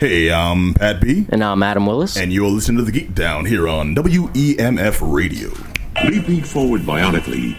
Hey, 0.00 0.32
I'm 0.32 0.72
Pat 0.72 1.02
B. 1.02 1.26
And 1.28 1.44
I'm 1.44 1.62
Adam 1.62 1.84
Willis. 1.84 2.16
And 2.16 2.32
you're 2.32 2.48
listening 2.48 2.78
to 2.78 2.84
The 2.84 2.90
Geek 2.90 3.14
Down 3.14 3.44
here 3.44 3.68
on 3.68 3.94
WEMF 3.94 4.98
Radio. 5.02 5.50
Leaping 6.08 6.42
forward 6.42 6.80
bionically. 6.80 7.54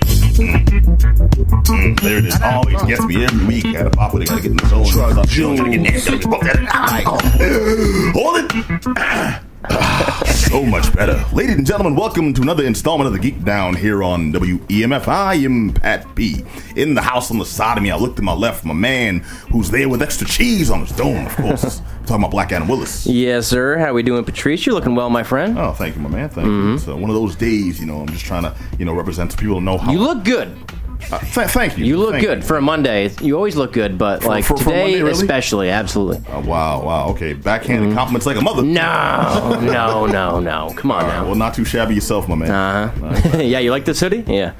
Mm, 1.67 1.99
there 2.01 2.17
it 2.17 2.25
is. 2.25 2.41
Always 2.41 2.81
gets 2.81 3.05
me 3.05 3.25
every 3.25 3.45
week. 3.45 3.71
Gotta 3.71 3.91
pop 3.91 4.15
it. 4.15 4.27
Gotta 4.27 4.41
get 4.41 4.49
in 4.49 4.57
the 4.57 4.65
zone. 4.65 4.85
Gotta 4.85 5.69
get 5.69 5.75
in 5.75 5.85
Hold 8.15 8.37
it. 8.39 9.41
so 10.25 10.63
much 10.63 10.91
better. 10.95 11.23
Ladies 11.33 11.55
and 11.55 11.67
gentlemen, 11.67 11.95
welcome 11.95 12.33
to 12.33 12.41
another 12.41 12.65
installment 12.65 13.05
of 13.05 13.13
the 13.13 13.19
Geek 13.19 13.43
Down 13.43 13.75
here 13.75 14.01
on 14.01 14.33
WEMF. 14.33 15.07
I 15.07 15.35
am 15.35 15.71
Pat 15.71 16.15
B. 16.15 16.43
In 16.75 16.95
the 16.95 17.01
house 17.01 17.29
on 17.29 17.37
the 17.37 17.45
side 17.45 17.77
of 17.77 17.83
me, 17.83 17.91
I 17.91 17.95
looked 17.95 18.15
to 18.15 18.23
my 18.23 18.33
left, 18.33 18.65
my 18.65 18.73
man 18.73 19.19
who's 19.51 19.69
there 19.69 19.87
with 19.87 20.01
extra 20.01 20.25
cheese 20.25 20.71
on 20.71 20.79
his 20.79 20.91
dome, 20.93 21.27
of 21.27 21.35
course. 21.35 21.79
Talking 22.07 22.15
about 22.15 22.31
Black 22.31 22.51
Adam 22.51 22.67
Willis. 22.67 23.05
Yes, 23.05 23.45
sir. 23.45 23.77
How 23.77 23.93
we 23.93 24.01
doing, 24.01 24.23
Patrice? 24.23 24.65
You're 24.65 24.73
looking 24.73 24.95
well, 24.95 25.11
my 25.11 25.21
friend. 25.21 25.59
Oh, 25.59 25.73
thank 25.73 25.95
you, 25.95 26.01
my 26.01 26.09
man. 26.09 26.29
Thank 26.29 26.47
mm-hmm. 26.47 26.69
you. 26.69 26.73
It's 26.73 26.87
uh, 26.87 26.97
one 26.97 27.11
of 27.11 27.15
those 27.15 27.35
days, 27.35 27.79
you 27.79 27.85
know, 27.85 28.01
I'm 28.01 28.09
just 28.09 28.25
trying 28.25 28.43
to, 28.43 28.55
you 28.79 28.85
know, 28.85 28.93
represent 28.93 29.37
people 29.37 29.55
to 29.55 29.61
know 29.61 29.77
how. 29.77 29.91
You 29.91 29.99
look 29.99 30.23
good. 30.23 30.57
Uh, 31.11 31.19
th- 31.19 31.49
thank 31.49 31.77
you. 31.77 31.85
You 31.85 31.97
look 31.97 32.11
thank 32.11 32.25
good 32.25 32.37
you. 32.39 32.43
for 32.43 32.57
a 32.57 32.61
Monday. 32.61 33.11
You 33.21 33.35
always 33.35 33.55
look 33.55 33.73
good, 33.73 33.97
but 33.97 34.21
For- 34.23 34.29
like 34.29 34.45
for- 34.45 34.57
for 34.57 34.63
today, 34.65 34.81
Monday, 34.83 35.01
really? 35.01 35.11
especially, 35.11 35.69
absolutely. 35.69 36.21
Oh, 36.31 36.39
wow, 36.41 36.81
wow. 36.83 37.07
Okay, 37.09 37.33
backhanded 37.33 37.93
compliments 37.95 38.25
like 38.25 38.37
a 38.37 38.41
mother. 38.41 38.61
No, 38.63 39.59
no, 39.61 40.05
no, 40.05 40.39
no. 40.39 40.73
Come 40.75 40.91
on 40.91 41.01
All 41.03 41.07
right, 41.09 41.17
now. 41.17 41.25
well, 41.25 41.35
not 41.35 41.53
too 41.53 41.65
shabby 41.65 41.95
yourself, 41.95 42.27
my 42.27 42.35
man. 42.35 42.51
Uh-huh. 42.51 43.37
yeah, 43.39 43.59
you 43.59 43.71
like 43.71 43.85
this 43.85 43.99
hoodie? 43.99 44.23
Yeah, 44.27 44.53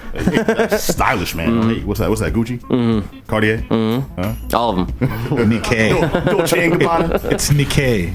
Stylish, 0.78 1.36
man. 1.36 1.70
Hey, 1.70 1.84
what's 1.84 2.00
that? 2.00 2.10
What's 2.10 2.22
that? 2.22 2.34
Gucci? 2.34 2.60
Mm-hmm. 2.62 3.20
Cartier? 3.28 3.64
all 4.54 4.80
of 4.80 5.00
them. 5.00 5.10
Nikkei. 5.50 6.26
Dolce 6.26 6.66
and 6.66 6.74
Gabbana? 6.82 7.24
It's 7.32 7.50
Nikkei. 7.50 8.14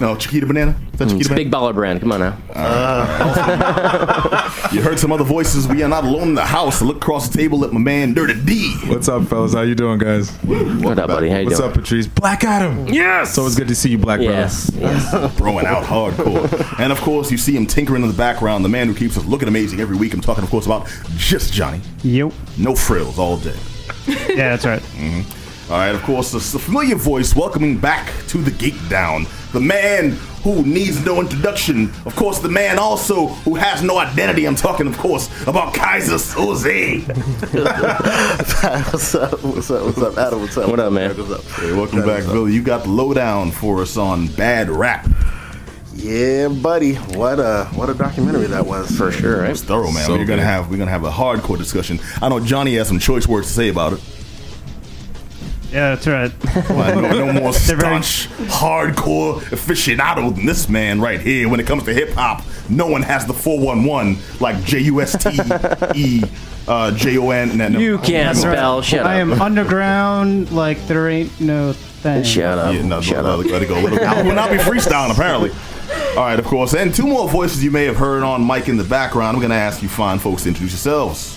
No, 0.00 0.16
Chiquita 0.16 0.46
Banana? 0.46 0.76
Is 0.92 0.98
that 0.98 1.08
Chiquita 1.08 1.16
It's 1.20 1.26
a 1.26 1.30
Banana? 1.30 1.44
big 1.44 1.50
baller 1.52 1.74
brand. 1.74 2.00
Come 2.00 2.12
on 2.12 2.20
now. 2.20 2.36
You 4.72 4.82
heard 4.82 4.98
some 4.98 5.12
other 5.12 5.24
voices. 5.24 5.66
We 5.66 5.82
are 5.82 5.88
not 5.88 6.04
alone 6.04 6.28
in 6.28 6.34
the 6.34 6.44
house. 6.44 6.79
I 6.80 6.84
look 6.84 6.96
across 6.96 7.28
the 7.28 7.36
table 7.36 7.64
at 7.64 7.72
my 7.72 7.78
man, 7.80 8.14
Dirty 8.14 8.40
D. 8.42 8.74
What's 8.86 9.08
up, 9.08 9.26
fellas? 9.26 9.52
How 9.52 9.60
you 9.62 9.74
doing, 9.74 9.98
guys? 9.98 10.30
What 10.38 10.98
up, 10.98 11.08
buddy? 11.08 11.28
How 11.28 11.38
you 11.38 11.44
What's 11.46 11.58
doing? 11.58 11.70
up, 11.70 11.76
Patrice? 11.76 12.06
Black 12.06 12.42
Adam. 12.44 12.86
Yes. 12.88 13.34
So 13.34 13.44
it's 13.46 13.54
good 13.54 13.68
to 13.68 13.74
see 13.74 13.90
you, 13.90 13.98
Black 13.98 14.20
Yes. 14.20 14.70
yes. 14.74 15.32
Throwing 15.36 15.66
out 15.66 15.84
hardcore. 15.84 16.78
and 16.80 16.90
of 16.90 16.98
course, 17.00 17.30
you 17.30 17.36
see 17.36 17.54
him 17.54 17.66
tinkering 17.66 18.02
in 18.02 18.08
the 18.08 18.16
background. 18.16 18.64
The 18.64 18.70
man 18.70 18.86
who 18.86 18.94
keeps 18.94 19.18
us 19.18 19.24
looking 19.26 19.48
amazing 19.48 19.80
every 19.80 19.96
week. 19.96 20.14
I'm 20.14 20.20
talking, 20.22 20.42
of 20.42 20.48
course, 20.50 20.64
about 20.64 20.88
just 21.16 21.52
Johnny. 21.52 21.82
Yep. 22.02 22.32
No 22.56 22.74
frills 22.74 23.18
all 23.18 23.36
day. 23.36 23.56
Yeah, 24.06 24.56
that's 24.56 24.64
right. 24.64 24.82
Mm-hmm. 25.00 25.72
All 25.72 25.78
right, 25.78 25.94
of 25.94 26.02
course, 26.02 26.34
it's 26.34 26.50
the 26.50 26.58
familiar 26.58 26.96
voice 26.96 27.36
welcoming 27.36 27.78
back 27.78 28.12
to 28.26 28.38
the 28.38 28.50
Geek 28.50 28.74
Down. 28.88 29.24
The 29.52 29.60
man 29.60 30.16
who 30.42 30.62
needs 30.62 31.04
no 31.04 31.20
introduction. 31.20 31.90
Of 32.06 32.16
course, 32.16 32.38
the 32.38 32.48
man 32.48 32.78
also 32.78 33.28
who 33.28 33.56
has 33.56 33.82
no 33.82 33.98
identity. 33.98 34.46
I'm 34.46 34.54
talking, 34.54 34.86
of 34.86 34.96
course, 34.98 35.28
about 35.46 35.74
Keyser 35.74 36.18
Soze. 36.18 37.06
what's 38.92 39.14
up? 39.14 39.42
What's 39.42 39.70
up? 39.70 39.84
What's 39.84 39.98
up, 39.98 40.18
Adam? 40.18 40.40
What's 40.40 40.56
up? 40.56 40.70
What 40.70 40.80
up, 40.80 40.92
man? 40.92 41.16
What's 41.16 41.30
up? 41.30 41.44
Hey, 41.60 41.72
welcome 41.72 42.04
back, 42.04 42.24
Billy. 42.24 42.52
You 42.54 42.62
got 42.62 42.84
the 42.84 42.90
lowdown 42.90 43.50
for 43.50 43.82
us 43.82 43.96
on 43.96 44.28
bad 44.28 44.70
rap. 44.70 45.06
Yeah, 45.94 46.48
buddy. 46.48 46.94
What 46.94 47.38
a 47.38 47.66
what 47.74 47.90
a 47.90 47.94
documentary 47.94 48.46
that 48.46 48.64
was. 48.64 48.90
For 48.96 49.12
sure, 49.12 49.42
right? 49.42 49.50
was 49.50 49.62
thorough, 49.62 49.92
man. 49.92 50.06
So 50.06 50.12
we're 50.12 50.24
gonna 50.24 50.36
good. 50.36 50.46
have 50.46 50.70
we're 50.70 50.78
gonna 50.78 50.90
have 50.90 51.04
a 51.04 51.10
hardcore 51.10 51.58
discussion. 51.58 52.00
I 52.22 52.30
know 52.30 52.40
Johnny 52.40 52.76
has 52.76 52.88
some 52.88 52.98
choice 52.98 53.26
words 53.26 53.48
to 53.48 53.52
say 53.52 53.68
about 53.68 53.94
it. 53.94 54.00
Yeah, 55.72 55.94
that's 55.94 56.06
right. 56.06 56.32
Well, 56.68 57.00
no, 57.00 57.26
no 57.26 57.32
more 57.32 57.52
They're 57.66 57.76
very- 57.76 58.02
staunch, 58.02 58.28
hardcore 58.50 59.40
aficionado 59.50 60.34
than 60.34 60.44
this 60.46 60.68
man 60.68 61.00
right 61.00 61.20
here. 61.20 61.48
When 61.48 61.60
it 61.60 61.66
comes 61.66 61.84
to 61.84 61.94
hip 61.94 62.10
hop, 62.10 62.42
no 62.68 62.86
one 62.88 63.02
has 63.02 63.24
the 63.26 63.32
411 63.34 64.18
like 64.40 64.62
J 64.64 64.80
U 64.80 65.00
S 65.00 65.16
T 65.22 65.30
E 65.94 66.22
uh, 66.68 66.90
J 66.92 67.18
O 67.18 67.30
N. 67.30 67.56
no, 67.56 67.68
no. 67.68 67.78
You 67.78 67.98
can't 67.98 68.34
That's 68.34 68.44
right. 68.44 68.54
spell. 68.56 68.82
Shut 68.82 69.00
up. 69.00 69.06
I 69.06 69.20
up. 69.22 69.28
am 69.28 69.40
underground 69.42 70.50
like 70.52 70.86
there 70.86 71.08
ain't 71.08 71.40
no 71.40 71.72
thing. 71.72 72.24
Shut 72.24 72.58
up. 72.58 72.74
Yeah, 72.74 72.82
no, 72.82 73.00
Shut 73.00 73.24
let, 73.24 73.38
up. 73.38 73.44
let 73.46 73.62
it 73.62 73.68
go. 73.68 73.74
Let 73.80 73.92
it 73.92 74.00
go. 74.00 74.24
We'll 74.24 74.34
not 74.34 74.50
be 74.50 74.56
freestyling, 74.56 75.12
apparently. 75.12 75.50
All 76.16 76.24
right, 76.24 76.38
of 76.38 76.44
course. 76.44 76.74
And 76.74 76.92
two 76.94 77.06
more 77.06 77.28
voices 77.28 77.62
you 77.62 77.70
may 77.70 77.84
have 77.84 77.96
heard 77.96 78.22
on 78.22 78.44
mic 78.46 78.68
in 78.68 78.76
the 78.76 78.84
background. 78.84 79.36
I'm 79.36 79.40
going 79.40 79.50
to 79.50 79.56
ask 79.56 79.82
you 79.82 79.88
fine 79.88 80.18
folks 80.18 80.42
to 80.42 80.48
introduce 80.48 80.72
yourselves. 80.72 81.36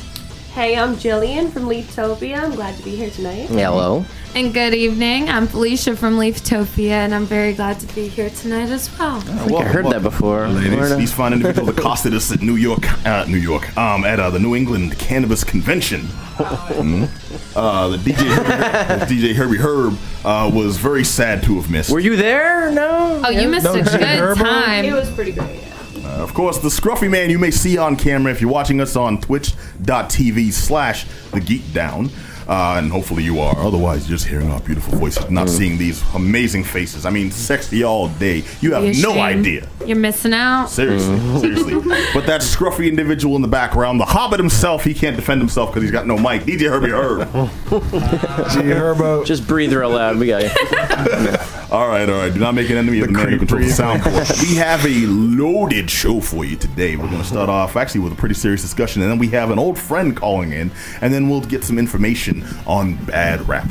Hey, 0.54 0.78
I'm 0.78 0.96
Jillian 0.96 1.52
from 1.52 1.64
Leaftopia. 1.64 2.38
I'm 2.38 2.52
glad 2.52 2.78
to 2.78 2.84
be 2.84 2.96
here 2.96 3.10
tonight. 3.10 3.48
Hello. 3.50 4.06
And 4.36 4.54
good 4.54 4.76
evening. 4.76 5.28
I'm 5.28 5.48
Felicia 5.48 5.96
from 5.96 6.18
Leaftopia, 6.18 6.90
and 6.92 7.14
I'm 7.16 7.26
very 7.26 7.54
glad 7.54 7.80
to 7.80 7.88
be 7.96 8.08
here 8.08 8.30
tonight 8.30 8.70
as 8.70 8.88
well. 9.00 9.18
I 9.18 9.22
think 9.22 9.52
I 9.60 9.64
heard 9.64 9.86
that 9.88 10.04
before. 10.04 10.48
Ladies, 10.48 10.76
Where 10.78 10.90
the- 10.90 10.96
these 10.96 11.12
fine 11.12 11.34
individuals 11.34 11.70
accosted 11.70 12.14
us 12.14 12.32
at 12.32 12.42
New 12.42 12.56
York, 12.56 12.84
uh, 13.08 13.26
New 13.28 13.38
York, 13.38 13.76
um, 13.78 14.06
at 14.06 14.20
uh, 14.20 14.30
the 14.30 14.38
New 14.40 14.56
England 14.56 14.98
Cannabis 15.00 15.44
Convention. 15.44 16.02
Mhm. 16.38 17.08
Uh, 17.56 17.88
the 17.90 17.98
DJ, 17.98 18.26
Herbie, 18.26 19.06
the 19.06 19.06
DJ 19.06 19.34
Herbie 19.36 19.58
Herb 19.58 19.98
uh, 20.24 20.52
was 20.54 20.78
very 20.78 21.04
sad 21.04 21.42
to 21.44 21.56
have 21.56 21.70
missed. 21.72 21.90
Were 21.92 22.00
you 22.00 22.16
there? 22.16 22.72
No. 22.72 23.22
Oh, 23.26 23.30
you 23.30 23.48
missed 23.48 23.66
No, 23.66 23.74
a 23.74 23.82
Jay 23.84 23.92
good 23.92 24.38
Herbo? 24.38 24.84
It 24.84 24.94
was 24.94 25.10
pretty 25.12 25.32
great. 25.32 25.60
Yeah. 26.04 26.22
Of 26.22 26.34
course, 26.34 26.60
the 26.60 26.70
scruffy 26.70 27.10
man 27.10 27.30
you 27.30 27.40
may 27.40 27.52
see 27.52 27.78
on 27.78 27.96
camera 27.96 28.32
if 28.32 28.42
you're 28.42 28.52
watching 28.52 28.82
us 28.82 28.96
on 28.96 29.22
twitch.tv 29.22 30.52
slash 30.52 31.06
the 31.32 31.40
geek 31.40 31.72
down. 31.74 32.10
Uh, 32.48 32.76
and 32.78 32.92
hopefully 32.92 33.24
you 33.24 33.40
are. 33.40 33.58
Otherwise, 33.58 34.10
you're 34.10 34.18
just 34.18 34.28
hearing 34.28 34.52
our 34.52 34.60
beautiful 34.60 34.98
voices, 34.98 35.30
not 35.30 35.48
mm. 35.48 35.50
seeing 35.50 35.78
these 35.78 36.04
amazing 36.14 36.64
faces. 36.64 37.06
I 37.06 37.10
mean, 37.10 37.32
sexy 37.32 37.84
all 37.84 38.10
day. 38.10 38.44
You 38.60 38.74
have 38.74 38.84
Be 38.84 39.02
no 39.02 39.12
ashamed. 39.12 39.48
idea. 39.48 39.70
You're 39.86 39.98
missing 39.98 40.34
out. 40.34 40.68
Seriously, 40.68 41.18
mm. 41.18 41.40
seriously. 41.40 41.74
But 42.14 42.26
that 42.28 42.42
scruffy 42.42 42.90
individual 42.90 43.36
in 43.38 43.42
the 43.42 43.48
background, 43.48 44.00
the 44.00 44.06
Hobbit 44.06 44.40
himself, 44.40 44.84
he 44.84 44.94
can't 44.94 45.16
defend 45.16 45.40
himself 45.40 45.70
because 45.70 45.84
he's 45.84 45.92
got 45.92 46.06
no 46.06 46.18
mic. 46.18 46.44
DJ 46.44 46.70
Herbie 46.70 46.92
Herb. 46.92 47.20
G 47.32 48.60
Herbo. 48.74 49.26
Just 49.26 49.48
breathe 49.48 49.72
real 49.72 49.92
loud. 49.92 50.18
We 50.18 50.28
got 50.28 50.44
you. 50.44 50.50
All 51.74 51.88
right, 51.88 52.08
all 52.08 52.20
right. 52.20 52.32
Do 52.32 52.40
not 52.40 52.54
make 52.54 52.70
an 52.70 52.78
enemy 52.78 53.00
of 53.00 53.08
the, 53.08 53.14
The 53.14 53.18
man 53.20 53.30
who 53.30 53.40
controls 53.40 53.66
the 53.66 53.72
sound 53.74 54.04
breathing. 54.04 54.24
core. 54.26 54.36
We 54.48 54.56
have 54.58 54.86
a 54.86 55.08
loaded 55.08 55.90
show 55.90 56.22
for 56.22 56.46
you 56.46 56.56
today. 56.56 56.96
We're 56.96 57.08
going 57.10 57.22
to 57.22 57.28
start 57.28 57.50
off 57.50 57.76
actually 57.76 58.02
with 58.02 58.14
a 58.14 58.16
pretty 58.16 58.36
serious 58.36 58.62
discussion, 58.62 59.02
and 59.02 59.10
then 59.10 59.18
we 59.18 59.30
have 59.30 59.50
an 59.50 59.58
old 59.58 59.80
friend 59.80 60.16
calling 60.16 60.52
in, 60.52 60.70
and 61.02 61.12
then 61.12 61.30
we'll 61.30 61.42
get 61.42 61.64
some 61.64 61.80
information 61.80 62.46
on 62.68 63.04
bad 63.06 63.48
rap. 63.48 63.68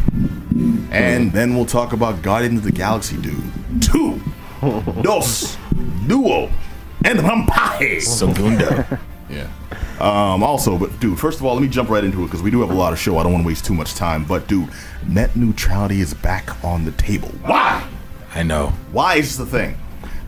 And 0.90 1.32
then 1.32 1.54
we'll 1.54 1.64
talk 1.64 1.92
about 1.92 2.22
Guardians 2.22 2.58
of 2.58 2.64
the 2.64 2.72
Galaxy, 2.72 3.16
dude. 3.18 3.40
Two, 3.80 4.20
dos, 5.02 5.56
duo, 6.08 6.50
and 7.04 7.20
rampaje. 7.20 8.02
Segunda. 8.02 8.98
Yeah. 9.30 9.46
Um, 10.02 10.42
also, 10.42 10.76
but 10.76 10.98
dude, 10.98 11.20
first 11.20 11.38
of 11.38 11.46
all, 11.46 11.54
let 11.54 11.62
me 11.62 11.68
jump 11.68 11.88
right 11.88 12.02
into 12.02 12.22
it 12.22 12.26
because 12.26 12.42
we 12.42 12.50
do 12.50 12.60
have 12.60 12.70
a 12.70 12.74
lot 12.74 12.92
of 12.92 12.98
show. 12.98 13.18
I 13.18 13.22
don't 13.22 13.32
want 13.32 13.44
to 13.44 13.46
waste 13.46 13.64
too 13.64 13.74
much 13.74 13.94
time. 13.94 14.24
But 14.24 14.48
dude, 14.48 14.68
net 15.06 15.36
neutrality 15.36 16.00
is 16.00 16.12
back 16.12 16.64
on 16.64 16.84
the 16.84 16.90
table. 16.92 17.28
Why? 17.42 17.88
I 18.34 18.42
know. 18.42 18.68
Why 18.90 19.14
is 19.14 19.36
this 19.36 19.48
the 19.48 19.58
thing? 19.58 19.78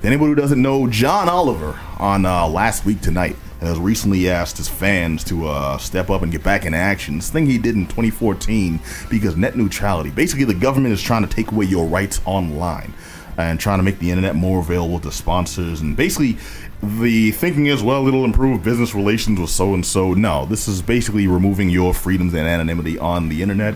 Anybody 0.04 0.28
who 0.28 0.34
doesn't 0.36 0.62
know, 0.62 0.86
John 0.86 1.28
Oliver 1.28 1.76
on 1.98 2.24
uh, 2.24 2.46
last 2.46 2.84
week 2.84 3.00
tonight 3.00 3.34
has 3.60 3.78
recently 3.78 4.28
asked 4.28 4.58
his 4.58 4.68
fans 4.68 5.24
to 5.24 5.48
uh, 5.48 5.78
step 5.78 6.08
up 6.08 6.22
and 6.22 6.30
get 6.30 6.44
back 6.44 6.66
in 6.66 6.74
action. 6.74 7.16
This 7.16 7.30
thing 7.30 7.46
he 7.46 7.58
did 7.58 7.74
in 7.74 7.86
2014 7.86 8.78
because 9.10 9.36
net 9.36 9.56
neutrality. 9.56 10.10
Basically, 10.10 10.44
the 10.44 10.54
government 10.54 10.92
is 10.92 11.02
trying 11.02 11.26
to 11.26 11.34
take 11.34 11.50
away 11.50 11.64
your 11.64 11.86
rights 11.86 12.20
online 12.26 12.92
and 13.36 13.58
trying 13.58 13.78
to 13.78 13.82
make 13.82 13.98
the 13.98 14.10
internet 14.10 14.34
more 14.34 14.60
available 14.60 15.00
to 15.00 15.10
sponsors. 15.10 15.80
And 15.80 15.96
basically, 15.96 16.38
the 16.84 17.32
thinking 17.32 17.66
is, 17.66 17.82
well, 17.82 18.06
it'll 18.06 18.24
improve 18.24 18.62
business 18.62 18.94
relations 18.94 19.40
with 19.40 19.50
so 19.50 19.74
and 19.74 19.84
so. 19.84 20.14
No, 20.14 20.46
this 20.46 20.68
is 20.68 20.80
basically 20.82 21.26
removing 21.26 21.68
your 21.70 21.92
freedoms 21.92 22.32
and 22.34 22.46
anonymity 22.46 22.98
on 22.98 23.28
the 23.28 23.42
internet, 23.42 23.74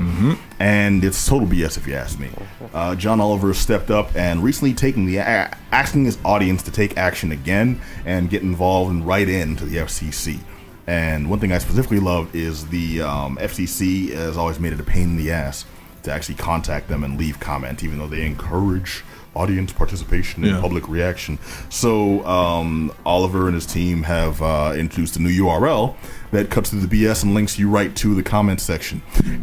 and 0.60 1.02
it's 1.04 1.26
total 1.26 1.48
BS 1.48 1.76
if 1.76 1.86
you 1.86 1.94
ask 1.94 2.18
me. 2.18 2.30
Uh, 2.72 2.94
John 2.94 3.20
Oliver 3.20 3.52
stepped 3.54 3.90
up 3.90 4.14
and 4.14 4.42
recently 4.42 4.74
taking 4.74 5.06
the 5.06 5.16
a- 5.18 5.50
asking 5.72 6.04
his 6.04 6.18
audience 6.24 6.62
to 6.64 6.70
take 6.70 6.96
action 6.96 7.32
again 7.32 7.80
and 8.04 8.30
get 8.30 8.42
involved 8.42 8.90
and 8.90 9.06
write 9.06 9.28
in 9.28 9.56
to 9.56 9.64
the 9.64 9.78
FCC. 9.78 10.38
And 10.86 11.28
one 11.28 11.38
thing 11.38 11.52
I 11.52 11.58
specifically 11.58 12.00
love 12.00 12.34
is 12.34 12.66
the 12.68 13.02
um, 13.02 13.36
FCC 13.38 14.10
has 14.14 14.36
always 14.36 14.58
made 14.58 14.72
it 14.72 14.80
a 14.80 14.84
pain 14.84 15.10
in 15.10 15.16
the 15.16 15.30
ass 15.32 15.64
to 16.04 16.12
actually 16.12 16.36
contact 16.36 16.88
them 16.88 17.04
and 17.04 17.18
leave 17.18 17.40
comment, 17.40 17.82
even 17.84 17.98
though 17.98 18.06
they 18.06 18.24
encourage 18.24 19.04
audience 19.34 19.72
participation 19.72 20.42
and 20.44 20.54
Yeah. 20.54 20.60
public 20.60 20.88
reaction. 20.88 21.38
So 21.68 22.24
um, 22.26 22.92
Oliver 23.04 23.46
and 23.46 23.54
his 23.54 23.66
team 23.66 24.02
have 24.04 24.40
uh, 24.42 24.72
introduced 24.76 25.16
a 25.16 25.22
new 25.22 25.44
URL 25.44 25.94
that 26.30 26.50
cuts 26.50 26.70
through 26.70 26.80
the 26.80 27.04
BS 27.04 27.22
and 27.24 27.34
links 27.34 27.58
you 27.58 27.68
right 27.68 27.94
to 27.96 28.14
the 28.14 28.22
comment 28.22 28.60
section. 28.60 29.02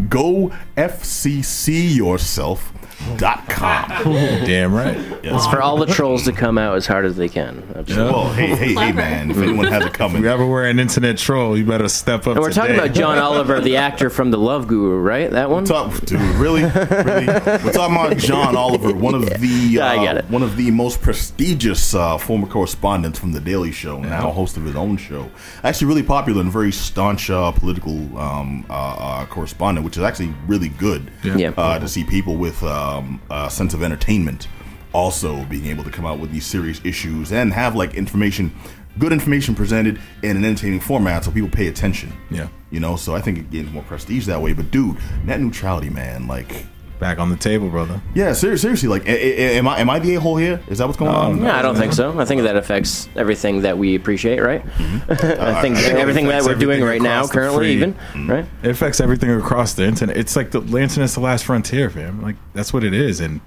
Go 0.10 0.52
FCC 0.78 1.96
yourself. 1.96 2.72
Dot 3.18 3.48
com. 3.50 3.90
Damn 4.46 4.74
right. 4.74 4.96
It's 5.22 5.46
for 5.48 5.62
all 5.62 5.78
the 5.78 5.86
trolls 5.86 6.24
to 6.24 6.32
come 6.32 6.58
out 6.58 6.76
as 6.78 6.88
hard 6.88 7.06
as 7.06 7.18
they 7.18 7.28
can. 7.28 7.62
Yeah. 7.88 7.98
Well, 7.98 8.34
hey, 8.34 8.56
hey, 8.56 8.74
hey, 8.74 8.92
man! 8.94 9.30
If 9.30 9.38
anyone 9.38 9.66
has 9.68 9.86
it 9.86 9.94
coming, 9.94 10.18
If 10.18 10.24
you 10.24 10.30
ever 10.30 10.46
were 10.46 10.66
an 10.66 10.80
internet 10.80 11.18
troll, 11.18 11.58
you 11.58 11.66
better 11.66 11.90
step 11.90 12.22
up. 12.22 12.38
And 12.38 12.40
we're 12.40 12.54
talking 12.54 12.74
about 12.76 12.94
John 12.94 13.18
Oliver, 13.18 13.60
the 13.60 13.76
actor 13.76 14.10
from 14.10 14.32
The 14.32 14.38
Love 14.38 14.68
Guru, 14.68 14.98
right? 15.02 15.30
That 15.30 15.50
one. 15.50 15.66
Talk, 15.66 15.94
dude, 16.06 16.20
really, 16.38 16.64
really. 16.64 17.26
We're 17.28 17.74
talking 17.74 17.96
about 17.96 18.18
John 18.18 18.56
Oliver, 18.56 18.94
one 18.94 19.14
of 19.14 19.26
the 19.26 19.46
Yeah, 19.46 19.88
I 19.92 19.98
uh, 19.98 20.04
get 20.04 20.18
it. 20.18 20.26
one 20.30 20.42
of 20.42 20.56
the 20.56 20.72
most 20.72 21.02
prestigious 21.02 21.94
uh, 21.94 22.18
former 22.18 22.48
correspondents 22.48 23.20
from 23.20 23.34
the 23.34 23.42
Daily 23.42 23.74
Show, 23.74 24.00
now 24.00 24.32
host 24.32 24.56
of 24.56 24.64
his 24.64 24.76
own 24.78 24.96
show. 24.96 25.30
Actually, 25.64 25.88
really 25.88 26.04
popular 26.04 26.42
and 26.42 26.52
very 26.52 26.72
staunch 26.80 27.30
uh, 27.30 27.52
political 27.52 28.18
um, 28.18 28.66
uh, 28.70 28.74
uh, 28.74 29.26
correspondent, 29.26 29.86
which 29.86 29.98
is 29.98 30.04
actually 30.04 30.34
really 30.48 30.70
good. 30.70 31.12
Yeah. 31.24 31.54
Uh, 31.58 31.80
to 31.80 31.88
see 31.88 32.04
people 32.04 32.36
with 32.36 32.62
um, 32.64 33.22
a 33.30 33.50
sense 33.50 33.74
of 33.74 33.84
entertainment 33.84 34.48
also 34.96 35.44
being 35.46 35.66
able 35.66 35.84
to 35.84 35.92
come 35.92 36.06
out 36.06 36.20
with 36.20 36.32
these 36.32 36.46
serious 36.46 36.80
issues 36.86 37.34
and 37.34 37.52
have 37.52 37.76
like 37.76 37.96
information, 37.96 38.56
good 38.98 39.12
information 39.12 39.54
presented 39.54 40.00
in 40.24 40.38
an 40.38 40.46
entertaining 40.46 40.80
format, 40.80 41.26
so 41.26 41.32
people 41.32 41.50
pay 41.50 41.68
attention. 41.68 42.14
Yeah. 42.32 42.48
You 42.72 42.80
know, 42.80 42.96
so 42.96 43.14
I 43.14 43.22
think 43.22 43.38
it 43.38 43.52
gains 43.52 43.72
more 43.72 43.84
prestige 43.84 44.26
that 44.28 44.42
way. 44.42 44.54
But 44.54 44.72
dude, 44.72 44.98
net 45.26 45.42
neutrality, 45.42 45.90
man, 45.90 46.28
like, 46.28 46.66
back 47.00 47.20
on 47.20 47.30
the 47.30 47.36
table, 47.36 47.70
brother. 47.70 48.02
yeah, 48.14 48.34
ser- 48.34 48.58
seriously, 48.58 48.88
like, 48.90 49.06
a- 49.08 49.12
a- 49.12 49.58
am 49.58 49.68
I 49.68 49.80
am 49.80 49.90
I 49.90 50.00
the 50.00 50.16
a 50.16 50.20
hole 50.20 50.38
here? 50.38 50.62
Is 50.68 50.78
that 50.80 50.88
what's 50.88 50.98
going 50.98 51.12
on? 51.14 51.42
No, 51.44 51.52
I 51.52 51.62
don't 51.62 51.76
think 51.76 51.94
so. 51.94 52.18
I 52.20 52.26
think 52.26 52.44
that 52.44 52.56
affects 52.56 53.08
everything 53.16 53.62
that 53.62 53.78
we 53.78 53.96
appreciate, 53.96 54.40
right? 54.42 54.66
Mm-hmm. 54.66 55.12
I 55.12 55.16
think 55.16 55.38
I 55.42 55.62
think 55.62 55.78
it 55.78 55.96
everything 55.98 56.26
that 56.28 56.42
affects 56.42 56.48
we're 56.48 56.56
doing 56.60 56.82
everything 56.82 56.88
right 56.88 57.02
now, 57.02 57.20
across 57.24 57.28
the 57.30 57.34
currently, 57.34 57.58
free. 57.60 57.72
even, 57.74 57.94
Mm-hmm. 57.94 58.32
right? 58.32 58.46
It 58.64 58.70
affects 58.72 59.00
everything 59.02 59.30
across 59.32 59.74
the 59.74 59.84
internet. 59.86 60.18
It's 60.18 60.36
like 60.36 60.52
the, 60.52 60.60
the 60.62 60.78
internet's 60.78 61.14
the 61.16 61.20
last 61.22 61.46
frontier, 61.46 61.90
fam. 61.90 62.22
Like 62.22 62.36
that's 62.54 62.72
what 62.74 62.84
it 62.84 62.94
is, 62.94 63.20
and 63.20 63.42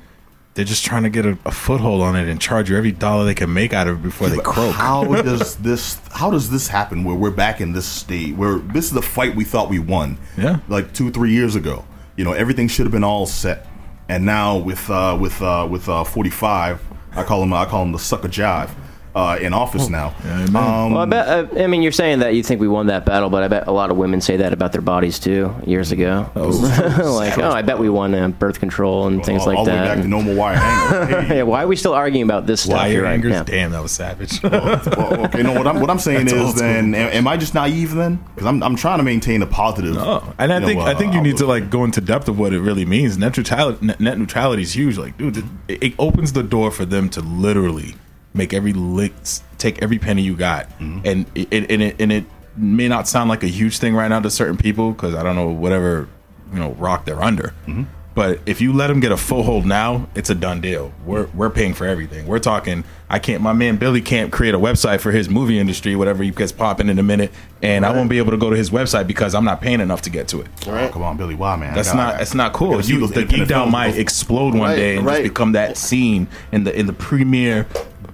they're 0.54 0.64
just 0.64 0.84
trying 0.84 1.04
to 1.04 1.08
get 1.10 1.24
a, 1.24 1.38
a 1.46 1.52
foothold 1.52 2.00
on 2.02 2.16
it 2.16 2.28
and 2.28 2.40
charge 2.40 2.68
you 2.68 2.76
every 2.76 2.90
dollar 2.90 3.24
they 3.24 3.34
can 3.34 3.52
make 3.52 3.72
out 3.72 3.86
of 3.86 3.98
it 3.98 4.02
before 4.02 4.28
they 4.28 4.38
croak. 4.38 4.74
How 4.74 5.04
does 5.22 5.54
this? 5.56 6.00
How 6.12 6.30
does 6.32 6.50
this 6.50 6.66
happen? 6.68 7.04
Where 7.04 7.14
we're 7.14 7.30
back 7.30 7.60
in 7.60 7.72
this 7.72 7.86
state, 7.86 8.34
where 8.36 8.56
this 8.58 8.86
is 8.86 8.90
the 8.90 9.02
fight 9.02 9.36
we 9.36 9.44
thought 9.44 9.68
we 9.70 9.78
won, 9.78 10.18
Yeah. 10.36 10.58
like 10.68 10.92
two, 10.92 11.10
three 11.12 11.30
years 11.32 11.54
ago. 11.54 11.84
You 12.18 12.24
know, 12.24 12.32
everything 12.32 12.66
should 12.66 12.84
have 12.84 12.90
been 12.90 13.04
all 13.04 13.26
set, 13.26 13.64
and 14.08 14.26
now 14.26 14.56
with 14.56 14.90
uh, 14.90 15.16
with 15.20 15.40
uh, 15.40 15.68
with 15.70 15.88
uh, 15.88 16.02
forty 16.02 16.30
five, 16.30 16.82
I 17.12 17.22
call 17.22 17.44
him 17.44 17.52
I 17.52 17.64
call 17.64 17.84
him 17.84 17.92
the 17.92 18.00
sucker 18.00 18.26
jive. 18.26 18.70
Uh, 19.14 19.36
in 19.40 19.52
office 19.52 19.88
now. 19.88 20.14
Yeah, 20.24 20.44
amen. 20.44 20.56
um, 20.56 20.92
Well, 20.92 20.98
I 21.02 21.04
bet. 21.06 21.28
Uh, 21.28 21.62
I 21.62 21.66
mean, 21.66 21.82
you're 21.82 21.90
saying 21.92 22.20
that 22.20 22.34
you 22.34 22.42
think 22.42 22.60
we 22.60 22.68
won 22.68 22.86
that 22.86 23.04
battle, 23.04 23.30
but 23.30 23.42
I 23.42 23.48
bet 23.48 23.66
a 23.66 23.72
lot 23.72 23.90
of 23.90 23.96
women 23.96 24.20
say 24.20 24.36
that 24.36 24.52
about 24.52 24.72
their 24.72 24.82
bodies 24.82 25.18
too, 25.18 25.54
years 25.66 25.90
ago. 25.90 26.30
like, 26.36 27.38
oh, 27.38 27.50
I 27.50 27.62
bet 27.62 27.78
we 27.78 27.88
won 27.88 28.14
uh, 28.14 28.28
birth 28.28 28.60
control 28.60 29.06
and 29.06 29.24
things 29.24 29.42
all, 29.42 29.46
like 29.48 29.58
all 29.58 29.64
the 29.64 29.70
way 29.72 29.76
that. 29.76 29.94
back 29.96 30.02
to 30.02 30.08
normal 30.08 30.34
wire 30.34 30.56
hanger. 30.56 31.22
Hey, 31.28 31.36
yeah, 31.38 31.42
why 31.42 31.64
are 31.64 31.66
we 31.66 31.74
still 31.74 31.94
arguing 31.94 32.22
about 32.22 32.46
this 32.46 32.62
stuff? 32.62 32.76
Wire 32.76 32.92
You're 32.92 33.02
right, 33.04 33.14
angers. 33.14 33.32
yeah. 33.32 33.42
Damn, 33.42 33.72
that 33.72 33.82
was 33.82 33.92
savage. 33.92 34.42
well, 34.42 35.24
okay, 35.26 35.42
no. 35.42 35.52
What 35.52 35.66
I'm 35.66 35.80
what 35.80 35.90
I'm 35.90 35.98
saying 35.98 36.26
That's 36.26 36.54
is, 36.54 36.54
then, 36.54 36.94
am, 36.94 37.10
am 37.12 37.28
I 37.28 37.36
just 37.36 37.54
naive 37.54 37.94
then? 37.94 38.16
Because 38.34 38.46
I'm 38.46 38.62
I'm 38.62 38.76
trying 38.76 38.98
to 38.98 39.04
maintain 39.04 39.42
a 39.42 39.46
positive. 39.46 39.96
Oh, 39.96 40.32
and 40.38 40.52
I 40.52 40.56
you 40.56 40.60
know, 40.60 40.66
think 40.66 40.80
I 40.80 40.92
uh, 40.92 40.98
think 40.98 41.14
you 41.14 41.20
need 41.22 41.38
to 41.38 41.46
like 41.46 41.70
go 41.70 41.84
into 41.84 42.00
depth 42.00 42.28
of 42.28 42.38
what 42.38 42.52
it 42.52 42.60
really 42.60 42.84
means. 42.84 43.18
Net 43.18 43.36
neutrality, 43.36 43.84
net, 43.84 44.00
net 44.00 44.18
neutrality 44.18 44.62
is 44.62 44.74
huge. 44.76 44.96
Like, 44.96 45.16
dude, 45.18 45.38
it, 45.66 45.82
it 45.82 45.94
opens 45.98 46.34
the 46.34 46.42
door 46.42 46.70
for 46.70 46.84
them 46.84 47.08
to 47.10 47.20
literally 47.20 47.94
make 48.38 48.54
every 48.54 48.72
lick, 48.72 49.12
take 49.58 49.82
every 49.82 49.98
penny 49.98 50.22
you 50.22 50.34
got, 50.36 50.66
Mm-hmm. 50.78 51.00
and 51.04 51.26
it, 51.34 51.48
it 51.52 51.70
and 51.70 51.82
it 51.82 51.96
and 52.00 52.10
it 52.12 52.24
may 52.56 52.88
not 52.88 53.06
sound 53.06 53.28
like 53.28 53.42
a 53.42 53.48
huge 53.48 53.78
thing 53.78 53.94
right 53.94 54.08
now 54.08 54.20
to 54.20 54.30
certain 54.30 54.56
people 54.56 54.92
because 54.92 55.14
I 55.14 55.22
don't 55.22 55.36
know 55.36 55.48
whatever 55.48 56.08
you 56.52 56.58
know 56.58 56.70
rock 56.72 57.04
they're 57.04 57.22
under. 57.22 57.52
Mm-hmm. 57.66 57.82
But 58.14 58.40
if 58.46 58.60
you 58.60 58.72
let 58.72 58.88
them 58.88 58.98
get 58.98 59.12
a 59.12 59.16
foothold 59.16 59.64
now, 59.64 60.08
it's 60.16 60.28
a 60.28 60.34
done 60.34 60.60
deal. 60.60 60.92
We're 61.04 61.26
we're 61.34 61.50
paying 61.50 61.72
for 61.72 61.86
everything. 61.86 62.26
We're 62.26 62.40
talking. 62.40 62.82
I 63.08 63.20
can't. 63.20 63.40
My 63.42 63.52
man 63.52 63.76
Billy 63.76 64.00
can't 64.00 64.32
create 64.32 64.56
a 64.56 64.58
website 64.58 64.98
for 64.98 65.12
his 65.12 65.28
movie 65.28 65.56
industry, 65.56 65.94
whatever 65.94 66.24
he 66.24 66.32
gets 66.32 66.50
popping 66.50 66.88
in 66.88 66.98
a 66.98 67.02
minute, 67.04 67.30
and 67.62 67.86
I 67.86 67.92
won't 67.92 68.10
be 68.10 68.18
able 68.18 68.32
to 68.32 68.36
go 68.36 68.50
to 68.50 68.56
his 68.56 68.70
website 68.70 69.06
because 69.06 69.36
I'm 69.36 69.44
not 69.44 69.60
paying 69.60 69.80
enough 69.80 70.02
to 70.02 70.10
get 70.10 70.26
to 70.28 70.40
it. 70.40 70.48
Oh, 70.66 70.90
come 70.92 71.02
on, 71.02 71.16
Billy. 71.16 71.36
Why, 71.36 71.54
man? 71.54 71.74
That's 71.74 71.94
not. 71.94 72.14
I 72.16 72.18
That's 72.18 72.34
not 72.34 72.52
cool. 72.54 72.80
You, 72.80 73.06
the 73.06 73.24
geek 73.24 73.46
down 73.46 73.70
might 73.70 73.96
explode 73.96 74.52
one 74.54 74.70
Right, 74.70 74.76
day 74.76 74.96
and 74.96 75.06
right. 75.06 75.22
just 75.22 75.34
become 75.34 75.52
that 75.52 75.76
scene 75.76 76.26
in 76.50 76.64
the 76.64 76.76
in 76.76 76.86
the 76.86 76.92
premier 76.94 77.68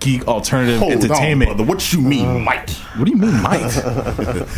geek 0.05 0.29
alternative 0.29 0.79
Hold 0.79 0.93
entertainment. 0.93 1.51
on, 1.51 1.57
brother. 1.57 1.71
What 1.73 1.93
you 1.93 2.01
mean, 2.01 2.43
might? 2.43 2.71
what 2.71 3.07
do 3.07 3.11
you 3.11 3.17
mean, 3.17 3.43
might? 3.43 3.75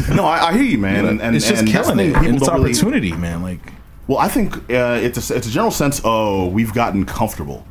No, 0.14 0.24
I, 0.24 0.48
I 0.48 0.52
hear 0.54 0.62
you, 0.62 0.78
man. 0.78 1.06
And, 1.06 1.22
and 1.22 1.36
it's 1.36 1.46
just 1.48 1.60
and 1.62 1.70
killing 1.70 1.98
it. 2.00 2.16
And 2.16 2.36
it's 2.36 2.46
don't 2.46 2.56
really- 2.56 2.70
opportunity, 2.72 3.12
man. 3.12 3.42
Like 3.42 3.60
Well, 4.08 4.18
I 4.18 4.28
think 4.28 4.56
uh, 4.70 4.98
it's 5.02 5.30
a, 5.30 5.34
it's 5.36 5.46
a 5.46 5.50
general 5.50 5.70
sense. 5.70 6.00
Oh, 6.04 6.48
we've 6.48 6.74
gotten 6.74 7.06
comfortable 7.06 7.64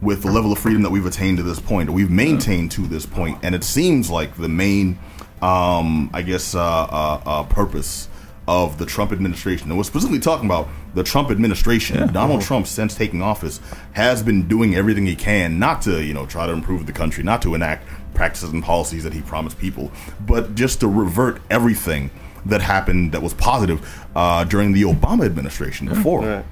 with 0.00 0.22
the 0.22 0.30
level 0.30 0.50
of 0.52 0.58
freedom 0.58 0.82
that 0.82 0.90
we've 0.90 1.06
attained 1.06 1.36
to 1.36 1.42
this 1.44 1.60
point, 1.60 1.88
or 1.88 1.92
we've 1.92 2.10
maintained 2.10 2.72
to 2.72 2.86
this 2.88 3.06
point, 3.06 3.38
and 3.42 3.54
it 3.54 3.62
seems 3.62 4.10
like 4.10 4.36
the 4.36 4.48
main, 4.48 4.98
um, 5.40 6.10
I 6.12 6.22
guess, 6.22 6.54
uh, 6.56 6.60
uh, 6.60 7.20
uh, 7.24 7.42
purpose 7.44 8.08
of 8.48 8.78
the 8.78 8.86
Trump 8.86 9.12
administration, 9.12 9.68
and 9.70 9.78
we're 9.78 9.84
specifically 9.84 10.18
talking 10.18 10.46
about 10.46 10.68
the 10.94 11.02
Trump 11.04 11.30
administration. 11.30 12.12
Donald 12.12 12.42
Trump, 12.42 12.66
since 12.66 12.94
taking 12.94 13.22
office, 13.22 13.60
has 13.92 14.22
been 14.22 14.48
doing 14.48 14.74
everything 14.74 15.06
he 15.06 15.14
can 15.14 15.58
not 15.58 15.82
to, 15.82 16.02
you 16.02 16.12
know, 16.12 16.26
try 16.26 16.46
to 16.46 16.52
improve 16.52 16.86
the 16.86 16.92
country, 16.92 17.22
not 17.22 17.40
to 17.42 17.54
enact 17.54 17.86
practices 18.14 18.50
and 18.50 18.62
policies 18.62 19.04
that 19.04 19.12
he 19.12 19.20
promised 19.22 19.58
people, 19.58 19.90
but 20.26 20.54
just 20.54 20.80
to 20.80 20.88
revert 20.88 21.40
everything 21.50 22.10
that 22.44 22.60
happened 22.60 23.12
that 23.12 23.22
was 23.22 23.32
positive 23.34 24.04
uh, 24.16 24.42
during 24.44 24.72
the 24.72 24.82
Obama 24.82 25.24
administration 25.24 25.86
before. 25.88 26.44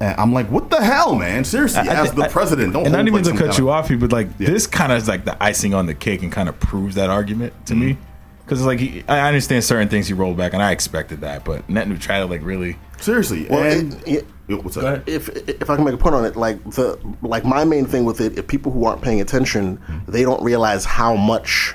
And 0.00 0.18
I'm 0.18 0.32
like, 0.32 0.50
what 0.50 0.70
the 0.70 0.82
hell, 0.82 1.14
man? 1.14 1.44
Seriously, 1.44 1.88
I- 1.88 2.02
as 2.02 2.10
I- 2.10 2.14
the 2.14 2.28
president, 2.28 2.72
don't 2.72 2.84
and 2.86 2.92
not 2.92 3.06
even 3.06 3.22
to 3.22 3.32
cut 3.36 3.58
you 3.58 3.68
of- 3.70 3.84
off, 3.84 3.90
you 3.90 3.98
but 3.98 4.10
like 4.12 4.36
this 4.38 4.66
kind 4.66 4.90
of 4.90 4.98
is 4.98 5.06
like 5.06 5.24
the 5.24 5.40
icing 5.42 5.72
on 5.74 5.86
the 5.86 5.94
cake 5.94 6.22
and 6.22 6.32
kind 6.32 6.48
of 6.48 6.58
proves 6.58 6.94
that 6.96 7.10
argument 7.10 7.52
to 7.66 7.74
me. 7.74 7.98
Mm-hmm. 8.44 8.48
Because 8.48 8.64
like 8.66 8.78
he, 8.80 9.04
I 9.08 9.26
understand 9.26 9.64
certain 9.64 9.88
things 9.88 10.06
he 10.06 10.14
rolled 10.14 10.36
back, 10.36 10.52
and 10.52 10.62
I 10.62 10.70
expected 10.72 11.20
that, 11.22 11.44
but 11.44 11.68
net 11.68 11.88
neutrality, 11.88 12.30
like 12.38 12.44
really, 12.46 12.76
Seriously, 13.00 13.46
Well, 13.50 13.62
and 13.62 13.94
it- 14.06 14.26
it- 14.48 14.64
what's 14.64 14.76
Go 14.76 14.86
up? 14.86 15.08
if 15.08 15.28
if 15.48 15.68
I 15.70 15.76
can 15.76 15.84
make 15.84 15.94
a 15.94 15.98
point 15.98 16.14
on 16.14 16.24
it, 16.24 16.36
like 16.36 16.62
the 16.70 16.98
like 17.22 17.44
my 17.44 17.64
main 17.64 17.86
thing 17.86 18.04
with 18.04 18.20
it, 18.20 18.38
if 18.38 18.46
people 18.46 18.70
who 18.72 18.84
aren't 18.84 19.02
paying 19.02 19.20
attention, 19.20 19.78
they 20.06 20.22
don't 20.22 20.42
realize 20.42 20.84
how 20.84 21.16
much 21.16 21.74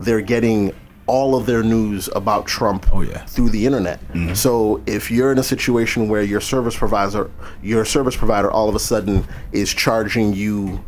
they're 0.00 0.20
getting 0.20 0.72
all 1.06 1.36
of 1.36 1.44
their 1.46 1.62
news 1.62 2.08
about 2.16 2.46
Trump 2.46 2.86
Oh, 2.92 3.02
yeah. 3.02 3.18
through 3.26 3.50
the 3.50 3.66
internet. 3.66 4.00
So 4.34 4.80
if 4.86 5.10
you're 5.10 5.30
in 5.32 5.38
a 5.38 5.42
situation 5.42 6.08
where 6.08 6.22
your 6.22 6.40
service 6.40 6.74
provider 6.76 7.30
your 7.62 7.84
service 7.84 8.16
provider 8.16 8.50
all 8.50 8.68
of 8.70 8.74
a 8.74 8.78
sudden 8.80 9.24
is 9.52 9.72
charging 9.74 10.32
you 10.32 10.82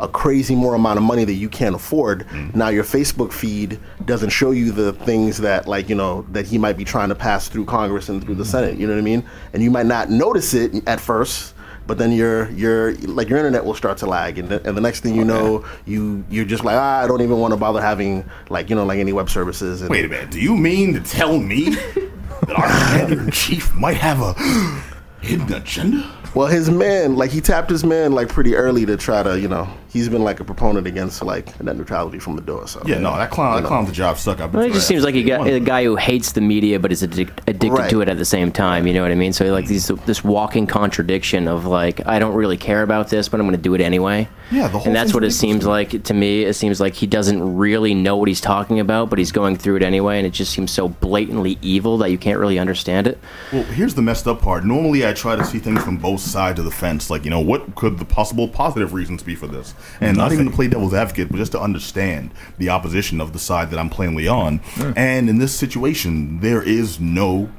a 0.00 0.08
crazy 0.08 0.54
more 0.54 0.74
amount 0.74 0.98
of 0.98 1.02
money 1.02 1.24
that 1.24 1.34
you 1.34 1.48
can't 1.48 1.74
afford, 1.74 2.26
now 2.54 2.68
your 2.68 2.84
Facebook 2.84 3.32
feed 3.32 3.78
doesn't 4.04 4.30
show 4.30 4.52
you 4.52 4.70
the 4.70 4.92
things 4.92 5.38
that 5.38 5.66
like, 5.66 5.88
you 5.88 5.94
know, 5.94 6.24
that 6.30 6.46
he 6.46 6.58
might 6.58 6.76
be 6.76 6.84
trying 6.84 7.08
to 7.08 7.14
pass 7.14 7.48
through 7.48 7.64
Congress 7.64 8.08
and 8.08 8.22
through 8.22 8.36
the 8.36 8.44
Senate, 8.44 8.78
you 8.78 8.86
know 8.86 8.92
what 8.92 9.00
I 9.00 9.02
mean? 9.02 9.24
And 9.52 9.62
you 9.62 9.70
might 9.70 9.86
not 9.86 10.10
notice 10.10 10.54
it 10.54 10.86
at 10.86 11.00
first, 11.00 11.54
but 11.88 11.96
then 11.96 12.12
your 12.12 12.50
your 12.50 12.92
like 12.98 13.30
your 13.30 13.38
internet 13.38 13.64
will 13.64 13.74
start 13.74 13.96
to 13.98 14.06
lag, 14.06 14.38
and 14.38 14.50
the, 14.50 14.64
and 14.68 14.76
the 14.76 14.80
next 14.80 15.00
thing 15.00 15.14
you 15.16 15.24
know, 15.24 15.64
you 15.86 16.22
you're 16.28 16.44
just 16.44 16.62
like 16.62 16.76
ah, 16.76 17.02
I 17.02 17.06
don't 17.08 17.22
even 17.22 17.38
want 17.38 17.52
to 17.52 17.56
bother 17.56 17.80
having 17.80 18.28
like 18.50 18.68
you 18.68 18.76
know 18.76 18.84
like 18.84 18.98
any 18.98 19.14
web 19.14 19.30
services. 19.30 19.80
And, 19.80 19.88
Wait 19.90 20.04
a 20.04 20.08
minute. 20.08 20.30
Do 20.30 20.38
you 20.38 20.54
mean 20.54 20.92
to 20.92 21.00
tell 21.00 21.38
me 21.38 21.70
that 22.46 22.54
our 22.54 22.68
commander 22.68 23.22
in 23.22 23.30
chief 23.30 23.74
might 23.74 23.96
have 23.96 24.20
a 24.20 24.34
hidden 25.26 25.50
agenda? 25.50 26.02
Well, 26.34 26.46
his 26.46 26.70
man, 26.70 27.16
like 27.16 27.30
he 27.30 27.40
tapped 27.40 27.70
his 27.70 27.84
man 27.84 28.12
like 28.12 28.28
pretty 28.28 28.54
early 28.54 28.86
to 28.86 28.96
try 28.96 29.22
to 29.22 29.38
you 29.38 29.48
know 29.48 29.68
he's 29.90 30.08
been 30.08 30.22
like 30.22 30.40
a 30.40 30.44
proponent 30.44 30.86
against 30.86 31.22
like 31.22 31.60
net 31.62 31.76
neutrality 31.76 32.18
from 32.18 32.36
the 32.36 32.42
door. 32.42 32.66
So 32.68 32.82
Yeah, 32.84 32.98
no, 32.98 33.16
that 33.16 33.30
clown, 33.30 33.62
that 33.62 33.68
clown's 33.68 33.88
a 33.88 33.92
job 33.92 34.18
suck. 34.18 34.40
I've 34.40 34.52
Well, 34.52 34.64
it 34.64 34.72
just 34.72 34.86
seems 34.86 35.02
like 35.02 35.14
a 35.14 35.22
guy, 35.22 35.48
a 35.48 35.60
guy 35.60 35.84
who 35.84 35.96
hates 35.96 36.32
the 36.32 36.40
media 36.40 36.78
but 36.78 36.92
is 36.92 37.02
addic- 37.02 37.38
addicted 37.46 37.72
Right. 37.72 37.90
to 37.90 38.00
it 38.00 38.08
at 38.08 38.18
the 38.18 38.24
same 38.24 38.52
time. 38.52 38.86
You 38.86 38.94
know 38.94 39.02
what 39.02 39.10
I 39.10 39.14
mean? 39.14 39.32
So 39.32 39.44
like 39.46 39.64
mm. 39.64 39.68
these 39.68 39.88
this 40.06 40.22
walking 40.22 40.66
contradiction 40.66 41.48
of 41.48 41.64
like 41.64 42.06
I 42.06 42.18
don't 42.18 42.34
really 42.34 42.56
care 42.56 42.82
about 42.82 43.08
this, 43.08 43.28
but 43.28 43.40
I'm 43.40 43.46
going 43.46 43.56
to 43.56 43.62
do 43.62 43.74
it 43.74 43.80
anyway. 43.80 44.28
Yeah, 44.50 44.68
the 44.68 44.78
whole 44.78 44.86
and 44.86 44.96
that's 44.96 45.12
what 45.12 45.24
it 45.24 45.32
seems 45.32 45.64
man. 45.64 45.70
like 45.70 46.04
to 46.04 46.14
me. 46.14 46.44
It 46.44 46.54
seems 46.54 46.80
like 46.80 46.94
he 46.94 47.06
doesn't 47.06 47.56
really 47.56 47.94
know 47.94 48.16
what 48.16 48.28
he's 48.28 48.40
talking 48.40 48.80
about, 48.80 49.10
but 49.10 49.18
he's 49.18 49.32
going 49.32 49.56
through 49.56 49.76
it 49.76 49.82
anyway, 49.82 50.18
and 50.18 50.26
it 50.26 50.32
just 50.32 50.52
seems 50.52 50.70
so 50.70 50.88
blatantly 50.88 51.58
evil 51.60 51.98
that 51.98 52.10
you 52.10 52.18
can't 52.18 52.38
really 52.38 52.58
understand 52.58 53.06
it. 53.06 53.18
Well, 53.52 53.64
here's 53.64 53.94
the 53.94 54.02
messed 54.02 54.26
up 54.26 54.40
part. 54.40 54.64
Normally, 54.64 55.06
I 55.06 55.12
try 55.12 55.36
to 55.36 55.44
see 55.44 55.58
things 55.58 55.82
from 55.82 55.98
both 55.98 56.17
sides 56.22 56.58
of 56.58 56.64
the 56.64 56.70
fence. 56.70 57.10
Like, 57.10 57.24
you 57.24 57.30
know, 57.30 57.40
what 57.40 57.74
could 57.74 57.98
the 57.98 58.04
possible 58.04 58.48
positive 58.48 58.92
reasons 58.92 59.22
be 59.22 59.34
for 59.34 59.46
this? 59.46 59.74
And 60.00 60.16
not 60.16 60.32
even 60.32 60.46
to 60.46 60.52
play 60.52 60.68
devil's 60.68 60.94
advocate, 60.94 61.28
but 61.30 61.36
just 61.38 61.52
to 61.52 61.60
understand 61.60 62.32
the 62.58 62.68
opposition 62.70 63.20
of 63.20 63.32
the 63.32 63.38
side 63.38 63.70
that 63.70 63.78
I'm 63.78 63.90
plainly 63.90 64.28
on. 64.28 64.60
And 64.96 65.28
in 65.28 65.38
this 65.38 65.54
situation, 65.54 66.40
there 66.40 66.62
is 66.62 66.98
no 67.00 67.50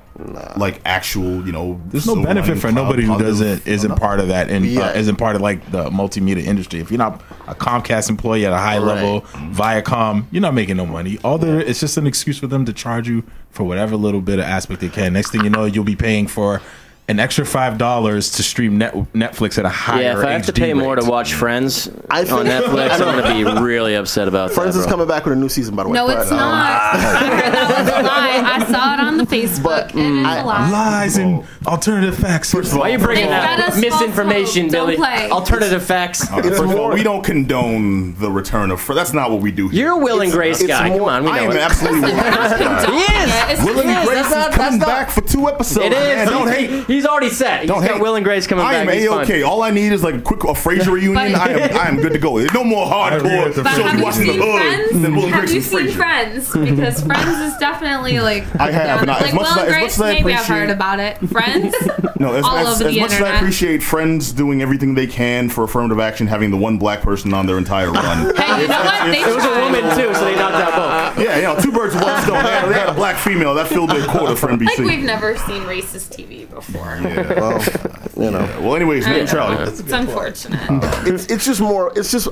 like 0.57 0.81
actual, 0.83 1.45
you 1.45 1.51
know. 1.53 1.79
There's 1.85 2.05
no 2.05 2.21
benefit 2.21 2.57
for 2.57 2.73
nobody 2.73 3.03
who 3.03 3.17
doesn't 3.17 3.65
isn't 3.65 3.95
part 3.95 4.19
of 4.19 4.27
that 4.27 4.49
and 4.49 4.65
Yeah. 4.65 4.87
uh, 4.87 4.91
isn't 4.93 5.15
part 5.15 5.37
of 5.37 5.41
like 5.41 5.71
the 5.71 5.89
multimedia 5.91 6.43
industry. 6.43 6.81
If 6.81 6.91
you're 6.91 6.97
not 6.97 7.21
a 7.47 7.55
Comcast 7.55 8.09
employee 8.09 8.45
at 8.45 8.51
a 8.51 8.57
high 8.57 8.79
Right. 8.79 8.95
level, 8.95 9.21
Viacom, 9.53 10.25
you're 10.31 10.41
not 10.41 10.53
making 10.53 10.75
no 10.75 10.85
money. 10.85 11.17
All 11.23 11.37
there, 11.37 11.61
it's 11.61 11.79
just 11.79 11.95
an 11.95 12.05
excuse 12.05 12.37
for 12.37 12.47
them 12.47 12.65
to 12.65 12.73
charge 12.73 13.07
you 13.07 13.23
for 13.49 13.63
whatever 13.63 13.95
little 13.95 14.19
bit 14.19 14.39
of 14.39 14.45
aspect 14.45 14.81
they 14.81 14.89
can. 14.89 15.13
Next 15.13 15.31
thing 15.31 15.43
you 15.45 15.49
know, 15.49 15.63
you'll 15.63 15.85
be 15.85 15.95
paying 15.95 16.27
for 16.27 16.61
an 17.09 17.19
extra 17.19 17.43
five 17.43 17.79
dollars 17.79 18.29
to 18.29 18.43
stream 18.43 18.77
net, 18.77 18.93
Netflix 19.13 19.57
at 19.57 19.65
a 19.65 19.69
higher. 19.69 20.01
Yeah, 20.03 20.19
if 20.19 20.25
I 20.25 20.31
have 20.31 20.45
to 20.45 20.53
HD 20.53 20.57
pay 20.59 20.73
more 20.75 20.95
to 20.95 21.03
watch 21.03 21.33
Friends 21.33 21.87
I 22.09 22.19
on 22.21 22.45
Netflix, 22.45 22.91
I'm 23.01 23.19
going 23.19 23.45
to 23.45 23.51
be 23.55 23.61
really 23.61 23.95
upset 23.95 24.27
about 24.27 24.49
that. 24.49 24.55
Friends 24.55 24.75
is 24.75 24.83
bro. 24.83 24.91
coming 24.91 25.07
back 25.07 25.25
with 25.25 25.33
a 25.33 25.35
new 25.35 25.49
season, 25.49 25.75
by 25.75 25.83
the 25.83 25.89
way. 25.89 25.95
No, 25.95 26.05
but, 26.05 26.19
it's 26.21 26.31
um, 26.31 26.37
not. 26.37 26.81
I 26.93 26.97
heard 26.99 27.53
that 27.53 27.79
was 27.79 27.89
a 27.89 28.03
lie. 28.03 28.41
I 28.45 28.71
saw 28.71 28.93
it 28.93 28.99
on 28.99 29.17
the 29.17 29.23
Facebook. 29.25 29.63
But, 29.63 29.95
it 29.95 30.05
is 30.05 30.25
I- 30.25 30.39
a 30.39 30.45
lie. 30.45 30.69
lies 30.69 31.17
and 31.17 31.43
alternative 31.65 32.15
facts. 32.15 32.53
Why 32.53 32.61
are 32.61 32.89
you 32.91 32.99
bringing 32.99 33.25
that 33.27 33.59
us 33.59 33.81
misinformation, 33.81 34.69
false 34.69 34.73
hope. 34.73 34.87
Billy? 34.87 34.95
Play. 34.97 35.29
Alternative 35.31 35.83
facts. 35.83 36.29
All 36.31 36.41
right, 36.41 36.45
first 36.49 36.61
of 36.63 36.75
all, 36.75 36.91
we 36.91 37.01
don't 37.03 37.23
condone 37.23 38.13
the 38.15 38.29
return 38.29 38.69
of. 38.71 38.79
Friends. 38.79 38.97
That's 38.99 39.13
not 39.13 39.31
what 39.31 39.41
we 39.41 39.51
do 39.51 39.67
here. 39.67 39.87
You're 39.87 39.99
a 39.99 40.03
Will 40.03 40.21
and 40.21 40.31
Grace 40.31 40.59
it's 40.59 40.67
guy. 40.67 40.89
more- 40.89 40.99
Come 40.99 41.07
on, 41.09 41.23
we 41.23 41.31
I 41.31 41.37
know 41.45 41.51
am 41.51 41.57
it. 41.57 41.61
absolutely. 41.61 42.01
Will 42.01 42.09
He 42.99 43.01
is. 43.01 43.29
It's 43.49 43.61
and 43.61 44.07
Grace 44.07 44.25
is 44.27 44.55
coming 44.55 44.79
back 44.79 45.09
for 45.09 45.21
two 45.21 45.47
episodes. 45.47 45.85
It 45.87 45.93
is. 45.93 46.29
Don't 46.29 46.47
He's- 46.53 46.85
hate. 46.85 46.85
He's 46.99 47.05
already 47.07 47.29
set. 47.29 47.61
He's 47.61 47.69
Don't 47.69 47.79
got 47.81 47.91
hate. 47.91 48.01
Will 48.01 48.15
and 48.15 48.25
Grace 48.25 48.45
coming 48.45 48.65
I 48.65 48.73
back. 48.83 48.87
am 48.89 48.93
He's 48.93 49.05
a 49.05 49.09
fine. 49.09 49.23
okay. 49.23 49.41
All 49.41 49.61
I 49.63 49.71
need 49.71 49.93
is 49.93 50.03
like 50.03 50.15
a 50.15 50.21
quick 50.21 50.43
a 50.43 50.47
Frasier 50.47 50.91
reunion. 50.91 51.13
But- 51.31 51.35
I 51.41 51.49
am 51.51 51.77
I 51.77 51.87
am 51.87 51.95
good 52.01 52.11
to 52.11 52.19
go. 52.19 52.37
There's 52.39 52.53
no 52.53 52.65
more 52.65 52.85
hardcore 52.85 53.55
But 53.55 53.63
But 53.63 53.75
shows 53.75 53.85
have 53.85 53.97
you 53.97 54.03
watching 54.03 54.27
the 54.27 54.33
seen 54.33 54.41
hood 54.41 54.61
Friends? 54.61 54.91
Will 54.93 55.05
and 55.05 55.15
Have 55.33 55.39
Grace 55.39 55.51
you 55.51 55.55
and 55.57 55.65
seen 55.65 55.79
Frasier. 55.87 55.93
Friends? 55.95 56.51
Because 56.53 57.03
Friends 57.05 57.53
is 57.53 57.57
definitely 57.57 58.19
like. 58.19 58.43
I 58.59 58.71
have, 58.71 59.01
and 59.01 59.09
I- 59.11 59.15
as 59.19 59.21
like 59.21 59.33
much 59.33 59.45
as 59.47 59.55
Will 59.55 59.61
I- 59.61 59.65
and 59.65 59.69
as 59.69 59.69
much 59.69 59.79
Grace, 59.79 59.93
as 59.95 60.01
I 60.01 60.13
maybe 60.13 60.33
I've 60.33 60.39
appreciate- 60.41 60.55
heard 60.59 60.69
about 60.71 60.99
it. 60.99 61.17
Friends. 61.29 61.75
No, 62.19 62.33
as, 62.33 62.43
all 62.43 62.57
as, 62.57 62.81
over 62.81 62.89
as 62.89 62.93
the 62.95 62.99
much 62.99 63.11
as 63.11 63.13
I 63.13 63.15
internet. 63.19 63.35
appreciate 63.37 63.81
Friends 63.81 64.33
doing 64.33 64.61
everything 64.61 64.93
they 64.93 65.07
can 65.07 65.47
for 65.47 65.63
affirmative 65.63 66.01
action, 66.01 66.27
having 66.27 66.51
the 66.51 66.57
one 66.57 66.77
black 66.77 67.01
person 67.01 67.33
on 67.33 67.45
their 67.45 67.57
entire 67.57 67.89
run. 67.93 68.35
Hey, 68.35 68.61
you 68.63 68.67
know 68.67 68.75
what? 68.83 69.05
They 69.09 69.21
It 69.21 69.25
was 69.33 69.45
a 69.45 69.47
tried. 69.47 69.61
woman 69.63 69.81
too, 69.97 70.13
so 70.13 70.25
they 70.25 70.35
knocked 70.35 70.55
out 70.55 71.15
both. 71.15 71.23
yeah, 71.25 71.37
you 71.37 71.43
know, 71.43 71.57
two 71.61 71.71
birds 71.71 71.95
with 71.95 72.03
one 72.03 72.21
stone. 72.23 72.43
They 72.43 72.49
had, 72.51 72.67
they 72.67 72.73
had 72.73 72.89
a 72.89 72.93
black 72.93 73.15
female 73.15 73.53
that 73.55 73.67
filled 73.69 73.91
their 73.91 74.05
quota 74.05 74.35
for 74.35 74.47
NBC. 74.49 74.65
Like 74.65 74.79
we've 74.79 75.03
never 75.05 75.37
seen 75.37 75.61
racist 75.61 76.13
TV 76.13 76.38
before. 76.49 76.99
yeah. 77.01 77.33
well, 77.33 77.61
you 78.17 78.31
know, 78.31 78.59
Well, 78.61 78.75
anyways, 78.75 79.05
net 79.05 79.21
neutrality. 79.21 79.71
It's 79.71 79.91
unfortunate. 79.91 80.69
Um, 80.69 80.81
it's 81.05 81.25
it's 81.27 81.45
just 81.45 81.61
more. 81.61 81.91
It's 81.95 82.11
just 82.11 82.27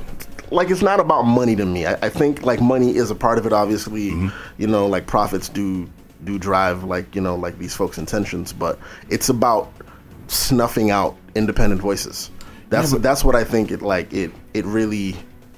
like 0.52 0.70
it's 0.70 0.82
not 0.82 1.00
about 1.00 1.24
money 1.24 1.56
to 1.56 1.66
me. 1.66 1.86
I, 1.86 1.94
I 1.94 2.10
think 2.10 2.44
like 2.44 2.62
money 2.62 2.96
is 2.96 3.12
a 3.12 3.16
part 3.16 3.38
of 3.38 3.46
it. 3.46 3.54
Obviously, 3.54 4.12
mm-hmm. 4.12 4.62
you 4.62 4.68
know, 4.68 4.88
like 4.88 5.08
profits 5.08 5.50
do 5.50 5.90
do 6.24 6.40
drive 6.40 6.84
like 6.84 7.16
you 7.16 7.22
know 7.22 7.36
like 7.36 7.58
these 7.60 7.76
folks' 7.76 7.98
intentions, 7.98 8.54
but 8.54 8.80
it's 9.10 9.30
about 9.30 9.72
snuffing 10.28 10.92
out 10.92 11.16
independent 11.36 11.82
voices. 11.82 12.32
That's 12.70 12.92
that's 12.92 13.24
what 13.24 13.36
I 13.36 13.44
think 13.44 13.72
it 13.72 13.82
like 13.82 14.12
it 14.14 14.32
it 14.54 14.66
really 14.66 15.16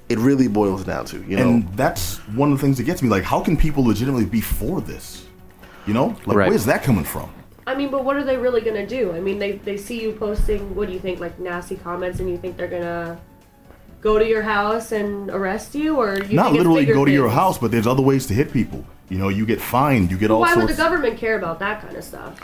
it 0.10 0.18
really 0.18 0.48
boils 0.48 0.84
down 0.84 1.06
to. 1.06 1.24
You 1.24 1.38
know, 1.38 1.44
And 1.44 1.70
that's 1.78 2.18
one 2.30 2.52
of 2.52 2.58
the 2.58 2.62
things 2.62 2.78
that 2.78 2.84
gets 2.84 3.02
me. 3.02 3.10
Like, 3.10 3.24
how 3.24 3.40
can 3.42 3.56
people 3.56 3.86
legitimately 3.86 4.26
be 4.26 4.42
for 4.42 4.82
this? 4.82 5.26
You 5.86 5.94
know, 5.94 6.16
like 6.26 6.38
Right. 6.38 6.50
where's 6.50 6.66
that 6.66 6.84
coming 6.84 7.04
from? 7.04 7.32
I 7.70 7.76
mean, 7.76 7.92
but 7.92 8.04
what 8.04 8.16
are 8.16 8.24
they 8.24 8.36
really 8.36 8.62
gonna 8.62 8.88
do? 8.88 9.14
I 9.14 9.20
mean, 9.20 9.38
they 9.38 9.54
they 9.54 9.78
see 9.78 10.02
you 10.02 10.12
posting. 10.14 10.74
What 10.76 10.88
do 10.88 10.94
you 10.94 11.00
think? 11.00 11.20
Like 11.20 11.38
nasty 11.38 11.76
comments, 11.76 12.20
and 12.20 12.28
you 12.28 12.36
think 12.36 12.58
they're 12.58 12.68
gonna 12.68 13.20
go 14.02 14.18
to 14.18 14.28
your 14.28 14.42
house 14.42 14.92
and 14.92 15.30
arrest 15.30 15.76
you, 15.76 15.96
or 15.98 16.18
you 16.18 16.36
Not 16.36 16.52
literally 16.52 16.82
bigger 16.82 16.96
go 16.96 17.06
to 17.06 17.12
your 17.12 17.30
house, 17.30 17.60
but 17.60 17.70
there's 17.70 17.86
other 17.86 18.02
ways 18.02 18.26
to 18.26 18.34
hit 18.34 18.52
people. 18.52 18.84
You 19.10 19.20
know, 19.20 19.30
you 19.30 19.46
get 19.46 19.62
fined, 19.62 20.10
you 20.10 20.18
get 20.18 20.32
all 20.32 20.42
Why 20.42 20.56
would 20.56 20.68
the 20.68 20.74
government 20.74 21.20
care 21.20 21.38
about 21.38 21.60
that 21.60 21.82
kind 21.84 21.96
of 21.96 22.04
stuff? 22.04 22.40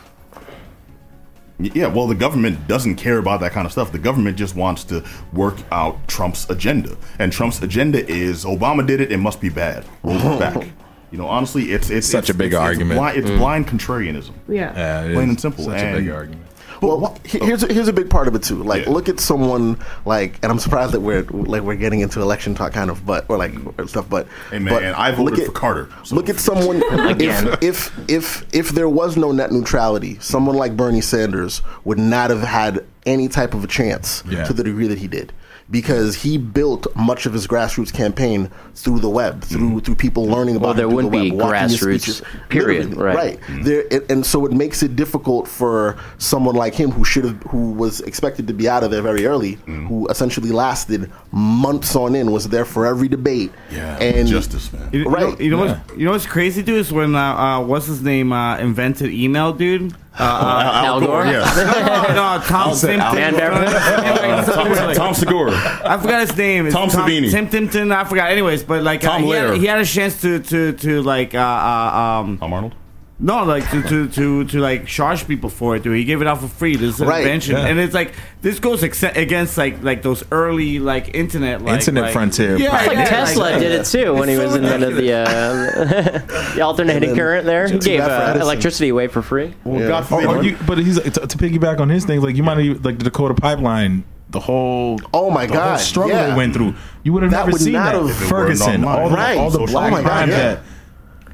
Yeah, 1.57 1.87
well, 1.87 2.05
the 2.05 2.13
government 2.13 2.67
doesn't 2.67 2.97
care 2.97 3.17
about 3.17 3.39
that 3.39 3.51
kind 3.51 3.65
of 3.65 3.71
stuff. 3.71 3.91
The 3.91 3.97
government 3.97 4.37
just 4.37 4.55
wants 4.55 4.83
to 4.85 5.03
work 5.33 5.57
out 5.71 6.07
Trump's 6.07 6.47
agenda, 6.51 6.97
and 7.17 7.31
Trump's 7.31 7.63
agenda 7.63 8.07
is 8.07 8.45
Obama 8.45 8.85
did 8.85 9.01
it; 9.01 9.11
it 9.11 9.17
must 9.17 9.41
be 9.41 9.49
bad. 9.49 9.85
Roll 10.03 10.17
it 10.17 10.39
back. 10.39 10.67
You 11.15 11.21
know, 11.21 11.27
honestly, 11.29 11.71
it's 11.71 11.89
it's 11.89 12.07
Such 12.07 12.23
it's, 12.25 12.29
a 12.31 12.33
big 12.33 12.47
it's, 12.51 12.59
argument. 12.59 12.91
It's, 12.91 12.97
blind, 12.99 13.17
it's 13.17 13.29
blind 13.29 13.67
contrarianism. 13.69 14.33
Yeah. 14.49 14.75
Yeah, 15.07 15.13
Plain 15.13 15.29
and 15.29 15.39
simple. 15.39 15.63
Such 15.63 15.79
And- 15.79 15.95
a 15.95 15.99
big 16.01 16.09
argument. 16.09 16.41
Well, 16.81 16.99
Well, 16.99 17.17
here's 17.23 17.63
a, 17.63 17.71
here's 17.73 17.87
a 17.87 17.93
big 17.93 18.09
part 18.09 18.27
of 18.27 18.35
it 18.35 18.43
too. 18.43 18.61
Like, 18.61 18.83
Yeah. 18.83 18.91
look 18.91 19.07
at 19.07 19.21
someone 19.21 19.77
like, 20.05 20.37
and 20.43 20.51
I'm 20.51 20.59
surprised 20.59 20.91
that 20.91 20.99
we're 20.99 21.21
like 21.23 21.61
we're 21.61 21.75
getting 21.75 22.01
into 22.01 22.21
election 22.21 22.53
talk, 22.53 22.73
kind 22.73 22.89
of, 22.91 23.05
but 23.05 23.23
or 23.29 23.37
like 23.37 23.53
or 23.77 23.87
stuff. 23.87 24.09
But 24.09 24.27
Hey, 24.51 24.59
man, 24.59 24.73
but 24.73 24.83
I 24.83 25.11
voted 25.13 25.37
look 25.39 25.45
for 25.47 25.53
Carter, 25.53 25.87
so- 26.03 26.15
Look 26.17 26.27
at 26.27 26.37
someone 26.37 26.83
Again. 27.09 27.47
if, 27.61 27.63
if 27.63 28.09
if 28.09 28.45
if 28.53 28.69
there 28.71 28.89
was 28.89 29.15
no 29.15 29.31
net 29.31 29.53
neutrality, 29.53 30.17
someone 30.19 30.57
like 30.57 30.75
Bernie 30.75 30.99
Sanders 30.99 31.61
would 31.85 31.97
not 31.97 32.29
have 32.29 32.41
had 32.41 32.83
any 33.05 33.29
type 33.29 33.53
of 33.53 33.63
a 33.63 33.67
chance 33.67 34.21
Yeah. 34.29 34.43
to 34.43 34.51
the 34.51 34.63
degree 34.65 34.87
that 34.87 34.97
he 34.97 35.07
did. 35.07 35.31
Because 35.71 36.13
he 36.21 36.37
built 36.37 36.85
much 36.95 37.25
of 37.25 37.33
his 37.33 37.47
grassroots 37.47 37.91
campaign 37.91 38.51
through 38.75 38.99
the 38.99 39.09
web, 39.09 39.41
through 39.43 39.79
through 39.79 39.95
people 39.95 40.25
learning 40.27 40.57
about. 40.57 40.65
Well, 40.65 40.73
there 40.75 40.87
wouldn't 40.87 41.11
the 41.11 41.21
be 41.23 41.31
web, 41.31 41.41
watching 41.51 41.75
grassroots, 41.75 42.23
period, 42.49 42.89
Literally, 42.91 43.03
right. 43.15 43.39
right. 43.49 43.63
There, 43.63 43.81
it, 43.89 44.11
and 44.11 44.23
so 44.23 44.45
it 44.45 44.51
makes 44.51 44.83
it 44.83 44.95
difficult 44.95 45.47
for 45.47 45.97
someone 46.19 46.53
like 46.53 46.75
him, 46.75 46.91
who 46.91 47.03
should 47.03 47.23
have, 47.25 47.41
who 47.49 47.71
was 47.71 48.01
expected 48.01 48.45
to 48.47 48.53
be 48.53 48.69
out 48.69 48.83
of 48.83 48.91
there 48.91 49.01
very 49.01 49.25
early, 49.25 49.55
Mm-hmm. 49.55 49.87
who 49.87 50.07
essentially 50.09 50.51
lasted 50.51 51.11
months 51.31 51.95
on 51.95 52.15
end, 52.15 52.31
was 52.31 52.47
there 52.49 52.65
for 52.65 52.85
every 52.85 53.07
debate. 53.07 53.51
Yeah, 53.71 53.97
and 53.97 54.27
justice, 54.27 54.71
man. 54.71 54.89
You, 54.93 54.99
you 54.99 55.09
Right. 55.09 55.29
know, 55.29 55.43
you 55.43 55.49
know, 55.49 55.57
what's, 55.57 55.97
you 55.97 56.05
know 56.05 56.11
what's 56.11 56.27
crazy, 56.27 56.61
dude? 56.61 56.75
Is 56.77 56.93
when 56.93 57.15
uh, 57.15 57.19
uh, 57.19 57.59
what's 57.65 57.87
his 57.87 58.03
name 58.03 58.31
uh, 58.31 58.57
invented 58.59 59.09
email, 59.11 59.51
dude. 59.51 59.95
Uh, 60.17 60.23
uh, 60.23 60.85
Al 60.85 60.99
Gore? 61.01 61.25
yes. 61.25 61.57
no, 61.57 62.37
no, 62.37 62.43
Tom 62.45 62.73
say 62.73 62.97
Simpson. 62.97 63.35
Al- 63.35 64.45
Tom, 64.45 64.93
Tom 64.95 65.13
Segura. 65.13 65.51
I 65.83 65.97
forgot 65.97 66.27
his 66.27 66.37
name. 66.37 66.67
It's 66.67 66.75
Tom 66.75 66.89
Savini. 66.89 67.29
Tim 67.29 67.49
Timpton. 67.49 67.91
I 67.91 68.05
forgot. 68.05 68.31
Anyways, 68.31 68.63
but 68.63 68.81
like 68.83 69.03
uh, 69.03 69.09
Tom 69.09 69.23
he, 69.23 69.31
had, 69.31 69.57
he 69.57 69.65
had 69.65 69.79
a 69.79 69.85
chance 69.85 70.21
to 70.21 70.39
to 70.39 70.71
to 70.73 71.01
like 71.01 71.35
uh, 71.35 71.39
uh 71.39 72.21
um 72.21 72.37
Tom 72.37 72.53
Arnold. 72.53 72.75
No 73.17 73.43
like 73.45 73.69
to, 73.71 73.81
to 73.83 74.07
to 74.09 74.43
to 74.45 74.59
like 74.59 74.85
charge 74.87 75.25
people 75.25 75.49
for 75.49 75.75
it, 75.75 75.83
dude. 75.83 75.95
He 75.95 76.03
gave 76.03 76.21
it 76.21 76.27
out 76.27 76.41
for 76.41 76.47
free. 76.49 76.75
This 76.75 76.95
is 76.95 77.01
an 77.01 77.07
Right. 77.07 77.21
invention, 77.21 77.55
Yeah. 77.55 77.67
and 77.67 77.79
it's 77.79 77.93
like 77.93 78.13
this 78.41 78.59
goes 78.59 78.83
ex- 78.83 79.03
against 79.03 79.57
like 79.57 79.81
like 79.83 80.01
those 80.01 80.23
early 80.31 80.79
like 80.79 81.15
internet 81.15 81.61
like 81.61 81.79
Internet 81.79 82.03
like, 82.05 82.13
frontier 82.13 82.57
Yeah. 82.57 82.71
Like 82.73 82.91
yeah, 82.91 83.05
Tesla 83.05 83.41
like- 83.41 83.59
did 83.59 83.71
it 83.71 83.85
too 83.85 84.13
when 84.13 84.27
he 84.27 84.37
was 84.37 84.51
so 84.51 84.57
invented 84.57 84.95
the 84.97 85.13
uh, 85.13 86.53
the 86.55 86.61
alternating 86.61 87.15
current. 87.15 87.45
There, 87.45 87.67
he 87.67 87.77
gave 87.79 88.01
uh, 88.01 88.37
electricity 88.41 88.89
away 88.89 89.07
for 89.07 89.21
free. 89.21 89.53
Well, 89.63 89.79
Yeah. 89.81 89.87
God 89.87 90.05
forbid. 90.07 90.27
or 90.27 90.43
you, 90.43 90.57
but 90.67 90.77
he's 90.77 90.99
to, 90.99 91.09
to 91.11 91.37
piggyback 91.37 91.79
on 91.79 91.87
his 91.89 92.03
thing. 92.05 92.21
Like 92.21 92.35
you 92.35 92.43
might 92.43 92.57
have 92.63 92.83
like 92.83 92.97
the 92.97 93.05
Dakota 93.05 93.33
pipeline, 93.35 94.03
the 94.29 94.41
whole 94.41 94.99
Oh 95.13 95.29
my 95.29 95.45
the 95.45 95.53
whole 95.53 95.61
God, 95.63 95.79
struggle 95.79 96.11
yeah. 96.17 96.31
they 96.31 96.35
went 96.35 96.53
through. 96.53 96.75
You 97.03 97.13
would 97.13 97.23
have 97.23 97.31
That 97.31 97.37
never 97.45 97.51
would 97.53 97.61
seen 97.61 97.73
not 97.73 97.93
that. 97.93 98.01
have- 98.01 98.09
If 98.09 98.15
it 98.17 98.19
weren't 98.19 98.29
Ferguson, 98.29 98.83
online. 98.83 98.99
all 99.03 99.09
the, 99.09 99.15
Right. 99.15 99.37
all 99.37 99.49
the 99.51 99.59
black 99.59 99.87
Oh 99.87 99.95
my 99.95 100.01
God, 100.01 100.07
crime 100.09 100.29
yeah. 100.31 100.57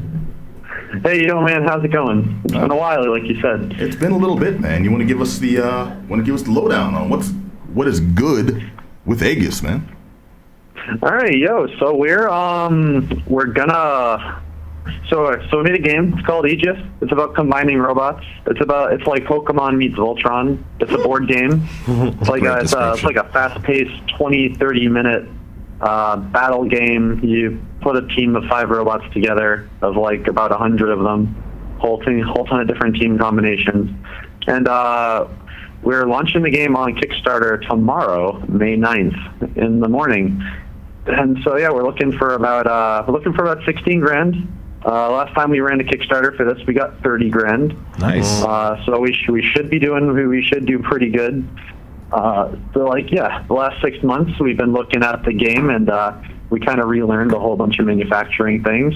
Hey, 0.99 1.25
yo, 1.25 1.41
man, 1.41 1.63
how's 1.63 1.83
it 1.85 1.91
going? 1.91 2.41
It's 2.43 2.53
been 2.53 2.69
a 2.69 2.75
while, 2.75 3.09
like 3.09 3.23
you 3.23 3.39
said. 3.41 3.73
It's 3.79 3.95
been 3.95 4.11
a 4.11 4.17
little 4.17 4.35
bit, 4.35 4.59
man. 4.59 4.83
You 4.83 4.91
want 4.91 4.99
to 4.99 5.07
give 5.07 5.21
us 5.21 5.37
the 5.37 5.59
uh, 5.59 5.85
want 6.09 6.19
to 6.19 6.23
give 6.23 6.35
us 6.35 6.41
the 6.41 6.51
lowdown 6.51 6.95
on 6.95 7.09
what's 7.09 7.29
what 7.73 7.87
is 7.87 8.01
good 8.01 8.69
with 9.05 9.23
Aegis, 9.23 9.63
man? 9.63 9.95
All 11.01 11.13
right, 11.13 11.33
yo. 11.33 11.67
So 11.79 11.95
we're 11.95 12.27
um 12.27 13.23
we're 13.25 13.45
gonna 13.45 14.43
so 15.09 15.41
so 15.49 15.57
we 15.57 15.63
made 15.63 15.75
a 15.75 15.79
game. 15.79 16.13
It's 16.17 16.25
called 16.25 16.45
Aegis. 16.45 16.77
It's 17.01 17.11
about 17.13 17.35
combining 17.35 17.77
robots. 17.77 18.25
It's 18.47 18.61
about 18.61 18.91
it's 18.91 19.07
like 19.07 19.23
Pokemon 19.23 19.77
meets 19.77 19.95
Voltron. 19.95 20.61
It's 20.81 20.91
a 20.91 20.97
board 20.97 21.27
game. 21.27 21.67
It's 21.87 22.29
like 22.29 22.43
a, 22.43 22.59
it's, 22.59 22.73
a, 22.73 22.93
it's 22.93 23.03
like 23.03 23.15
a 23.15 23.23
fast-paced 23.31 24.09
20, 24.17 24.55
30 24.55 24.87
minute 24.89 25.29
uh, 25.79 26.17
battle 26.17 26.65
game. 26.65 27.19
You 27.23 27.61
put 27.81 27.95
a 27.95 28.07
team 28.15 28.35
of 28.35 28.43
five 28.45 28.69
robots 28.69 29.05
together 29.13 29.69
of 29.81 29.95
like 29.97 30.27
about 30.27 30.51
a 30.51 30.57
hundred 30.57 30.89
of 30.89 31.03
them, 31.03 31.35
whole 31.79 32.03
thing, 32.03 32.21
whole 32.21 32.45
ton 32.45 32.61
of 32.61 32.67
different 32.67 32.95
team 32.95 33.17
combinations, 33.17 33.89
and 34.47 34.67
uh, 34.67 35.27
we're 35.83 36.05
launching 36.05 36.43
the 36.43 36.49
game 36.49 36.75
on 36.75 36.95
Kickstarter 36.95 37.67
tomorrow, 37.67 38.39
May 38.47 38.77
9th, 38.77 39.57
in 39.57 39.79
the 39.79 39.89
morning. 39.89 40.43
And 41.07 41.39
so 41.43 41.57
yeah, 41.57 41.71
we're 41.71 41.83
looking 41.83 42.11
for 42.11 42.35
about 42.35 42.67
uh, 42.67 43.03
we're 43.07 43.13
looking 43.13 43.33
for 43.33 43.43
about 43.43 43.65
16 43.65 43.99
grand. 43.99 44.35
Uh, 44.85 45.11
last 45.11 45.33
time 45.35 45.49
we 45.49 45.59
ran 45.59 45.79
a 45.79 45.83
Kickstarter 45.83 46.35
for 46.35 46.43
this, 46.51 46.65
we 46.67 46.73
got 46.73 47.01
30 47.03 47.29
grand. 47.29 47.99
Nice. 47.99 48.41
Uh, 48.43 48.83
so 48.85 48.99
we 48.99 49.13
sh- 49.13 49.29
we 49.29 49.41
should 49.43 49.69
be 49.69 49.79
doing 49.79 50.13
we 50.27 50.43
should 50.43 50.65
do 50.65 50.79
pretty 50.79 51.09
good. 51.09 51.47
Uh, 52.11 52.55
so 52.73 52.85
like 52.85 53.11
yeah, 53.11 53.43
the 53.47 53.53
last 53.53 53.81
six 53.81 54.03
months 54.03 54.39
we've 54.39 54.57
been 54.57 54.73
looking 54.73 55.03
at 55.03 55.23
the 55.23 55.33
game 55.33 55.69
and 55.69 55.89
uh, 55.89 56.19
we 56.51 56.59
kind 56.59 56.79
of 56.79 56.87
relearned 56.87 57.33
a 57.33 57.39
whole 57.39 57.55
bunch 57.55 57.79
of 57.79 57.85
manufacturing 57.87 58.63
things, 58.63 58.93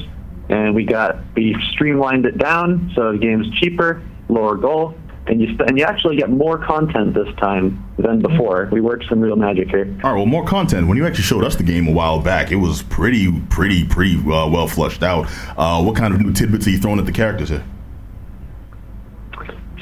and 0.49 0.75
we 0.75 0.85
got 0.85 1.17
we 1.35 1.55
streamlined 1.71 2.25
it 2.25 2.37
down 2.37 2.91
so 2.93 3.13
the 3.13 3.17
game's 3.17 3.49
cheaper, 3.59 4.03
lower 4.29 4.55
goal, 4.55 4.93
and 5.27 5.41
you 5.41 5.57
and 5.65 5.77
you 5.77 5.85
actually 5.85 6.17
get 6.17 6.29
more 6.29 6.57
content 6.57 7.13
this 7.13 7.33
time 7.37 7.83
than 7.97 8.19
before. 8.19 8.69
We 8.71 8.81
worked 8.81 9.05
some 9.09 9.21
real 9.21 9.37
magic 9.37 9.69
here. 9.69 9.87
All 10.03 10.11
right, 10.11 10.17
well, 10.17 10.25
more 10.25 10.45
content. 10.45 10.87
When 10.87 10.97
you 10.97 11.07
actually 11.07 11.23
showed 11.23 11.45
us 11.45 11.55
the 11.55 11.63
game 11.63 11.87
a 11.87 11.91
while 11.91 12.19
back, 12.19 12.51
it 12.51 12.57
was 12.57 12.83
pretty, 12.83 13.31
pretty, 13.49 13.85
pretty 13.85 14.17
uh, 14.17 14.47
well 14.47 14.67
flushed 14.67 15.01
out. 15.01 15.27
Uh, 15.57 15.81
what 15.81 15.95
kind 15.95 16.13
of 16.13 16.21
new 16.21 16.33
tidbits 16.33 16.67
are 16.67 16.71
you 16.71 16.77
throwing 16.77 16.99
at 16.99 17.05
the 17.05 17.11
characters 17.11 17.49
here? 17.49 17.63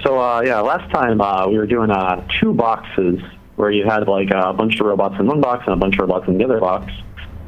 So 0.04 0.20
uh, 0.20 0.42
yeah, 0.46 0.60
last 0.60 0.92
time 0.92 1.20
uh, 1.22 1.48
we 1.48 1.58
were 1.58 1.66
doing 1.66 1.90
uh, 1.90 2.28
two 2.40 2.54
boxes 2.54 3.20
where 3.56 3.72
you 3.72 3.86
had 3.86 4.08
like 4.08 4.30
a 4.32 4.54
bunch 4.54 4.80
of 4.80 4.86
robots 4.86 5.16
in 5.20 5.26
one 5.26 5.42
box 5.42 5.64
and 5.66 5.74
a 5.74 5.78
bunch 5.78 5.96
of 5.96 6.02
robots 6.02 6.28
in 6.28 6.38
the 6.38 6.44
other 6.44 6.60
box. 6.60 6.92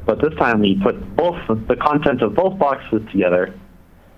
But 0.06 0.22
this 0.22 0.34
time 0.36 0.60
we 0.62 0.80
put 0.82 1.16
both 1.16 1.36
the 1.68 1.76
content 1.76 2.22
of 2.22 2.36
both 2.36 2.58
boxes 2.60 3.02
together, 3.12 3.54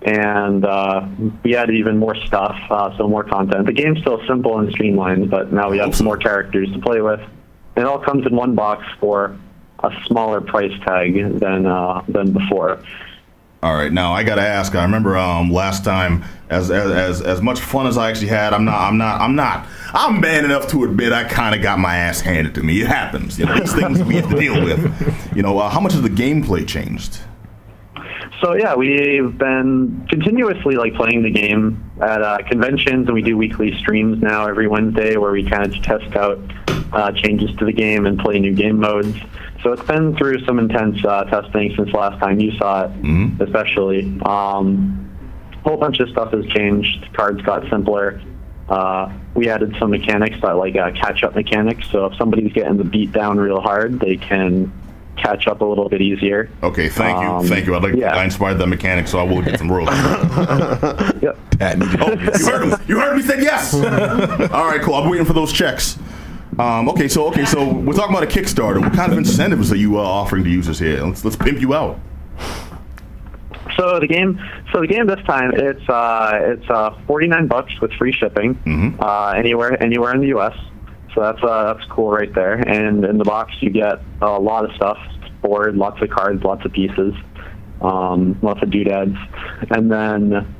and 0.02 0.66
uh, 0.66 1.08
we 1.44 1.56
added 1.56 1.76
even 1.76 1.98
more 1.98 2.16
stuff, 2.16 2.58
uh, 2.70 2.96
so 2.98 3.08
more 3.08 3.24
content. 3.24 3.66
The 3.66 3.74
game's 3.74 4.00
still 4.00 4.22
simple 4.28 4.60
and 4.60 4.72
streamlined, 4.72 5.30
but 5.30 5.52
now 5.52 5.70
we 5.70 5.78
have 5.80 5.96
some 5.96 6.06
more 6.06 6.18
characters 6.18 6.72
to 6.74 6.80
play 6.80 7.02
with. 7.02 7.22
It 7.76 7.84
all 7.84 8.00
comes 8.00 8.26
in 8.26 8.36
one 8.36 8.56
box 8.56 8.86
for 9.00 9.38
a 9.80 9.92
smaller 10.08 10.42
price 10.42 10.74
tag 10.86 11.40
than 11.40 11.66
uh, 11.66 12.04
than 12.08 12.34
before. 12.34 12.84
All 13.64 13.74
right, 13.74 13.92
now 13.92 14.14
I 14.14 14.24
gotta 14.24 14.44
ask. 14.44 14.76
I 14.76 14.84
remember 14.84 15.18
um, 15.18 15.52
last 15.52 15.84
time, 15.84 16.24
as, 16.50 16.70
as 16.70 16.92
as 16.92 17.22
as 17.24 17.42
much 17.42 17.60
fun 17.60 17.88
as 17.88 17.98
I 17.98 18.12
actually 18.12 18.28
had, 18.28 18.54
I'm 18.54 18.66
not, 18.66 18.80
I'm 18.80 18.98
not, 18.98 19.20
I'm 19.20 19.36
not, 19.36 19.68
I'm 19.94 20.22
man 20.22 20.46
enough 20.46 20.68
to 20.70 20.84
admit 20.84 21.12
I 21.12 21.24
kind 21.24 21.56
of 21.56 21.64
got 21.64 21.80
my 21.80 21.98
ass 21.98 22.22
handed 22.22 22.54
to 22.56 22.64
me. 22.64 22.82
It 22.82 22.88
happens, 22.88 23.40
you 23.40 23.46
know. 23.46 23.60
These 23.60 23.74
things 23.74 24.04
we 24.04 24.16
have 24.16 24.30
to 24.30 24.40
deal 24.40 24.64
with. 24.64 25.36
You 25.36 25.42
know, 25.42 25.58
uh, 25.58 25.70
how 25.70 25.80
much 25.80 25.94
has 25.94 26.04
the 26.04 26.10
gameplay 26.10 26.68
changed? 26.68 27.20
So 28.42 28.54
yeah, 28.54 28.76
we've 28.76 29.36
been 29.36 30.06
continuously 30.08 30.76
like 30.76 30.94
playing 30.94 31.24
the 31.24 31.32
game 31.32 31.84
at 32.00 32.22
uh, 32.22 32.38
conventions, 32.48 33.08
and 33.08 33.14
we 33.16 33.24
do 33.24 33.36
weekly 33.36 33.76
streams 33.80 34.22
now 34.22 34.46
every 34.46 34.68
Wednesday 34.68 35.18
where 35.18 35.32
we 35.32 35.44
kind 35.44 35.66
of 35.66 35.82
test 35.82 36.16
out 36.16 36.40
uh, 36.94 37.12
changes 37.12 37.56
to 37.58 37.66
the 37.66 37.72
game 37.74 38.06
and 38.06 38.18
play 38.20 38.40
new 38.40 38.54
game 38.54 38.80
modes. 38.80 39.16
So 39.64 39.74
it's 39.74 39.84
been 39.84 40.16
through 40.16 40.46
some 40.46 40.60
intense 40.60 41.04
uh, 41.04 41.24
testing 41.26 41.74
since 41.76 41.92
last 41.92 42.20
time 42.20 42.40
you 42.40 42.52
saw 42.58 42.86
it, 42.86 43.42
especially. 43.42 44.20
Um, 44.26 45.04
a 45.54 45.70
whole 45.70 45.78
bunch 45.78 46.00
of 46.00 46.10
stuff 46.10 46.32
has 46.32 46.46
changed. 46.48 47.08
Cards 47.14 47.42
got 47.42 47.70
simpler. 47.70 48.22
Uh, 48.70 49.12
we 49.34 49.50
added 49.50 49.76
some 49.80 49.92
mechanics 49.92 50.38
that 50.42 50.52
like 50.58 50.76
uh, 50.76 50.92
catch-up 50.92 51.36
mechanics. 51.36 51.90
So 51.90 52.06
if 52.06 52.18
somebody's 52.18 52.54
getting 52.54 52.78
the 52.78 52.84
beat 52.84 53.12
down 53.12 53.38
real 53.38 53.62
hard, 53.62 54.00
they 54.00 54.18
can 54.18 54.72
catch 55.18 55.48
up 55.48 55.62
a 55.62 55.66
little 55.66 55.90
bit 55.90 56.02
easier. 56.02 56.50
Okay, 56.62 56.90
thank 56.90 57.20
you, 57.22 57.28
Um, 57.28 57.46
thank 57.48 57.66
you. 57.66 57.74
I 57.76 57.80
like 57.80 57.96
yeah. 57.96 58.16
I 58.16 58.24
inspired 58.24 58.56
that 58.60 58.68
mechanic, 58.68 59.08
so 59.08 59.18
I 59.20 59.24
will 59.24 59.42
get 59.42 59.58
some 59.58 59.72
royalties. 59.72 59.98
Yep. 61.22 61.38
Pat 61.58 61.78
Oh, 61.82 62.12
you 62.12 62.18
heard 62.46 62.68
him. 62.68 62.80
You 62.88 63.00
heard 63.00 63.16
me 63.18 63.24
say 63.24 63.42
yes. 63.42 63.74
All 64.54 64.66
right, 64.68 64.82
cool. 64.82 64.94
I'm 64.96 65.10
waiting 65.10 65.26
for 65.26 65.34
those 65.34 65.52
checks. 65.52 65.98
Um, 66.60 66.90
okay, 66.90 67.08
so 67.08 67.28
okay, 67.28 67.46
so 67.46 67.72
we're 67.72 67.94
talking 67.94 68.16
about 68.16 68.24
a 68.24 68.28
Kickstarter. 68.40 68.82
What 68.82 68.94
kind 68.94 69.12
of 69.12 69.18
incentives 69.20 69.72
are 69.72 69.76
you 69.76 70.00
uh, 70.00 70.02
offering 70.02 70.44
to 70.44 70.50
users 70.50 70.80
here? 70.80 71.04
Let's 71.04 71.24
let's 71.24 71.36
pimp 71.36 71.62
you 71.62 71.76
out. 71.76 72.00
So 73.78 74.00
the 74.00 74.08
game, 74.08 74.40
so 74.74 74.82
the 74.82 74.88
game 74.88 75.06
this 75.06 75.24
time 75.28 75.52
it's 75.54 75.88
uh, 75.88 76.32
it's 76.42 76.68
uh, 76.70 77.00
forty 77.06 77.28
nine 77.28 77.48
bucks 77.48 77.80
with 77.80 77.94
free 77.94 78.12
shipping 78.12 78.58
uh, 79.00 79.34
anywhere 79.38 79.82
anywhere 79.82 80.16
in 80.16 80.22
the 80.22 80.28
U.S. 80.28 80.58
So 81.14 81.22
that's 81.22 81.44
uh, 81.44 81.74
that's 81.74 81.88
cool 81.92 82.10
right 82.10 82.34
there. 82.34 82.56
And 82.56 83.06
in 83.06 83.20
the 83.20 83.24
box 83.24 83.54
you 83.60 83.70
get 83.70 84.02
a 84.22 84.40
lot 84.40 84.66
of 84.66 84.76
stuff: 84.76 84.98
board, 85.44 85.76
lots 85.76 86.02
of 86.02 86.10
cards, 86.10 86.44
lots 86.44 86.66
of 86.66 86.72
pieces, 86.72 87.14
um, 87.82 88.40
lots 88.42 88.64
of 88.64 88.72
doodads, 88.72 89.16
and 89.70 89.92
then 89.92 90.56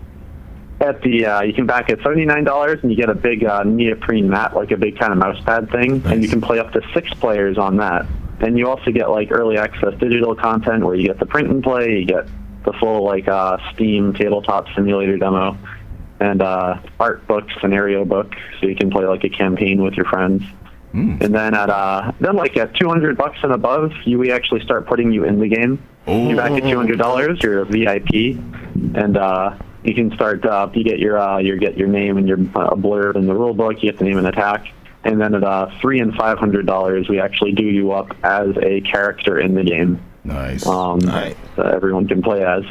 at 0.80 1.02
the 1.02 1.26
uh, 1.26 1.42
you 1.42 1.54
can 1.54 1.66
back 1.66 1.90
at 1.90 1.98
seventy 2.04 2.26
nine 2.26 2.44
dollars 2.44 2.80
and 2.82 2.92
you 2.92 2.98
get 2.98 3.10
a 3.10 3.16
big 3.16 3.44
uh, 3.44 3.64
neoprene 3.64 4.30
mat, 4.30 4.56
like 4.56 4.72
a 4.72 4.78
big 4.78 4.98
kind 5.00 5.12
of 5.12 5.20
mouse 5.20 5.42
pad 5.44 5.70
thing, 5.72 6.04
and 6.06 6.24
you 6.24 6.30
can 6.30 6.42
play 6.42 6.60
up 6.60 6.72
to 6.74 6.82
six 6.94 7.12
players 7.16 7.58
on 7.58 7.78
that. 7.78 8.06
And 8.40 8.58
you 8.58 8.70
also 8.70 8.92
get 8.92 9.10
like 9.10 9.32
early 9.32 9.58
access 9.58 9.98
digital 10.00 10.36
content 10.36 10.86
where 10.86 10.96
you 10.96 11.08
get 11.08 11.20
the 11.20 11.26
print 11.26 11.50
and 11.50 11.64
play, 11.64 12.00
you 12.00 12.06
get 12.06 12.28
the 12.64 12.74
full 12.74 13.04
like 13.04 13.28
uh, 13.28 13.58
Steam 13.74 14.14
tabletop 14.14 14.68
simulator 14.76 15.18
demo, 15.18 15.58
and 16.20 16.42
uh, 16.42 16.80
art 17.00 17.26
book, 17.28 17.46
scenario 17.60 18.06
book, 18.06 18.34
so 18.60 18.68
you 18.68 18.76
can 18.76 18.92
play 18.92 19.06
like 19.06 19.24
a 19.24 19.30
campaign 19.30 19.82
with 19.82 19.96
your 19.96 20.06
friends. 20.06 20.44
And 21.22 21.34
then 21.36 21.54
at 21.54 21.70
uh, 21.70 22.12
then 22.20 22.36
like 22.36 22.56
at 22.58 22.76
two 22.76 22.88
hundred 22.88 23.18
bucks 23.18 23.40
and 23.42 23.52
above, 23.52 23.92
you 24.06 24.20
we 24.20 24.32
actually 24.32 24.62
start 24.62 24.86
putting 24.88 25.12
you 25.12 25.26
in 25.26 25.40
the 25.40 25.48
game. 25.48 25.84
You're 26.28 26.38
back 26.38 26.52
at 26.52 26.64
two 26.64 26.78
hundred 26.78 26.98
dollars. 27.00 27.40
You're 27.42 27.60
a 27.62 27.66
VIP, 27.66 28.38
and 28.96 29.18
uh, 29.18 29.58
you 29.88 29.96
can 29.96 30.12
start. 30.14 30.46
Uh, 30.46 30.70
you 30.74 30.84
get 30.84 31.00
your 31.00 31.18
uh, 31.18 31.38
you 31.38 31.58
get 31.58 31.78
your 31.78 31.88
name 31.88 32.18
and 32.18 32.28
your 32.28 32.38
uh, 32.56 32.68
a 32.72 32.76
blurb 32.76 33.16
in 33.16 33.26
the 33.26 33.34
rule 33.34 33.54
book. 33.54 33.82
You 33.82 33.92
get 33.92 33.98
the 34.00 34.06
name 34.06 34.18
and 34.18 34.28
attack. 34.28 34.68
And 35.04 35.22
then 35.22 35.34
at 35.34 35.44
uh, 35.44 35.72
three 35.80 36.02
and 36.02 36.14
five 36.16 36.38
hundred 36.38 36.66
dollars, 36.66 37.08
we 37.08 37.20
actually 37.20 37.54
do 37.54 37.64
you 37.64 37.94
up 37.94 38.14
as 38.24 38.50
a 38.62 38.82
character 38.82 39.40
in 39.40 39.56
the 39.56 39.64
game. 39.64 40.02
Nice. 40.26 40.66
Um, 40.68 41.00
Nice. 41.00 41.36
that 41.56 41.68
everyone 41.68 42.08
can 42.08 42.22
play 42.22 42.44
as. 42.44 42.64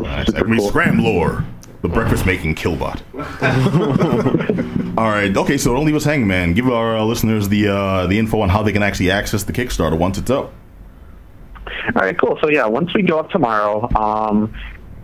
Nice. 0.00 0.26
Super 0.26 0.40
I 0.40 0.42
mean, 0.42 0.58
cool. 0.58 0.70
Scramblor, 0.72 1.44
the 1.82 1.88
breakfast 1.88 2.26
making 2.26 2.56
killbot. 2.56 3.00
All 4.98 5.08
right. 5.10 5.36
Okay. 5.36 5.56
So 5.56 5.72
don't 5.72 5.84
leave 5.84 5.94
us 5.94 6.04
hanging, 6.04 6.26
man. 6.26 6.54
Give 6.54 6.68
our 6.68 6.96
uh, 6.96 7.04
listeners 7.04 7.48
the 7.48 7.68
uh, 7.68 8.06
the 8.08 8.18
info 8.18 8.40
on 8.40 8.48
how 8.48 8.64
they 8.64 8.72
can 8.72 8.82
actually 8.82 9.12
access 9.12 9.44
the 9.44 9.52
Kickstarter 9.52 9.96
once 9.96 10.18
it's 10.18 10.30
up. 10.30 10.52
All 11.96 12.02
right, 12.02 12.18
cool. 12.18 12.38
So 12.42 12.48
yeah, 12.50 12.66
once 12.66 12.92
we 12.94 13.02
go 13.02 13.18
up 13.18 13.30
tomorrow, 13.30 13.88
um, 13.94 14.54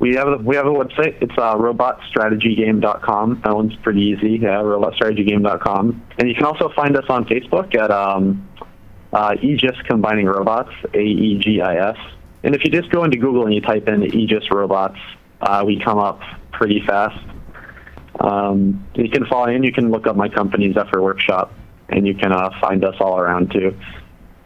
we 0.01 0.15
have 0.15 0.29
a, 0.29 0.37
we 0.39 0.57
have 0.57 0.67
a 0.67 0.71
website. 0.71 1.21
It's 1.21 1.37
uh, 1.37 1.55
robotstrategygame.com. 1.57 3.43
That 3.45 3.55
one's 3.55 3.77
pretty 3.77 4.01
easy. 4.01 4.39
Yeah, 4.43 4.63
robotstrategygame.com. 4.63 6.03
And 6.19 6.29
you 6.29 6.35
can 6.35 6.45
also 6.45 6.71
find 6.75 6.97
us 6.97 7.05
on 7.11 7.27
Facebook 7.27 7.75
at 7.75 7.91
um, 7.91 8.49
uh, 9.13 9.37
Aegis 9.41 9.77
Combining 9.87 10.27
Robots, 10.27 10.73
A 10.95 11.01
E 11.01 11.39
G 11.39 11.61
I 11.61 11.91
S. 11.91 11.97
And 12.43 12.55
if 12.55 12.65
you 12.65 12.71
just 12.71 12.91
go 12.91 13.05
into 13.05 13.19
Google 13.19 13.45
and 13.45 13.55
you 13.55 13.61
type 13.61 13.87
in 13.89 14.03
Aegis 14.03 14.51
Robots, 14.51 14.99
uh, 15.43 15.63
we 15.67 15.79
come 15.79 15.99
up 15.99 16.21
pretty 16.53 16.83
fast. 16.87 17.23
Um, 18.21 18.87
you 18.95 19.11
can 19.11 19.27
follow 19.27 19.47
and 19.47 19.65
you 19.65 19.73
can 19.73 19.91
look 19.91 20.07
up 20.07 20.17
my 20.17 20.29
company, 20.29 20.73
Zephyr 20.73 21.03
Workshop, 21.03 21.53
and 21.91 22.07
you 22.07 22.15
can 22.15 22.33
uh, 22.33 22.51
find 22.61 22.85
us 22.85 22.97
all 23.01 23.19
around 23.19 23.53
too. 23.53 23.79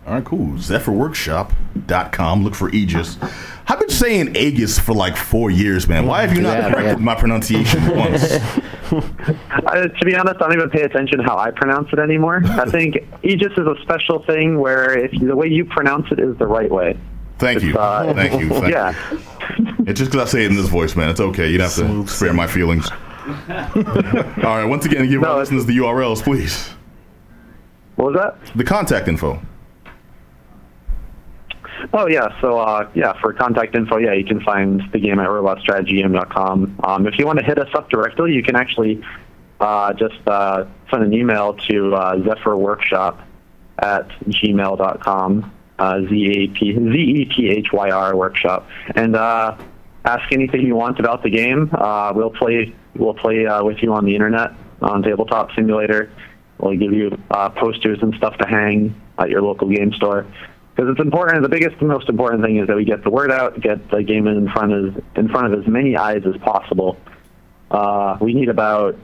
All 0.06 0.14
right, 0.14 0.24
cool. 0.24 0.48
ZephyrWorkshop.com. 0.58 2.44
Look 2.44 2.54
for 2.54 2.68
Aegis. 2.70 3.16
I've 3.66 3.78
been 3.80 3.88
saying 3.88 4.36
Aegis 4.36 4.78
for 4.78 4.92
like 4.92 5.16
four 5.16 5.50
years, 5.50 5.88
man. 5.88 6.06
Why 6.06 6.26
have 6.26 6.36
you 6.36 6.42
not 6.42 6.58
Yeah, 6.58 6.70
corrected 6.70 6.98
yeah. 6.98 7.04
my 7.04 7.14
pronunciation 7.14 7.86
once? 7.96 8.22
Uh, 8.32 9.88
to 9.88 10.04
be 10.04 10.14
honest, 10.14 10.36
I 10.36 10.48
don't 10.48 10.52
even 10.52 10.68
pay 10.68 10.82
attention 10.82 11.20
how 11.20 11.38
I 11.38 11.50
pronounce 11.52 11.88
it 11.92 11.98
anymore. 11.98 12.42
I 12.44 12.66
think 12.66 12.96
Aegis 13.22 13.52
is 13.52 13.66
a 13.66 13.76
special 13.80 14.22
thing 14.24 14.60
where 14.60 14.96
if 14.98 15.10
the 15.18 15.34
way 15.34 15.46
you 15.48 15.64
pronounce 15.64 16.12
it 16.12 16.18
is 16.18 16.36
the 16.36 16.46
right 16.46 16.70
way. 16.70 16.98
Thank 17.38 17.62
you. 17.62 17.76
uh, 17.78 18.12
Thank 18.12 18.38
you. 18.40 18.48
Thank 18.60 18.72
yeah. 18.72 18.94
you. 19.10 19.18
It's 19.86 19.98
just 19.98 20.10
because 20.12 20.28
I 20.28 20.30
say 20.30 20.44
it 20.44 20.50
in 20.50 20.56
this 20.56 20.68
voice, 20.68 20.94
man. 20.96 21.08
It's 21.08 21.20
okay. 21.20 21.48
You 21.50 21.56
don't 21.58 21.70
have 21.70 22.06
to 22.06 22.06
spare 22.12 22.34
my 22.34 22.46
feelings. 22.46 22.90
All 22.90 23.36
right. 24.44 24.64
Once 24.64 24.84
again, 24.84 25.08
give 25.08 25.22
No, 25.22 25.28
our 25.32 25.38
listeners 25.38 25.64
the 25.64 25.78
URLs, 25.78 26.22
please. 26.22 26.68
What 27.96 28.12
was 28.12 28.20
that? 28.20 28.36
The 28.56 28.64
contact 28.64 29.08
info. 29.08 29.40
Oh 31.96 32.09
yeah, 32.09 32.40
so 32.40 32.59
uh, 32.59 32.90
yeah, 32.92 33.12
for 33.20 33.33
contact 33.33 33.76
info, 33.76 33.98
yeah, 33.98 34.14
you 34.14 34.24
can 34.24 34.40
find 34.40 34.83
the 34.90 34.98
game 34.98 35.20
at 35.20 35.28
robotstrategygame.com. 35.28 36.80
Um, 36.83 37.07
if 37.07 37.16
you 37.20 37.24
want 37.24 37.38
to 37.38 37.44
hit 37.44 37.57
us 37.57 37.72
up 37.72 37.88
directly, 37.88 38.33
you 38.33 38.42
can 38.42 38.57
actually 38.57 39.00
uh, 39.61 39.92
just 39.92 40.18
uh, 40.26 40.64
send 40.90 41.04
an 41.04 41.14
email 41.14 41.54
to 41.68 41.94
uh, 41.94 42.16
zephyrworkshop 42.16 43.22
at 43.78 44.09
gmail.com, 44.26 45.52
uh, 45.78 46.00
Z-A-P, 46.00 46.74
Z-E-P-H-Y-R 46.74 48.16
workshop, 48.16 48.66
and 48.96 49.14
uh, 49.14 49.57
ask 50.04 50.33
anything 50.33 50.62
you 50.62 50.74
want 50.74 50.98
about 50.98 51.22
the 51.22 51.30
game. 51.30 51.70
Uh, 51.72 52.12
we'll 52.12 52.30
play, 52.30 52.74
we'll 52.96 53.14
play 53.14 53.46
uh, 53.46 53.62
with 53.62 53.78
you 53.85 53.94
on 53.94 54.04
the 54.04 54.16
internet 54.16 54.50
on 54.83 55.04
Tabletop 55.04 55.54
Simulator. 55.54 56.11
We'll 56.59 56.76
give 56.76 56.92
you 56.92 57.16
uh, 57.30 57.50
posters 57.50 58.00
and 58.02 58.12
stuff 58.16 58.37
to 58.38 58.48
hang 58.48 59.00
at 59.16 59.30
your 59.30 59.42
local 59.42 59.68
game 59.68 59.92
store 59.92 60.26
because 60.74 60.90
it's 60.90 61.00
important. 61.00 61.42
The 61.42 61.48
biggest, 61.48 61.76
and 61.78 61.88
most 61.88 62.08
important 62.08 62.42
thing 62.42 62.56
is 62.56 62.66
that 62.66 62.76
we 62.76 62.84
get 62.84 63.04
the 63.04 63.10
word 63.10 63.30
out, 63.30 63.60
get 63.60 63.90
the 63.90 64.02
game 64.02 64.26
in 64.26 64.50
front 64.50 64.72
of 64.72 65.02
in 65.16 65.28
front 65.28 65.52
of 65.52 65.60
as 65.60 65.66
many 65.66 65.96
eyes 65.96 66.22
as 66.26 66.37
possible, 66.42 66.96
Uh, 67.70 68.16
we 68.20 68.34
need 68.34 68.48
about 68.48 68.96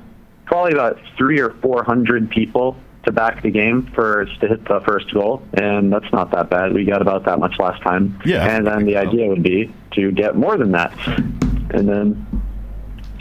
probably 0.45 0.73
about 0.73 0.99
three 1.17 1.41
or 1.41 1.51
four 1.63 1.83
hundred 1.83 2.31
people 2.31 2.77
to 3.05 3.13
back 3.13 3.43
the 3.43 3.51
game 3.51 3.91
for 3.95 4.27
to 4.27 4.49
hit 4.49 4.65
the 4.67 4.81
first 4.83 5.13
goal, 5.13 5.43
and 5.55 5.93
that's 5.93 6.11
not 6.13 6.31
that 6.31 6.51
bad. 6.51 6.73
We 6.73 6.85
got 6.85 7.03
about 7.03 7.25
that 7.25 7.39
much 7.39 7.59
last 7.59 7.83
time. 7.83 8.21
Yeah. 8.25 8.47
And 8.47 8.67
then 8.67 8.85
the 8.85 8.97
idea 8.97 9.27
would 9.29 9.43
be 9.43 9.73
to 9.93 10.13
get 10.13 10.37
more 10.37 10.57
than 10.57 10.73
that, 10.73 10.93
and 11.75 11.89
then 11.89 12.27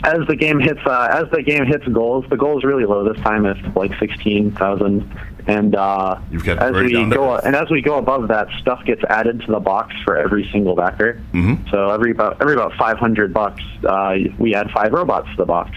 as 0.04 0.26
the 0.28 0.36
game 0.36 0.60
hits 0.60 0.80
uh, 0.86 1.08
as 1.10 1.30
the 1.30 1.42
game 1.42 1.64
hits 1.64 1.86
goals, 1.88 2.24
the 2.30 2.36
goal 2.36 2.58
is 2.58 2.64
really 2.64 2.84
low 2.84 3.10
this 3.10 3.20
time. 3.22 3.46
It's 3.46 3.76
like 3.76 3.92
sixteen 3.98 4.52
thousand, 4.52 5.10
and 5.46 5.74
uh, 5.74 6.18
You've 6.30 6.48
as 6.48 6.72
we 6.74 6.92
go 7.10 7.36
and 7.36 7.54
as 7.56 7.70
we 7.70 7.82
go 7.82 7.98
above 7.98 8.28
that, 8.28 8.48
stuff 8.60 8.84
gets 8.84 9.02
added 9.04 9.40
to 9.42 9.46
the 9.52 9.60
box 9.60 9.94
for 10.04 10.16
every 10.16 10.48
single 10.52 10.74
backer. 10.74 11.20
Mhm. 11.32 11.70
So 11.70 11.90
every 11.90 12.10
about 12.12 12.40
every 12.40 12.54
about 12.54 12.74
five 12.74 12.98
hundred 12.98 13.32
bucks, 13.32 13.62
uh, 13.84 14.16
we 14.38 14.54
add 14.54 14.70
five 14.70 14.92
robots 14.92 15.28
to 15.30 15.36
the 15.36 15.46
box 15.46 15.70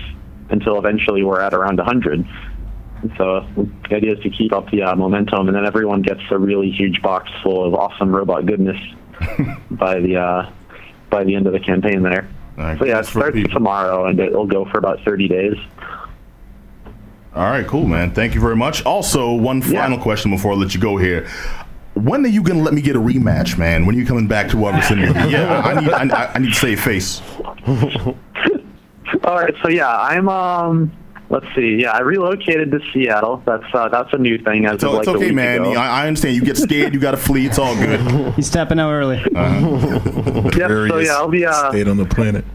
until 0.50 0.78
eventually 0.78 1.24
we're 1.24 1.42
at 1.42 1.54
around 1.54 1.80
a 1.80 1.84
hundred. 1.84 2.26
So 3.18 3.46
the 3.90 3.96
idea 3.96 4.14
is 4.14 4.20
to 4.24 4.30
keep 4.30 4.54
up 4.54 4.70
the 4.72 4.84
uh, 4.84 4.96
momentum, 4.96 5.48
and 5.48 5.56
then 5.56 5.66
everyone 5.66 6.02
gets 6.02 6.22
a 6.32 6.38
really 6.38 6.72
huge 6.72 7.02
box 7.02 7.30
full 7.44 7.66
of 7.66 7.74
awesome 7.74 8.16
robot 8.16 8.46
goodness 8.46 8.78
by 9.72 10.00
the 10.00 10.18
uh, 10.18 10.50
by 11.10 11.24
the 11.24 11.36
end 11.36 11.48
of 11.48 11.54
the 11.54 11.60
campaign 11.60 12.02
there. 12.02 12.28
Right, 12.56 12.78
So 12.78 12.86
yeah, 12.86 13.00
it 13.00 13.06
starts 13.08 13.38
tomorrow, 13.52 14.06
and 14.06 14.20
it'll 14.20 14.46
go 14.48 14.66
for 14.66 14.78
about 14.78 15.02
thirty 15.04 15.28
days. 15.28 15.56
All 17.36 17.44
right, 17.50 17.66
cool, 17.66 17.86
man. 17.88 18.12
Thank 18.12 18.36
you 18.36 18.42
very 18.42 18.56
much. 18.56 18.86
Also, 18.86 19.34
one 19.34 19.62
Yeah. 19.62 19.82
final 19.82 19.98
question 19.98 20.32
before 20.32 20.52
I 20.52 20.56
let 20.56 20.74
you 20.76 20.80
go 20.80 20.98
here. 20.98 21.28
When 21.96 22.24
are 22.26 22.30
you 22.30 22.42
gonna 22.44 22.62
let 22.64 22.74
me 22.74 22.82
get 22.82 22.96
a 22.96 23.00
rematch, 23.00 23.58
man? 23.58 23.86
When 23.86 23.96
are 23.96 24.00
you 24.00 24.06
coming 24.06 24.28
back 24.28 24.50
to 24.50 24.66
our 24.66 24.74
vicinity? 24.74 25.14
yeah, 25.32 25.62
I 25.64 25.80
need, 25.82 25.90
I, 26.12 26.32
I 26.34 26.40
need 26.40 26.50
to 26.54 26.60
save 26.60 26.80
face. 26.82 27.22
All 29.26 29.36
right, 29.36 29.54
so 29.64 29.70
yeah, 29.70 29.96
I'm 29.96 30.28
um. 30.30 30.92
Let's 31.30 31.46
see. 31.56 31.78
Yeah, 31.82 31.92
I 31.92 32.02
relocated 32.02 32.70
to 32.72 32.80
Seattle. 32.92 33.42
That's 33.46 33.64
uh, 33.74 33.90
that's 33.90 34.14
a 34.14 34.18
new 34.20 34.38
thing 34.38 34.66
as 34.68 34.76
It's, 34.76 34.84
of 34.84 34.90
o- 34.90 34.94
like 34.94 35.00
it's 35.08 35.08
a 35.08 35.18
okay, 35.18 35.32
man. 35.32 35.66
I, 35.66 36.04
I 36.04 36.08
understand. 36.08 36.36
You 36.36 36.44
get 36.44 36.58
scared. 36.58 36.94
You 36.94 37.00
got 37.00 37.12
to 37.12 37.18
flee. 37.18 37.48
It's 37.48 37.58
all 37.58 37.76
good. 37.76 38.34
He's 38.36 38.46
stepping 38.46 38.80
out 38.80 38.92
early. 38.92 39.18
Yep, 39.18 39.30
so 39.32 41.00
yeah, 41.00 41.14
I'll 41.16 41.30
be 41.30 41.44
uh, 41.46 41.70
state 41.72 41.88
on 41.88 41.98
the 41.98 42.06
planet. 42.06 42.46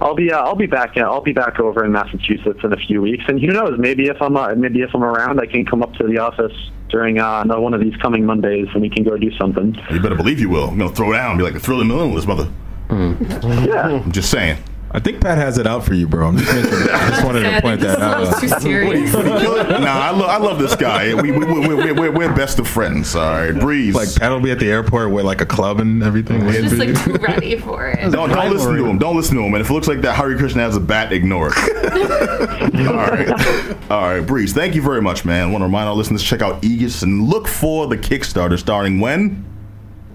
I'll 0.00 0.14
be 0.14 0.32
uh, 0.32 0.38
I'll 0.38 0.54
be 0.56 0.66
back. 0.66 0.96
I'll 0.96 1.20
be 1.20 1.32
back 1.32 1.60
over 1.60 1.84
in 1.84 1.92
Massachusetts 1.92 2.60
in 2.62 2.72
a 2.72 2.76
few 2.76 3.02
weeks, 3.02 3.24
and 3.28 3.40
who 3.40 3.48
knows? 3.48 3.78
Maybe 3.78 4.06
if 4.06 4.20
I'm 4.20 4.36
uh, 4.36 4.54
maybe 4.54 4.80
if 4.80 4.94
I'm 4.94 5.04
around, 5.04 5.40
I 5.40 5.46
can 5.46 5.64
come 5.64 5.82
up 5.82 5.92
to 5.94 6.06
the 6.06 6.18
office 6.18 6.52
during 6.88 7.18
uh, 7.18 7.42
another 7.42 7.60
one 7.60 7.74
of 7.74 7.80
these 7.80 7.96
coming 7.96 8.24
Mondays, 8.24 8.68
and 8.72 8.82
we 8.82 8.90
can 8.90 9.04
go 9.04 9.16
do 9.16 9.30
something. 9.36 9.76
You 9.90 10.00
better 10.00 10.14
believe 10.14 10.40
you 10.40 10.48
will. 10.48 10.68
I'm 10.68 10.78
gonna 10.78 10.94
throw 10.94 11.12
down. 11.12 11.36
Be 11.36 11.42
like 11.42 11.54
a 11.54 11.60
thriller 11.60 11.84
millennialist, 11.84 12.26
mother. 12.26 12.50
Yeah. 12.90 14.02
I'm 14.04 14.12
just 14.12 14.30
saying. 14.30 14.58
I 14.94 15.00
think 15.00 15.20
Pat 15.20 15.38
has 15.38 15.58
it 15.58 15.66
out 15.66 15.84
for 15.84 15.92
you, 15.92 16.06
bro. 16.06 16.28
I'm 16.28 16.36
just, 16.38 16.54
making, 16.54 16.88
I 16.88 17.10
just 17.10 17.24
wanted 17.24 17.42
to 17.50 17.60
point 17.60 17.80
that 17.80 18.00
out. 18.00 18.40
too 18.40 18.46
serious. 18.46 19.12
nah, 19.12 19.26
I, 19.26 20.10
lo- 20.12 20.26
I 20.26 20.36
love 20.36 20.60
this 20.60 20.76
guy. 20.76 21.12
We, 21.20 21.32
we, 21.32 21.44
we, 21.44 21.74
we, 21.74 21.90
we're, 21.90 22.12
we're 22.12 22.32
best 22.32 22.60
of 22.60 22.68
friends. 22.68 23.16
All 23.16 23.32
right, 23.32 23.50
breeze. 23.50 23.92
Like 23.92 24.14
Pat 24.14 24.30
will 24.30 24.38
be 24.38 24.52
at 24.52 24.60
the 24.60 24.70
airport 24.70 25.10
with 25.10 25.24
like 25.24 25.40
a 25.40 25.46
club 25.46 25.80
and 25.80 26.00
everything. 26.00 26.46
waiting 26.46 26.70
Just 26.70 26.76
for 26.76 26.84
you. 26.84 27.12
like 27.14 27.22
ready 27.22 27.58
for 27.58 27.88
it. 27.88 28.12
Don't, 28.12 28.28
don't 28.28 28.52
listen 28.52 28.76
to 28.76 28.86
him. 28.86 28.98
Don't 28.98 29.16
listen 29.16 29.36
to 29.36 29.42
him. 29.42 29.52
And 29.54 29.60
if 29.60 29.68
it 29.68 29.72
looks 29.72 29.88
like 29.88 30.00
that 30.02 30.14
Hare 30.14 30.38
Krishna 30.38 30.62
has 30.62 30.76
a 30.76 30.80
bat, 30.80 31.12
ignore 31.12 31.50
it. 31.52 32.76
All 32.86 32.94
right. 32.94 33.90
All 33.90 34.02
right, 34.02 34.20
Breeze. 34.20 34.52
Thank 34.52 34.76
you 34.76 34.82
very 34.82 35.02
much, 35.02 35.24
man. 35.24 35.50
want 35.50 35.62
to 35.62 35.66
remind 35.66 35.88
our 35.88 35.96
listeners 35.96 36.22
to 36.22 36.28
check 36.28 36.40
out 36.40 36.64
Aegis 36.64 37.02
and 37.02 37.28
look 37.28 37.48
for 37.48 37.88
the 37.88 37.98
Kickstarter 37.98 38.60
starting 38.60 39.00
when? 39.00 39.44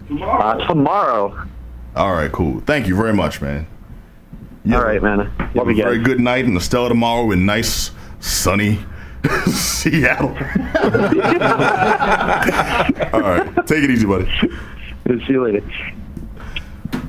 Uh, 0.10 0.56
tomorrow. 0.68 1.46
All 1.98 2.14
right, 2.14 2.32
cool. 2.32 2.62
Thank 2.62 2.88
you 2.88 2.96
very 2.96 3.14
much, 3.14 3.42
man. 3.42 3.68
All 4.72 4.84
right, 4.84 5.02
man. 5.02 5.26
Have 5.26 5.56
Love 5.56 5.68
a 5.70 5.74
you 5.74 5.84
very 5.84 5.98
good 6.00 6.20
night 6.20 6.46
and 6.46 6.56
a 6.56 6.62
Stella 6.62 6.90
tomorrow 6.90 7.32
in 7.32 7.46
nice, 7.46 7.92
sunny 8.20 8.80
Seattle. 9.48 10.30
All 13.14 13.22
right. 13.22 13.52
Take 13.68 13.84
it 13.84 13.90
easy, 13.90 14.06
buddy. 14.06 14.30
See 15.08 15.24
you 15.30 15.44
later. 15.44 15.64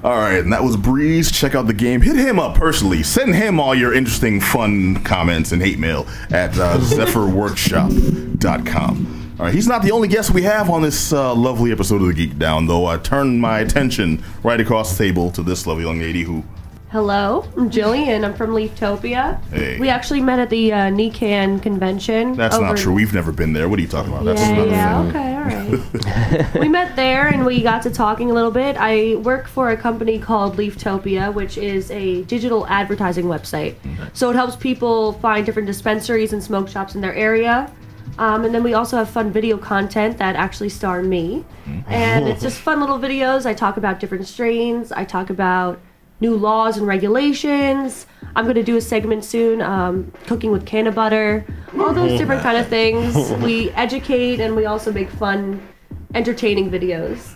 All 0.03 0.17
right, 0.17 0.39
and 0.39 0.51
that 0.53 0.63
was 0.63 0.79
Breeze. 0.79 1.31
Check 1.31 1.55
out 1.55 1.67
the 1.67 1.75
game. 1.75 2.01
Hit 2.01 2.17
him 2.17 2.39
up 2.39 2.55
personally. 2.55 3.03
Send 3.03 3.35
him 3.35 3.61
all 3.61 3.75
your 3.75 3.93
interesting, 3.93 4.41
fun 4.41 5.05
comments 5.05 5.53
and 5.53 5.61
hate 5.61 5.79
mail 5.79 6.07
at 6.31 6.59
uh, 6.59 6.79
zephyrworkshop.com. 7.89 9.37
All 9.39 9.45
right, 9.47 9.55
he's 9.55 9.69
not 9.69 9.83
the 9.83 9.91
only 9.91 10.09
guest 10.09 10.31
we 10.31 10.41
have 10.43 10.71
on 10.71 10.81
this 10.81 11.13
uh, 11.13 11.35
lovely 11.35 11.71
episode 11.73 12.01
of 12.01 12.07
the 12.09 12.15
Geek 12.15 12.39
Down, 12.39 12.67
though. 12.67 12.87
I 12.87 12.97
turned 12.97 13.43
my 13.43 13.59
attention 13.61 14.25
right 14.43 14.59
across 14.61 14.97
the 14.97 15.05
table 15.05 15.31
to 15.33 15.43
this 15.43 15.67
lovely 15.67 15.85
young 15.85 16.01
lady 16.01 16.23
who. 16.23 16.45
Hello, 16.91 17.45
I'm 17.57 17.71
Jillian. 17.77 18.25
I'm 18.25 18.35
from 18.35 18.51
Leaftopia. 18.51 19.41
Hey. 19.51 19.79
We 19.79 19.89
actually 19.89 20.21
met 20.21 20.41
at 20.41 20.51
the 20.51 20.73
uh, 20.73 20.77
NECANN 20.91 21.63
convention. 21.63 22.33
That's 22.33 22.59
not 22.59 22.77
true. 22.77 22.93
We've 22.93 23.15
never 23.15 23.31
been 23.31 23.53
there. 23.53 23.69
What 23.69 23.79
are 23.79 23.83
you 23.83 23.87
talking 23.87 24.13
about? 24.13 24.25
That's 24.25 24.41
yeah, 24.41 24.57
not 24.57 24.69
yeah, 24.69 25.01
okay, 25.03 25.37
all 25.37 25.45
right. 25.45 26.55
we 26.61 26.69
met 26.69 26.97
there 26.97 27.29
and 27.29 27.47
we 27.47 27.63
got 27.63 27.83
to 27.85 27.91
talking 27.91 28.33
a 28.33 28.35
little 28.35 28.51
bit. 28.51 28.77
I 28.77 29.15
work 29.23 29.47
for 29.47 29.71
a 29.71 29.77
company 29.77 30.19
called 30.19 30.57
Leaftopia, 30.57 31.33
which 31.33 31.59
is 31.59 31.93
a 31.93 32.25
digital 32.25 32.67
advertising 32.67 33.27
website. 33.27 33.77
So 34.13 34.29
it 34.31 34.35
helps 34.35 34.57
people 34.57 35.13
find 35.13 35.47
different 35.47 35.67
dispensaries 35.67 36.33
and 36.33 36.43
smoke 36.43 36.69
shops 36.69 36.97
in 36.97 37.01
their 37.01 37.15
area. 37.15 37.73
Um, 38.19 38.45
and 38.45 38.53
then 38.53 38.65
we 38.65 38.75
also 38.75 38.97
have 38.97 39.09
fun 39.09 39.31
video 39.31 39.57
content 39.59 40.19
that 40.19 40.35
actually 40.35 40.71
star 40.71 41.05
me. 41.05 41.45
And 41.87 42.27
it's 42.27 42.43
just 42.49 42.59
fun 42.59 42.81
little 42.81 42.99
videos. 42.99 43.47
I 43.47 43.55
talk 43.55 43.77
about 43.77 44.01
different 44.01 44.27
strains, 44.27 44.91
I 44.91 45.05
talk 45.05 45.31
about 45.31 45.79
new 46.21 46.37
laws 46.37 46.77
and 46.77 46.87
regulations. 46.87 48.07
I'm 48.37 48.45
going 48.45 48.57
to 48.57 48.63
do 48.63 48.77
a 48.77 48.81
segment 48.81 49.25
soon, 49.25 49.61
um, 49.61 50.13
cooking 50.27 50.53
with 50.53 50.65
cannabutter, 50.65 51.45
all 51.79 51.93
those 51.93 52.19
different 52.19 52.43
kind 52.43 52.57
of 52.57 52.69
things. 52.69 53.15
We 53.41 53.71
educate 53.71 54.41
and 54.41 54.55
we 54.55 54.67
also 54.67 54.93
make 54.93 55.11
fun, 55.11 55.61
entertaining 56.15 56.71
videos. 56.71 57.35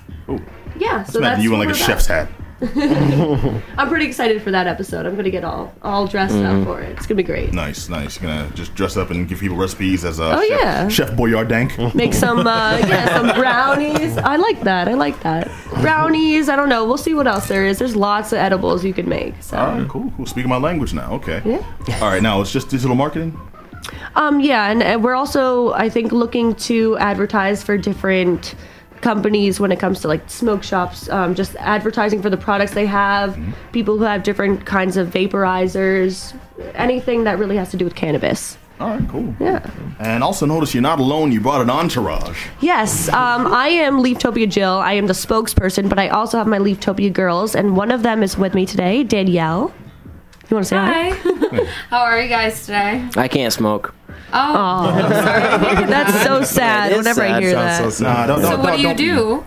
Yeah, 0.77 1.03
so 1.05 1.21
that's 1.21 1.43
you 1.43 1.53
in 1.55 1.59
like 1.61 1.69
a 1.69 1.75
chef's 1.75 2.07
hat. 2.07 2.29
I'm 2.63 3.89
pretty 3.89 4.07
excited 4.07 4.41
for 4.43 4.51
that 4.51 4.67
episode. 4.67 5.07
I'm 5.07 5.13
going 5.13 5.25
to 5.25 5.31
get 5.31 5.45
all 5.45 5.75
all 5.83 6.07
dressed 6.07 6.35
up 6.37 6.65
for 6.65 6.81
it. 6.81 6.91
It's 6.91 7.07
going 7.07 7.17
to 7.17 7.23
be 7.23 7.23
great. 7.23 7.53
Nice, 7.53 7.89
nice. 7.89 8.21
You're 8.21 8.31
gonna 8.31 8.51
just 8.55 8.75
dress 8.75 8.97
up 8.97 9.11
and 9.11 9.29
give 9.29 9.41
people 9.41 9.57
recipes 9.57 10.05
as 10.05 10.19
a 10.21 10.37
Oh, 10.37 10.41
chef, 10.41 10.51
yeah. 10.61 10.89
Chef 10.89 11.11
Boyardank. 11.13 11.95
Make 11.95 12.15
some 12.15 12.47
uh, 12.47 12.79
yeah, 12.87 13.17
some 13.17 13.35
brownies. 13.39 14.17
I 14.19 14.37
like 14.37 14.61
that. 14.63 14.89
I 14.89 14.95
like 14.95 15.21
that. 15.23 15.49
Brownies. 15.81 16.49
I 16.49 16.57
don't 16.57 16.69
know. 16.69 16.85
We'll 16.85 16.97
see 16.97 17.15
what 17.15 17.27
else 17.27 17.49
there 17.49 17.67
is. 17.67 17.79
There's 17.79 17.97
lots 17.97 18.33
of 18.33 18.39
edibles 18.39 18.85
you 18.85 18.95
can 18.95 19.09
make. 19.09 19.35
So. 19.43 19.57
All 19.57 19.79
right, 19.79 19.89
cool, 19.89 20.13
cool. 20.17 20.27
Speaking 20.27 20.49
my 20.49 20.57
language 20.59 20.95
now. 20.95 21.13
Okay. 21.15 21.43
Yeah. 21.45 21.99
All 22.01 22.09
right, 22.09 22.23
now 22.23 22.41
it's 22.41 22.53
just 22.53 22.69
digital 22.71 22.95
marketing. 22.97 23.39
Um, 24.17 24.41
yeah, 24.41 24.71
and, 24.71 24.83
and 24.83 25.03
we're 25.05 25.15
also, 25.15 25.73
I 25.73 25.89
think, 25.91 26.13
looking 26.13 26.55
to 26.57 26.97
advertise 26.99 27.63
for 27.63 27.77
different 27.77 28.55
companies 29.05 29.61
when 29.61 29.71
it 29.71 29.79
comes 29.79 30.01
to 30.01 30.09
like 30.09 30.29
smoke 30.29 30.65
shops, 30.65 31.09
um, 31.11 31.35
just 31.35 31.55
advertising 31.57 32.23
for 32.23 32.31
the 32.31 32.37
products 32.37 32.73
they 32.73 32.87
have, 32.87 33.39
people 33.71 33.99
who 33.99 34.05
have 34.05 34.23
different 34.23 34.65
kinds 34.65 34.97
of 34.97 35.09
vaporizers, 35.09 36.35
anything 36.75 37.25
that 37.25 37.39
really 37.39 37.57
has 37.57 37.71
to 37.71 37.77
do 37.77 37.85
with 37.85 37.95
cannabis. 37.95 38.57
All 38.81 38.89
right, 38.89 39.09
cool. 39.09 39.33
Yeah. 39.39 39.71
And 40.01 40.25
also 40.25 40.47
notice 40.47 40.75
you're 40.75 40.83
not 40.83 40.99
alone. 40.99 41.31
You 41.31 41.41
brought 41.41 41.61
an 41.61 41.71
entourage. 41.71 42.47
Yes, 42.61 43.09
um, 43.11 43.47
I 43.47 43.69
am 43.69 44.03
Leaftopia 44.03 44.49
Jill. 44.51 44.73
I 44.73 44.95
am 44.95 45.07
the 45.07 45.13
spokesperson, 45.13 45.89
but 45.89 45.99
I 45.99 46.09
also 46.09 46.39
have 46.39 46.49
my 46.49 46.59
Leaftopia 46.59 47.13
girls, 47.13 47.55
and 47.55 47.77
one 47.77 47.93
of 47.93 48.03
them 48.03 48.23
is 48.23 48.37
with 48.37 48.55
me 48.55 48.67
today, 48.67 49.05
Danielle. 49.05 49.73
You 50.51 50.57
want 50.57 50.67
to 50.67 50.69
say 50.69 50.77
hi? 50.77 51.11
Hi. 51.11 51.65
How 51.91 52.01
are 52.01 52.21
you 52.21 52.29
guys 52.29 52.67
today? 52.67 53.09
I 53.17 53.29
can't 53.29 53.53
smoke. 53.53 53.95
Oh, 54.33 54.91
I'm 54.91 55.11
sorry. 55.75 55.87
That's 55.87 56.23
so 56.25 56.43
sad. 56.43 56.93
is 56.93 56.99
Whenever 56.99 57.23
I 57.23 57.29
sad. 57.29 57.43
hear 57.43 57.53
Sounds 57.53 57.97
so 57.97 58.05
that. 58.05 58.17
Nah, 58.19 58.27
don't, 58.27 58.43
So 58.43 58.51
don't, 58.51 58.61
what 58.63 58.77
do 58.77 58.83
you 58.83 58.89
don't- 58.89 58.97
do? 58.97 59.45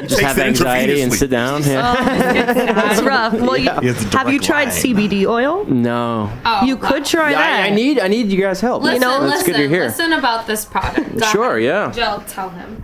He 0.00 0.06
Just 0.06 0.20
takes 0.20 0.22
have 0.22 0.38
it 0.38 0.46
anxiety 0.46 1.02
and 1.02 1.12
intravenously. 1.12 1.16
sit 1.16 1.30
down. 1.30 1.62
Yeah. 1.62 2.72
That's 2.72 3.02
rough. 3.12 3.34
Well, 3.34 3.58
you, 3.58 3.70
He 3.82 3.88
a 3.88 3.92
have 4.16 4.30
you 4.32 4.40
tried 4.40 4.68
line. 4.68 4.72
CBD 4.72 5.26
oil? 5.26 5.66
No. 5.66 6.32
Oh, 6.46 6.64
You 6.64 6.78
could 6.78 7.04
try 7.04 7.32
that. 7.32 7.64
I 7.64 7.70
need 7.70 7.98
I 8.00 8.08
need 8.08 8.28
you 8.28 8.40
guys' 8.40 8.60
help. 8.62 8.82
Listen, 8.82 9.00
know, 9.02 9.20
That's 9.20 9.40
listen, 9.40 9.52
good 9.52 9.60
you're 9.60 9.68
here. 9.68 9.84
listen 9.84 10.12
about 10.14 10.46
this 10.46 10.64
product. 10.64 11.18
Go 11.18 11.26
Sure, 11.26 11.58
yeah. 11.58 11.90
Jill, 11.92 12.22
tell 12.26 12.48
him. 12.48 12.82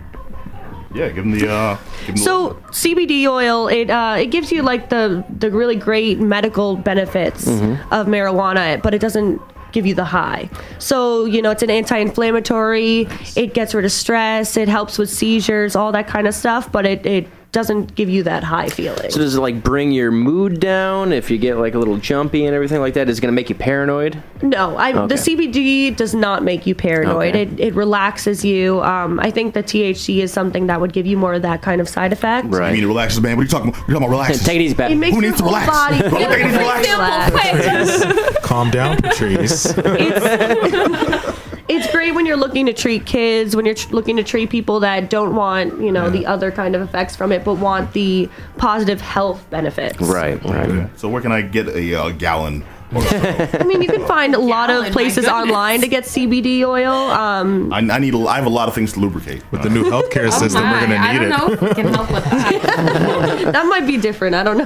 Yeah, 0.93 1.07
give 1.09 1.25
him 1.25 1.31
the. 1.31 1.49
Uh, 1.51 1.77
give 2.01 2.09
him 2.09 2.15
the 2.15 2.21
So 2.21 2.53
CBD 2.69 3.25
oil, 3.27 3.67
it 3.67 3.89
uh, 3.89 4.15
it 4.19 4.27
gives 4.27 4.51
you 4.51 4.61
like 4.61 4.89
the 4.89 5.25
the 5.39 5.49
really 5.49 5.75
great 5.75 6.19
medical 6.19 6.75
benefits 6.75 7.45
Mm-hmm. 7.45 7.93
of 7.93 8.05
marijuana, 8.07 8.79
but 8.81 8.93
it 8.93 8.99
doesn't 9.01 9.41
give 9.77 9.85
you 9.85 9.93
the 9.93 10.05
high. 10.05 10.49
So 10.79 11.25
you 11.25 11.41
know, 11.43 11.51
it's 11.51 11.61
an 11.61 11.69
anti-inflammatory. 11.69 13.07
It 13.35 13.53
gets 13.53 13.75
rid 13.75 13.85
of 13.85 13.91
stress. 13.91 14.57
It 14.57 14.67
helps 14.67 14.97
with 14.97 15.09
seizures, 15.09 15.75
all 15.75 15.91
that 15.91 16.07
kind 16.07 16.25
of 16.27 16.33
stuff. 16.33 16.71
But 16.71 16.85
it 16.87 17.05
it 17.05 17.27
doesn't 17.53 17.95
give 17.95 18.09
you 18.09 18.23
that 18.23 18.43
high 18.43 18.69
feeling. 18.69 19.09
So 19.09 19.19
does 19.19 19.35
it 19.35 19.39
like 19.41 19.63
bring 19.63 19.91
your 19.91 20.11
mood 20.11 20.59
down 20.59 21.11
if 21.13 21.31
you 21.31 21.37
get 21.37 21.57
like 21.57 21.73
a 21.73 21.79
little 21.79 21.97
jumpy 21.97 22.45
and 22.45 22.53
everything 22.53 22.79
like 22.81 22.93
that? 22.95 23.09
Is 23.09 23.17
it 23.17 23.21
going 23.21 23.31
to 23.31 23.35
make 23.35 23.49
you 23.49 23.55
paranoid? 23.55 24.21
No, 24.41 24.75
I, 24.77 24.91
Okay. 24.93 25.07
the 25.07 25.15
CBD 25.15 25.95
does 25.95 26.13
not 26.13 26.43
make 26.43 26.67
you 26.67 26.75
paranoid. 26.75 27.29
Okay. 27.35 27.41
It, 27.43 27.59
it 27.59 27.73
relaxes 27.75 28.43
you. 28.45 28.81
Um, 28.83 29.19
I 29.21 29.31
think 29.31 29.53
the 29.53 29.63
THC 29.63 30.19
is 30.19 30.31
something 30.31 30.67
that 30.67 30.79
would 30.81 30.93
give 30.93 31.05
you 31.05 31.17
more 31.17 31.33
of 31.35 31.41
that 31.43 31.61
kind 31.61 31.81
of 31.81 31.89
side 31.89 32.13
effect. 32.13 32.53
I 32.53 32.71
mean, 32.73 32.83
it 32.83 32.87
relaxes, 32.87 33.21
man. 33.21 33.37
What 33.37 33.41
are 33.41 33.45
you 33.45 33.49
talking 33.49 33.69
about? 33.69 33.79
You're 33.87 33.95
talking 33.95 34.03
about 34.07 34.09
relaxes. 34.11 34.43
Take 34.43 34.57
it 34.57 34.63
easy, 34.63 34.75
It 34.83 34.95
makes 34.97 35.15
Who 35.15 35.21
needs 35.21 35.37
to 35.37 35.43
relax? 35.43 35.67
body 35.67 35.97
Who 36.09 36.19
needs 36.19 36.35
to 36.35 36.57
relax? 36.59 37.31
relaxed. 37.31 38.41
Calm 38.43 38.69
down, 38.69 38.97
Patrice. 38.97 39.73
It's 41.67 41.91
great 41.91 42.15
when 42.15 42.25
you're 42.25 42.37
looking 42.37 42.65
to 42.67 42.73
treat 42.73 43.05
kids, 43.05 43.55
when 43.55 43.65
you're 43.65 43.75
tr- 43.75 43.93
looking 43.93 44.15
to 44.17 44.23
treat 44.23 44.49
people 44.49 44.79
that 44.81 45.09
don't 45.09 45.35
want, 45.35 45.81
you 45.81 45.91
know, 45.91 46.09
the 46.09 46.25
other 46.25 46.49
kind 46.49 46.75
of 46.75 46.81
effects 46.81 47.15
from 47.15 47.31
it, 47.31 47.43
but 47.43 47.55
want 47.55 47.91
the 47.91 48.29
positive 48.57 49.01
health 49.01 49.45
benefits. 49.49 49.99
Right, 49.99 50.41
right. 50.45 50.89
So 50.97 51.09
where 51.09 51.21
can 51.21 51.33
I 51.33 51.41
get 51.41 51.67
a 51.67 51.95
uh, 51.95 52.09
gallon? 52.11 52.63
I 52.91 53.63
mean, 53.65 53.81
you 53.81 53.89
can 53.89 54.05
find 54.07 54.33
a 54.33 54.39
lot 54.39 54.69
of 54.69 54.91
places 54.93 55.25
online 55.25 55.81
to 55.81 55.87
get 55.87 56.05
CBD 56.05 56.63
oil. 56.63 56.93
Um, 56.93 57.71
I, 57.73 57.79
I 57.79 57.99
need. 57.99 58.13
A, 58.13 58.19
I 58.19 58.35
have 58.37 58.45
a 58.45 58.49
lot 58.49 58.67
of 58.67 58.75
things 58.75 58.93
to 58.93 58.99
lubricate. 58.99 59.43
With 59.51 59.63
the 59.63 59.69
new 59.69 59.83
healthcare 59.83 60.27
Oh 60.31 60.39
system, 60.39 60.63
we're 60.63 60.79
gonna 60.79 60.87
need 60.87 60.95
I 60.97 61.13
need 61.13 61.29
don't 61.29 61.31
it. 61.31 61.37
know 61.37 61.53
if 61.53 61.61
we 61.61 61.73
can 61.75 61.93
help 61.93 62.11
with 62.11 62.23
that. 62.23 63.43
that 63.51 63.65
might 63.65 63.85
be 63.85 63.97
different. 63.97 64.35
I 64.35 64.43
don't 64.43 64.57
know. 64.57 64.65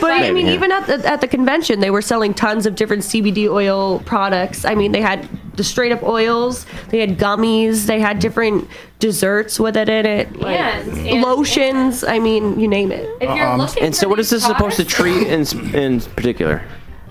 but 0.00 0.10
I 0.10 0.30
mean, 0.30 0.46
yeah. 0.46 0.52
even 0.52 0.72
at 0.72 0.86
the, 0.86 1.08
at 1.08 1.20
the 1.20 1.28
convention, 1.28 1.80
they 1.80 1.90
were 1.90 2.02
selling 2.02 2.34
tons 2.34 2.66
of 2.66 2.74
different 2.74 3.02
CBD 3.02 3.48
oil 3.48 4.00
products. 4.00 4.64
I 4.64 4.74
mean, 4.74 4.92
they 4.92 5.00
had 5.00 5.26
the 5.60 5.64
straight 5.64 5.92
up 5.92 6.02
oils, 6.02 6.64
they 6.88 7.00
had 7.00 7.18
gummies, 7.18 7.84
they 7.84 8.00
had 8.00 8.18
different 8.18 8.66
desserts 8.98 9.60
with 9.60 9.76
it 9.76 9.90
in 9.90 10.06
it, 10.06 10.40
like 10.40 10.58
And- 10.58 11.06
and- 11.06 11.22
lotions. 11.22 12.02
I 12.02 12.18
mean, 12.18 12.58
you 12.58 12.66
name 12.66 12.90
it. 12.92 13.06
If 13.20 13.28
you're 13.36 13.46
uh-huh. 13.46 13.56
looking 13.58 13.82
And 13.82 13.94
so, 13.94 14.08
what 14.08 14.18
is 14.18 14.30
these 14.30 14.40
this 14.42 14.48
supposed 14.48 14.76
to 14.76 14.84
treat 14.86 15.26
in 15.26 15.44
in 15.74 16.00
particular? 16.00 16.62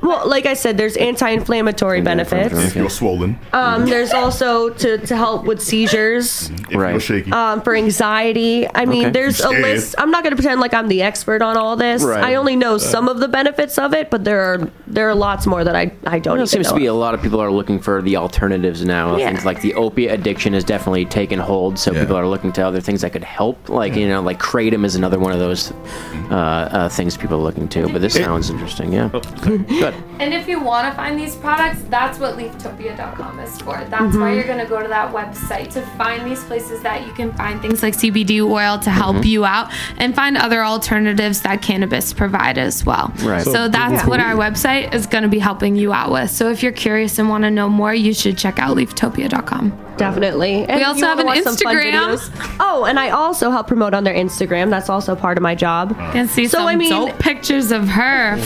Well, 0.02 0.28
like 0.30 0.46
I 0.46 0.54
said, 0.54 0.78
there's 0.78 0.96
anti-inflammatory 0.98 2.02
benefits. 2.02 2.54
If 2.56 2.76
you're 2.76 2.90
swollen, 2.90 3.38
Um, 3.54 3.86
there's 3.86 4.14
also 4.14 4.70
to, 4.70 4.98
to 4.98 5.16
help 5.16 5.46
with 5.46 5.62
seizures, 5.62 6.50
if 6.50 6.72
you're 6.72 6.82
Right. 6.82 7.02
shaky. 7.02 7.32
um, 7.32 7.62
for 7.62 7.76
anxiety. 7.76 8.66
I 8.74 8.86
mean, 8.86 9.06
Okay. 9.08 9.10
there's 9.12 9.40
a 9.40 9.44
Scared. 9.50 9.62
list. 9.62 9.96
I'm 9.98 10.10
not 10.12 10.24
going 10.24 10.32
to 10.32 10.42
pretend 10.42 10.62
like 10.62 10.74
I'm 10.74 10.88
the 10.88 11.02
expert 11.02 11.42
on 11.42 11.58
all 11.58 11.76
this. 11.76 12.02
Right. 12.04 12.24
I 12.24 12.36
only 12.36 12.56
know 12.56 12.78
some 12.78 13.08
of 13.10 13.20
the 13.20 13.28
benefits 13.28 13.78
of 13.78 13.94
it, 13.94 14.10
but 14.10 14.24
there 14.24 14.40
are 14.40 14.70
there 14.88 15.08
are 15.10 15.14
lots 15.16 15.46
more 15.46 15.64
that 15.64 15.76
I 15.76 15.92
I 16.08 16.20
don't. 16.20 16.34
Well, 16.34 16.36
even 16.36 16.44
it 16.44 16.48
seems 16.48 16.68
know 16.68 16.74
to 16.74 16.80
be 16.80 16.86
a 16.88 16.94
lot 16.94 17.14
of 17.14 17.22
people 17.22 17.40
are 17.42 17.52
looking 17.52 17.80
for 17.80 18.02
the 18.02 18.16
alternatives 18.18 18.84
now. 18.86 19.18
Yeah. 19.18 19.28
Things 19.28 19.46
like 19.46 19.62
the 19.62 19.74
opiate 19.76 20.12
addiction 20.14 20.54
has 20.54 20.64
definitely 20.64 21.06
taken 21.06 21.40
hold, 21.40 21.78
so 21.78 21.92
Yeah. 21.94 22.02
people 22.02 22.16
are 22.16 22.26
looking 22.28 22.52
to 22.54 22.62
other 22.66 22.80
things 22.82 23.02
that 23.02 23.12
could 23.12 23.24
help. 23.24 23.70
Like 23.70 23.96
you 23.96 24.08
know, 24.08 24.22
like 24.22 24.40
kratom 24.40 24.86
is 24.86 24.96
another 24.96 25.20
one 25.20 25.32
of 25.34 25.40
those 25.40 25.72
uh, 26.32 26.36
uh, 26.36 26.90
things 26.90 27.18
people 27.18 27.38
are 27.38 27.44
looking 27.44 27.68
to. 27.70 27.88
But 27.90 28.02
this 28.02 28.14
sounds 28.14 28.50
interesting. 28.50 28.94
Yeah. 28.94 29.10
Good. 29.92 30.04
And 30.20 30.34
if 30.34 30.48
you 30.48 30.60
want 30.60 30.88
to 30.90 30.94
find 30.96 31.18
these 31.20 31.36
products, 31.36 31.82
that's 31.90 32.20
what 32.20 32.38
leaftopia.com 32.38 33.40
is 33.40 33.60
for. 33.62 33.78
That's 33.90 34.00
Mm-hmm. 34.10 34.20
why 34.22 34.34
you're 34.34 34.46
going 34.46 34.60
to 34.60 34.66
go 34.66 34.82
to 34.82 34.88
that 34.88 35.14
website 35.14 35.72
to 35.74 35.82
find 35.98 36.26
these 36.30 36.44
places 36.46 36.82
that 36.82 37.06
you 37.06 37.14
can 37.14 37.32
find 37.34 37.62
things 37.62 37.84
like 37.84 37.94
CBD 37.96 38.42
oil 38.42 38.80
to 38.80 38.90
help 38.90 39.18
Mm-hmm. 39.18 39.24
you 39.26 39.46
out 39.46 39.72
and 39.98 40.16
find 40.16 40.38
other 40.38 40.64
alternatives 40.64 41.42
that 41.42 41.62
cannabis 41.62 42.14
provide 42.14 42.58
as 42.58 42.86
well. 42.86 43.12
Right. 43.20 43.44
So, 43.44 43.68
that's 43.68 44.06
what 44.08 44.20
our 44.20 44.34
website 44.36 44.94
is 44.94 45.06
going 45.06 45.24
to 45.24 45.30
be 45.30 45.40
helping 45.40 45.76
you 45.76 45.94
out 45.94 46.12
with. 46.12 46.30
So 46.32 46.50
if 46.50 46.62
you're 46.64 46.72
curious 46.72 47.18
and 47.20 47.30
want 47.30 47.44
to 47.44 47.52
know 47.52 47.70
more, 47.70 47.94
you 47.94 48.14
should 48.14 48.38
check 48.38 48.60
out 48.60 48.76
leaftopia.com. 48.78 49.86
Definitely. 49.98 50.66
And 50.66 50.78
We 50.80 50.84
also 50.84 51.06
have 51.08 51.18
wanna 51.24 51.32
an 51.40 51.44
fun 51.44 51.54
Instagram. 51.56 51.92
videos- 52.18 52.56
Oh, 52.60 52.86
and 52.86 52.98
I 53.00 53.10
also 53.10 53.52
help 53.52 53.68
promote 53.68 53.94
on 53.94 54.04
their 54.06 54.14
Instagram. 54.16 54.70
That's 54.70 54.90
also 54.90 55.16
part 55.16 55.38
of 55.38 55.42
my 55.42 55.56
job. 55.56 55.96
And 56.16 56.30
see 56.30 56.48
So, 56.48 56.60
some 56.60 56.68
I 56.68 56.76
mean- 56.76 56.90
dope 56.90 57.20
pictures 57.20 57.72
of 57.72 57.88
her. 57.90 58.38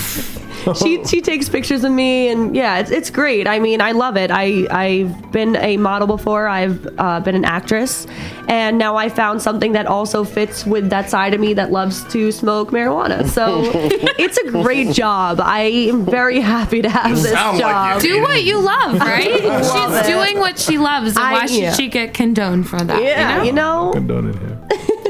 She 0.76 1.04
she 1.12 1.22
takes 1.22 1.50
pictures 1.50 1.84
of 1.84 1.92
me 1.92 2.30
and 2.30 2.56
yeah 2.56 2.80
it's, 2.80 2.92
it's 2.92 3.10
great 3.10 3.48
i 3.48 3.60
mean 3.60 3.82
i 3.82 3.92
love 3.92 4.16
it 4.18 4.32
i 4.32 4.66
i've 4.72 5.32
been 5.32 5.56
a 5.58 5.78
model 5.78 6.08
before 6.08 6.48
i've 6.48 6.88
uh, 6.98 7.20
been 7.20 7.36
an 7.36 7.46
actress 7.46 8.08
and 8.48 8.78
now 8.78 8.96
i 8.96 9.10
found 9.10 9.42
something 9.42 9.72
that 9.74 9.86
also 9.86 10.24
fits 10.24 10.66
with 10.66 10.90
that 10.90 11.10
side 11.10 11.34
of 11.34 11.40
me 11.40 11.54
that 11.54 11.72
loves 11.72 12.04
to 12.12 12.32
smoke 12.32 12.72
marijuana 12.72 13.28
so 13.28 13.62
it's 14.18 14.38
a 14.38 14.52
great 14.52 14.92
job 14.94 15.40
i 15.42 15.62
am 15.64 16.06
very 16.06 16.40
happy 16.40 16.82
to 16.82 16.90
have 16.90 17.16
this 17.22 17.32
sound 17.32 17.58
like 17.58 17.72
job. 17.72 18.02
Do 18.02 18.22
what 18.22 18.44
you 18.44 18.60
love, 18.60 19.00
right? 19.00 19.44
love 19.44 19.64
She's 19.66 20.08
it. 20.08 20.12
doing 20.12 20.40
what 20.40 20.60
she 20.60 20.78
loves, 20.78 21.16
and 21.16 21.20
I- 21.26 21.34
why 21.34 21.46
should 21.46 21.58
yeah. 21.58 21.74
she 21.74 21.88
get 21.88 22.14
condoned 22.14 22.68
for 22.68 22.78
that? 22.80 23.02
yeah 23.02 23.44
you 23.44 23.52
know? 23.52 23.94
you 23.94 24.02
know 24.02 24.34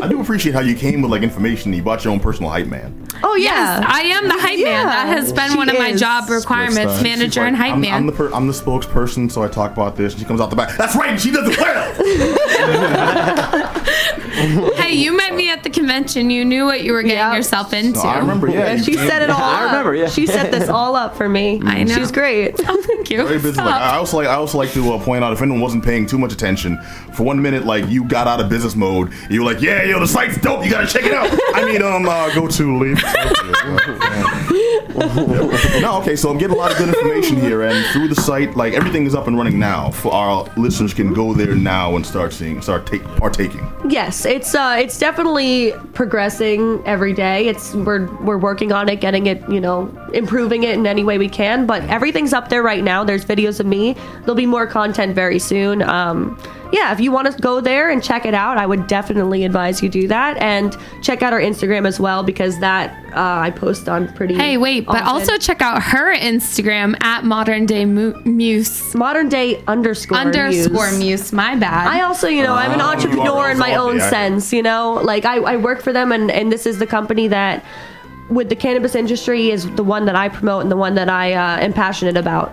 I 0.03 0.07
do 0.09 0.19
appreciate 0.19 0.53
how 0.53 0.59
you 0.61 0.75
came 0.75 1.01
with 1.01 1.11
like 1.11 1.23
information. 1.23 1.71
You 1.73 1.81
bought 1.81 2.03
your 2.03 2.11
own 2.11 2.19
personal 2.19 2.49
hype 2.51 2.67
man. 2.67 3.07
oh 3.23 3.35
yeah 3.35 3.79
Yes, 3.79 3.85
I 3.87 4.01
am 4.01 4.27
the 4.27 4.33
hype 4.33 4.59
man. 4.59 4.85
That 4.87 5.07
has 5.07 5.31
been 5.31 5.51
she 5.51 5.57
one 5.57 5.69
of 5.69 5.77
my 5.77 5.89
is. 5.89 5.99
job 5.99 6.29
requirements, 6.29 7.01
manager 7.01 7.39
Like, 7.41 7.47
and 7.47 7.55
hype 7.55 7.73
I'm, 7.73 7.81
man. 7.81 7.93
I'm 7.93 8.05
the 8.07 8.11
per- 8.11 8.33
I'm 8.33 8.47
the 8.47 8.53
spokesperson, 8.53 9.31
so 9.31 9.43
I 9.43 9.47
talk 9.47 9.71
about 9.71 9.95
this. 9.95 10.13
And 10.13 10.19
she 10.21 10.25
comes 10.27 10.41
out 10.41 10.49
the 10.49 10.55
back. 10.57 10.77
That's 10.77 10.95
right. 10.95 11.19
She 11.19 11.31
does 11.31 11.47
it 11.49 11.57
well. 11.57 11.93
hey, 14.75 14.93
you 14.93 15.15
met 15.15 15.33
me 15.35 15.49
at 15.49 15.63
the 15.63 15.69
convention. 15.69 16.29
You 16.29 16.43
knew 16.43 16.65
what 16.65 16.83
you 16.83 16.91
were 16.93 17.01
getting 17.03 17.17
Yep. 17.17 17.35
yourself 17.35 17.73
into. 17.73 17.99
No, 17.99 18.09
I 18.09 18.17
remember. 18.19 18.49
Yeah, 18.49 18.73
Yeah, 18.73 18.81
she 18.81 18.95
came- 18.95 19.07
set 19.07 19.21
it 19.21 19.29
all 19.29 19.39
Up. 19.53 19.59
I 19.61 19.65
remember, 19.65 19.95
yeah. 19.95 20.09
She 20.09 20.25
set 20.27 20.51
this 20.51 20.67
all 20.69 20.95
up 20.95 21.15
for 21.15 21.29
me. 21.29 21.61
I 21.63 21.83
know. 21.83 21.95
She's 21.95 22.11
great. 22.11 22.55
Oh, 22.67 22.81
thank 22.81 23.09
you. 23.09 23.25
Very 23.25 23.39
busy. 23.39 23.57
Like, 23.61 23.73
I 23.73 23.95
also 23.97 24.17
like 24.17 24.27
I 24.27 24.33
also 24.35 24.57
like 24.57 24.71
to 24.73 24.93
uh, 24.93 25.03
point 25.03 25.23
out 25.23 25.31
if 25.33 25.41
anyone 25.41 25.61
wasn't 25.61 25.83
paying 25.85 26.05
too 26.05 26.17
much 26.17 26.33
attention, 26.33 26.77
for 27.13 27.23
one 27.23 27.41
minute 27.41 27.65
like 27.65 27.87
you 27.89 28.03
got 28.05 28.27
out 28.27 28.39
of 28.41 28.49
business 28.49 28.75
mode, 28.75 29.13
you 29.29 29.41
were 29.43 29.53
like, 29.53 29.61
yeah, 29.61 29.83
yeah, 29.83 29.92
yo, 29.93 29.99
the 29.99 30.07
site's 30.07 30.37
dope. 30.37 30.65
You 30.65 30.71
gotta 30.71 30.87
check 30.87 31.03
it 31.03 31.13
out. 31.13 31.29
I 31.53 31.65
mean, 31.65 31.83
um, 31.83 32.07
uh, 32.07 32.33
go 32.33 32.47
to 32.47 32.77
leave. 32.77 33.01
no, 35.81 35.99
okay, 36.01 36.15
so 36.15 36.31
I'm 36.31 36.39
getting 36.39 36.55
a 36.55 36.59
lot 36.59 36.71
of 36.71 36.77
good 36.77 36.89
information 36.89 37.39
here, 37.39 37.61
and 37.61 37.85
through 37.93 38.07
the 38.07 38.15
site, 38.15 38.55
like 38.55 38.73
everything 38.73 39.05
is 39.05 39.13
up 39.13 39.27
and 39.27 39.37
running 39.37 39.59
now. 39.59 39.91
For 39.91 40.11
our 40.11 40.45
listeners 40.57 40.93
can 40.93 41.13
go 41.13 41.33
there 41.33 41.55
now 41.55 41.95
and 41.95 42.05
start 42.05 42.33
seeing, 42.33 42.61
start 42.61 42.87
take, 42.87 43.03
partaking. 43.17 43.61
Yes, 43.89 44.25
it's 44.25 44.55
uh, 44.55 44.77
it's 44.79 44.97
definitely 44.97 45.73
progressing 45.93 46.81
every 46.85 47.13
day. 47.13 47.47
It's 47.47 47.73
we're 47.73 48.05
we're 48.23 48.37
working 48.37 48.71
on 48.71 48.87
it, 48.87 49.01
getting 49.01 49.25
it, 49.27 49.47
you 49.49 49.59
know, 49.59 49.91
improving 50.13 50.63
it 50.63 50.75
in 50.75 50.87
any 50.87 51.03
way 51.03 51.17
we 51.17 51.27
can. 51.27 51.65
But 51.65 51.83
everything's 51.89 52.31
up 52.31 52.47
there 52.49 52.63
right 52.63 52.83
now. 52.83 53.03
There's 53.03 53.25
videos 53.25 53.59
of 53.59 53.65
me. 53.65 53.95
There'll 54.21 54.35
be 54.35 54.45
more 54.45 54.65
content 54.67 55.15
very 55.15 55.37
soon. 55.39 55.81
Um, 55.81 56.39
yeah, 56.71 56.91
if 56.91 56.99
you 56.99 57.11
want 57.11 57.31
to 57.31 57.39
go 57.39 57.61
there 57.61 57.91
and 57.91 58.03
check 58.03 58.25
it 58.25 58.33
out, 58.33 58.57
I 58.57 58.65
would 58.65 58.87
definitely 58.87 59.43
advise 59.45 59.83
you 59.83 59.89
do 59.89 60.07
that 60.07 60.37
and 60.37 60.75
check 61.03 61.21
out 61.21 61.31
our 61.31 61.39
Instagram 61.39 61.85
as 61.85 61.99
well 61.99 62.23
because 62.23 62.59
that 62.61 62.89
uh, 63.13 63.41
I 63.41 63.51
post 63.51 63.87
on 63.87 64.11
pretty. 64.13 64.33
Hey, 64.33 64.57
wait, 64.57 64.87
but 64.87 65.03
also 65.03 65.37
check 65.37 65.61
out 65.61 65.83
her 65.83 66.15
Instagram 66.15 66.95
at 67.03 67.25
modern 67.25 67.67
day 67.67 67.85
Mu- 67.85 68.19
muse 68.23 68.95
modern 68.95 69.29
day 69.29 69.63
underscore 69.67 70.17
underscore 70.17 70.89
muse. 70.93 70.99
muse. 70.99 71.31
My 71.33 71.55
bad. 71.55 71.85
I 71.87 72.01
also, 72.01 72.27
you 72.27 72.41
know, 72.41 72.55
I'm 72.55 72.71
an 72.71 72.81
Oh, 72.81 72.85
entrepreneur 72.85 73.45
you 73.47 73.51
in 73.51 73.59
my 73.59 73.72
also 73.75 73.89
own 73.91 73.97
the- 73.97 74.09
sense, 74.09 74.53
you 74.53 74.61
know? 74.63 74.93
Like, 75.03 75.25
I, 75.25 75.37
I 75.37 75.57
work 75.57 75.81
for 75.81 75.91
them, 75.93 76.11
and, 76.11 76.29
and 76.31 76.51
this 76.51 76.65
is 76.65 76.79
the 76.79 76.87
company 76.87 77.27
that, 77.29 77.63
with 78.29 78.49
the 78.49 78.55
cannabis 78.55 78.95
industry, 78.95 79.51
is 79.51 79.69
the 79.75 79.83
one 79.83 80.05
that 80.05 80.15
I 80.15 80.29
promote 80.29 80.61
and 80.63 80.71
the 80.71 80.77
one 80.77 80.95
that 80.95 81.09
I 81.09 81.33
uh, 81.33 81.59
am 81.59 81.73
passionate 81.73 82.15
about. 82.17 82.51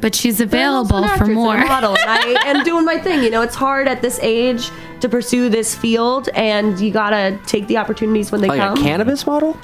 but 0.00 0.14
she's 0.14 0.38
But 0.38 0.54
I'm 0.54 0.74
also 0.74 0.96
available 0.96 1.02
for 1.08 1.12
actress 1.12 1.28
and 1.28 1.34
more. 1.36 1.58
model, 1.58 1.90
and 1.98 2.10
I 2.10 2.36
am 2.46 2.64
doing 2.64 2.84
my 2.84 2.98
thing. 2.98 3.22
You 3.22 3.30
know, 3.30 3.42
it's 3.42 3.54
hard 3.54 3.86
at 3.86 4.00
this 4.02 4.18
age 4.22 4.70
to 5.00 5.08
pursue 5.08 5.48
this 5.48 5.74
field, 5.74 6.28
and 6.34 6.78
you 6.80 6.90
gotta 6.90 7.38
take 7.46 7.66
the 7.66 7.76
opportunities 7.76 8.32
when 8.32 8.40
they 8.40 8.48
Like 8.48 8.60
come. 8.60 8.78
a 8.78 8.80
cannabis 8.82 9.26
model? 9.26 9.56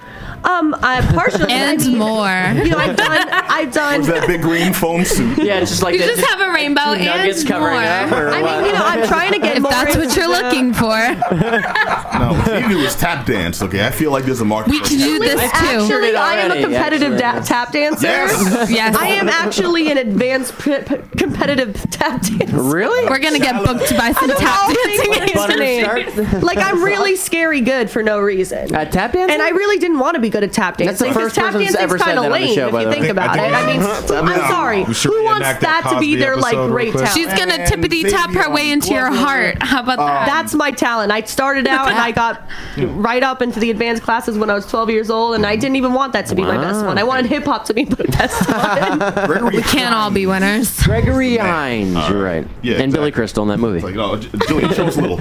Um, 0.44 0.74
I 0.82 1.00
partially 1.12 1.50
and 1.52 1.80
I 1.80 1.84
mean, 1.84 1.98
more. 1.98 2.64
You 2.64 2.70
know, 2.70 2.78
I've 2.78 2.96
done, 2.96 3.28
I've 3.30 3.72
done. 3.72 4.00
What's 4.02 4.12
that 4.12 4.26
big 4.26 4.42
green 4.42 4.72
foam 4.72 5.04
suit? 5.04 5.38
Yeah, 5.38 5.58
it's 5.60 5.70
just 5.70 5.82
like 5.82 5.94
You 5.94 6.00
the- 6.00 6.06
just 6.06 6.26
have 6.28 6.40
a 6.40 6.52
rainbow 6.52 6.94
two 6.96 7.04
nuggets 7.04 7.40
and 7.40 7.48
covering 7.48 7.74
more. 7.74 7.82
up. 7.82 8.12
I 8.12 8.42
mean, 8.42 8.66
you 8.66 8.72
know, 8.72 8.84
I'm 8.84 9.06
trying 9.08 9.32
to 9.32 9.38
get 9.38 9.56
If 9.56 9.62
more. 9.62 9.70
that's 9.72 9.96
what 9.96 10.16
you're 10.16 10.28
looking 10.28 10.72
for, 10.72 10.96
No, 12.18 12.34
what 12.46 12.62
you 12.62 12.68
do 12.68 12.78
is 12.80 12.94
tap 12.96 13.26
dance. 13.26 13.62
Okay, 13.62 13.86
I 13.86 13.90
feel 13.90 14.10
like 14.10 14.24
there's 14.24 14.40
a 14.40 14.44
market. 14.44 14.70
we 14.70 14.80
can 14.80 14.98
do 14.98 15.18
this 15.18 15.40
dance. 15.40 15.52
too. 15.52 15.56
Actually, 15.94 16.08
it 16.10 16.16
I 16.16 16.34
am 16.36 16.50
a 16.52 16.60
competitive 16.60 17.12
actually. 17.14 17.40
da- 17.40 17.44
tap 17.44 17.72
dancer. 17.72 18.06
Yes. 18.06 18.70
Yes. 18.76 18.96
I 18.96 19.08
am 19.08 19.28
actually 19.28 19.90
an 19.90 19.98
advanced 19.98 20.58
p- 20.58 20.78
p- 20.80 20.96
competitive 21.16 21.74
tap 21.90 22.20
dancer. 22.22 22.60
really? 22.62 23.08
We're 23.08 23.18
gonna 23.18 23.38
get 23.38 23.64
booked 23.64 23.90
by 23.96 24.12
some 24.12 24.28
tap 24.30 24.62
All 24.68 24.74
dancing. 24.74 25.12
things. 25.12 26.42
Like 26.42 26.58
I'm 26.58 26.82
really 26.82 27.16
scary 27.16 27.60
good 27.60 27.90
for 27.90 28.02
no 28.02 28.18
reason. 28.20 28.74
At 28.74 28.92
tap 28.92 29.12
dancing? 29.12 29.32
and 29.34 29.42
I 29.42 29.50
really 29.50 29.78
didn't 29.78 29.98
want 29.98 30.14
to 30.16 30.20
be 30.20 30.25
good 30.30 30.44
at 30.44 30.52
tap 30.52 30.76
dancing. 30.76 30.86
That's 30.86 30.98
the 31.00 31.06
'cause 31.06 31.14
first 31.16 31.34
tap 31.34 31.44
person 31.46 31.60
that's 31.62 31.74
dancing's 31.74 31.92
ever 31.92 31.98
kind 32.04 32.18
of 32.18 32.24
that 32.24 32.32
lame 32.32 32.54
show, 32.54 32.68
if 32.68 32.74
you 32.86 32.92
think 32.92 33.08
about 33.08 33.36
it. 33.36 33.40
I 33.40 33.66
mean, 33.66 33.80
I'm 33.82 34.50
sorry. 34.50 34.84
Who 34.84 35.24
wants 35.24 35.40
that 35.48 35.60
that 35.60 35.88
to 35.92 35.98
be 36.00 36.16
their 36.16 36.36
like 36.36 36.56
great 36.70 36.92
quick. 36.92 37.04
talent? 37.04 37.16
She's 37.18 37.26
gonna 37.38 37.54
And 37.54 37.70
tippity 37.72 38.08
tap 38.10 38.30
her 38.32 38.50
way 38.50 38.70
into 38.70 38.92
your 38.94 39.10
heart. 39.12 39.62
How 39.62 39.80
about 39.80 39.98
that? 39.98 40.26
That's 40.26 40.54
my 40.54 40.70
talent. 40.70 41.10
I 41.12 41.22
started 41.22 41.66
out 41.66 41.88
and 41.88 41.96
I 41.98 42.12
got 42.12 42.42
right 42.76 43.22
up 43.22 43.42
into 43.42 43.58
the 43.60 43.70
advanced 43.70 44.02
classes 44.02 44.36
when 44.38 44.50
I 44.50 44.54
was 44.54 44.66
12 44.66 44.90
years 44.90 45.10
old, 45.10 45.34
and 45.34 45.46
I 45.46 45.56
didn't 45.56 45.76
even 45.76 45.92
want 45.94 46.12
that 46.12 46.26
to 46.26 46.34
be 46.34 46.42
my 46.42 46.56
best 46.58 46.84
one. 46.84 46.98
I 46.98 47.02
wanted 47.04 47.26
hip 47.26 47.44
hop 47.44 47.64
to 47.66 47.74
be 47.74 47.84
my 47.84 47.96
best 48.08 48.48
one. 48.48 49.52
We 49.52 49.62
can't 49.62 49.94
all 49.94 50.10
be 50.10 50.26
winners. 50.26 50.80
Gregory 50.82 51.36
Hines. 51.38 51.94
You're 52.08 52.22
right. 52.22 52.46
Yeah, 52.62 52.76
and 52.76 52.92
Billy. 52.92 53.12
Crystal 53.12 53.42
in 53.44 53.48
that 53.48 53.58
movie. 53.58 53.80
Like, 53.80 53.94
no, 53.94 54.16
Julian, 54.16 54.72
show 54.74 54.86
us 54.86 54.96
a 54.96 55.00
little. 55.00 55.20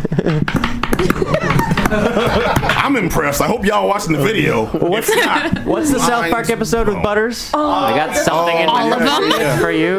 I'm 2.85 2.95
impressed. 2.97 3.41
I 3.41 3.47
hope 3.47 3.65
y'all 3.65 3.85
are 3.85 3.87
watching 3.87 4.13
the 4.13 4.19
video. 4.21 4.67
What's 4.67 5.09
not, 5.09 5.57
What's 5.65 5.91
the 5.91 5.97
South 5.97 6.29
Park 6.29 6.31
mine's 6.31 6.49
episode 6.51 6.85
with 6.85 6.93
blown. 6.93 7.03
Butters? 7.03 7.49
Oh, 7.51 7.67
I 7.67 7.95
got 7.95 8.15
something 8.15 8.55
in 8.57 8.69
All 8.69 8.93
of 8.93 8.99
them? 8.99 9.59
for 9.59 9.71
you. 9.71 9.97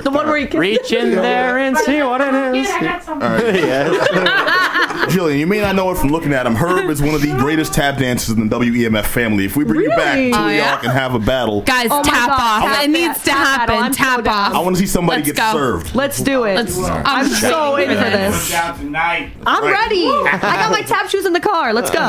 The 0.00 0.10
one 0.12 0.28
where 0.28 0.36
you 0.36 0.46
can 0.46 0.60
Reach 0.60 0.92
in 0.92 1.10
there 1.10 1.58
and 1.58 1.76
see 1.76 2.00
what 2.04 2.20
it 2.20 2.32
oh, 2.32 2.54
is. 2.54 2.68
yeah. 3.64 5.06
Jillian, 5.08 5.38
you 5.40 5.46
may 5.46 5.60
not 5.60 5.74
know 5.74 5.90
it 5.90 5.98
from 5.98 6.10
looking 6.10 6.32
at 6.32 6.46
him. 6.46 6.54
Herb 6.54 6.88
is 6.88 7.02
one 7.02 7.14
of 7.16 7.20
the 7.20 7.34
greatest 7.36 7.74
tap 7.74 7.98
dancers 7.98 8.36
in 8.36 8.48
the 8.48 8.58
WEMF 8.58 9.04
family. 9.04 9.44
If 9.44 9.56
we 9.56 9.64
bring 9.64 9.80
you 9.80 9.88
back, 9.90 10.14
Really? 10.16 10.30
two 10.30 10.38
Oh, 10.38 10.46
of 10.46 10.52
yeah? 10.52 10.70
y'all 10.72 10.80
can 10.80 10.90
have 10.90 11.14
a 11.14 11.18
battle. 11.18 11.62
Guys, 11.62 11.88
Oh 11.90 12.02
tap 12.04 12.28
God, 12.28 12.40
off. 12.40 12.62
tap 12.62 12.84
it 12.84 12.90
needs 12.90 13.22
to 13.24 13.32
happen. 13.32 13.74
I'm 13.76 13.92
so 13.92 13.98
tap 13.98 14.24
down. 14.24 14.54
I 14.54 14.60
want 14.60 14.76
to 14.76 14.80
see 14.80 14.86
somebody 14.86 15.22
Let's 15.22 15.32
get 15.32 15.52
go. 15.52 15.58
served. 15.58 15.94
Let's 15.96 16.20
do 16.22 16.44
it. 16.44 16.54
Let's, 16.54 16.78
I'm 16.78 17.02
I'm 17.06 17.26
so 17.28 17.76
in 17.76 17.88
for 17.88 17.94
this. 17.96 18.50
Down 18.50 18.78
tonight. 18.78 19.32
I'm 19.44 19.64
ready. 19.64 20.06
I 20.06 20.38
got 20.40 20.70
my 20.70 20.82
tap 20.82 21.08
shoes 21.10 21.26
in 21.26 21.32
the 21.32 21.40
car. 21.40 21.72
Let's 21.72 21.90
go. 21.90 22.03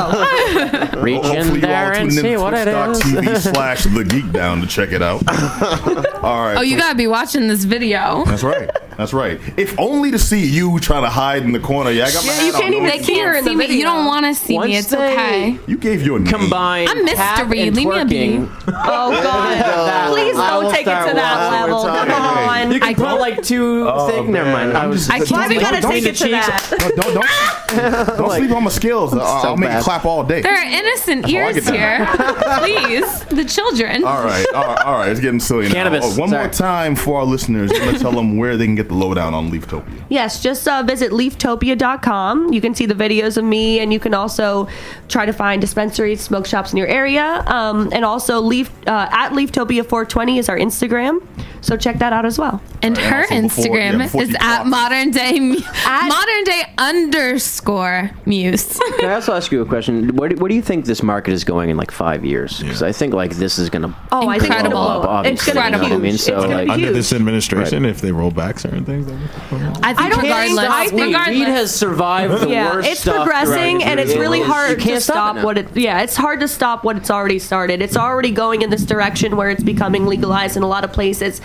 Reach 1.01 1.21
Hopefully 1.23 1.55
in 1.55 1.61
there 1.61 1.93
and 1.93 2.11
see 2.13 2.37
what 2.37 2.53
it 2.53 2.67
is. 2.67 2.99
twitch.tv 2.99 3.37
slash 3.53 3.83
the 3.85 4.03
geek 4.03 4.31
down 4.31 4.61
to 4.61 4.67
check 4.67 4.91
it 4.91 5.01
out. 5.01 5.21
All 6.23 6.43
right. 6.45 6.55
Oh, 6.57 6.61
you 6.61 6.77
gotta 6.77 6.95
be 6.97 7.07
watching 7.07 7.47
this 7.47 7.63
video. 7.63 8.23
That's 8.25 8.43
right. 8.43 8.69
That's 8.97 9.11
right. 9.13 9.39
If 9.57 9.77
only 9.79 10.11
to 10.11 10.19
see 10.19 10.45
you 10.45 10.79
trying 10.79 11.03
to 11.03 11.09
hide 11.09 11.43
in 11.43 11.51
the 11.51 11.59
corner. 11.59 11.91
Yeah, 11.91 12.05
I 12.05 12.11
got 12.13 12.25
my 12.25 12.31
Yeah, 12.31 12.39
hat 12.39 12.45
you 12.47 12.53
on. 12.53 12.59
can't 12.61 12.71
No, 12.71 12.77
even 12.77 12.89
They 12.89 12.93
it's- 12.95 13.05
see 13.07 13.13
can't 13.15 13.45
see 13.45 13.55
me. 13.55 13.77
You 13.77 13.83
don't 13.83 14.05
want 14.05 14.25
to 14.25 14.33
see 14.33 14.53
Once 14.55 14.67
me. 14.69 14.77
It's 14.77 14.87
they- 14.87 15.13
okay. 15.13 15.59
You 15.67 15.77
gave 15.77 16.01
your 16.05 16.17
name. 16.19 16.31
Combine 16.31 16.87
I'm 16.87 17.05
tap 17.07 17.47
mystery. 17.49 17.67
and 17.67 17.75
Leave 17.75 17.87
me 17.87 17.95
a 17.99 18.05
twerking. 18.05 18.49
Oh 18.87 19.11
God! 19.11 20.11
Please 20.13 20.37
I 20.37 20.49
don't 20.51 20.63
will 20.65 20.71
take 20.71 20.81
it 20.81 20.83
start 20.85 21.09
to 21.09 21.15
that 21.15 21.51
watching. 21.69 21.71
level. 21.71 22.13
Come 22.13 22.21
on. 22.21 22.71
You 22.71 22.79
can 22.79 22.95
put 22.95 23.19
like 23.19 23.41
two 23.43 23.87
oh, 23.89 24.07
things. 24.09 24.29
Never 24.29 24.51
mind. 24.51 24.77
I 24.77 24.87
was 24.87 25.09
I 25.09 25.17
can't 25.19 25.31
Why 25.31 25.47
we 25.47 25.55
do 25.55 25.61
gotta 25.61 25.77
it. 25.77 25.81
take 25.83 26.05
it 26.05 26.15
to 26.15 26.29
that? 26.29 26.69
Oh, 26.71 26.91
don't, 26.95 27.13
don't, 27.13 28.05
don't, 28.07 28.17
don't 28.17 28.31
sleep 28.37 28.51
on 28.51 28.63
my 28.63 28.69
skills. 28.69 29.13
I'll, 29.13 29.21
I'll 29.21 29.57
make 29.57 29.69
bad. 29.69 29.83
Clap 29.85 30.03
all 30.05 30.23
day. 30.23 30.41
There 30.41 30.53
are 30.53 30.63
innocent 30.65 31.29
ears 31.29 31.55
get 31.65 31.73
here. 31.73 32.05
Please, 32.59 33.19
the 33.25 33.45
children. 33.45 34.03
All 34.03 34.23
right, 34.23 34.45
all 34.53 34.63
right, 34.65 34.85
all 34.85 34.97
right. 34.97 35.09
It's 35.11 35.19
getting 35.19 35.39
silly 35.39 35.67
now. 35.67 35.73
Cannabis, 35.73 36.03
Oh, 36.05 36.19
one 36.19 36.29
sorry. 36.29 36.43
more 36.45 36.51
time 36.53 36.95
for 36.95 37.19
our 37.19 37.25
listeners. 37.25 37.71
I'm 37.71 37.79
gonna 37.85 37.99
tell 37.99 38.11
them 38.11 38.37
where 38.37 38.57
they 38.57 38.65
can 38.65 38.75
get 38.75 38.87
the 38.89 38.95
lowdown 38.95 39.33
on 39.33 39.51
Leaftopia. 39.51 40.03
Yes, 40.09 40.41
just 40.41 40.67
uh, 40.67 40.83
visit 40.83 41.11
leaftopia.com. 41.11 42.51
You 42.53 42.61
can 42.61 42.73
see 42.75 42.85
the 42.85 42.93
videos 42.95 43.37
of 43.37 43.43
me, 43.45 43.79
and 43.79 43.93
you 43.93 43.99
can 43.99 44.13
also 44.13 44.67
try 45.07 45.25
to 45.25 45.33
find 45.33 45.61
dispensaries, 45.61 46.21
smoke 46.21 46.45
shops 46.45 46.71
in 46.71 46.77
your 46.77 46.87
area. 46.87 47.43
Um, 47.47 47.89
and 47.93 48.03
also, 48.03 48.39
Leaf 48.41 48.69
uh, 48.87 49.07
at 49.11 49.31
Leaftopia420 49.31 50.39
is 50.39 50.49
our 50.49 50.57
Instagram. 50.57 51.25
So 51.61 51.75
check 51.75 51.97
that 51.99 52.13
out 52.13 52.25
as 52.25 52.37
well. 52.37 52.61
And 52.83 52.95
Right, 52.97 53.05
her 53.07 53.21
also 53.21 53.41
before- 53.41 53.65
Instagram 53.65 53.91
yeah, 53.93 53.97
before 53.97 54.21
is 54.21 54.35
at 54.39 54.63
modern 54.65 55.09
day 55.11 55.37
At- 55.85 56.07
modern 56.07 56.43
day 56.43 56.61
underscore 56.77 58.11
muse. 58.25 58.79
Can 58.99 59.09
I 59.09 59.15
also 59.15 59.33
ask 59.33 59.51
you 59.51 59.61
a 59.61 59.65
question? 59.65 59.74
Where 59.75 60.29
do, 60.29 60.35
where 60.37 60.49
do 60.49 60.55
you 60.55 60.61
think 60.61 60.85
this 60.85 61.03
market 61.03 61.31
is 61.33 61.43
going 61.43 61.69
in 61.69 61.77
like 61.77 61.91
five 61.91 62.23
years? 62.25 62.61
Because 62.61 62.81
I 62.81 62.91
think 62.91 63.13
like 63.13 63.31
this 63.35 63.59
is 63.59 63.69
gonna. 63.69 63.95
Oh, 64.11 64.27
I 64.29 64.39
think 64.39 64.43
it's 64.43 64.45
Incredible. 64.45 64.71
blow 64.71 65.01
up. 65.01 65.25
It's 65.25 65.41
Obviously, 65.47 65.53
gonna 65.53 65.65
you 65.65 65.71
know 65.71 65.77
be 65.79 65.83
what 65.91 65.93
I 65.93 65.97
mean? 65.97 66.17
So, 66.17 66.35
gonna 66.41 66.47
like- 66.55 66.65
be 66.67 66.71
Under 66.71 66.85
huge. 66.87 66.95
this 66.95 67.13
administration, 67.13 67.85
if 67.85 68.01
they 68.01 68.11
roll 68.11 68.31
back 68.31 68.59
certain 68.59 68.85
things, 68.85 69.07
I 69.07 69.93
think 69.93 69.97
can't 70.13 70.21
regardless, 70.23 70.53
stop 70.65 70.91
weed. 70.93 71.01
regardless. 71.03 71.39
Weed 71.39 71.47
has 71.47 71.75
survived 71.75 72.41
the 72.41 72.49
yeah, 72.49 72.71
worst 72.73 72.89
it's 72.89 72.99
stuff 73.01 73.15
progressing, 73.17 73.83
and 73.83 73.99
it's 73.99 74.15
really 74.15 74.41
hard 74.41 74.79
to 74.79 75.01
stop 75.01 75.35
it 75.35 75.39
now. 75.39 75.45
what 75.45 75.57
it. 75.57 75.75
Yeah, 75.75 76.01
it's 76.01 76.15
hard 76.15 76.39
to 76.39 76.47
stop 76.47 76.83
what 76.83 76.97
it's 76.97 77.11
already 77.11 77.39
started. 77.39 77.81
It's 77.81 77.97
already 77.97 78.31
going 78.31 78.61
in 78.61 78.69
this 78.69 78.83
direction 78.85 79.35
where 79.35 79.49
it's 79.49 79.63
becoming 79.63 80.05
legalized 80.05 80.57
in 80.57 80.63
a 80.63 80.67
lot 80.67 80.83
of 80.83 80.91
places. 80.93 81.41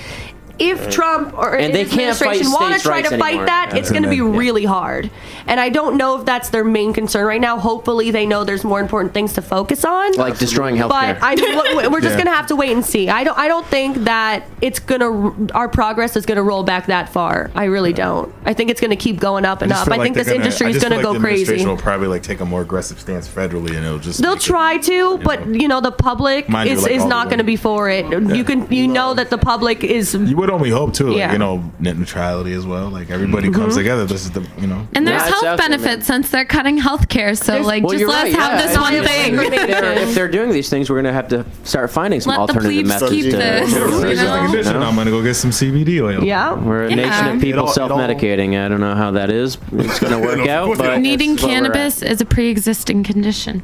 If 0.60 0.90
Trump 0.90 1.36
or 1.36 1.54
And 1.56 1.74
they 1.74 1.84
his 1.84 1.92
administration 1.92 2.52
want 2.52 2.74
to 2.74 2.80
try 2.80 3.00
to 3.02 3.16
fight 3.18 3.28
anymore. 3.30 3.46
that, 3.46 3.70
Yeah. 3.72 3.78
it's 3.78 3.90
going 3.90 4.02
to 4.02 4.08
be 4.10 4.16
Yeah. 4.18 4.36
really 4.36 4.64
hard. 4.66 5.10
And 5.46 5.58
I 5.58 5.70
don't 5.70 5.96
know 5.96 6.18
if 6.18 6.26
that's 6.26 6.50
their 6.50 6.64
main 6.64 6.92
concern 6.92 7.24
right 7.26 7.40
now. 7.40 7.58
Hopefully, 7.58 8.10
they 8.10 8.26
know 8.26 8.44
there's 8.44 8.62
more 8.62 8.78
important 8.80 9.14
things 9.14 9.32
to 9.34 9.42
focus 9.42 9.84
on. 9.84 10.12
like 10.12 10.38
destroying 10.38 10.76
healthcare. 10.76 11.18
But 11.18 11.18
I 11.22 11.88
we're 11.88 12.00
just 12.00 12.12
Yeah. 12.18 12.24
gonna 12.24 12.36
have 12.36 12.46
to 12.48 12.56
wait 12.56 12.72
and 12.72 12.84
see. 12.84 13.08
I 13.08 13.24
don't. 13.24 13.38
I 13.38 13.48
don't 13.48 13.66
think 13.66 14.04
that 14.04 14.42
it's 14.60 14.78
gonna. 14.78 15.32
Our 15.54 15.68
progress 15.68 16.14
is 16.16 16.26
gonna 16.26 16.42
roll 16.42 16.62
back 16.62 16.86
that 16.86 17.08
far. 17.08 17.50
I 17.54 17.64
really 17.64 17.92
don't. 17.92 18.32
I 18.44 18.52
think 18.52 18.68
it's 18.70 18.80
gonna 18.80 18.96
keep 18.96 19.18
going 19.18 19.44
up 19.46 19.62
and 19.62 19.70
just 19.70 19.82
up. 19.82 19.88
feel 19.92 20.00
I 20.00 20.04
think 20.04 20.14
they're 20.14 20.24
this 20.24 20.32
industry 20.34 20.68
is 20.70 20.74
just 20.76 20.88
gonna 20.88 21.02
go 21.02 21.10
like 21.12 21.18
the 21.18 21.24
crazy. 21.24 21.42
administration 21.42 21.68
will 21.70 21.76
probably 21.82 22.08
like 22.08 22.22
take 22.22 22.40
a 22.40 22.44
more 22.44 22.60
aggressive 22.62 23.00
stance 23.00 23.26
federally, 23.26 23.74
and 23.76 23.84
it'll 23.86 23.98
just 23.98 24.20
They'll 24.20 24.32
make 24.32 24.42
it- 24.42 24.46
try 24.46 24.76
to, 24.78 25.18
but 25.24 25.46
you 25.46 25.68
know 25.68 25.80
the 25.80 25.92
public 25.92 26.48
Mind 26.48 26.68
you, 26.68 26.76
is, 26.76 26.82
like, 26.82 26.92
is 26.92 27.04
not 27.06 27.26
going 27.28 27.38
to 27.38 27.44
be 27.44 27.56
for 27.56 27.88
it. 27.88 28.06
You 28.10 28.44
can 28.44 28.66
you 28.70 28.86
know 28.88 29.14
that 29.14 29.30
the 29.30 29.38
public 29.38 29.82
is. 29.84 30.14
You 30.50 30.54
would 30.54 30.62
only 30.62 30.70
hope 30.70 30.92
too, 30.94 31.10
like, 31.12 31.30
you 31.32 31.38
know, 31.38 31.62
net 31.78 31.96
neutrality 31.96 32.52
as 32.54 32.66
well. 32.66 32.88
Like 32.90 33.08
everybody 33.10 33.48
Mm-hmm. 33.48 33.60
comes 33.60 33.76
together. 33.76 34.04
This 34.04 34.24
is 34.24 34.32
the, 34.32 34.40
you 34.58 34.66
know. 34.66 34.86
and 34.94 35.06
there's 35.06 35.22
Yeah, 35.22 35.28
health 35.28 35.44
out 35.44 35.58
there, 35.58 35.68
benefits 35.68 36.06
since 36.06 36.28
they're 36.30 36.44
cutting 36.44 36.76
health 36.76 37.08
care. 37.08 37.34
So 37.36 37.52
There's- 37.52 37.66
like, 37.66 37.84
Well, 37.84 37.92
just 37.96 38.06
let's 38.08 38.34
right, 38.34 38.40
have 38.42 38.58
yeah. 38.60 38.66
this 38.66 38.76
one 38.76 38.94
If 38.94 39.06
thing. 39.06 39.34
If 39.34 39.50
they're, 39.50 39.92
if 40.02 40.14
they're 40.14 40.28
doing 40.28 40.50
these 40.50 40.68
things, 40.68 40.90
we're 40.90 40.96
gonna 40.96 41.12
have 41.12 41.28
to 41.28 41.46
start 41.62 41.90
finding 41.92 42.20
some 42.20 42.30
Let 42.32 42.36
the 42.36 42.40
alternative 42.54 42.84
plebes 42.86 42.88
methods. 43.02 43.10
keep 43.12 43.30
to, 43.30 43.36
this, 43.36 43.70
you 43.72 43.84
it's 43.84 44.20
just 44.20 44.22
a 44.22 44.24
know? 44.24 44.42
condition. 44.46 44.76
I'm 44.82 44.96
gonna 44.96 45.10
go 45.12 45.22
get 45.22 45.34
some 45.34 45.50
CBD 45.52 46.00
oil. 46.02 46.24
Yeah. 46.24 46.54
We're 46.54 46.84
a 46.84 46.90
Yeah. 46.90 46.96
nation 46.96 47.28
of 47.36 47.40
people 47.40 47.60
all- 47.60 47.72
self-medicating. 47.72 48.58
I 48.60 48.68
don't 48.68 48.80
know 48.80 48.94
how 48.96 49.12
that 49.12 49.30
is. 49.30 49.56
It's 49.72 50.00
going 50.00 50.12
to 50.12 50.18
work 50.18 50.48
out, 50.48 50.76
but. 50.78 50.98
Needing 51.00 51.34
it's 51.34 51.42
where 51.42 51.50
we're 51.52 51.56
at. 51.58 51.62
cannabis 51.72 52.02
is 52.02 52.20
a 52.20 52.24
pre-existing 52.24 53.04
condition. 53.04 53.62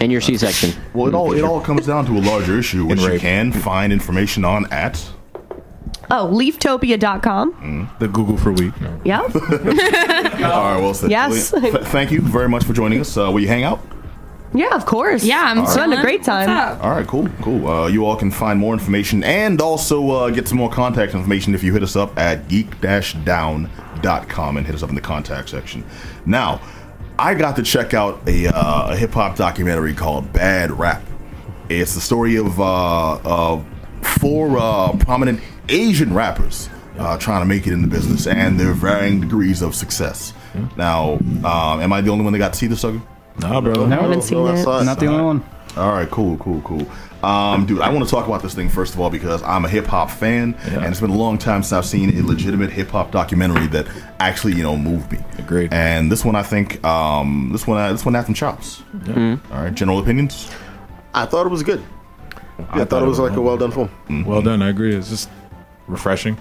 and 0.00 0.12
your 0.12 0.20
C-section. 0.20 0.72
Well, 0.94 1.08
it 1.08 1.14
all 1.14 1.32
it 1.32 1.42
all 1.42 1.60
comes 1.60 1.86
down 1.86 2.04
to 2.06 2.12
a 2.12 2.20
larger 2.20 2.58
issue, 2.58 2.84
which 2.84 3.00
you 3.00 3.18
can 3.18 3.52
find 3.52 3.92
information 3.92 4.44
on 4.44 4.66
at. 4.72 5.02
Oh, 6.14 6.28
leaftopia.com. 6.30 7.88
The 7.98 8.06
Google 8.08 8.36
for 8.36 8.52
weed. 8.52 8.74
No. 8.82 9.00
Yeah. 9.02 9.20
All 9.22 9.30
right, 9.30 10.78
well 10.78 10.92
said. 10.92 11.10
Yes. 11.10 11.52
Th- 11.52 11.74
thank 11.86 12.10
you 12.10 12.20
very 12.20 12.50
much 12.50 12.64
for 12.64 12.74
joining 12.74 13.00
us. 13.00 13.16
Uh, 13.16 13.30
will 13.32 13.40
you 13.40 13.48
hang 13.48 13.64
out? 13.64 13.80
Yeah, 14.52 14.74
of 14.74 14.84
course. 14.84 15.24
Yeah, 15.24 15.40
I'm 15.42 15.64
having 15.64 15.98
a 15.98 16.02
great 16.02 16.22
time. 16.22 16.78
All 16.82 16.90
right, 16.90 17.06
cool, 17.06 17.30
cool. 17.40 17.66
Uh, 17.66 17.86
you 17.86 18.04
all 18.04 18.16
can 18.16 18.30
find 18.30 18.60
more 18.60 18.74
information 18.74 19.24
and 19.24 19.58
also 19.62 20.10
uh, 20.10 20.28
get 20.30 20.46
some 20.46 20.58
more 20.58 20.68
contact 20.68 21.14
information 21.14 21.54
if 21.54 21.62
you 21.62 21.72
hit 21.72 21.82
us 21.82 21.96
up 21.96 22.18
at 22.18 22.46
geek-down.com 22.48 24.56
and 24.58 24.66
hit 24.66 24.74
us 24.74 24.82
up 24.82 24.90
in 24.90 24.94
the 24.94 25.00
contact 25.00 25.48
section. 25.48 25.82
Now, 26.26 26.60
I 27.18 27.32
got 27.34 27.56
to 27.56 27.62
check 27.62 27.94
out 27.94 28.20
a, 28.28 28.48
uh, 28.48 28.92
a 28.92 28.96
hip 28.96 29.12
hop 29.12 29.36
documentary 29.36 29.94
called 29.94 30.30
Bad 30.34 30.70
Rap. 30.70 31.00
It's 31.70 31.94
the 31.94 32.02
story 32.02 32.36
of 32.36 32.60
uh, 32.60 33.12
uh, 33.14 33.62
four 34.02 34.58
uh, 34.58 34.96
prominent 34.98 35.40
Asian 35.68 36.12
rappers 36.14 36.68
uh, 36.98 37.16
trying 37.18 37.40
to 37.40 37.46
make 37.46 37.66
it 37.66 37.72
in 37.72 37.82
the 37.82 37.88
business 37.88 38.26
and 38.26 38.58
their 38.58 38.72
varying 38.72 39.20
degrees 39.20 39.62
of 39.62 39.74
success. 39.74 40.32
Now, 40.76 41.14
um, 41.14 41.80
am 41.80 41.92
I 41.92 42.00
the 42.02 42.10
only 42.10 42.24
one 42.24 42.32
that 42.34 42.38
got 42.38 42.52
to 42.52 42.58
see 42.58 42.66
this 42.66 42.80
sucker? 42.82 43.00
Nah, 43.40 43.60
bro. 43.60 43.86
No, 43.86 44.00
haven't 44.00 44.22
seen 44.22 44.38
No, 44.38 44.48
I 44.48 44.54
it. 44.54 44.62
saw 44.62 44.80
it. 44.80 44.84
not 44.84 44.98
the 45.00 45.06
only 45.06 45.22
one. 45.24 45.44
All 45.76 45.90
right, 45.90 46.10
cool, 46.10 46.36
cool, 46.36 46.60
cool. 46.60 46.86
Um, 47.26 47.64
dude, 47.64 47.80
I 47.80 47.88
want 47.88 48.04
to 48.04 48.10
talk 48.10 48.26
about 48.26 48.42
this 48.42 48.52
thing 48.52 48.68
first 48.68 48.92
of 48.92 49.00
all 49.00 49.08
because 49.08 49.42
I'm 49.44 49.64
a 49.64 49.68
hip 49.68 49.86
hop 49.86 50.10
fan, 50.10 50.54
and 50.66 50.84
it's 50.86 51.00
been 51.00 51.08
a 51.10 51.16
long 51.16 51.38
time 51.38 51.62
since 51.62 51.72
I've 51.72 51.86
seen 51.86 52.18
a 52.18 52.22
legitimate 52.26 52.70
hip 52.70 52.88
hop 52.90 53.10
documentary 53.12 53.68
that 53.68 53.86
actually, 54.20 54.54
you 54.54 54.62
know, 54.62 54.76
moved 54.76 55.10
me. 55.12 55.18
Agreed. 55.38 55.72
And 55.72 56.12
this 56.12 56.24
one, 56.26 56.34
I 56.36 56.42
think, 56.42 56.84
um, 56.84 57.48
this 57.52 57.66
one, 57.66 57.78
uh, 57.78 57.90
this 57.92 58.04
one 58.04 58.12
had 58.12 58.26
some 58.26 58.34
chops. 58.34 58.82
All 59.08 59.38
right, 59.50 59.72
general 59.72 59.98
opinions. 60.00 60.50
I 61.14 61.24
thought 61.24 61.46
it 61.46 61.50
was 61.50 61.62
good. 61.62 61.82
Yeah, 62.58 62.66
I 62.70 62.84
thought 62.84 63.02
it 63.02 63.06
was 63.06 63.18
like 63.18 63.36
a 63.36 63.40
well 63.40 63.56
done 63.56 63.70
film. 63.72 64.24
Well 64.24 64.42
done. 64.42 64.62
I 64.62 64.68
agree. 64.68 64.94
It's 64.94 65.08
just 65.08 65.30
refreshing. 65.86 66.36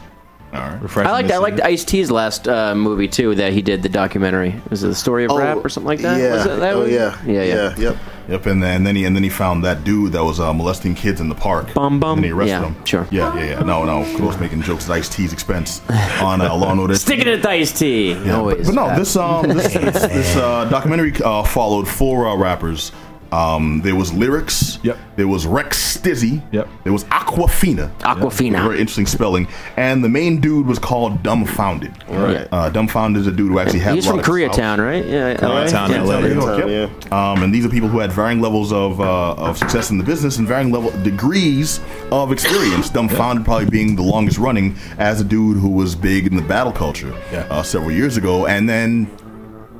All 0.54 0.60
right. 0.60 0.82
Refreshing. 0.82 1.08
I 1.08 1.12
liked 1.14 1.30
to 1.30 1.36
I 1.36 1.38
liked 1.38 1.62
Ice 1.62 1.86
T's 1.86 2.12
last 2.12 2.48
uh, 2.48 2.76
movie 2.76 3.08
too 3.08 3.36
that 3.36 3.54
he 3.54 3.62
did 3.62 3.84
the 3.84 3.90
documentary. 3.90 4.60
Was 4.70 4.84
it 4.84 4.88
the 4.88 4.96
story 4.96 5.24
of 5.24 5.32
rap 5.32 5.64
or 5.64 5.70
something 5.70 5.88
like 5.88 6.00
that? 6.00 6.20
Yeah. 6.20 6.34
Was 6.36 6.46
it 6.46 6.60
that 6.60 6.74
oh, 6.74 6.82
one? 6.82 6.92
yeah. 6.92 7.18
yeah, 7.26 7.44
yeah. 7.44 7.76
Yep. 7.78 7.98
Yep, 8.28 8.46
and 8.46 8.64
then, 8.64 8.76
and 8.78 8.88
then 8.88 8.96
he 8.96 9.06
and 9.06 9.16
then 9.16 9.24
he 9.24 9.30
found 9.30 9.64
that 9.64 9.84
dude 9.84 10.12
that 10.12 10.24
was 10.24 10.40
uh, 10.40 10.54
molesting 10.54 10.94
kids 10.94 11.22
in 11.22 11.30
the 11.30 11.36
park. 11.36 11.74
Bum, 11.74 12.00
bum. 12.00 12.18
And 12.20 12.26
he 12.26 12.32
arrested 12.32 12.54
Yeah, 12.54 12.66
him. 12.66 12.86
sure. 12.86 13.08
Yeah, 13.12 13.36
yeah, 13.36 13.46
yeah. 13.46 13.60
No, 13.60 13.84
no. 13.86 14.02
Of 14.04 14.14
course, 14.18 14.38
making 14.40 14.62
jokes 14.62 14.90
at 14.90 14.92
Ice 14.92 15.10
T's 15.10 15.34
expense 15.34 15.82
on 16.22 16.42
uh, 16.42 16.54
Law 16.54 16.72
and 16.72 16.80
Order. 16.82 16.96
Sticking 16.96 17.28
it 17.28 17.42
to 17.42 17.50
Ice 17.50 17.78
T. 17.78 18.12
Yeah, 18.14 18.38
Always. 18.38 18.68
But, 18.68 18.76
but 18.76 18.90
no, 18.90 19.00
this 19.00 19.16
um 19.16 19.48
this 19.48 19.74
this, 19.74 20.02
this 20.02 20.36
uh, 20.36 20.66
documentary 20.66 21.14
uh, 21.24 21.44
followed 21.44 21.88
four 21.88 22.28
uh, 22.28 22.36
rappers. 22.36 22.92
Um, 23.32 23.82
there 23.82 23.96
was 23.96 24.12
Lyricks. 24.12 24.78
Yep. 24.84 24.98
There 25.16 25.28
was 25.28 25.46
Rekstizzy. 25.46 26.42
Yep. 26.52 26.68
There 26.84 26.92
was 26.92 27.06
Awkwafina. 27.06 27.90
Awkwafina. 28.00 28.64
Very 28.64 28.80
interesting 28.80 29.06
spelling. 29.06 29.48
And 29.78 30.04
the 30.04 30.10
main 30.10 30.42
dude 30.42 30.68
was 30.68 30.80
called 30.80 31.24
Dumbfoundead. 31.24 32.10
Right. 32.10 32.48
Uh, 32.52 32.70
Dumbfoundead 32.70 33.18
is 33.18 33.28
a 33.28 33.32
dude 33.32 33.52
who 33.52 33.60
actually 33.60 33.80
had. 33.80 33.96
He's 33.96 34.06
a 34.06 34.10
lot 34.14 34.24
from 34.26 34.34
of 34.36 34.52
Koreatown, 34.52 34.78
right? 34.86 35.06
Yeah, 35.06 35.36
Koreatown, 35.36 35.90
LA? 35.90 36.04
LA. 36.04 36.20
New 36.22 36.34
York, 36.34 36.64
Koreatown, 36.64 37.02
yep. 37.04 37.12
Um, 37.14 37.44
and 37.44 37.54
these 37.54 37.66
are 37.66 37.70
people 37.70 37.88
who 37.90 38.00
had 38.00 38.12
varying 38.12 38.42
levels 38.42 38.74
of 38.74 39.00
uh, 39.00 39.34
of 39.36 39.58
success 39.58 39.92
in 39.92 39.98
the 39.98 40.04
business 40.04 40.38
and 40.38 40.48
varying 40.48 40.72
level 40.72 40.92
degrees 41.04 41.80
of 42.12 42.32
experience. 42.32 42.90
Dumbfoundead 42.90 43.46
probably 43.46 43.70
being 43.70 43.96
the 43.96 44.04
longest 44.04 44.38
running 44.40 44.76
as 44.98 45.22
a 45.22 45.24
dude 45.24 45.58
who 45.58 45.70
was 45.70 45.96
big 45.96 46.28
in 46.28 46.36
the 46.36 46.42
battle 46.42 46.74
culture 46.74 47.16
Yeah. 47.32 47.48
uh, 47.50 47.64
several 47.64 47.92
years 47.92 48.18
ago, 48.18 48.46
and 48.48 48.68
then 48.68 49.10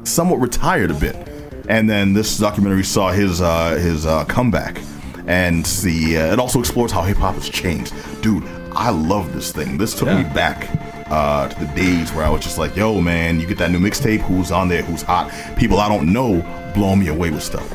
somewhat 0.04 0.40
retired 0.40 0.92
a 0.92 0.94
bit. 0.96 1.28
And 1.68 1.90
then 1.90 2.14
this 2.14 2.38
documentary 2.38 2.84
saw 2.84 3.12
his 3.12 3.42
uh, 3.42 3.76
his 3.76 4.06
uh, 4.06 4.26
comeback, 4.26 4.82
and 5.28 5.66
the 5.66 6.18
uh, 6.18 6.34
it 6.34 6.40
also 6.40 6.60
explores 6.60 6.92
how 6.92 7.02
hip 7.04 7.18
hop 7.18 7.36
has 7.36 7.50
changed. 7.50 7.94
Dude, 8.22 8.44
I 8.74 8.90
love 8.90 9.34
this 9.34 9.52
thing. 9.52 9.78
This 9.78 9.98
took 9.98 10.08
me 10.10 10.24
back 10.34 10.68
uh, 11.12 11.48
to 11.50 11.66
the 11.66 11.74
days 11.76 12.12
where 12.14 12.26
I 12.26 12.30
was 12.30 12.42
just 12.42 12.58
like, 12.58 12.76
yo, 12.76 13.00
man, 13.02 13.40
you 13.40 13.46
get 13.48 13.58
that 13.60 13.72
new 13.72 13.80
mixtape, 13.80 14.22
who's 14.22 14.52
on 14.52 14.70
there, 14.70 14.82
who's 14.82 15.02
hot. 15.02 15.32
People 15.56 15.80
I 15.80 15.88
don't 15.90 16.12
know 16.12 16.42
blowing 16.74 17.00
me 17.00 17.08
away 17.08 17.32
with 17.32 17.44
stuff. 17.44 17.70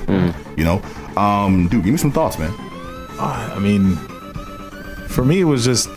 You 0.56 0.64
know? 0.64 0.82
Um, 1.16 1.68
dude, 1.68 1.84
give 1.84 1.92
me 1.92 1.98
some 1.98 2.12
thoughts, 2.12 2.38
man. 2.38 2.52
I 3.18 3.58
mean, 3.58 3.96
for 5.08 5.24
me, 5.24 5.40
it 5.40 5.44
was 5.44 5.64
just. 5.64 5.88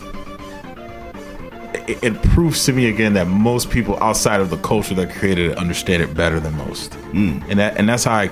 It, 1.90 2.02
it 2.04 2.22
proves 2.22 2.64
to 2.66 2.72
me 2.72 2.88
again 2.88 3.14
that 3.14 3.26
most 3.26 3.70
people 3.70 3.96
outside 4.02 4.40
of 4.40 4.50
the 4.50 4.56
culture 4.58 4.94
that 4.94 5.10
created 5.14 5.50
it 5.52 5.58
understand 5.58 6.02
it 6.02 6.14
better 6.14 6.38
than 6.40 6.56
most, 6.56 6.92
Mm. 7.12 7.42
and 7.48 7.58
that 7.58 7.76
and 7.78 7.88
that's 7.88 8.04
how 8.04 8.14
I. 8.14 8.30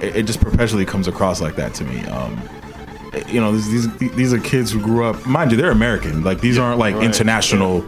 It 0.00 0.24
just 0.24 0.40
perpetually 0.40 0.84
comes 0.84 1.08
across 1.08 1.40
like 1.40 1.56
that 1.56 1.74
to 1.74 1.84
me. 1.84 2.04
Um, 2.06 2.40
you 3.28 3.40
know, 3.40 3.50
these, 3.52 3.98
these 3.98 4.12
these 4.12 4.32
are 4.32 4.38
kids 4.38 4.70
who 4.70 4.80
grew 4.80 5.04
up. 5.04 5.26
Mind 5.26 5.50
you, 5.50 5.56
they're 5.56 5.72
American. 5.72 6.22
Like 6.22 6.40
these 6.40 6.58
aren't 6.58 6.78
like 6.78 6.94
international 6.96 7.84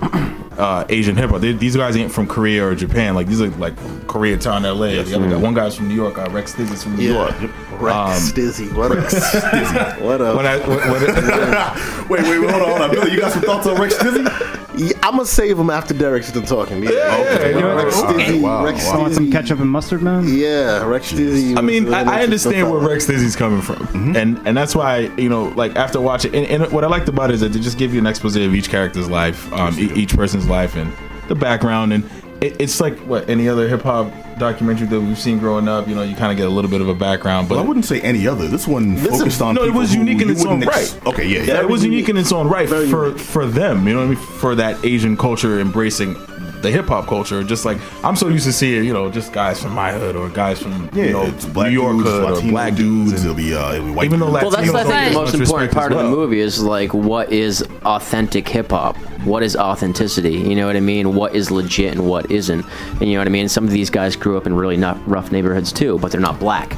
uh, 0.58 0.84
Asian 0.88 1.16
hip 1.16 1.30
hop. 1.30 1.40
These 1.40 1.76
guys 1.76 1.96
ain't 1.96 2.10
from 2.10 2.26
Korea 2.26 2.66
or 2.66 2.74
Japan. 2.74 3.14
Like 3.14 3.26
these 3.28 3.40
are 3.40 3.48
like 3.50 3.76
Koreatown, 4.06 4.62
LA. 4.64 5.02
The 5.02 5.14
other 5.16 5.28
guy- 5.30 5.36
one 5.36 5.54
guy's 5.54 5.76
from 5.76 5.88
New 5.88 5.94
York. 5.94 6.18
Uh, 6.18 6.26
Rekstizzy's 6.28 6.82
from 6.82 6.96
New 6.96 7.04
Yeah. 7.12 7.38
York. 7.38 7.50
Rex 7.80 7.94
Um, 7.96 8.32
Stizzy. 8.34 8.72
What 8.74 8.92
up? 8.92 10.00
what 10.00 10.20
up? 10.20 10.36
When 10.36 10.46
I, 10.46 10.58
when, 10.58 10.78
when, 10.90 12.08
wait, 12.08 12.22
wait, 12.22 12.40
wait, 12.40 12.50
hold 12.50 12.62
on, 12.62 12.68
hold 12.68 12.80
on. 12.82 12.90
Billy, 12.90 13.12
you 13.12 13.20
got 13.20 13.32
some 13.32 13.42
thoughts 13.42 13.66
on 13.66 13.76
Rekstizzy? 13.76 14.58
Yeah, 14.74 14.96
I'm 15.02 15.12
gonna 15.12 15.26
save 15.26 15.58
him 15.58 15.68
after 15.68 15.92
Derek's 15.92 16.32
done 16.32 16.44
talking. 16.44 16.82
Yeah, 16.82 16.90
yeah, 16.90 17.56
Wow. 17.56 17.84
Rekstizzy. 17.84 18.40
Wow, 18.40 18.64
Rex 18.64 18.86
wow. 18.86 19.00
Want 19.00 19.14
some 19.14 19.30
ketchup 19.30 19.60
and 19.60 19.68
mustard, 19.68 20.00
man? 20.02 20.24
Yeah, 20.26 20.80
Rekstizzy. 20.84 21.58
I 21.58 21.60
mean, 21.60 21.84
was 21.84 21.92
I, 21.94 22.20
I 22.20 22.22
understand 22.22 22.70
where. 22.70 22.80
Rex 22.80 23.06
Dizzy's 23.06 23.36
coming 23.36 23.60
from, 23.60 24.16
and 24.16 24.38
and 24.46 24.56
that's 24.56 24.74
why 24.74 25.10
you 25.18 25.28
know, 25.28 25.44
like 25.56 25.76
after 25.76 26.00
watching, 26.00 26.34
and, 26.34 26.46
and 26.62 26.72
what 26.72 26.84
I 26.84 26.86
liked 26.86 27.08
about 27.08 27.30
it 27.30 27.34
is 27.34 27.40
that 27.42 27.50
they 27.52 27.60
just 27.60 27.76
give 27.76 27.92
you 27.92 28.00
an 28.00 28.06
expose 28.06 28.34
of 28.34 28.54
each 28.54 28.70
character's 28.70 29.10
life, 29.10 29.52
um, 29.52 29.78
e- 29.78 29.92
each 29.94 30.16
person's 30.16 30.48
life, 30.48 30.74
and 30.74 30.90
the 31.28 31.34
background, 31.34 31.92
and 31.92 32.02
it, 32.42 32.56
it's 32.60 32.80
like 32.80 32.98
what 33.00 33.28
any 33.30 33.48
other 33.48 33.68
hip 33.68 33.82
hop 33.82 34.12
documentary 34.38 34.86
that 34.88 35.00
we've 35.00 35.18
seen 35.18 35.38
growing 35.38 35.68
up. 35.68 35.86
You 35.88 35.94
know, 35.94 36.02
you 36.02 36.16
kind 36.16 36.32
of 36.32 36.36
get 36.36 36.46
a 36.46 36.50
little 36.50 36.70
bit 36.70 36.80
of 36.80 36.88
a 36.88 36.94
background, 36.94 37.48
but 37.48 37.56
Well, 37.56 37.64
I 37.64 37.68
wouldn't 37.68 37.84
say 37.86 38.00
any 38.00 38.26
other. 38.26 38.48
This 38.48 38.66
one 38.66 38.94
This 38.96 39.04
is- 39.06 39.18
focused 39.18 39.42
on 39.42 39.54
no, 39.54 39.64
it 39.64 39.72
was 39.72 39.94
unique 39.94 40.20
in 40.20 40.30
its 40.30 40.44
own 40.44 40.62
ex- 40.62 40.94
right. 40.94 41.06
Okay, 41.06 41.26
yeah, 41.26 41.38
yeah, 41.40 41.54
yeah. 41.54 41.60
it 41.60 41.68
was 41.68 41.84
unique 41.84 42.08
in 42.08 42.16
its 42.16 42.32
own 42.32 42.48
right 42.48 42.68
Very 42.68 42.88
for 42.88 43.06
unique. 43.08 43.20
for 43.20 43.46
them. 43.46 43.86
You 43.86 43.94
know 43.94 44.00
what 44.00 44.06
I 44.06 44.14
mean? 44.14 44.16
For 44.38 44.54
that 44.56 44.84
Asian 44.84 45.16
culture 45.16 45.60
embracing 45.60 46.16
the 46.62 46.70
hip 46.70 46.86
hop 46.86 47.06
culture. 47.06 47.42
Just 47.42 47.64
like 47.64 47.78
I'm 48.04 48.16
so 48.16 48.28
used 48.28 48.46
to 48.46 48.52
seeing, 48.52 48.84
you 48.84 48.92
know, 48.92 49.10
just 49.10 49.32
guys 49.32 49.62
from 49.62 49.72
my 49.72 49.92
hood 49.92 50.16
or 50.16 50.28
guys 50.28 50.62
from 50.62 50.88
Yeah, 50.92 51.04
you 51.04 51.12
know 51.12 51.22
it's 51.22 51.44
black 51.44 51.68
New 51.68 51.74
York 51.74 51.96
dudes, 51.96 52.08
hood 52.08 52.24
or 52.24 52.32
Latino 52.34 52.50
black 52.52 52.74
dudes. 52.74 53.10
dudes. 53.10 53.24
It'll 53.24 53.36
be 53.36 53.54
uh, 53.54 53.72
it'll 53.74 53.86
be 53.86 53.92
white. 53.92 54.04
Even 54.04 54.20
though 54.20 54.30
dudes. 54.30 54.42
Well, 54.42 54.50
that's 54.50 54.68
Latinos 54.68 54.74
I 54.74 54.84
think 54.84 55.14
the 55.14 55.20
most 55.20 55.34
important 55.34 55.72
part 55.72 55.92
as 55.92 55.98
of 55.98 56.04
the 56.04 56.10
movie 56.10 56.40
is 56.40 56.62
like 56.62 56.94
what 56.94 57.32
is 57.32 57.62
authentic 57.84 58.48
hip 58.48 58.70
hop? 58.70 58.96
What 59.24 59.42
is 59.42 59.56
authenticity? 59.56 60.32
You 60.32 60.56
know 60.56 60.66
what 60.66 60.76
I 60.76 60.80
mean? 60.80 61.14
What 61.14 61.34
is 61.34 61.50
legit 61.50 61.92
and 61.92 62.08
what 62.08 62.30
isn't? 62.30 62.64
And 63.00 63.02
you 63.02 63.12
know 63.12 63.18
what 63.20 63.28
I 63.28 63.30
mean? 63.30 63.48
Some 63.48 63.64
of 63.64 63.70
these 63.70 63.90
guys 63.90 64.16
grew 64.16 64.36
up 64.36 64.46
in 64.46 64.54
really 64.54 64.76
not 64.76 64.96
rough 65.08 65.30
neighborhoods 65.30 65.72
too, 65.72 65.98
but 65.98 66.10
they're 66.10 66.20
not 66.20 66.38
black. 66.40 66.76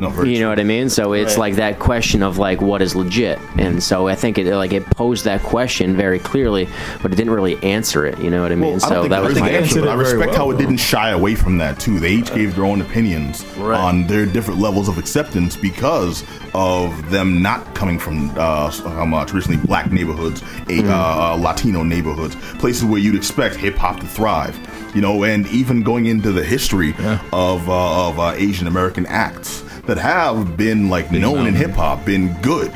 No, 0.00 0.08
very 0.10 0.34
You 0.34 0.40
know 0.40 0.48
what 0.48 0.58
I 0.58 0.64
mean? 0.64 0.88
So 0.88 1.12
it's 1.12 1.38
like 1.38 1.54
that 1.56 1.78
question 1.78 2.22
of 2.22 2.38
like 2.38 2.60
what 2.60 2.82
is 2.82 2.94
legit, 2.96 3.38
and 3.58 3.82
so 3.82 4.08
I 4.08 4.14
think 4.14 4.38
it 4.38 4.52
like 4.54 4.72
it 4.72 4.84
posed 4.90 5.24
that 5.24 5.42
question 5.42 5.96
very 5.96 6.18
clearly, 6.18 6.68
but 7.02 7.12
it 7.12 7.16
didn't 7.16 7.32
really 7.32 7.62
answer 7.62 8.04
it. 8.04 8.18
You 8.18 8.30
know 8.30 8.42
what 8.42 8.50
I 8.52 8.56
mean? 8.56 8.74
Well, 8.74 8.84
I 8.84 8.88
so 8.88 8.94
don't 8.94 9.02
think 9.04 9.10
that 9.10 9.20
there 9.20 9.28
was 9.28 9.36
is 9.36 9.40
my 9.42 9.50
answer, 9.50 9.78
answer 9.78 9.80
but 9.82 9.88
I 9.88 9.94
respect 9.94 10.30
well, 10.32 10.38
how 10.38 10.50
it 10.50 10.58
didn't 10.58 10.78
shy 10.78 11.10
away 11.10 11.34
from 11.34 11.58
that 11.58 11.78
too. 11.78 11.98
They 12.00 12.12
each 12.12 12.34
gave 12.34 12.54
their 12.56 12.64
own 12.64 12.80
opinions 12.80 13.44
Right. 13.56 13.78
on 13.78 14.06
their 14.06 14.26
different 14.26 14.60
levels 14.60 14.88
of 14.88 14.98
acceptance 14.98 15.56
because 15.56 16.24
of 16.54 17.10
them 17.10 17.40
not 17.40 17.74
coming 17.74 17.98
from 17.98 18.30
uh, 18.36 18.72
um, 18.86 19.14
uh, 19.14 19.24
traditionally 19.24 19.64
black 19.64 19.90
neighborhoods, 19.92 20.42
a, 20.42 20.44
Mm-hmm. 20.44 20.90
uh, 20.90 21.32
uh, 21.34 21.36
Latino 21.36 21.82
neighborhoods, 21.82 22.34
places 22.58 22.84
where 22.84 22.98
you'd 23.00 23.14
expect 23.16 23.54
hip 23.56 23.76
hop 23.76 24.00
to 24.00 24.06
thrive. 24.06 24.58
You 24.94 25.00
know, 25.00 25.24
and 25.24 25.46
even 25.48 25.82
going 25.82 26.06
into 26.06 26.30
the 26.30 26.44
history 26.44 26.94
of 27.32 27.68
uh, 27.68 28.08
of 28.08 28.18
uh, 28.20 28.32
Asian 28.36 28.66
American 28.68 29.06
acts 29.06 29.63
that 29.86 29.98
have 29.98 30.56
been 30.56 30.88
like 30.88 31.10
known 31.12 31.46
in 31.46 31.54
hip 31.54 31.72
hop, 31.72 32.04
been 32.04 32.32
good, 32.40 32.72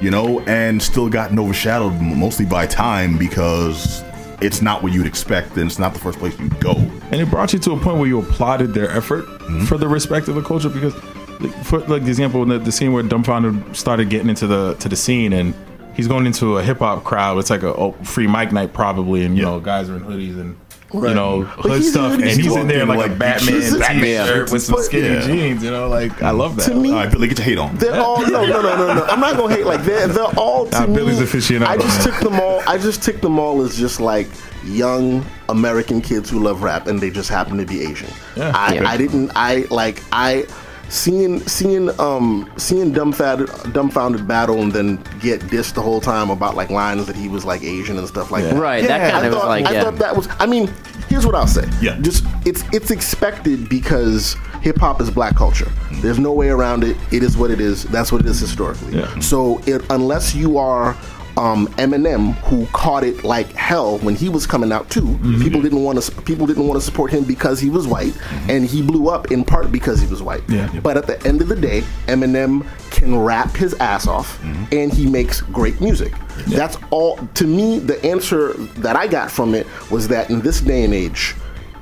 you 0.00 0.10
know, 0.10 0.40
and 0.40 0.82
still 0.82 1.08
gotten 1.08 1.38
overshadowed 1.38 2.00
mostly 2.00 2.46
by 2.46 2.66
time 2.66 3.18
because 3.18 4.02
it's 4.40 4.62
not 4.62 4.82
what 4.82 4.92
you'd 4.92 5.06
expect 5.06 5.56
and 5.56 5.66
it's 5.66 5.78
not 5.78 5.92
the 5.94 5.98
first 5.98 6.18
place 6.18 6.38
you'd 6.38 6.58
go. 6.60 6.72
and 7.10 7.14
it 7.16 7.28
brought 7.28 7.52
you 7.52 7.58
to 7.58 7.72
a 7.72 7.78
point 7.78 7.98
where 7.98 8.06
you 8.06 8.18
applauded 8.20 8.72
their 8.74 8.90
effort 8.90 9.24
Mm-hmm. 9.48 9.64
for 9.64 9.78
the 9.78 9.88
respect 9.88 10.28
of 10.28 10.34
the 10.34 10.42
culture 10.42 10.68
because 10.68 10.92
like, 11.40 11.54
for 11.64 11.78
like 11.86 12.02
the 12.02 12.08
example 12.08 12.44
the, 12.44 12.58
the 12.58 12.70
scene 12.70 12.92
where 12.92 13.02
dumbfoundead 13.02 13.74
started 13.74 14.10
getting 14.10 14.28
into 14.28 14.46
the 14.46 14.74
to 14.74 14.90
the 14.90 14.96
scene 14.96 15.32
and 15.32 15.54
he's 15.94 16.06
going 16.06 16.26
into 16.26 16.58
a 16.58 16.62
hip-hop 16.62 17.02
crowd 17.02 17.38
it's 17.38 17.48
like 17.48 17.62
a 17.62 17.74
oh, 17.74 17.92
free 18.04 18.26
mic 18.26 18.52
night 18.52 18.74
probably 18.74 19.24
and 19.24 19.38
you 19.38 19.42
know 19.42 19.58
guys 19.58 19.88
are 19.88 19.96
in 19.96 20.02
hoodies 20.04 20.38
and 20.38 20.54
you 20.94 21.00
know 21.14 21.42
hood 21.42 21.84
stuff 21.84 22.14
and 22.14 22.24
he's 22.24 22.56
in 22.56 22.66
there 22.66 22.82
in 22.82 22.88
like, 22.88 22.98
like 22.98 23.10
a 23.10 23.14
Batman, 23.14 23.78
Batman 23.78 24.26
shirt 24.26 24.50
with 24.50 24.62
some 24.62 24.80
skinny 24.82 25.08
Yeah. 25.08 25.20
jeans 25.26 25.62
you 25.62 25.70
know 25.70 25.86
like 25.88 26.22
I 26.22 26.30
love 26.30 26.56
that 26.56 26.64
To 26.70 26.74
me, 26.74 26.90
All 26.90 26.96
right, 26.96 27.10
Billy, 27.10 27.28
get 27.28 27.38
your 27.38 27.44
hate 27.44 27.58
on. 27.58 27.76
They're 27.76 28.00
all 28.00 28.20
no, 28.22 28.44
no, 28.46 28.62
no, 28.62 28.76
no, 28.76 28.94
no. 28.94 29.04
I'm 29.04 29.20
not 29.20 29.36
gonna 29.36 29.54
hate 29.54 29.66
like 29.66 29.82
they're 29.82 30.08
they're 30.08 30.24
all 30.38 30.64
to 30.66 30.80
Nah, 30.80 30.86
me. 30.86 30.94
Billy's 30.94 31.18
aficionado, 31.18 31.66
I 31.66 31.76
just 31.76 31.98
man. 32.06 32.14
took 32.14 32.22
them 32.30 32.40
all. 32.40 32.62
I 32.66 32.78
just 32.78 33.02
took 33.02 33.20
them 33.20 33.38
all 33.38 33.60
as 33.62 33.76
just 33.76 34.00
like 34.00 34.28
young 34.64 35.24
American 35.50 36.00
kids 36.00 36.30
who 36.30 36.40
love 36.40 36.62
rap, 36.62 36.86
and 36.86 37.00
they 37.00 37.10
just 37.10 37.28
happen 37.28 37.58
to 37.58 37.66
be 37.66 37.82
Asian. 37.82 38.10
Yeah. 38.36 38.52
I, 38.54 38.74
Yeah. 38.74 38.88
I 38.88 38.96
didn't. 38.96 39.30
I 39.36 39.66
like 39.70 40.02
I. 40.12 40.46
Seeing 40.88 41.40
seeing 41.40 41.88
um 42.00 42.50
seeing 42.56 42.92
dumbfoundead 42.92 43.48
dumbfoundead 43.72 44.26
battle 44.26 44.62
and 44.62 44.72
then 44.72 44.96
get 45.20 45.40
dissed 45.42 45.74
the 45.74 45.82
whole 45.82 46.00
time 46.00 46.30
about 46.30 46.54
like 46.56 46.70
lines 46.70 47.06
that 47.06 47.16
he 47.16 47.28
was 47.28 47.44
like 47.44 47.62
Asian 47.62 47.98
and 47.98 48.08
stuff 48.08 48.30
like 48.30 48.44
that. 48.44 48.54
Right, 48.54 48.86
that 48.86 49.00
I 49.00 49.10
kind 49.10 49.26
of 49.26 49.32
was 49.32 49.42
thought, 49.42 49.48
like, 49.48 49.66
I 49.66 49.72
yeah. 49.72 49.82
thought 49.82 49.96
that 49.96 50.16
was. 50.16 50.28
I 50.38 50.46
mean, 50.46 50.72
here's 51.08 51.26
what 51.26 51.34
I'll 51.34 51.46
say. 51.46 51.68
Yeah. 51.82 51.98
just 52.00 52.24
it's 52.46 52.64
it's 52.72 52.90
expected 52.90 53.68
because 53.68 54.34
hip 54.62 54.78
hop 54.78 55.00
is 55.00 55.10
black 55.10 55.36
culture. 55.36 55.70
There's 56.00 56.18
no 56.18 56.32
way 56.32 56.48
around 56.48 56.84
it. 56.84 56.96
It 57.12 57.22
is 57.22 57.36
what 57.36 57.50
it 57.50 57.60
is. 57.60 57.84
That's 57.84 58.10
what 58.10 58.22
it 58.22 58.26
is 58.26 58.40
historically. 58.40 58.98
Yeah. 58.98 59.18
So 59.20 59.60
it, 59.66 59.82
unless 59.90 60.34
you 60.34 60.58
are 60.58 60.96
um, 61.38 61.68
Eminem, 61.78 62.34
who 62.46 62.66
caught 62.66 63.04
it 63.04 63.22
like 63.22 63.52
hell 63.52 63.98
when 63.98 64.16
he 64.16 64.28
was 64.28 64.46
coming 64.46 64.72
out 64.72 64.90
too, 64.90 65.02
mm-hmm. 65.02 65.40
people 65.40 65.62
didn't 65.62 65.84
want 65.84 66.02
to 66.02 66.22
people 66.22 66.46
didn't 66.46 66.66
want 66.66 66.78
to 66.80 66.84
support 66.84 67.12
him 67.12 67.24
because 67.24 67.60
he 67.60 67.70
was 67.70 67.86
white, 67.86 68.12
mm-hmm. 68.12 68.50
and 68.50 68.66
he 68.66 68.82
blew 68.82 69.08
up 69.08 69.30
in 69.30 69.44
part 69.44 69.70
because 69.70 70.00
he 70.00 70.06
was 70.08 70.20
white. 70.20 70.42
Yeah. 70.48 70.68
But 70.82 70.96
at 70.96 71.06
the 71.06 71.24
end 71.26 71.40
of 71.40 71.48
the 71.48 71.56
day, 71.56 71.82
Eminem 72.06 72.66
can 72.90 73.16
rap 73.16 73.54
his 73.54 73.74
ass 73.74 74.06
off, 74.08 74.38
mm-hmm. 74.40 74.64
and 74.74 74.92
he 74.92 75.06
makes 75.06 75.40
great 75.40 75.80
music. 75.80 76.12
That's 76.48 76.76
all. 76.90 77.16
To 77.34 77.46
me, 77.46 77.78
the 77.78 78.04
answer 78.04 78.54
that 78.78 78.96
I 78.96 79.06
got 79.06 79.30
from 79.30 79.54
it 79.54 79.66
was 79.90 80.08
that 80.08 80.30
in 80.30 80.40
this 80.40 80.60
day 80.60 80.84
and 80.84 80.92
age, 80.92 81.36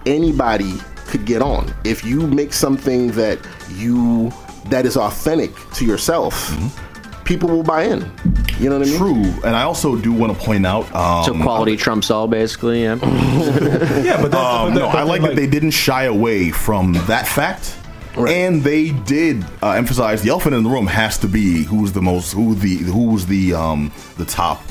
anybody 0.04 0.74
could 1.06 1.24
get 1.24 1.40
on 1.40 1.72
if 1.84 2.04
you 2.04 2.26
make 2.26 2.52
something 2.52 3.12
that 3.12 3.38
you 3.70 4.32
that 4.66 4.84
is 4.84 4.96
authentic 4.96 5.52
to 5.74 5.86
yourself. 5.86 6.54
People 7.24 7.48
will 7.48 7.62
buy 7.62 7.84
in. 7.84 8.02
You 8.58 8.70
know 8.70 8.78
what 8.78 8.88
I 8.88 8.90
mean? 8.90 8.98
True, 8.98 9.42
and 9.44 9.54
I 9.54 9.62
also 9.62 9.96
do 9.96 10.12
want 10.12 10.36
to 10.36 10.44
point 10.44 10.64
out. 10.64 10.92
Um, 10.94 11.24
So 11.24 11.42
quality 11.42 11.76
trumps 11.76 12.10
all, 12.10 12.26
basically. 12.26 12.82
Yeah. 12.82 12.94
yeah 14.02 14.22
but, 14.22 14.30
that, 14.30 14.36
Um, 14.36 14.74
no, 14.74 14.86
I 14.86 15.02
like 15.02 15.22
that 15.22 15.36
they 15.36 15.46
didn't 15.46 15.72
shy 15.72 16.04
away 16.04 16.50
from 16.50 16.94
that 17.06 17.28
fact. 17.28 17.76
And 18.16 18.62
they 18.62 18.92
did 18.92 19.44
uh, 19.62 19.72
emphasize 19.72 20.22
the 20.22 20.30
elephant 20.30 20.54
in 20.54 20.62
the 20.62 20.70
room 20.70 20.86
has 20.86 21.18
to 21.18 21.28
be 21.28 21.64
who's 21.64 21.92
the 21.92 22.00
most 22.00 22.32
who 22.32 22.54
the 22.54 22.76
who's 22.76 23.26
the 23.26 23.52
um 23.52 23.92
the 24.16 24.24
top 24.24 24.62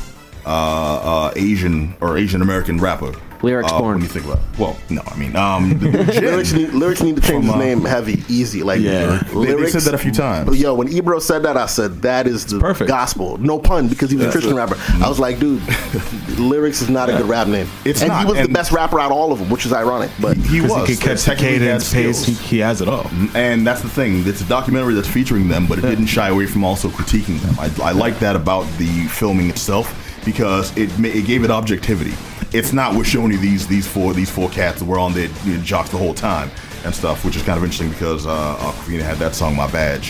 uh, 0.48 1.28
uh 1.28 1.34
Asian 1.36 1.96
or 2.02 2.18
Asian 2.18 2.42
American 2.42 2.80
rapper. 2.80 3.14
Lyricks 3.42 3.72
uh, 3.72 3.80
born. 3.80 3.94
When 3.96 4.02
you 4.04 4.08
think 4.08 4.26
about 4.26 4.40
well, 4.58 4.78
no, 4.90 5.02
I 5.08 5.16
mean 5.16 5.36
um 5.36 5.78
the 5.80 5.90
Lyricks 5.90 6.54
need 6.54 6.70
Lyricks 6.70 7.02
need 7.02 7.16
to 7.16 7.22
change 7.22 7.46
From, 7.46 7.54
his 7.54 7.54
uh, 7.54 7.58
name 7.60 7.86
heavy 7.86 8.24
easy 8.28 8.64
like 8.64 8.82
Yeah. 8.82 9.24
They- 9.34 9.56
they 9.56 9.70
said 9.70 9.84
that 9.84 9.94
a 9.94 9.98
few 9.98 10.12
times. 10.12 10.60
Yo, 10.60 10.74
when 10.74 10.90
Ebro 10.92 11.20
said 11.20 11.44
that, 11.44 11.58
I 11.58 11.66
said 11.66 12.02
that 12.04 12.28
is 12.28 12.46
the 12.46 12.60
perfect. 12.60 12.88
gospel. 12.88 13.38
No 13.38 13.58
pun 13.60 13.88
because 13.88 14.12
he 14.12 14.18
was 14.18 14.28
a 14.28 14.32
Christian 14.32 14.56
rapper. 14.56 14.76
I 15.04 15.08
was 15.10 15.20
like, 15.20 15.40
dude, 15.40 15.62
Lyricks 16.38 16.82
is 16.82 16.90
not 16.90 17.10
a 17.10 17.14
good 17.14 17.26
rap 17.28 17.48
name. 17.48 17.68
It's 17.86 18.02
and 18.02 18.10
not, 18.10 18.26
he 18.26 18.32
was 18.32 18.40
and- 18.40 18.50
the 18.50 18.54
best 18.54 18.72
rapper 18.72 19.00
out 19.00 19.08
of 19.12 19.18
all 19.18 19.32
of 19.32 19.40
them, 19.40 19.50
which 19.50 19.66
is 19.66 19.74
ironic. 19.74 20.12
But 20.20 20.38
he 20.38 20.62
was 20.62 20.88
he 20.88 20.96
could 20.96 21.04
catch 21.04 21.24
the 21.24 21.36
cadence 21.36 21.94
pace 21.94 22.26
he, 22.26 22.34
he 22.34 22.60
has 22.60 22.82
it 22.82 22.88
all 22.88 23.10
and 23.34 23.66
that's 23.66 23.82
the 23.82 23.90
thing. 23.90 24.26
It's 24.28 24.42
a 24.42 24.46
documentary 24.46 24.94
that's 24.94 25.08
featuring 25.08 25.48
them, 25.48 25.68
but 25.68 25.80
it 25.80 25.84
didn't 25.84 26.08
shy 26.08 26.30
away 26.30 26.46
from 26.46 26.64
also 26.64 26.90
critiquing 26.90 27.40
them. 27.42 27.56
I, 27.60 27.90
I 27.90 27.92
like 27.92 28.20
that 28.20 28.36
about 28.36 28.66
the 28.78 29.06
filming 29.08 29.50
itself 29.50 30.02
because 30.26 30.76
it 30.78 30.90
it 31.00 31.26
gave 31.26 31.44
it 31.44 31.52
objectivity. 31.52 32.14
It's 32.52 32.74
not 32.74 32.96
we're 32.96 33.04
showing 33.04 33.32
you 33.32 33.38
these 33.38 33.68
these 33.68 33.88
four 33.88 34.14
these 34.14 34.30
four 34.30 34.50
cats 34.50 34.80
that 34.80 34.86
were 34.86 35.00
on 35.00 35.14
their 35.14 35.30
you 35.46 35.58
know, 35.58 35.64
jocks 35.64 35.90
the 35.90 35.98
whole 35.98 36.14
time 36.14 36.50
and 36.84 36.94
stuff, 36.94 37.24
which 37.24 37.36
is 37.36 37.44
kind 37.44 37.58
of 37.58 37.64
interesting 37.64 37.90
because 37.90 38.26
uh, 38.26 38.58
Awkwafina 38.60 39.02
had 39.02 39.18
that 39.18 39.36
song 39.36 39.56
"My 39.56 39.68
Vag." 39.68 40.04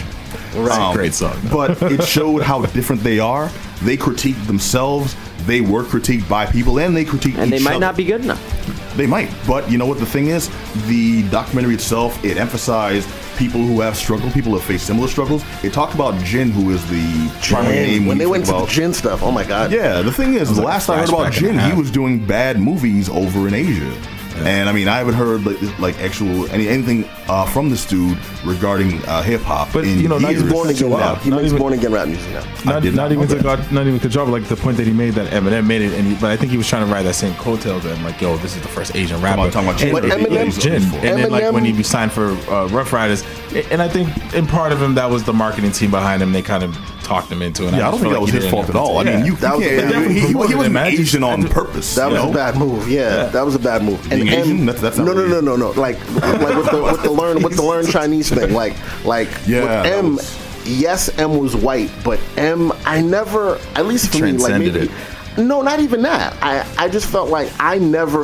Right. 0.56 0.94
Great 0.94 1.14
song, 1.14 1.38
but 1.52 1.82
it 1.84 2.04
showed 2.08 2.42
how 2.42 2.66
different 2.66 3.04
they 3.04 3.20
are 3.20 3.50
they 3.84 3.98
critique 3.98 4.42
themselves. 4.48 5.16
They 5.46 5.62
were 5.62 5.84
critiqued 5.84 6.28
by 6.28 6.46
people, 6.46 6.80
and 6.80 6.96
they 6.96 7.06
critique 7.06 7.36
And 7.38 7.52
they 7.52 7.60
might 7.60 7.72
other. 7.72 7.80
not 7.82 7.98
be 7.98 8.06
good 8.06 8.22
enough. 8.22 8.96
They 8.96 9.06
might, 9.06 9.30
but 9.46 9.70
you 9.70 9.78
know 9.78 9.86
what 9.86 10.00
the 10.00 10.06
thing 10.06 10.28
is? 10.28 10.50
The 10.88 11.28
documentary 11.30 11.76
itself 11.76 12.24
it 12.24 12.38
emphasized 12.38 13.08
people 13.38 13.62
who 13.62 13.82
have 13.82 13.96
struggled, 13.96 14.34
people 14.34 14.52
who 14.52 14.58
have 14.58 14.68
faced 14.68 14.88
similar 14.88 15.08
struggles. 15.08 15.44
It 15.64 15.74
talked 15.74 15.94
about 15.94 16.22
Jin, 16.24 16.52
who 16.52 16.72
is 16.72 16.86
the 16.90 17.32
primary 17.42 17.76
name 17.76 18.06
when 18.06 18.18
they 18.18 18.26
went 18.26 18.46
think 18.46 18.48
to 18.48 18.52
the 18.52 18.58
about. 18.66 18.70
Jin 18.70 18.94
stuff, 18.94 19.24
oh 19.24 19.32
my 19.32 19.44
god. 19.44 19.72
Yeah, 19.72 20.02
the 20.02 20.12
thing 20.12 20.36
is, 20.36 20.50
the 20.50 20.62
like 20.62 20.66
last 20.66 20.90
I 20.90 21.00
heard 21.00 21.10
about 21.10 21.34
flashback 21.34 21.50
and 21.50 21.60
a 21.60 21.62
Jin, 21.64 21.72
he 21.72 21.78
was 21.78 21.92
doing 21.92 22.26
bad 22.26 22.60
movies 22.60 23.10
over 23.10 23.48
in 23.48 23.54
Asia. 23.54 23.96
And 24.38 24.68
I 24.68 24.74
mean, 24.74 24.88
I 24.88 24.98
haven't 24.98 25.14
heard 25.14 25.46
like, 25.46 25.80
like 25.80 26.00
actual 26.00 26.50
any, 26.52 26.68
anything 26.68 27.06
uh, 27.28 27.46
from 27.46 27.70
this 27.70 27.86
dude 27.86 28.18
regarding 28.44 29.04
uh, 29.06 29.22
hip 29.22 29.42
hop. 29.42 29.70
But, 29.72 29.86
in 29.86 30.00
you 30.00 30.08
know, 30.10 30.18
years. 30.18 30.42
He's 30.42 30.52
born 30.52 30.70
again 30.70 30.90
Wow. 30.90 30.98
now. 31.00 31.16
He 31.16 31.30
Not 31.30 31.38
makes 31.38 31.48
even- 31.48 31.60
born 31.60 31.74
again 31.74 31.92
rap 31.94 32.08
music 32.08 32.32
now. 32.34 32.42
Not, 32.66 32.84
not 32.84 32.94
not 32.94 33.12
even 33.12 33.28
know 33.30 33.36
to. 33.38 33.44
God, 33.44 33.72
not 33.72 33.88
even 33.88 34.00
to 34.02 34.10
drop 34.10 34.28
like 34.28 34.44
the 34.46 34.56
point 34.56 34.78
that 34.78 34.86
he 34.86 34.94
made 34.94 35.14
that 35.14 35.32
Eminem 35.32 35.66
made 35.66 35.82
it, 35.82 35.94
and 35.94 36.06
he, 36.08 36.16
but 36.16 36.32
I 36.32 36.38
think 36.38 36.52
he 36.52 36.58
was 36.58 36.68
trying 36.68 36.86
to 36.86 36.92
ride 36.94 37.04
that 37.04 37.16
same 37.16 37.34
coattails 37.36 37.86
and 37.86 38.04
like, 38.04 38.20
yo, 38.20 38.36
this 38.38 38.56
is 38.56 38.62
the 38.62 38.68
first 38.68 38.96
Asian 38.96 39.22
rapper. 39.22 39.42
on, 39.42 39.52
talking 39.52 39.70
about 39.70 39.80
Jin. 39.80 39.96
And- 39.96 40.10
But 40.10 40.12
and- 40.12 40.28
Eminem- 40.28 40.42
and 40.42 40.60
Jin. 40.62 40.84
and 40.84 41.20
then 41.20 41.32
like 41.32 41.52
when 41.54 41.64
he 41.66 41.82
signed 41.84 42.12
for 42.12 42.32
uh, 42.52 42.68
Ruff 42.68 42.92
Ryders, 42.94 43.24
and 43.72 43.82
I 43.82 43.88
think 43.88 44.10
in 44.34 44.46
part 44.48 44.72
of 44.72 44.82
him 44.82 44.96
that 44.96 45.10
was 45.10 45.24
the 45.24 45.34
marketing 45.34 45.72
team 45.72 45.92
behind 45.92 46.22
him. 46.22 46.34
They 46.34 46.42
kind 46.42 46.64
of 46.64 46.76
talked 47.04 47.32
him 47.32 47.42
into 47.44 47.68
it. 47.68 47.74
Yeah, 47.76 47.88
I 47.88 47.92
don't 47.92 48.00
think 48.00 48.04
feel 48.06 48.12
that 48.14 48.22
was 48.22 48.32
his 48.32 48.48
fault 48.50 48.68
at 48.68 48.76
all. 48.76 48.98
I 48.98 49.04
mean, 49.04 49.26
you, 49.26 49.36
That 49.36 49.56
was 49.58 49.66
you 49.66 49.78
a 49.78 49.82
bad 49.82 50.10
he, 50.12 50.20
he, 50.22 50.28
he 50.30 50.36
wasn't 50.36 50.76
Asian 50.76 51.24
on 51.24 51.48
purpose. 51.48 51.94
That 51.96 52.10
was 52.10 52.16
know? 52.20 52.32
a 52.32 52.34
bad 52.34 52.58
move. 52.58 52.90
Yeah, 52.90 53.02
Yeah. 53.02 53.26
that 53.28 53.46
was 53.46 53.54
a 53.54 53.60
bad 53.60 53.84
move. 53.84 54.12
Being 54.26 54.40
Asian? 54.40 54.66
That's- 54.66 54.82
that's 54.82 54.98
no, 54.98 55.14
no, 55.14 55.26
no, 55.28 55.40
no, 55.42 55.56
no. 55.56 55.72
Like, 55.72 55.98
like 56.22 56.56
with 56.56 56.72
the 56.72 56.82
with 56.84 57.04
the 57.04 57.12
learn 57.12 57.42
with 57.42 57.56
the 57.56 57.64
learn 57.64 57.86
Chinese 57.88 58.30
thing. 58.30 58.54
Like, 58.54 58.74
like 59.06 59.30
Yeah, 59.48 59.62
with 59.84 59.94
M. 59.94 60.16
was- 60.16 60.38
Yes, 60.68 61.10
M 61.20 61.38
was 61.38 61.56
white, 61.56 61.92
but 62.04 62.20
M, 62.38 62.74
I 62.86 63.00
never, 63.00 63.60
at 63.76 63.86
least 63.86 64.12
for 64.12 64.26
me, 64.26 64.32
like 64.34 64.58
maybe, 64.60 64.90
no, 65.38 65.62
not 65.62 65.80
even 65.80 66.02
that. 66.02 66.36
I, 66.42 66.66
I 66.78 66.90
just 66.90 67.06
felt 67.08 67.30
like 67.30 67.52
I 67.60 67.78
never, 67.78 68.22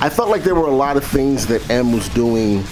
I 0.00 0.08
felt 0.08 0.30
like 0.30 0.44
there 0.44 0.54
were 0.54 0.66
a 0.68 0.74
lot 0.74 0.96
of 0.96 1.04
things 1.04 1.46
that 1.48 1.68
M 1.68 1.92
was 1.92 2.08
doing 2.08 2.64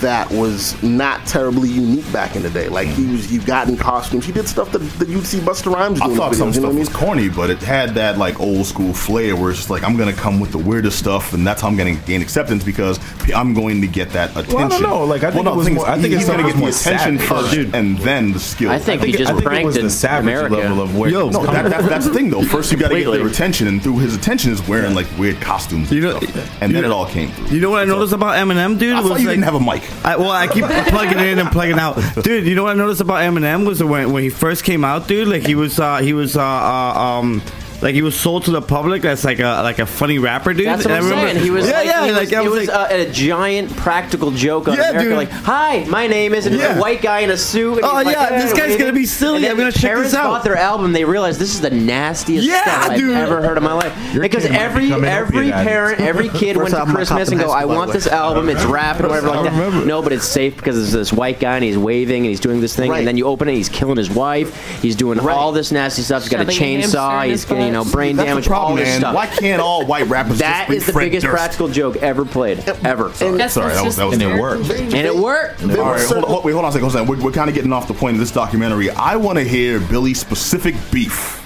that 0.00 0.30
was 0.30 0.80
not 0.82 1.26
terribly 1.26 1.68
unique 1.68 2.10
back 2.12 2.36
in 2.36 2.42
the 2.42 2.50
day. 2.50 2.68
Like 2.68 2.88
he 2.88 3.04
mm. 3.04 3.12
was, 3.12 3.24
he 3.24 3.38
got 3.38 3.68
in 3.68 3.76
costumes. 3.76 4.24
He 4.24 4.32
did 4.32 4.48
stuff 4.48 4.72
that, 4.72 4.78
that 4.78 5.08
you'd 5.08 5.26
see 5.26 5.38
Busta 5.38 5.72
Rhymes 5.72 6.00
doing. 6.00 6.12
I 6.12 6.16
thought 6.16 6.32
in 6.32 6.38
some 6.38 6.48
you 6.48 6.54
know 6.54 6.60
stuff 6.60 6.64
what 6.64 6.74
I 6.74 6.78
was 6.78 6.88
mean? 6.88 6.96
corny, 6.96 7.28
but 7.28 7.50
it 7.50 7.58
had 7.58 7.94
that 7.94 8.18
like 8.18 8.40
old 8.40 8.66
school 8.66 8.92
flair 8.92 9.36
where 9.36 9.50
it's 9.50 9.58
just 9.58 9.70
like 9.70 9.84
I'm 9.84 9.96
gonna 9.96 10.12
come 10.12 10.40
with 10.40 10.52
the 10.52 10.58
weirdest 10.58 10.98
stuff, 10.98 11.32
and 11.32 11.46
that's 11.46 11.62
how 11.62 11.68
I'm 11.68 11.76
gonna 11.76 11.94
gain 11.94 12.22
acceptance 12.22 12.64
because 12.64 12.98
I'm 13.32 13.54
going 13.54 13.80
to 13.80 13.86
get 13.86 14.10
that 14.10 14.30
attention. 14.30 14.54
Well, 14.54 14.66
I 14.66 14.68
don't 14.68 14.82
know. 14.82 15.04
Like, 15.04 15.24
I 15.24 15.30
think 15.30 15.44
no, 15.44 15.52
it 15.52 15.56
was 15.56 15.70
more- 15.70 15.88
I 15.88 15.94
think 15.98 16.14
he's 16.14 16.20
it's 16.22 16.30
gonna 16.30 16.42
get 16.42 16.54
the 16.54 16.58
more 16.58 16.68
attention 16.68 17.18
first, 17.18 17.52
Dude. 17.52 17.74
and 17.74 17.98
then 17.98 18.32
the 18.32 18.40
skill. 18.40 18.70
I 18.70 18.78
think 18.78 19.02
I 19.02 19.06
he 19.06 19.12
just 19.12 19.30
I 19.30 19.34
think 19.34 19.42
it 19.42 19.46
pranked 19.46 19.66
was 19.66 19.74
the 19.76 19.82
in 19.82 19.90
savage 19.90 20.24
America. 20.24 20.56
level 20.56 20.82
of 20.82 20.96
where. 20.96 21.10
Yo, 21.10 21.28
no, 21.30 21.44
that, 21.46 21.70
that, 21.70 21.88
that's 21.88 22.06
the 22.06 22.14
thing 22.14 22.30
though. 22.30 22.42
First, 22.48 22.72
you 22.72 22.78
got 22.78 22.88
to 22.88 22.94
get 22.94 23.04
Completely. 23.04 23.18
their 23.18 23.28
attention, 23.28 23.66
and 23.66 23.82
through 23.82 23.98
his 23.98 24.16
attention 24.16 24.52
is 24.52 24.66
wearing 24.68 24.94
like 24.94 25.06
weird 25.18 25.40
costumes, 25.40 25.90
You 25.90 26.10
and, 26.10 26.20
know- 26.22 26.28
stuff. 26.28 26.62
and 26.62 26.74
then 26.74 26.84
it 26.84 26.90
all 26.90 27.06
came 27.06 27.30
through. 27.30 27.48
You 27.48 27.60
know 27.60 27.70
what 27.70 27.82
I 27.82 27.84
noticed 27.84 28.12
about 28.12 28.36
Eminem, 28.36 28.78
dude? 28.78 28.94
I 28.94 29.00
was 29.00 29.10
thought 29.10 29.20
you 29.20 29.26
like, 29.26 29.36
didn't 29.36 29.44
have 29.44 29.54
a 29.54 29.60
mic. 29.60 29.87
I, 30.04 30.16
well, 30.16 30.30
I 30.30 30.46
keep 30.46 30.64
plugging 30.64 31.18
in 31.18 31.38
and 31.38 31.50
plugging 31.50 31.78
out, 31.78 31.96
dude. 32.22 32.46
You 32.46 32.54
know 32.54 32.62
what 32.64 32.70
I 32.70 32.74
noticed 32.74 33.00
about 33.00 33.18
Eminem 33.18 33.66
was 33.66 33.82
when 33.82 34.12
when 34.12 34.22
he 34.22 34.30
first 34.30 34.64
came 34.64 34.84
out, 34.84 35.08
dude. 35.08 35.28
Like 35.28 35.46
he 35.46 35.54
was 35.54 35.78
uh, 35.78 35.98
he 35.98 36.12
was 36.12 36.36
uh, 36.36 36.42
uh, 36.42 36.98
um. 36.98 37.42
Like 37.80 37.94
he 37.94 38.02
was 38.02 38.18
sold 38.18 38.44
to 38.46 38.50
the 38.50 38.60
public 38.60 39.04
as 39.04 39.24
like 39.24 39.38
a 39.38 39.62
like 39.62 39.78
a 39.78 39.86
funny 39.86 40.18
rapper, 40.18 40.52
dude. 40.52 40.66
That's 40.66 40.84
what 40.84 40.90
And 40.92 41.04
I'm 41.04 41.04
I 41.04 41.10
remember- 41.10 41.32
saying. 41.32 41.44
He 41.44 41.50
was 41.50 41.66
yeah, 41.68 41.72
like, 41.76 41.86
yeah, 41.86 42.04
he 42.06 42.10
like 42.12 42.20
was, 42.22 42.32
I 42.32 42.40
it 42.42 42.50
was 42.50 42.58
was 42.60 42.68
like, 42.68 42.90
uh, 42.90 42.94
a 42.94 43.12
giant 43.12 43.76
practical 43.76 44.30
joke 44.32 44.66
on 44.68 44.74
Yeah, 44.76 44.90
America. 44.90 45.08
dude. 45.10 45.16
Like, 45.16 45.30
hi, 45.30 45.84
my 45.88 46.06
name 46.08 46.34
is, 46.34 46.46
and 46.46 46.56
it's 46.56 46.64
Yeah. 46.64 46.76
a 46.76 46.80
white 46.80 47.02
guy 47.02 47.20
in 47.20 47.30
a 47.30 47.36
suit. 47.36 47.76
And 47.76 47.84
Oh, 47.84 47.96
he's 47.98 48.06
like, 48.06 48.16
yeah, 48.16 48.42
this 48.42 48.52
guy's 48.52 48.76
gonna 48.76 48.92
be 48.92 49.06
silly. 49.06 49.44
I'm 49.48 49.52
gonna 49.56 49.64
when 49.64 49.72
check 49.72 49.82
parents 49.82 50.10
this 50.10 50.18
out. 50.18 50.24
bought 50.28 50.42
their 50.44 50.56
album. 50.56 50.92
They 50.92 51.04
realized 51.04 51.38
this 51.40 51.54
is 51.54 51.60
the 51.60 51.70
nastiest 51.70 52.46
Yeah, 52.48 52.62
stuff 52.82 52.96
dude. 52.96 53.16
I've 53.16 53.22
ever 53.28 53.42
heard 53.42 53.56
in 53.56 53.62
my 53.62 53.74
life. 53.74 53.94
Your 54.12 54.22
because 54.22 54.44
every 54.46 54.92
every 54.92 55.50
parent, 55.52 56.00
every 56.00 56.28
kid 56.40 56.56
went 56.56 56.70
to 56.70 56.84
Christmas 56.84 57.28
and 57.28 57.40
go, 57.40 57.50
I 57.52 57.64
want 57.64 57.92
this 57.92 58.08
album. 58.08 58.48
It's 58.48 58.64
rap 58.64 58.98
and 58.98 59.08
whatever 59.08 59.28
like 59.28 59.44
that. 59.52 59.86
No, 59.86 60.02
but 60.02 60.12
it's 60.12 60.26
safe 60.26 60.56
because 60.56 60.76
it's 60.82 60.92
this 60.92 61.12
white 61.12 61.38
guy 61.38 61.54
and 61.54 61.64
he's 61.64 61.78
waving 61.78 62.18
and 62.22 62.26
he's 62.26 62.40
doing 62.40 62.60
this 62.60 62.74
thing. 62.74 62.92
And 62.92 63.06
then 63.06 63.16
you 63.16 63.26
open 63.26 63.48
it, 63.48 63.54
he's 63.54 63.68
killing 63.68 63.96
his 63.98 64.10
wife. 64.10 64.82
He's 64.82 64.96
doing 64.96 65.20
all 65.20 65.52
this 65.52 65.70
nasty 65.70 66.02
stuff. 66.02 66.22
He's 66.22 66.28
got 66.30 66.40
a 66.40 66.50
Shoving 66.50 66.78
a 66.78 66.80
hamster 66.80 66.98
chainsaw. 66.98 67.26
He's 67.26 67.44
getting 67.44 67.67
you 67.68 67.72
know 67.72 67.84
brain 67.84 68.16
That's 68.16 68.28
damage. 68.28 68.44
the 68.46 68.54
all 68.54 68.60
problem, 68.60 68.78
this 68.78 68.88
man. 68.88 69.00
stuff. 69.00 69.14
Why 69.14 69.26
can't 69.26 69.62
all 69.62 69.86
white 69.86 70.06
rappers 70.08 70.38
That 70.38 70.66
just 70.66 70.76
is 70.78 70.86
the 70.86 70.92
Fred 70.92 71.04
biggest 71.06 71.24
Durst? 71.24 71.34
practical 71.36 71.68
joke 71.68 71.96
ever 71.96 72.24
played, 72.24 72.58
ever. 72.84 73.10
Guess 73.10 73.52
Sorry, 73.54 73.72
that 73.74 73.84
was 73.84 73.96
that 73.96 74.04
was 74.04 74.14
and 74.14 74.22
it 74.22 74.40
worked. 74.40 74.70
and 74.70 74.94
it 74.94 75.14
worked. 75.14 75.58
There 75.60 75.78
All 75.80 75.86
were 75.86 75.92
right, 75.96 76.06
hold 76.06 76.24
on, 76.24 76.42
wait, 76.44 76.52
hold 76.52 76.64
on 76.64 76.70
a 76.70 76.72
second. 76.72 76.90
Hold 76.90 76.96
on. 76.96 77.06
We're, 77.18 77.24
we're 77.24 77.32
kind 77.32 77.48
of 77.48 77.54
getting 77.54 77.72
off 77.72 77.86
the 77.88 77.94
point 77.94 78.14
of 78.14 78.20
this 78.20 78.30
documentary. 78.32 78.90
I 78.90 79.16
want 79.16 79.38
to 79.38 79.44
hear 79.44 79.80
Billy's 79.80 80.18
specific 80.20 80.74
beef. 80.90 81.36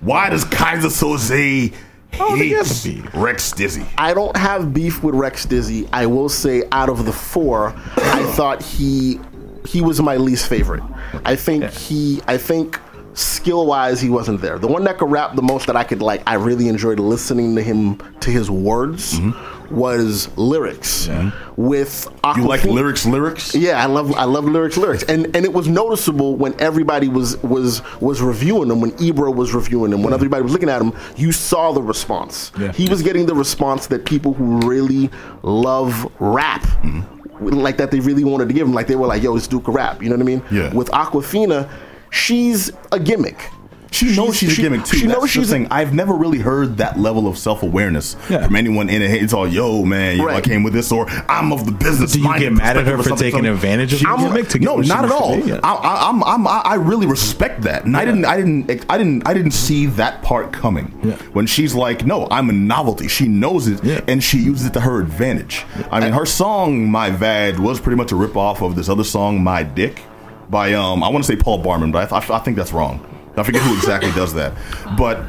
Why 0.00 0.30
does 0.30 0.44
Keyser 0.44 0.90
Soze 0.90 1.74
Oh, 2.18 2.36
they 2.36 2.48
hate 2.48 2.80
beef. 2.84 3.14
Rex 3.14 3.52
Dizzy? 3.52 3.84
I 3.98 4.14
don't 4.14 4.36
have 4.36 4.72
beef 4.72 5.02
with 5.02 5.14
Rex 5.14 5.44
Dizzy. 5.44 5.86
I 5.92 6.06
will 6.06 6.28
say, 6.30 6.62
out 6.72 6.88
of 6.88 7.04
the 7.04 7.12
four, 7.12 7.74
I 7.96 8.22
thought 8.34 8.62
he 8.62 9.20
he 9.66 9.82
was 9.82 10.00
my 10.00 10.16
least 10.16 10.48
favorite. 10.48 10.82
I 11.24 11.34
think 11.36 11.64
he, 11.72 12.22
I 12.28 12.38
think 12.38 12.78
skill 13.16 13.66
wise, 13.66 14.00
he 14.00 14.10
wasn't 14.10 14.40
there. 14.40 14.58
The 14.58 14.66
one 14.66 14.84
that 14.84 14.98
could 14.98 15.10
rap 15.10 15.34
the 15.34 15.42
most 15.42 15.66
that 15.66 15.76
I 15.76 15.84
could 15.84 16.02
like, 16.02 16.22
I 16.26 16.34
really 16.34 16.68
enjoyed 16.68 17.00
listening 17.00 17.56
to 17.56 17.62
him 17.62 17.96
to 18.20 18.30
his 18.30 18.50
words 18.50 19.18
mm-hmm. 19.18 19.74
was 19.74 20.28
Lyricks. 20.36 21.08
With 21.56 22.08
You 22.36 22.46
like 22.46 22.60
Awkwafina- 22.60 22.72
Lyricks, 22.74 23.06
Lyricks? 23.06 23.54
Yeah, 23.58 23.82
I 23.82 23.86
love 23.86 24.12
I 24.14 24.24
love 24.24 24.44
Lyricks, 24.44 24.76
Lyricks, 24.76 25.04
and 25.04 25.34
and 25.34 25.46
it 25.46 25.52
was 25.52 25.66
noticeable 25.66 26.36
when 26.36 26.54
everybody 26.60 27.08
was 27.08 27.38
was 27.38 27.80
was 28.00 28.20
reviewing 28.20 28.68
them. 28.68 28.82
When 28.82 28.94
Ebro 29.00 29.30
was 29.30 29.54
reviewing 29.54 29.90
them, 29.90 30.02
when 30.02 30.12
everybody 30.12 30.42
was 30.42 30.52
looking 30.52 30.68
at 30.68 30.82
him, 30.82 30.92
you 31.16 31.32
saw 31.32 31.72
the 31.72 31.82
response. 31.82 32.52
Yeah. 32.58 32.72
He 32.72 32.88
was 32.88 33.02
getting 33.02 33.24
the 33.24 33.34
response 33.34 33.86
that 33.86 34.04
people 34.04 34.34
who 34.34 34.68
really 34.68 35.10
love 35.42 36.12
rap. 36.20 36.62
Mm-hmm. 36.62 37.48
Like 37.48 37.76
that, 37.78 37.90
they 37.90 38.00
really 38.00 38.24
wanted 38.24 38.48
to 38.48 38.54
give 38.54 38.66
him. 38.66 38.74
Like 38.74 38.86
they 38.86 38.96
were 38.96 39.06
like, 39.06 39.22
"Yo, 39.22 39.34
this 39.34 39.46
can 39.46 39.60
rap." 39.60 40.02
You 40.02 40.10
know 40.10 40.16
what 40.16 40.22
I 40.22 40.26
mean? 40.26 40.42
Yeah. 40.50 40.72
With 40.74 40.88
Awkwafina, 40.88 41.68
she's 42.10 42.70
a 42.92 42.98
gimmick. 43.00 43.50
She 43.92 44.14
knows 44.14 44.36
she's 44.36 44.52
she- 44.52 44.62
a 44.62 44.64
gimmick 44.68 44.84
too. 44.84 44.98
she 44.98 45.06
That's 45.06 45.14
knows 45.20 45.22
the 45.22 45.28
she's 45.28 45.48
a- 45.50 45.52
thing. 45.54 45.68
I've 45.70 45.94
never 45.94 46.12
really 46.12 46.40
heard 46.40 46.76
that 46.78 46.98
level 46.98 47.26
of 47.28 47.38
self 47.38 47.62
awareness 47.62 48.14
Yeah. 48.28 48.44
from 48.44 48.56
anyone 48.56 48.90
in 48.90 49.00
it. 49.00 49.10
It's 49.22 49.32
all, 49.32 49.46
yo, 49.48 49.84
man, 49.86 50.18
you 50.18 50.26
know, 50.26 50.28
I 50.34 50.42
came 50.42 50.64
with 50.64 50.74
this, 50.74 50.92
or 50.92 51.08
I'm 51.30 51.50
of 51.50 51.64
the 51.64 51.72
business. 51.72 52.12
Do 52.12 52.20
you 52.20 52.38
get 52.38 52.52
mad 52.52 52.76
at 52.76 52.86
her 52.86 53.02
for 53.02 53.16
taking 53.16 53.46
advantage 53.46 53.94
of 53.94 54.02
your 54.02 54.10
I'm- 54.10 54.20
gimmick 54.26 54.48
to 54.50 54.58
get 54.58 54.66
no, 54.66 54.74
what 54.74 54.86
not 54.88 55.04
at 55.06 55.12
all. 55.12 55.36
be? 55.40 55.48
Yeah. 55.48 55.60
I, 55.62 55.72
I, 55.74 56.08
I'm, 56.10 56.22
I'm, 56.24 56.46
I 56.46 56.60
I 56.64 56.74
really 56.74 57.06
respect 57.06 57.62
that, 57.62 57.86
and 57.86 57.96
I 57.96 58.04
didn't, 58.04 58.26
I 58.26 58.36
didn't, 58.36 58.70
I 58.90 58.98
didn't, 58.98 59.26
I 59.26 59.32
didn't 59.32 59.52
see 59.52 59.86
that 59.86 60.20
part 60.20 60.52
coming. 60.52 60.92
Yeah. 61.02 61.14
When 61.32 61.46
she's 61.46 61.72
like, 61.74 62.04
"No, 62.04 62.26
I'm 62.30 62.50
a 62.50 62.54
novelty," 62.54 63.08
she 63.08 63.28
knows 63.28 63.66
it, 63.66 63.82
Yeah. 63.82 64.00
and 64.08 64.22
she 64.22 64.38
uses 64.38 64.66
it 64.66 64.72
to 64.74 64.80
her 64.80 65.00
advantage. 65.00 65.64
I 65.90 66.00
mean, 66.00 66.12
her 66.12 66.26
song 66.26 66.90
"My 66.90 67.08
Vag" 67.08 67.58
was 67.58 67.80
pretty 67.80 67.96
much 67.96 68.12
a 68.12 68.16
rip 68.16 68.36
off 68.36 68.60
of 68.62 68.74
this 68.76 68.90
other 68.90 69.04
song 69.04 69.42
"My 69.42 69.62
Dick" 69.62 70.02
by 70.50 70.72
um, 70.74 71.02
I 71.02 71.08
want 71.08 71.24
to 71.24 71.32
say 71.32 71.36
Paul 71.36 71.58
Barman, 71.58 71.92
but 71.92 72.12
I, 72.12 72.16
I, 72.18 72.36
I 72.36 72.38
think 72.40 72.56
that's 72.56 72.72
wrong. 72.72 73.04
I 73.36 73.42
forget 73.42 73.62
who 73.62 73.74
exactly 73.76 74.10
does 74.12 74.34
that, 74.34 74.52
but. 74.98 75.20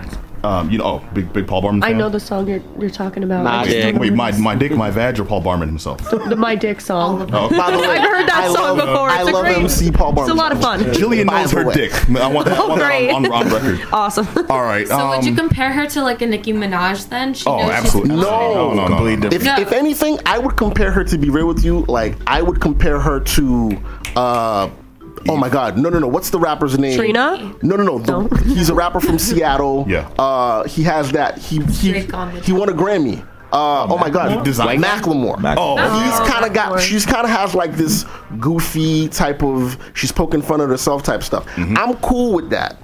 Um, 0.43 0.69
you 0.69 0.77
know, 0.77 0.85
oh, 0.85 1.09
big 1.15 1.33
big 1.33 1.47
Paul 1.47 1.63
Barman. 1.63 1.81
I 1.83 1.87
fan? 1.89 1.97
know 1.97 2.09
the 2.09 2.19
song 2.19 2.47
you're 2.47 2.61
you're 2.79 2.91
talking 2.91 3.23
about. 3.23 3.43
My 3.43 3.65
Dick. 3.65 3.95
Wait, 3.97 4.13
my 4.13 4.31
my 4.37 4.53
dick, 4.55 4.71
my 4.71 4.91
vag, 4.91 5.19
or 5.19 5.25
Paul 5.25 5.41
Barman 5.41 5.67
himself? 5.67 5.97
the, 6.11 6.19
the 6.19 6.35
My 6.35 6.53
Dick 6.55 6.79
song. 6.79 7.23
Oh. 7.33 7.49
By 7.49 7.71
the 7.71 7.79
way, 7.79 7.87
I've 7.87 8.01
heard 8.07 8.27
that 8.29 8.43
I 8.47 8.53
song 8.53 8.77
love, 8.77 8.87
before. 8.87 9.09
I 9.09 9.21
It's 9.21 9.29
a 9.29 9.33
love 9.33 9.43
great- 9.45 9.57
MC 9.57 9.91
Paul 9.91 10.13
Barman. 10.13 10.29
It's 10.31 10.39
a 10.39 10.41
lot 10.41 10.51
of 10.51 10.61
fun. 10.61 10.79
Jillian 10.81 11.25
By 11.25 11.41
knows 11.41 11.51
her 11.53 11.65
way. 11.65 11.73
dick. 11.73 11.91
I 12.11 12.27
want 12.31 12.47
that, 12.47 12.55
I 12.59 12.61
Oh, 12.61 12.67
want 12.67 12.79
that 12.81 13.09
on, 13.15 13.25
on, 13.31 13.31
on 13.47 13.49
record. 13.51 13.87
Awesome. 13.91 14.27
All 14.47 14.61
right. 14.63 14.87
So 14.87 15.09
would 15.09 15.25
you 15.25 15.31
um, 15.31 15.37
compare 15.37 15.71
her 15.71 15.87
to 15.87 16.03
like 16.03 16.21
a 16.21 16.27
Nicki 16.27 16.53
Minaj 16.53 17.09
then? 17.09 17.33
She 17.33 17.47
Oh, 17.49 17.57
knows 17.57 17.71
absolutely. 17.71 18.13
a- 18.13 18.17
No. 18.17 18.21
no, 18.21 18.73
no, 18.73 18.73
no, 18.75 18.87
Completely 18.89 19.29
no. 19.29 19.35
If, 19.35 19.43
No. 19.43 19.55
if 19.59 19.71
anything, 19.71 20.19
I 20.27 20.37
would 20.37 20.55
compare 20.55 20.91
her 20.91 21.03
to 21.03 21.17
be 21.17 21.31
real 21.31 21.47
with 21.47 21.65
you. 21.65 21.79
Like 21.87 22.15
I 22.27 22.43
would 22.43 22.61
compare 22.61 22.99
her 22.99 23.19
to. 23.21 23.77
uh 24.15 24.69
Oh 25.27 25.37
my 25.37 25.49
God! 25.49 25.77
No, 25.77 25.89
no, 25.89 25.99
no. 25.99 26.07
What's 26.07 26.29
the 26.29 26.39
rapper's 26.39 26.77
name? 26.77 26.97
Trina? 26.97 27.55
No, 27.61 27.75
no, 27.75 27.83
no. 27.83 27.99
The, 27.99 28.11
No. 28.11 28.27
He's 28.53 28.69
a 28.69 28.75
rapper 28.75 28.99
from 28.99 29.17
Seattle. 29.19 29.85
Yeah. 29.87 30.07
Uh, 30.19 30.63
he 30.67 30.83
has 30.83 31.11
that. 31.13 31.37
He 31.37 31.59
he 31.65 31.91
Drake 31.91 32.13
on 32.13 32.33
the 32.33 32.41
he 32.41 32.51
won 32.53 32.69
a 32.69 32.73
Grammy. 32.73 33.25
Uh, 33.51 33.87
oh 33.89 33.97
my 33.97 34.09
God! 34.09 34.43
Design- 34.43 34.81
Macklemore. 34.81 35.39
Mac- 35.39 35.57
Oh, 35.59 35.77
He's 35.77 36.29
kind 36.29 36.45
of 36.45 36.53
got. 36.53 36.81
She's 36.81 37.05
kind 37.05 37.23
of 37.23 37.29
has 37.31 37.55
like 37.55 37.73
this 37.73 38.05
goofy 38.39 39.07
type 39.09 39.43
of. 39.43 39.77
She's 39.93 40.11
poking 40.11 40.41
fun 40.41 40.61
at 40.61 40.69
herself 40.69 41.03
type 41.03 41.23
stuff. 41.23 41.45
Mm-hmm. 41.55 41.77
I'm 41.77 41.95
cool 41.97 42.33
with 42.33 42.49
that. 42.49 42.77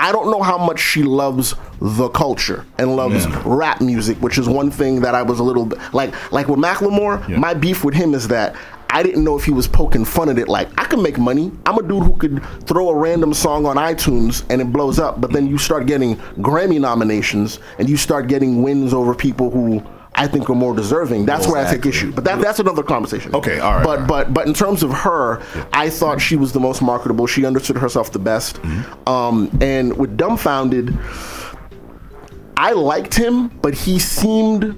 I 0.00 0.10
don't 0.10 0.32
know 0.32 0.42
how 0.42 0.58
much 0.58 0.80
she 0.80 1.04
loves 1.04 1.54
the 1.80 2.08
culture 2.08 2.66
and 2.78 2.96
loves 2.96 3.26
rap 3.46 3.80
music, 3.80 4.18
which 4.18 4.36
is 4.36 4.48
one 4.48 4.68
thing 4.70 5.00
that 5.02 5.14
I 5.14 5.22
was 5.22 5.38
a 5.38 5.44
little 5.44 5.70
like. 5.92 6.12
Like 6.32 6.48
with 6.48 6.58
Macklemore, 6.58 7.26
Yeah. 7.28 7.36
my 7.38 7.54
beef 7.54 7.84
with 7.84 7.94
him 7.94 8.12
is 8.12 8.26
that 8.28 8.56
I 8.92 9.02
didn't 9.02 9.22
know 9.24 9.36
if 9.38 9.44
he 9.44 9.52
was 9.52 9.66
poking 9.68 10.04
fun 10.04 10.28
at 10.28 10.38
it. 10.38 10.48
Like 10.48 10.68
I 10.78 10.84
can 10.84 11.00
make 11.02 11.16
money. 11.18 11.52
I'm 11.66 11.78
a 11.78 11.82
dude 11.82 12.02
who 12.02 12.16
could 12.16 12.42
throw 12.66 12.88
a 12.90 12.94
random 12.94 13.32
song 13.32 13.64
on 13.64 13.76
iTunes 13.76 14.44
and 14.50 14.60
it 14.60 14.72
blows 14.72 14.98
up. 14.98 15.20
But 15.20 15.32
then 15.32 15.46
you 15.46 15.58
start 15.58 15.86
getting 15.86 16.16
Grammy 16.38 16.80
nominations 16.80 17.60
and 17.78 17.88
you 17.88 17.96
start 17.96 18.26
getting 18.26 18.62
wins 18.62 18.92
over 18.92 19.14
people 19.14 19.50
who. 19.50 19.82
I 20.12 20.26
think 20.26 20.50
are 20.50 20.56
more 20.56 20.74
deserving. 20.74 21.24
That's 21.24 21.46
where 21.46 21.64
I 21.64 21.70
take 21.70 21.86
issue. 21.86 22.10
But 22.12 22.24
that, 22.24 22.40
that's 22.40 22.58
another 22.58 22.82
conversation. 22.82 23.32
Okay, 23.32 23.60
all 23.60 23.76
right, 23.76 23.84
But 23.84 23.90
all 23.90 23.96
right. 23.98 24.08
but 24.08 24.34
but 24.34 24.46
in 24.48 24.52
terms 24.54 24.82
of 24.82 24.90
her, 24.92 25.40
I 25.72 25.88
thought 25.88 26.20
she 26.20 26.34
was 26.34 26.52
the 26.52 26.58
most 26.58 26.82
marketable. 26.82 27.28
She 27.28 27.46
understood 27.46 27.76
herself 27.78 28.10
the 28.10 28.18
best. 28.18 28.56
Mm-hmm. 28.56 29.08
Um, 29.08 29.56
and 29.62 29.96
with 29.96 30.18
dumbfoundead, 30.18 30.98
I 32.56 32.72
liked 32.72 33.14
him, 33.14 33.48
but 33.62 33.72
he 33.72 34.00
seemed 34.00 34.74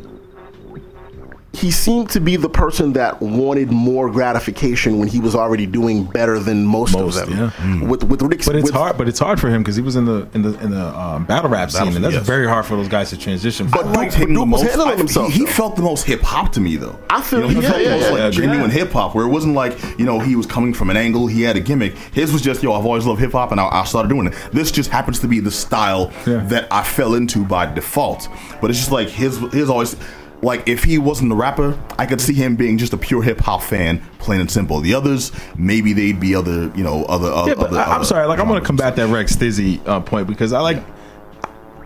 he 1.55 1.71
seemed 1.71 2.09
to 2.11 2.19
be 2.21 2.37
the 2.37 2.49
person 2.49 2.95
that 2.95 3.21
wanted 3.21 3.71
more 3.71 4.11
gratification 4.11 4.99
when 4.99 5.07
he 5.09 5.21
was 5.21 5.35
already 5.35 5.67
doing 5.67 6.05
better 6.05 6.39
than 6.39 6.65
most, 6.65 6.95
Most, 6.95 7.21
of 7.21 7.29
them. 7.29 7.39
yeah. 7.39 7.51
Mm. 7.59 7.89
With 7.89 8.05
with 8.05 8.23
Rick, 8.23 8.45
But 8.47 8.57
it's 8.57 8.65
with, 8.65 8.75
hard. 8.75 8.97
But 8.97 9.07
it's 9.07 9.19
hard 9.19 9.39
for 9.39 9.51
him 9.51 9.63
because 9.63 9.77
he 9.77 9.83
was 9.83 9.95
in 9.97 10.07
the 10.07 10.27
in 10.33 10.41
the 10.43 10.59
in 10.61 10.71
the 10.71 10.99
um, 10.99 11.27
battle 11.27 11.51
rap 11.51 11.71
scene, 11.71 11.95
and 11.95 12.03
that's 12.03 12.15
yes. 12.15 12.27
very 12.27 12.47
hard 12.49 12.65
for 12.65 12.77
those 12.77 12.89
guys 12.89 13.11
to 13.11 13.19
transition. 13.19 13.67
But 13.69 13.81
from. 13.83 13.89
Duke- 13.89 13.97
liked 13.97 14.15
him 14.15 14.29
Duke 14.29 14.37
the 14.37 14.41
was 14.51 14.63
most. 14.63 14.71
handling 14.71 14.95
I- 14.95 14.97
himself, 14.97 15.33
he, 15.33 15.41
he 15.41 15.47
felt 15.47 15.77
the 15.77 15.83
most 15.83 16.07
hip 16.07 16.23
hop 16.23 16.53
to 16.53 16.61
me, 16.61 16.77
though. 16.77 16.99
I 17.11 17.21
feel- 17.21 17.41
you 17.41 17.45
know, 17.45 17.49
he 17.51 17.61
yeah, 17.63 17.71
felt 17.71 17.83
yeah, 17.83 17.89
the 17.89 17.97
most 17.97 18.05
yeah, 18.07 18.11
like 18.13 18.19
yeah. 18.21 18.31
genuine 18.31 18.71
hip 18.71 18.91
hop, 18.93 19.15
where 19.15 19.27
it 19.27 19.31
wasn't 19.31 19.55
like 19.55 19.79
you 19.99 20.07
know 20.07 20.21
he 20.21 20.37
was 20.37 20.47
coming 20.47 20.73
from 20.73 20.89
an 20.89 20.97
angle, 20.97 21.27
he 21.27 21.43
had 21.43 21.57
a 21.57 21.61
gimmick. 21.61 21.95
His 22.15 22.33
was 22.33 22.41
just 22.41 22.63
yo, 22.63 22.73
I've 22.73 22.87
always 22.87 23.05
loved 23.05 23.21
hip 23.21 23.33
hop, 23.33 23.53
and 23.53 23.61
I, 23.61 23.67
I 23.69 23.85
started 23.85 24.09
doing 24.09 24.27
it. 24.29 24.35
This 24.53 24.71
just 24.73 24.89
happens 24.89 25.19
to 25.21 25.29
be 25.29 25.39
the 25.41 25.51
style 25.51 26.11
Yeah. 26.27 26.39
that 26.47 26.67
I 26.73 26.83
fell 26.83 27.15
into 27.15 27.45
by 27.45 27.67
default. 27.67 28.29
But 28.63 28.71
it's 28.71 28.79
just 28.79 28.91
like 28.91 29.09
his 29.09 29.37
his 29.53 29.69
always. 29.69 29.97
Like 30.43 30.68
if 30.68 30.82
he 30.82 30.99
wasn't 30.99 31.30
a 31.30 31.36
rapper, 31.36 31.78
I 31.99 32.07
could 32.07 32.20
see 32.20 32.34
him 32.34 32.57
being 32.57 32.76
just 32.76 32.93
a 32.93 32.97
pure 32.97 33.22
hip 33.22 33.38
hop 33.40 33.62
fan, 33.62 34.03
plain 34.18 34.40
and 34.40 34.51
simple. 34.51 34.80
The 34.80 34.93
others, 34.95 35.30
maybe 35.57 35.93
they'd 35.93 36.18
be 36.18 36.34
other, 36.34 36.72
you 36.74 36.82
know, 36.82 37.05
other. 37.05 37.28
other 37.28 37.51
Yeah, 37.51 37.55
but 37.55 37.68
other, 37.68 37.78
I, 37.78 37.84
I'm 37.84 37.90
other 37.93 38.05
sorry. 38.05 38.26
Like, 38.26 38.40
I 38.40 38.43
want 38.43 38.55
to 38.55 38.55
genres. 38.57 38.66
combat 38.66 38.97
that 38.97 39.07
Rex 39.09 39.36
Dizzy 39.36 39.80
uh, 39.86 40.01
point 40.01 40.26
because 40.26 40.53
I 40.53 40.61
like. 40.61 40.82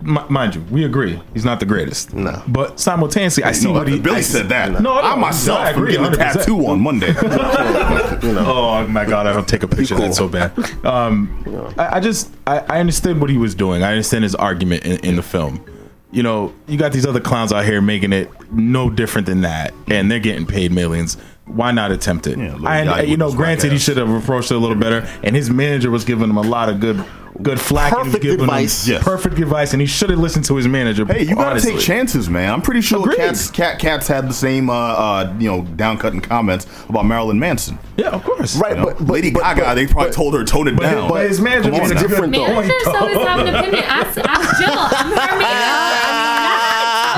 M- 0.03 0.19
mind 0.29 0.53
you, 0.53 0.61
we 0.69 0.85
agree 0.85 1.19
he's 1.33 1.43
not 1.43 1.59
the 1.59 1.65
greatest. 1.65 2.13
No. 2.13 2.43
but 2.47 2.79
simultaneously, 2.79 3.43
I 3.43 3.51
see 3.51 3.65
No, 3.65 3.73
what 3.73 3.87
he. 3.87 3.99
Billy 3.99 4.17
I- 4.17 4.21
said 4.21 4.49
that. 4.49 4.71
No, 4.71 4.79
no, 4.79 4.93
I 5.01 5.15
myself 5.15 5.59
I 5.59 5.69
am 5.71 5.75
agree. 5.75 5.91
getting 5.93 6.05
a 6.05 6.09
100%. 6.11 6.17
tattoo 6.33 6.65
on 6.67 6.79
Monday. 6.81 7.07
you 8.27 8.33
know. 8.33 8.43
Oh 8.45 8.87
my 8.87 9.05
god, 9.05 9.25
I 9.27 9.33
don't 9.33 9.47
take 9.47 9.63
a 9.63 9.67
picture. 9.67 9.95
cool. 9.95 10.03
That's 10.03 10.17
so 10.17 10.27
bad. 10.27 10.51
Um, 10.85 11.73
I, 11.79 11.97
I 11.97 11.99
just 11.99 12.31
I, 12.45 12.59
I 12.59 12.79
understood 12.79 13.19
what 13.19 13.29
he 13.31 13.37
was 13.37 13.55
doing. 13.55 13.81
I 13.83 13.91
understand 13.91 14.23
his 14.23 14.35
argument 14.35 14.83
in, 14.85 14.97
in 15.03 15.15
the 15.15 15.23
film. 15.23 15.63
You 16.11 16.23
know, 16.23 16.53
you 16.67 16.77
got 16.77 16.93
these 16.93 17.05
other 17.05 17.19
clowns 17.19 17.51
out 17.51 17.65
here 17.65 17.81
making 17.81 18.13
it 18.13 18.29
no 18.51 18.89
different 18.89 19.27
than 19.27 19.41
that, 19.41 19.73
and 19.89 20.09
they're 20.09 20.19
getting 20.19 20.45
paid 20.45 20.71
millions. 20.71 21.17
Why 21.47 21.71
not 21.71 21.91
attempt 21.91 22.27
it? 22.27 22.37
Yeah, 22.37 22.57
I, 22.65 23.01
you 23.03 23.17
know, 23.17 23.31
granted, 23.33 23.71
he 23.71 23.77
should 23.77 23.97
have 23.97 24.09
approached 24.09 24.51
it 24.51 24.55
a 24.55 24.59
little 24.59 24.75
better, 24.75 25.07
and 25.23 25.35
his 25.35 25.49
manager 25.49 25.89
was 25.89 26.03
giving 26.03 26.29
him 26.29 26.35
a 26.37 26.41
lot 26.41 26.67
of 26.67 26.79
good, 26.81 27.03
good 27.41 27.59
flack. 27.59 27.93
and 27.93 28.01
he 28.01 28.03
was 28.03 28.07
Perfect 28.15 28.23
giving 28.23 28.39
him 28.39 28.43
advice. 28.49 28.85
Yes. 28.87 29.01
Perfect 29.03 29.39
advice, 29.39 29.71
and 29.71 29.79
he 29.81 29.87
should 29.87 30.09
have 30.09 30.19
listened 30.19 30.43
to 30.45 30.55
his 30.57 30.67
manager. 30.67 31.05
Hey, 31.05 31.21
you 31.23 31.35
gotta 31.35 31.51
honestly. 31.51 31.71
take 31.73 31.81
chances, 31.81 32.29
man. 32.29 32.51
I'm 32.51 32.61
pretty 32.61 32.81
sure 32.81 32.99
Agreed. 32.99 33.15
Cats, 33.17 33.49
Cat, 33.49 33.79
Cats 33.79 34.07
had 34.09 34.27
the 34.27 34.33
same, 34.33 34.69
uh, 34.69 34.73
uh, 34.73 35.33
you 35.39 35.49
know, 35.49 35.61
downcutting 35.63 36.21
comments 36.21 36.67
about 36.89 37.05
Marilyn 37.05 37.39
Manson. 37.39 37.79
Yeah, 37.95 38.09
of 38.09 38.23
course. 38.25 38.57
Right, 38.57 38.71
You 38.71 38.77
know? 38.79 38.85
but, 38.87 38.97
but 38.97 39.07
Lady 39.07 39.31
but, 39.31 39.39
Gaga, 39.43 39.61
but- 39.61 39.73
they 39.75 39.87
probably 39.87 40.09
but- 40.09 40.15
told 40.15 40.33
her 40.33 40.43
tone 40.43 40.67
it 40.67 40.75
But, 40.75 40.81
down. 40.91 41.07
but 41.09 41.27
his 41.29 41.39
manager 41.39 41.71
was 41.71 41.79
on 41.79 41.87
made 41.89 41.97
a 41.97 42.07
different 42.07 42.33
though. 42.33 42.45
point. 42.45 42.67
Managers 42.67 42.87
always 42.87 43.17
have 43.25 43.39
an 43.39 43.55
opinion. 43.55 43.83
Ask, 43.85 44.17
ask 44.19 44.59
Jill. 44.59 44.73
I'm 44.75 45.11
her 45.11 45.37
manager. 45.39 46.23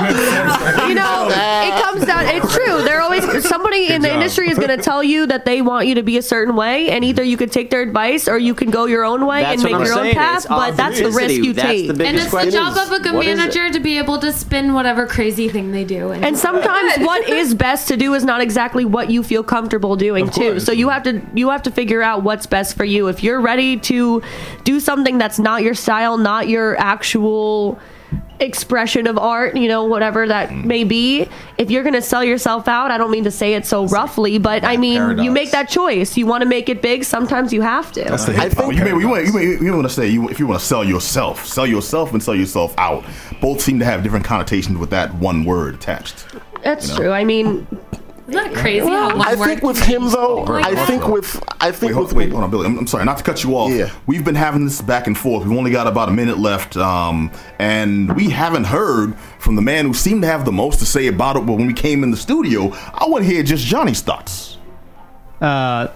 you 0.00 0.94
know, 0.94 1.28
it 1.30 1.82
comes 1.82 1.89
down. 2.04 2.24
It's 2.26 2.54
true. 2.54 2.82
They're 2.82 3.00
always 3.00 3.24
somebody 3.48 3.92
in 3.92 4.02
the 4.02 4.12
industry 4.12 4.48
is 4.50 4.56
going 4.58 4.68
to 4.76 4.82
tell 4.82 5.02
you 5.02 5.26
that 5.26 5.44
they 5.44 5.62
want 5.62 5.86
you 5.86 5.94
to 5.96 6.02
be 6.02 6.16
a 6.18 6.22
certain 6.22 6.56
way, 6.56 6.90
and 6.90 7.04
either 7.04 7.22
you 7.22 7.36
could 7.36 7.52
take 7.52 7.70
their 7.70 7.80
advice 7.82 8.28
or 8.28 8.38
you 8.38 8.54
can 8.54 8.70
go 8.70 8.86
your 8.86 9.04
own 9.04 9.26
way 9.26 9.42
That's 9.42 9.62
and 9.62 9.64
make 9.64 9.74
I'm 9.74 9.84
your 9.84 9.94
own 9.94 10.02
saying. 10.04 10.14
path. 10.14 10.36
It's 10.38 10.46
But 10.46 10.76
that's 10.76 10.98
the 10.98 11.06
risk 11.06 11.16
authenticity. 11.18 11.46
you 11.46 11.52
That's 11.52 11.68
take. 11.68 11.86
the 11.96 12.04
And 12.06 12.16
it's 12.16 12.24
the 12.24 12.30
question. 12.30 12.50
job 12.52 12.76
of 12.76 12.92
a 12.92 13.00
good 13.00 13.14
What 13.14 13.26
is 13.26 13.32
it? 13.32 13.36
manager 13.40 13.70
to 13.70 13.80
be 13.80 13.98
able 13.98 14.18
to 14.18 14.32
spin 14.32 14.74
whatever 14.74 15.06
crazy 15.06 15.48
thing 15.48 15.72
they 15.72 15.84
do. 15.84 16.12
And 16.12 16.36
sometimes 16.36 16.98
what 16.98 17.28
is 17.28 17.54
best 17.54 17.88
to 17.88 17.96
do 17.96 18.14
is 18.14 18.24
not 18.24 18.40
exactly 18.40 18.84
what 18.84 19.10
you 19.10 19.22
feel 19.22 19.42
comfortable 19.42 19.96
doing 19.96 20.28
Of 20.28 20.34
too. 20.34 20.40
course. 20.52 20.64
So 20.64 20.72
you 20.72 20.88
have 20.88 21.02
to 21.04 21.20
you 21.34 21.50
have 21.50 21.62
to 21.64 21.70
figure 21.70 22.02
out 22.02 22.22
what's 22.22 22.46
best 22.46 22.76
for 22.76 22.84
you. 22.84 23.08
If 23.08 23.22
you're 23.22 23.40
ready 23.40 23.76
to 23.78 24.22
do 24.64 24.80
something 24.80 25.18
that's 25.18 25.38
not 25.38 25.62
your 25.62 25.74
style, 25.74 26.16
not 26.18 26.48
your 26.48 26.78
actual 26.78 27.78
expression 28.40 29.06
of 29.06 29.18
art, 29.18 29.56
you 29.56 29.68
know, 29.68 29.84
whatever 29.84 30.26
that 30.26 30.52
may 30.54 30.84
be, 30.84 31.28
if 31.58 31.70
you're 31.70 31.82
going 31.82 31.94
to 31.94 32.02
sell 32.02 32.24
yourself 32.24 32.66
out, 32.68 32.90
I 32.90 32.98
don't 32.98 33.10
mean 33.10 33.24
to 33.24 33.30
say 33.30 33.54
it 33.54 33.66
so 33.66 33.86
roughly, 33.86 34.38
but 34.38 34.64
I 34.64 34.76
mean, 34.76 35.18
you 35.18 35.30
make 35.30 35.50
that 35.50 35.68
choice. 35.68 36.16
You 36.16 36.26
want 36.26 36.42
to 36.42 36.48
make 36.48 36.68
it 36.68 36.80
big, 36.82 37.04
sometimes 37.04 37.52
you 37.52 37.60
have 37.62 37.92
to. 37.92 38.04
That's 38.04 38.24
the 38.24 38.32
I 38.36 38.48
hip 38.48 38.52
hop. 38.54 38.64
think- 38.66 38.78
You 38.78 38.84
may, 38.84 38.90
you 38.90 39.08
may, 39.14 39.24
you 39.26 39.32
may, 39.58 39.64
you 39.66 39.72
want 39.72 39.84
to 39.88 39.92
say 39.94 40.08
you, 40.08 40.28
if 40.28 40.38
you 40.38 40.46
want 40.46 40.60
to 40.60 40.66
sell 40.66 40.82
yourself, 40.84 41.44
sell 41.44 41.66
yourself 41.66 42.12
and 42.12 42.22
sell 42.22 42.34
yourself 42.34 42.74
out. 42.78 43.04
Both 43.40 43.60
seem 43.60 43.78
to 43.78 43.84
have 43.84 44.02
different 44.02 44.24
connotations 44.24 44.78
with 44.78 44.90
that 44.90 45.14
one 45.14 45.44
word 45.44 45.74
attached. 45.74 46.24
That's 46.64 46.94
true. 46.96 47.10
I 47.10 47.24
mean, 47.24 47.66
Isn't 48.30 48.52
that 48.52 48.54
crazy 48.54 48.86
how 48.86 49.16
one 49.16 49.26
I 49.26 49.34
word 49.34 49.46
think 49.46 49.62
with 49.62 49.82
him 49.82 50.08
though, 50.08 50.42
like 50.44 50.64
I 50.64 50.86
think 50.86 51.08
with 51.08 51.42
I 51.60 51.70
Wait, 51.70 51.76
think 51.76 51.92
hold, 51.92 52.06
with 52.06 52.16
wait, 52.16 52.30
hold 52.30 52.44
on, 52.44 52.50
Billy. 52.50 52.66
I'm, 52.66 52.78
I'm 52.78 52.86
sorry, 52.86 53.04
not 53.04 53.18
to 53.18 53.24
cut 53.24 53.42
you 53.42 53.56
off. 53.56 53.70
Yeah. 53.70 53.92
We've 54.06 54.24
been 54.24 54.34
having 54.34 54.64
this 54.64 54.80
back 54.80 55.06
and 55.06 55.18
forth. 55.18 55.46
We've 55.46 55.58
only 55.58 55.70
got 55.72 55.86
about 55.86 56.08
a 56.08 56.12
minute 56.12 56.38
left, 56.38 56.76
um, 56.76 57.32
and 57.58 58.14
we 58.14 58.30
haven't 58.30 58.64
heard 58.64 59.18
from 59.38 59.56
the 59.56 59.62
man 59.62 59.84
who 59.84 59.94
seemed 59.94 60.22
to 60.22 60.28
have 60.28 60.44
the 60.44 60.52
most 60.52 60.78
to 60.78 60.86
say 60.86 61.08
about 61.08 61.36
it. 61.36 61.46
But 61.46 61.54
when 61.54 61.66
we 61.66 61.74
came 61.74 62.04
in 62.04 62.10
the 62.10 62.16
studio, 62.16 62.72
I 62.72 63.06
want 63.08 63.24
to 63.24 63.30
hear 63.30 63.42
just 63.42 63.66
Johnny's 63.66 64.00
thoughts. 64.00 64.58
Uh, 65.40 65.88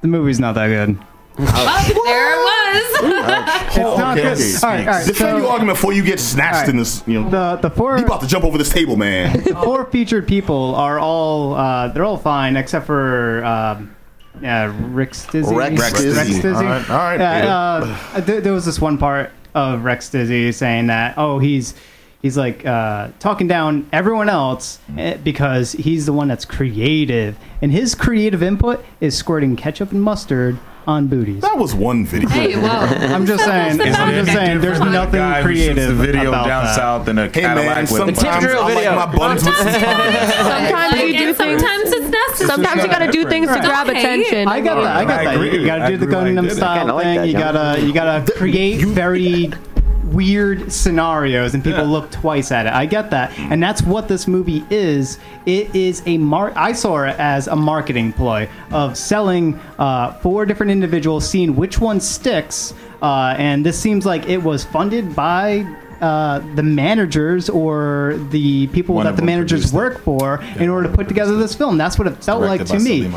the 0.00 0.08
movie's 0.08 0.40
not 0.40 0.54
that 0.54 0.68
good. 0.68 0.98
Oh, 1.38 2.02
there 2.04 2.32
it 2.32 2.38
was. 2.38 3.52
It's 3.72 3.98
not 3.98 4.18
okay, 4.18 4.22
good. 4.22 4.38
okay. 4.38 4.54
All 4.62 4.70
right, 4.70 4.80
all 4.80 4.94
right. 4.94 5.06
Defend 5.06 5.16
so 5.16 5.36
your 5.38 5.46
argument 5.48 5.76
before 5.76 5.92
you 5.92 6.02
get 6.02 6.20
snatched 6.20 6.54
All 6.54 6.60
right. 6.60 6.68
in 6.68 6.76
this. 6.76 7.02
You 7.06 7.22
know, 7.22 7.30
the 7.30 7.68
the 7.68 7.70
four 7.70 7.96
he 7.96 8.04
about 8.04 8.20
to 8.20 8.26
jump 8.26 8.44
over 8.44 8.58
this 8.58 8.68
table, 8.68 8.96
man. 8.96 9.32
the 9.44 9.54
four 9.54 9.86
featured 9.86 10.28
people 10.28 10.74
are 10.74 10.98
all 10.98 11.54
uh, 11.54 11.88
they're 11.88 12.04
all 12.04 12.18
fine 12.18 12.56
except 12.56 12.86
for 12.86 13.42
um, 13.44 13.94
yeah, 14.42 14.72
Rex 14.90 15.26
Dizzy. 15.26 15.54
Rex 15.54 15.92
Dizzy. 15.92 16.16
Rex 16.16 16.28
Dizzy. 16.28 16.48
All 16.48 16.62
right, 16.62 16.90
all 16.90 16.96
right. 16.96 17.18
Yeah, 17.18 17.98
uh, 18.14 18.20
th- 18.20 18.42
there 18.44 18.52
was 18.52 18.66
this 18.66 18.78
one 18.80 18.98
part 18.98 19.30
of 19.54 19.84
Rex 19.84 20.10
Dizzy 20.10 20.52
saying 20.52 20.88
that 20.88 21.14
oh 21.16 21.38
he's 21.38 21.74
he's 22.20 22.36
like 22.36 22.64
uh, 22.66 23.08
talking 23.20 23.48
down 23.48 23.88
everyone 23.92 24.28
else 24.28 24.78
eh, 24.96 25.16
because 25.16 25.72
he's 25.72 26.04
the 26.06 26.12
one 26.12 26.28
that's 26.28 26.44
creative 26.44 27.36
and 27.62 27.72
his 27.72 27.94
creative 27.94 28.42
input 28.42 28.84
is 29.00 29.16
squirting 29.16 29.56
ketchup 29.56 29.92
and 29.92 30.02
mustard 30.02 30.58
on 30.86 31.06
booties. 31.06 31.40
That 31.42 31.56
was 31.58 31.74
one 31.74 32.04
video. 32.04 32.28
hey, 32.30 32.56
whoa. 32.56 32.66
I'm 32.68 33.24
just 33.26 33.44
saying. 33.44 33.80
I'm 33.80 34.14
just 34.14 34.32
saying. 34.32 34.60
There's 34.60 34.80
nothing 34.80 35.12
guy 35.20 35.42
who 35.42 35.54
shoots 35.54 35.64
creative 35.74 35.96
The 35.98 36.06
video 36.06 36.28
about 36.30 36.46
down 36.46 36.64
that. 36.64 36.74
south 36.76 37.08
in 37.08 37.18
a 37.18 37.24
Hey 37.26 37.40
Cadillac 37.42 37.66
man, 37.66 37.80
with 37.82 37.88
sometimes 37.90 38.44
drill 38.44 38.62
I 38.62 38.66
like 38.66 38.74
video. 38.74 38.96
my 38.96 39.06
buns 39.16 39.44
with 39.44 39.54
some 39.54 39.68
sometimes 39.70 41.00
you 41.02 41.18
do 41.18 41.32
things. 41.34 41.60
sometimes 41.60 41.92
it's 41.92 42.08
necessary. 42.08 42.48
Sometimes 42.48 42.82
you 42.82 42.88
got 42.90 42.98
to 43.00 43.12
do 43.12 43.24
things 43.28 43.48
to 43.48 43.60
grab 43.60 43.88
Okay. 43.88 43.98
attention. 44.00 44.48
I 44.48 44.60
got 44.60 44.74
that. 44.82 44.96
I 44.96 45.04
got 45.04 45.24
that. 45.24 45.34
agree. 45.36 45.58
You 45.60 45.66
got 45.66 45.78
to 45.86 45.88
do 45.88 45.96
the 45.98 46.06
agree 46.06 46.18
why 46.18 46.28
he 46.28 46.34
Gangnam. 46.36 46.56
Style 46.56 46.98
thing. 46.98 47.24
you 47.26 47.32
gotta 47.32 47.80
you 47.80 47.92
gotta 47.92 48.32
create 48.32 48.80
very 48.84 49.50
weird 50.12 50.72
scenarios, 50.72 51.54
and 51.54 51.62
people 51.62 51.84
look 51.84 52.10
twice 52.10 52.52
at 52.52 52.66
it. 52.66 52.72
I 52.72 52.86
get 52.86 53.10
that, 53.10 53.36
and 53.38 53.62
that's 53.62 53.82
what 53.82 54.08
this 54.08 54.26
movie 54.28 54.64
is. 54.70 55.18
It 55.46 55.74
is 55.74 56.02
a 56.06 56.18
mar. 56.18 56.52
I 56.56 56.72
saw 56.72 57.04
it 57.04 57.18
as 57.18 57.48
a 57.48 57.56
marketing 57.56 58.12
ploy 58.12 58.48
of 58.70 58.96
selling 58.96 59.54
uh, 59.78 60.12
four 60.20 60.46
different 60.46 60.72
individuals, 60.72 61.28
seeing 61.28 61.56
which 61.56 61.78
one 61.80 62.00
sticks, 62.00 62.74
uh, 63.02 63.34
and 63.38 63.64
this 63.64 63.78
seems 63.78 64.06
like 64.06 64.28
it 64.28 64.38
was 64.38 64.64
funded 64.64 65.14
by. 65.14 65.66
Uh, 66.02 66.40
the 66.56 66.62
managers 66.64 67.48
or 67.48 68.18
the 68.30 68.66
people 68.68 68.96
One 68.96 69.04
that 69.04 69.14
the 69.14 69.22
managers 69.22 69.70
produced 69.70 69.72
it. 69.72 69.76
work 69.76 69.98
for 70.02 70.42
in 70.58 70.68
order 70.68 70.88
to 70.88 70.96
put 70.96 71.06
together 71.06 71.36
this 71.36 71.54
film. 71.54 71.78
That's 71.78 71.96
what 71.96 72.08
it 72.08 72.24
felt 72.24 72.40
like 72.42 72.64
to 72.64 72.78
me. 72.80 73.08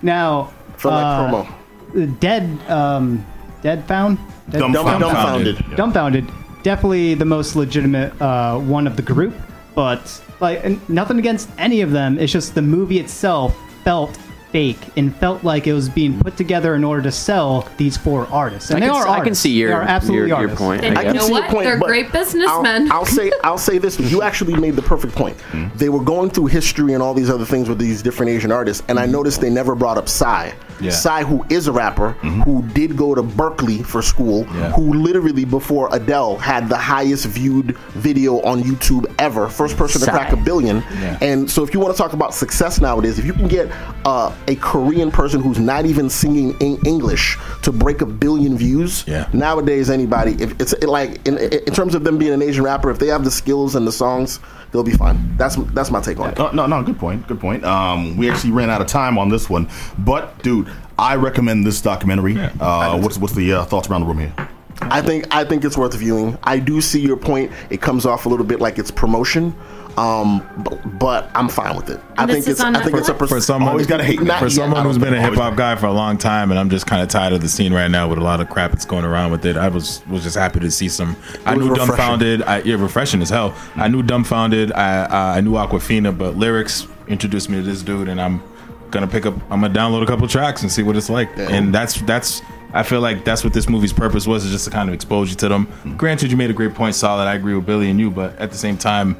Now, 0.00 0.50
for 0.78 0.88
like 0.88 1.04
uh, 1.04 1.44
promo. 1.92 2.18
dead 2.18 2.44
um 2.70 3.26
dead 3.62 3.84
found 3.86 4.18
dead, 4.50 4.62
Dumbfoundead. 4.62 5.00
Dumbfoundead. 5.00 5.56
dumbfoundead 5.76 6.62
definitely 6.62 7.14
the 7.14 7.24
most 7.24 7.56
legitimate 7.56 8.20
uh 8.20 8.58
one 8.58 8.86
of 8.86 8.96
the 8.96 9.02
group 9.02 9.34
but 9.74 10.22
like 10.40 10.64
and 10.64 10.80
nothing 10.88 11.18
against 11.18 11.48
any 11.58 11.80
of 11.80 11.90
them 11.90 12.18
it's 12.18 12.32
just 12.32 12.54
the 12.54 12.62
movie 12.62 12.98
itself 12.98 13.56
felt 13.84 14.18
fake 14.52 14.78
and 14.96 15.14
felt 15.16 15.44
like 15.44 15.68
it 15.68 15.72
was 15.72 15.88
being 15.88 16.18
put 16.18 16.36
together 16.36 16.74
in 16.74 16.82
order 16.82 17.00
to 17.00 17.12
sell 17.12 17.68
these 17.76 17.96
four 17.96 18.26
artists 18.32 18.70
and 18.70 18.78
I 18.78 18.80
they 18.80 18.92
can 18.92 18.96
are 18.96 19.02
s- 19.02 19.08
I 19.08 19.12
can 19.14 19.18
artists. 19.20 19.42
see 19.44 19.50
your- 19.52 19.68
they 19.68 19.74
are 19.74 19.82
absolutely 19.82 20.18
your- 20.18 20.26
your 20.28 20.36
artists. 20.38 20.60
point, 20.60 20.84
And 20.84 20.98
I 20.98 21.02
you 21.02 21.12
guess. 21.12 21.14
know 21.14 21.26
see 21.28 21.32
your 21.34 21.42
what? 21.42 21.50
point, 21.50 21.64
They're 21.66 21.78
but 21.78 21.86
great 21.86 22.10
businessmen. 22.12 22.90
I'll, 22.90 22.98
I'll 22.98 23.04
say 23.06 23.30
I'll 23.44 23.58
say 23.58 23.78
this. 23.78 24.00
You 24.00 24.22
actually 24.22 24.56
made 24.56 24.74
the 24.74 24.82
perfect 24.82 25.14
point. 25.14 25.36
They 25.76 25.88
were 25.88 26.02
going 26.02 26.30
through 26.30 26.46
history 26.46 26.94
and 26.94 27.02
all 27.02 27.14
these 27.14 27.30
other 27.30 27.44
things 27.44 27.68
with 27.68 27.78
these 27.78 28.02
different 28.02 28.32
Asian 28.32 28.50
artists, 28.50 28.82
and 28.88 28.98
I 28.98 29.06
noticed 29.06 29.40
they 29.40 29.50
never 29.50 29.76
brought 29.76 29.96
up 29.98 30.08
Psy. 30.08 30.50
Yeah. 30.80 30.90
Psy, 30.90 31.22
who 31.24 31.44
is 31.50 31.66
a 31.66 31.72
rapper, 31.72 32.12
who 32.44 32.62
did 32.68 32.96
go 32.96 33.14
to 33.14 33.22
Berklee 33.22 33.84
for 33.84 34.02
school, 34.02 34.46
Yeah. 34.54 34.72
who 34.72 34.94
literally 34.94 35.44
before 35.44 35.88
Adele 35.92 36.36
had 36.38 36.68
the 36.68 36.76
highest 36.76 37.26
viewed 37.26 37.76
video 37.94 38.40
on 38.42 38.62
YouTube 38.62 39.12
ever, 39.18 39.48
first 39.48 39.76
person 39.76 40.00
to 40.02 40.10
crack 40.10 40.32
a 40.32 40.36
billion. 40.36 40.82
Yeah. 41.00 41.18
And 41.20 41.50
so, 41.50 41.62
if 41.62 41.74
you 41.74 41.80
want 41.80 41.94
to 41.94 42.02
talk 42.02 42.12
about 42.12 42.34
success 42.34 42.80
nowadays, 42.80 43.18
if 43.18 43.24
you 43.26 43.32
can 43.32 43.48
get 43.48 43.70
uh, 44.04 44.32
a 44.48 44.56
Korean 44.56 45.10
person 45.10 45.40
who's 45.40 45.58
not 45.58 45.86
even 45.86 46.08
singing 46.08 46.56
in 46.60 46.78
English 46.86 47.36
to 47.62 47.72
break 47.72 48.00
a 48.00 48.06
billion 48.06 48.56
views, 48.56 49.04
nowadays 49.32 49.90
anybody, 49.90 50.32
if 50.42 50.58
it's 50.60 50.72
it, 50.74 50.88
like 50.88 51.26
in, 51.26 51.38
in 51.38 51.74
terms 51.74 51.94
of 51.94 52.04
them 52.04 52.18
being 52.18 52.32
an 52.32 52.42
Asian 52.42 52.64
rapper, 52.64 52.90
if 52.90 52.98
they 52.98 53.08
have 53.08 53.24
the 53.24 53.30
skills 53.30 53.74
and 53.74 53.86
the 53.86 53.92
songs, 53.92 54.40
they'll 54.72 54.82
be 54.82 54.92
fine. 54.92 55.36
That's 55.36 55.56
that's 55.72 55.90
my 55.90 56.00
take 56.00 56.18
on 56.20 56.30
it. 56.30 56.38
No, 56.38 56.50
no, 56.52 56.66
no. 56.66 56.82
Good 56.82 56.98
point. 56.98 57.26
Good 57.26 57.40
point. 57.40 57.64
Um, 57.64 58.16
we 58.16 58.30
actually 58.30 58.52
ran 58.52 58.70
out 58.70 58.80
of 58.80 58.86
time 58.86 59.18
on 59.18 59.28
this 59.28 59.48
one, 59.48 59.68
but 59.98 60.42
dude, 60.42 60.70
I 60.98 61.16
recommend 61.16 61.66
this 61.66 61.80
documentary. 61.80 62.38
Uh, 62.38 62.98
what's 62.98 63.18
what's 63.18 63.34
the 63.34 63.52
uh, 63.52 63.64
thoughts 63.64 63.88
around 63.88 64.02
the 64.02 64.06
room 64.06 64.18
here? 64.18 64.34
I 64.82 65.02
think 65.02 65.26
I 65.34 65.44
think 65.44 65.64
it's 65.64 65.76
worth 65.76 65.94
viewing. 65.94 66.38
I 66.44 66.58
do 66.58 66.80
see 66.80 67.00
your 67.00 67.16
point. 67.16 67.52
It 67.70 67.80
comes 67.80 68.06
off 68.06 68.26
a 68.26 68.28
little 68.28 68.46
bit 68.46 68.60
like 68.60 68.78
it's 68.78 68.90
promotion, 68.90 69.54
um, 70.00 70.48
but, 70.64 70.98
but 70.98 71.30
I'm 71.34 71.50
fine 71.50 71.76
with 71.76 71.90
it. 71.90 72.00
I 72.16 72.26
think 72.26 72.46
it's 72.46 72.58
I 72.58 72.72
think 72.82 72.96
it's 72.96 73.08
a 73.08 73.12
Netflix? 73.12 73.18
pers- 73.18 73.28
for 73.28 73.40
someone 73.42 73.70
Always 73.70 73.86
gotta 73.86 74.02
hate, 74.02 74.22
man. 74.22 74.38
for 74.38 74.48
someone 74.48 74.82
who's 74.82 74.96
been 74.96 75.12
a 75.12 75.20
hip 75.20 75.34
hop 75.34 75.56
guy 75.56 75.76
for 75.76 75.86
a 75.86 75.92
long 75.92 76.16
time, 76.16 76.50
and 76.50 76.58
I'm 76.58 76.70
just 76.70 76.86
kind 76.86 77.02
of 77.02 77.08
tired 77.08 77.34
of 77.34 77.42
the 77.42 77.48
scene 77.48 77.74
right 77.74 77.90
now 77.90 78.08
with 78.08 78.16
a 78.18 78.22
lot 78.22 78.40
of 78.40 78.48
crap 78.48 78.72
that's 78.72 78.86
going 78.86 79.04
around 79.04 79.30
with 79.30 79.44
it. 79.44 79.58
I 79.58 79.68
was 79.68 80.02
was 80.06 80.22
just 80.22 80.36
happy 80.36 80.58
to 80.60 80.70
see 80.70 80.88
some. 80.88 81.16
I 81.44 81.54
knew 81.54 81.68
refreshing. 81.68 81.94
dumbfoundead. 81.94 82.46
I, 82.46 82.62
yeah, 82.62 82.76
refreshing 82.76 83.20
as 83.20 83.28
hell. 83.28 83.54
I 83.76 83.88
knew 83.88 84.02
dumbfoundead. 84.02 84.74
I 84.74 85.02
uh, 85.02 85.36
I 85.36 85.40
knew 85.42 85.52
Awkwafina, 85.52 86.16
but 86.16 86.34
Lyricks 86.34 86.88
introduced 87.06 87.50
me 87.50 87.58
to 87.58 87.62
this 87.62 87.82
dude, 87.82 88.08
and 88.08 88.18
I'm 88.18 88.42
gonna 88.90 89.06
pick 89.06 89.26
up. 89.26 89.34
I'm 89.50 89.60
gonna 89.60 89.74
download 89.74 90.02
a 90.02 90.06
couple 90.06 90.26
tracks 90.28 90.62
and 90.62 90.72
see 90.72 90.82
what 90.82 90.96
it's 90.96 91.10
like. 91.10 91.28
And 91.36 91.74
that's 91.74 92.00
that's. 92.02 92.40
I 92.72 92.84
feel 92.84 93.00
like 93.00 93.24
that's 93.24 93.44
what 93.44 93.52
this 93.52 93.68
movie's 93.68 93.92
purpose 93.92 94.26
was, 94.26 94.44
is 94.46 94.52
just 94.52 94.64
to 94.64 94.70
kind 94.70 94.88
of 94.88 94.94
expose 94.94 95.28
you 95.28 95.36
to 95.36 95.48
them. 95.48 95.68
Granted, 95.96 96.30
you 96.30 96.36
made 96.36 96.50
a 96.50 96.54
great 96.54 96.72
point, 96.72 96.94
solid. 96.94 97.24
I 97.24 97.34
agree 97.34 97.54
with 97.54 97.66
Billy 97.66 97.90
and 97.90 97.98
you, 97.98 98.10
but 98.12 98.38
at 98.38 98.52
the 98.52 98.56
same 98.56 98.78
time, 98.78 99.16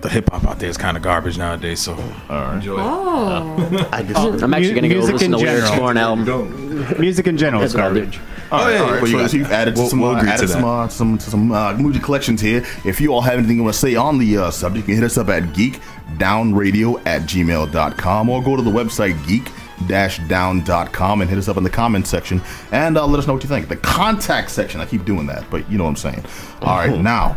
the 0.00 0.08
hip 0.08 0.30
hop 0.30 0.44
out 0.44 0.58
there 0.58 0.68
is 0.68 0.76
kind 0.76 0.96
of 0.96 1.02
garbage 1.02 1.38
nowadays. 1.38 1.80
So 1.80 1.92
enjoy 1.94 2.74
it. 2.74 2.80
Oh. 2.80 3.88
I 3.92 4.02
just, 4.02 4.42
I'm 4.42 4.54
actually 4.54 4.70
going 4.74 4.82
to 4.84 4.88
go 4.88 4.94
Music 4.96 5.12
listen 5.14 5.34
in 5.34 5.38
to 5.40 5.44
Lyricks 5.44 5.68
general. 5.68 5.76
for 5.86 5.90
an 5.90 5.96
album. 5.96 7.00
Music 7.00 7.26
in 7.26 7.36
general 7.36 7.62
is 7.62 7.72
That's 7.72 7.82
what 7.82 7.88
I'll 7.88 7.94
do. 7.94 8.00
garbage. 8.18 8.20
All 8.50 8.60
right, 8.60 8.72
yeah, 8.74 8.80
all 8.82 8.90
right. 8.92 9.00
what 9.02 9.10
you 9.10 9.18
guys, 9.18 9.34
you've 9.34 9.52
added 9.52 9.74
We'll- 9.76 9.88
some, 9.88 10.00
we'll 10.00 10.12
uh, 10.12 10.18
agree 10.18 10.30
added 10.30 10.42
to 10.46 10.48
some, 10.48 10.62
that. 10.62 10.68
uh, 10.68 10.88
some, 10.88 11.18
some 11.18 11.52
uh, 11.52 11.74
movie 11.74 11.98
collections 11.98 12.40
here. 12.40 12.64
If 12.84 12.98
you 13.00 13.12
all 13.12 13.20
have 13.20 13.34
anything 13.38 13.56
you 13.58 13.62
want 13.62 13.74
to 13.74 13.80
say 13.80 13.94
on 13.94 14.16
the 14.18 14.38
uh, 14.38 14.50
subject, 14.50 14.88
you 14.88 14.94
can 14.94 15.02
hit 15.02 15.04
us 15.10 15.18
up 15.18 15.28
at 15.28 15.42
geekdownradio 15.52 17.02
at 17.06 17.22
gmail.com 17.22 18.28
or 18.30 18.42
go 18.42 18.56
to 18.56 18.62
the 18.62 18.70
website 18.70 19.26
geek 19.26 19.50
down.com 20.28 21.20
and 21.20 21.28
hit 21.30 21.38
us 21.38 21.46
up 21.48 21.56
in 21.56 21.62
the 21.62 21.70
comments 21.70 22.08
section 22.10 22.40
and 22.72 22.96
uh, 22.98 23.06
let 23.06 23.18
us 23.18 23.26
know 23.26 23.34
what 23.34 23.42
you 23.42 23.48
think. 23.48 23.68
The 23.68 23.76
contact 23.76 24.50
section, 24.50 24.80
I 24.80 24.86
keep 24.86 25.04
doing 25.04 25.26
that, 25.26 25.48
but 25.50 25.70
you 25.70 25.76
know 25.78 25.84
what 25.84 25.90
I'm 25.90 25.96
saying. 25.96 26.24
All 26.62 26.76
right, 26.76 26.98
now 27.00 27.36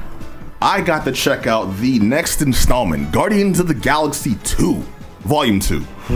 I 0.61 0.81
got 0.81 1.05
to 1.05 1.11
check 1.11 1.47
out 1.47 1.75
the 1.77 1.99
next 1.99 2.41
installment, 2.41 3.11
Guardians 3.11 3.59
of 3.59 3.67
the 3.67 3.73
Galaxy 3.73 4.35
2, 4.43 4.75
Volume 5.21 5.59
2. 5.59 5.77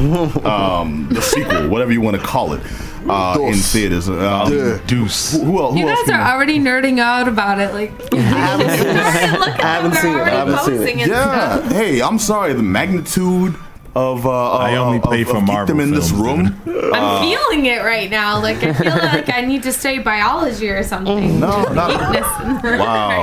um, 0.46 1.08
the 1.10 1.22
sequel, 1.22 1.70
whatever 1.70 1.92
you 1.92 2.02
want 2.02 2.16
to 2.18 2.22
call 2.24 2.54
it, 2.54 2.62
uh, 3.08 3.38
in 3.40 3.54
Dos. 3.54 3.72
theaters. 3.72 4.10
Um, 4.10 4.18
Duh. 4.52 4.78
Deuce. 4.86 5.32
who, 5.34 5.46
who, 5.46 5.68
who 5.72 5.80
You 5.80 5.88
else 5.90 6.00
guys 6.02 6.10
can- 6.12 6.20
are 6.20 6.34
already 6.36 6.60
nerding 6.60 7.00
out 7.00 7.28
about 7.28 7.60
it. 7.60 7.74
Like, 7.74 7.92
I 8.14 8.18
haven't 8.18 8.70
seen 8.70 8.88
it. 8.88 8.96
I 9.64 9.68
haven't 9.74 9.96
seen 9.96 10.16
it. 10.16 10.22
I 10.22 10.30
haven't 10.30 10.86
seen 10.88 11.00
it. 11.00 11.08
Yeah. 11.08 11.70
Hey, 11.70 12.02
I'm 12.02 12.20
sorry. 12.20 12.54
The 12.54 12.64
magnitude 12.64 13.56
of 13.96 14.26
uh, 14.26 14.52
I 14.58 14.76
only 14.76 14.98
of- 14.98 15.04
play 15.04 15.22
of 15.22 15.30
for 15.30 15.36
geekdom 15.36 15.48
Marvel 15.48 15.80
in 15.80 15.92
this 15.92 16.12
films, 16.12 16.50
room. 16.50 16.62
I'm 16.94 17.22
feeling 17.24 17.66
it 17.66 17.82
right 17.84 18.10
now. 18.10 18.42
Like 18.42 18.62
I 18.64 18.74
feel 18.74 18.92
like 18.96 19.30
I 19.30 19.42
need 19.42 19.64
to 19.64 19.72
study 19.72 20.00
biology 20.00 20.70
or 20.70 20.84
something. 20.84 21.40
No, 21.40 21.64
not- 21.74 21.92
in 21.92 21.98
the- 21.98 22.22
right 22.70 22.78
now. 22.78 22.80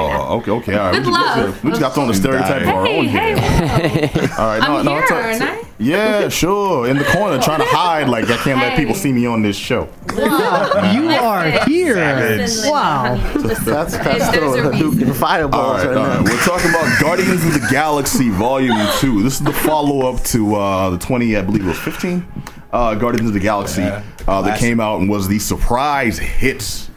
Wow. 0.09 0.29
Okay. 0.39 0.51
Okay. 0.51 0.75
All 0.75 0.91
right. 0.91 0.99
With 0.99 1.07
we 1.07 1.13
just, 1.13 1.37
love. 1.37 1.65
we 1.65 1.71
just 1.71 1.81
got 1.83 1.95
thrown 1.95 2.11
a 2.11 2.15
stereotype 2.15 2.63
of 2.63 2.69
our 2.69 2.87
Hey, 2.87 2.99
own 2.99 3.05
hey, 3.07 3.29
here. 3.39 4.09
whoa. 4.09 4.43
All 4.43 4.47
right. 4.49 4.63
I'm 4.63 4.73
no, 4.73 4.83
no, 4.83 4.91
here, 4.93 5.01
it's 5.03 5.11
a- 5.11 5.15
aren't 5.15 5.43
I? 5.43 5.62
Yeah, 5.83 6.29
sure. 6.41 6.87
In 6.89 6.97
the 6.97 7.05
corner, 7.05 7.41
trying 7.43 7.61
to 7.61 7.67
hide 7.67 8.09
like 8.09 8.31
I 8.31 8.37
can't 8.39 8.59
let 8.61 8.77
people 8.77 8.95
see 8.95 9.13
me 9.13 9.27
on 9.27 9.43
this 9.43 9.57
show. 9.57 9.89
You 10.15 11.09
are 11.11 11.51
here. 11.67 11.95
Listen, 11.97 12.71
Wow. 12.71 13.17
That's 13.17 13.65
There's 13.65 13.65
that's 13.65 13.95
a 13.95 14.33
throwing 14.33 14.69
reason. 14.93 15.13
Fireballs 15.15 15.65
All 15.65 15.75
right, 15.75 15.87
right 15.89 15.97
all 15.97 16.07
right. 16.07 16.25
now. 16.25 16.31
We're 16.33 16.39
talking 16.45 16.71
about 16.71 17.01
Guardians 17.01 17.45
of 17.45 17.55
the 17.55 17.67
Galaxy 17.71 18.31
Volume 18.31 18.79
Two. 18.99 19.23
This 19.23 19.35
is 19.35 19.41
the 19.45 19.53
follow-up 19.53 20.23
to 20.25 20.55
uh, 20.55 20.91
the 20.91 20.99
20, 20.99 21.37
I 21.37 21.43
believe 21.43 21.65
it 21.65 21.69
was 21.69 21.79
15. 21.79 22.25
Uh, 22.73 22.95
Guardians 22.95 23.29
of 23.29 23.35
the 23.35 23.41
Galaxy 23.41 23.83
Yeah. 23.83 24.03
uh, 24.27 24.43
that 24.43 24.51
Last- 24.51 24.61
came 24.61 24.81
out 24.81 25.01
and 25.01 25.09
was 25.11 25.29
the 25.29 25.39
surprise 25.39 26.19
hit 26.19 26.89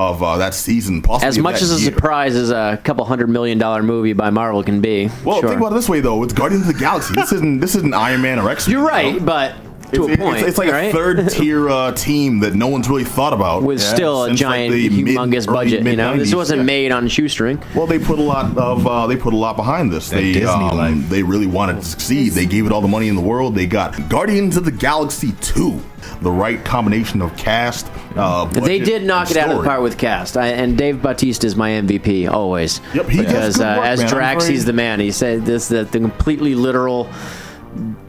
of 0.00 0.22
uh, 0.22 0.38
that 0.38 0.54
season. 0.54 1.02
Possibly 1.02 1.28
As 1.28 1.38
much 1.38 1.60
as 1.60 1.70
a 1.70 1.80
year. 1.80 1.92
surprise 1.92 2.34
as 2.34 2.50
a 2.50 2.80
couple 2.82 3.04
hundred 3.04 3.28
million 3.28 3.58
dollar 3.58 3.82
movie 3.82 4.14
by 4.14 4.30
Marvel 4.30 4.62
can 4.62 4.80
be. 4.80 5.10
Well, 5.24 5.40
sure. 5.40 5.50
think 5.50 5.60
about 5.60 5.72
it 5.72 5.74
this 5.74 5.88
way 5.90 6.00
though. 6.00 6.22
It's 6.22 6.32
Guardians 6.32 6.66
of 6.66 6.72
the 6.72 6.80
Galaxy. 6.80 7.14
This 7.14 7.32
isn't 7.32 7.60
this 7.60 7.74
isn't 7.74 7.92
Iron 7.92 8.22
Man 8.22 8.38
or 8.38 8.48
X. 8.48 8.66
You're 8.66 8.86
right, 8.86 9.22
but 9.24 9.54
to 9.92 10.04
it's, 10.08 10.14
a 10.14 10.18
point, 10.18 10.38
it's, 10.38 10.48
it's 10.48 10.58
like 10.58 10.70
right? 10.70 10.88
a 10.88 10.92
third 10.92 11.28
tier 11.30 11.68
uh, 11.68 11.92
team 11.92 12.40
that 12.40 12.54
no 12.54 12.68
one's 12.68 12.88
really 12.88 13.04
thought 13.04 13.32
about 13.32 13.62
with 13.62 13.80
still 13.80 14.24
a 14.24 14.28
since, 14.28 14.40
like, 14.42 14.70
giant, 14.70 14.74
mid- 14.74 14.92
humongous 15.16 15.46
budget. 15.46 15.84
You 15.84 15.96
know, 15.96 16.16
this 16.16 16.34
wasn't 16.34 16.60
Yeah. 16.60 16.64
made 16.64 16.92
on 16.92 17.08
shoestring. 17.08 17.62
Well, 17.74 17.86
they 17.86 17.98
put 17.98 18.18
a 18.18 18.22
lot 18.22 18.56
of 18.56 18.86
uh, 18.86 19.06
they 19.06 19.16
put 19.16 19.32
a 19.32 19.36
lot 19.36 19.56
behind 19.56 19.92
this. 19.92 20.08
That 20.10 20.16
they 20.16 20.44
um, 20.44 21.06
they 21.08 21.22
really 21.22 21.46
wanted 21.46 21.76
to 21.76 21.84
succeed. 21.84 22.32
They 22.32 22.46
gave 22.46 22.66
it 22.66 22.72
all 22.72 22.80
the 22.80 22.88
money 22.88 23.08
in 23.08 23.14
the 23.16 23.20
world. 23.22 23.54
They 23.54 23.66
got 23.66 24.08
Guardians 24.08 24.56
of 24.56 24.64
the 24.64 24.72
Galaxy 24.72 25.32
two, 25.40 25.80
the 26.20 26.30
right 26.30 26.64
combination 26.64 27.22
of 27.22 27.36
cast. 27.36 27.90
Uh, 28.16 28.44
They 28.46 28.80
did 28.80 29.04
knock 29.04 29.30
it 29.30 29.36
out 29.36 29.50
of 29.50 29.58
the 29.58 29.64
park 29.64 29.82
with 29.82 29.96
cast, 29.96 30.36
I, 30.36 30.48
and 30.48 30.76
Dave 30.76 31.00
Bautista 31.00 31.46
is 31.46 31.54
my 31.54 31.70
MVP 31.70 32.28
always. 32.28 32.80
Yep, 32.92 33.06
he 33.08 33.18
does 33.22 33.26
because 33.26 33.56
good 33.56 33.62
uh, 33.64 33.76
work, 33.78 33.86
as 33.86 34.00
man. 34.00 34.08
Drax, 34.08 34.46
he's 34.46 34.64
the 34.64 34.72
man. 34.72 34.98
He 34.98 35.12
said 35.12 35.44
this 35.46 35.68
the, 35.68 35.84
the 35.84 36.00
completely 36.00 36.54
literal 36.56 37.08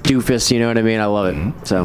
doofus. 0.03 0.51
You 0.51 0.59
know 0.59 0.68
what 0.68 0.78
I 0.78 0.82
mean? 0.82 0.99
I 0.99 1.05
love 1.05 1.28
it. 1.28 1.36
Mm-hmm. 1.36 1.66
So 1.66 1.80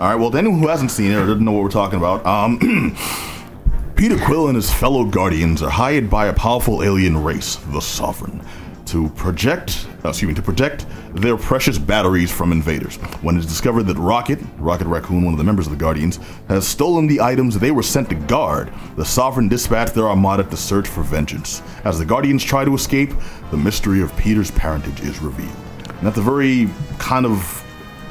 All 0.00 0.08
right. 0.08 0.14
Well, 0.14 0.30
to 0.30 0.38
anyone 0.38 0.60
who 0.60 0.68
hasn't 0.68 0.90
seen 0.90 1.10
it 1.10 1.16
or 1.16 1.26
doesn't 1.26 1.44
know 1.44 1.52
what 1.52 1.62
we're 1.62 1.70
talking 1.70 1.98
about, 1.98 2.24
um, 2.26 2.96
Peter 3.96 4.16
Quill 4.16 4.48
and 4.48 4.56
his 4.56 4.72
fellow 4.72 5.04
Guardians 5.04 5.62
are 5.62 5.70
hired 5.70 6.08
by 6.08 6.26
a 6.26 6.32
powerful 6.32 6.82
alien 6.82 7.22
race, 7.22 7.56
the 7.56 7.80
Sovereign, 7.80 8.42
to 8.86 9.10
project, 9.10 9.86
uh, 10.04 10.08
excuse 10.08 10.28
me, 10.28 10.34
to 10.34 10.42
protect 10.42 10.86
their 11.14 11.36
precious 11.36 11.76
batteries 11.76 12.32
from 12.32 12.50
invaders. 12.50 12.96
When 13.20 13.36
it's 13.36 13.46
discovered 13.46 13.82
that 13.84 13.98
Rocket, 13.98 14.38
Rocket 14.56 14.86
Raccoon, 14.86 15.24
one 15.24 15.34
of 15.34 15.38
the 15.38 15.44
members 15.44 15.66
of 15.66 15.72
the 15.72 15.78
Guardians, 15.78 16.18
has 16.48 16.66
stolen 16.66 17.06
the 17.06 17.20
items 17.20 17.58
they 17.58 17.72
were 17.72 17.82
sent 17.82 18.08
to 18.08 18.14
guard, 18.14 18.72
the 18.96 19.04
Sovereign 19.04 19.48
dispatched 19.48 19.94
their 19.94 20.08
armada 20.08 20.44
to 20.44 20.56
search 20.56 20.88
for 20.88 21.02
vengeance. 21.02 21.62
As 21.84 21.98
the 21.98 22.06
Guardians 22.06 22.42
try 22.42 22.64
to 22.64 22.74
escape, 22.74 23.10
the 23.50 23.56
mystery 23.58 24.00
of 24.00 24.16
Peter's 24.16 24.50
parentage 24.50 25.00
is 25.02 25.20
revealed. 25.20 25.69
And 26.00 26.06
that's 26.06 26.16
a 26.16 26.22
very 26.22 26.66
kind 26.98 27.26
of 27.26 27.62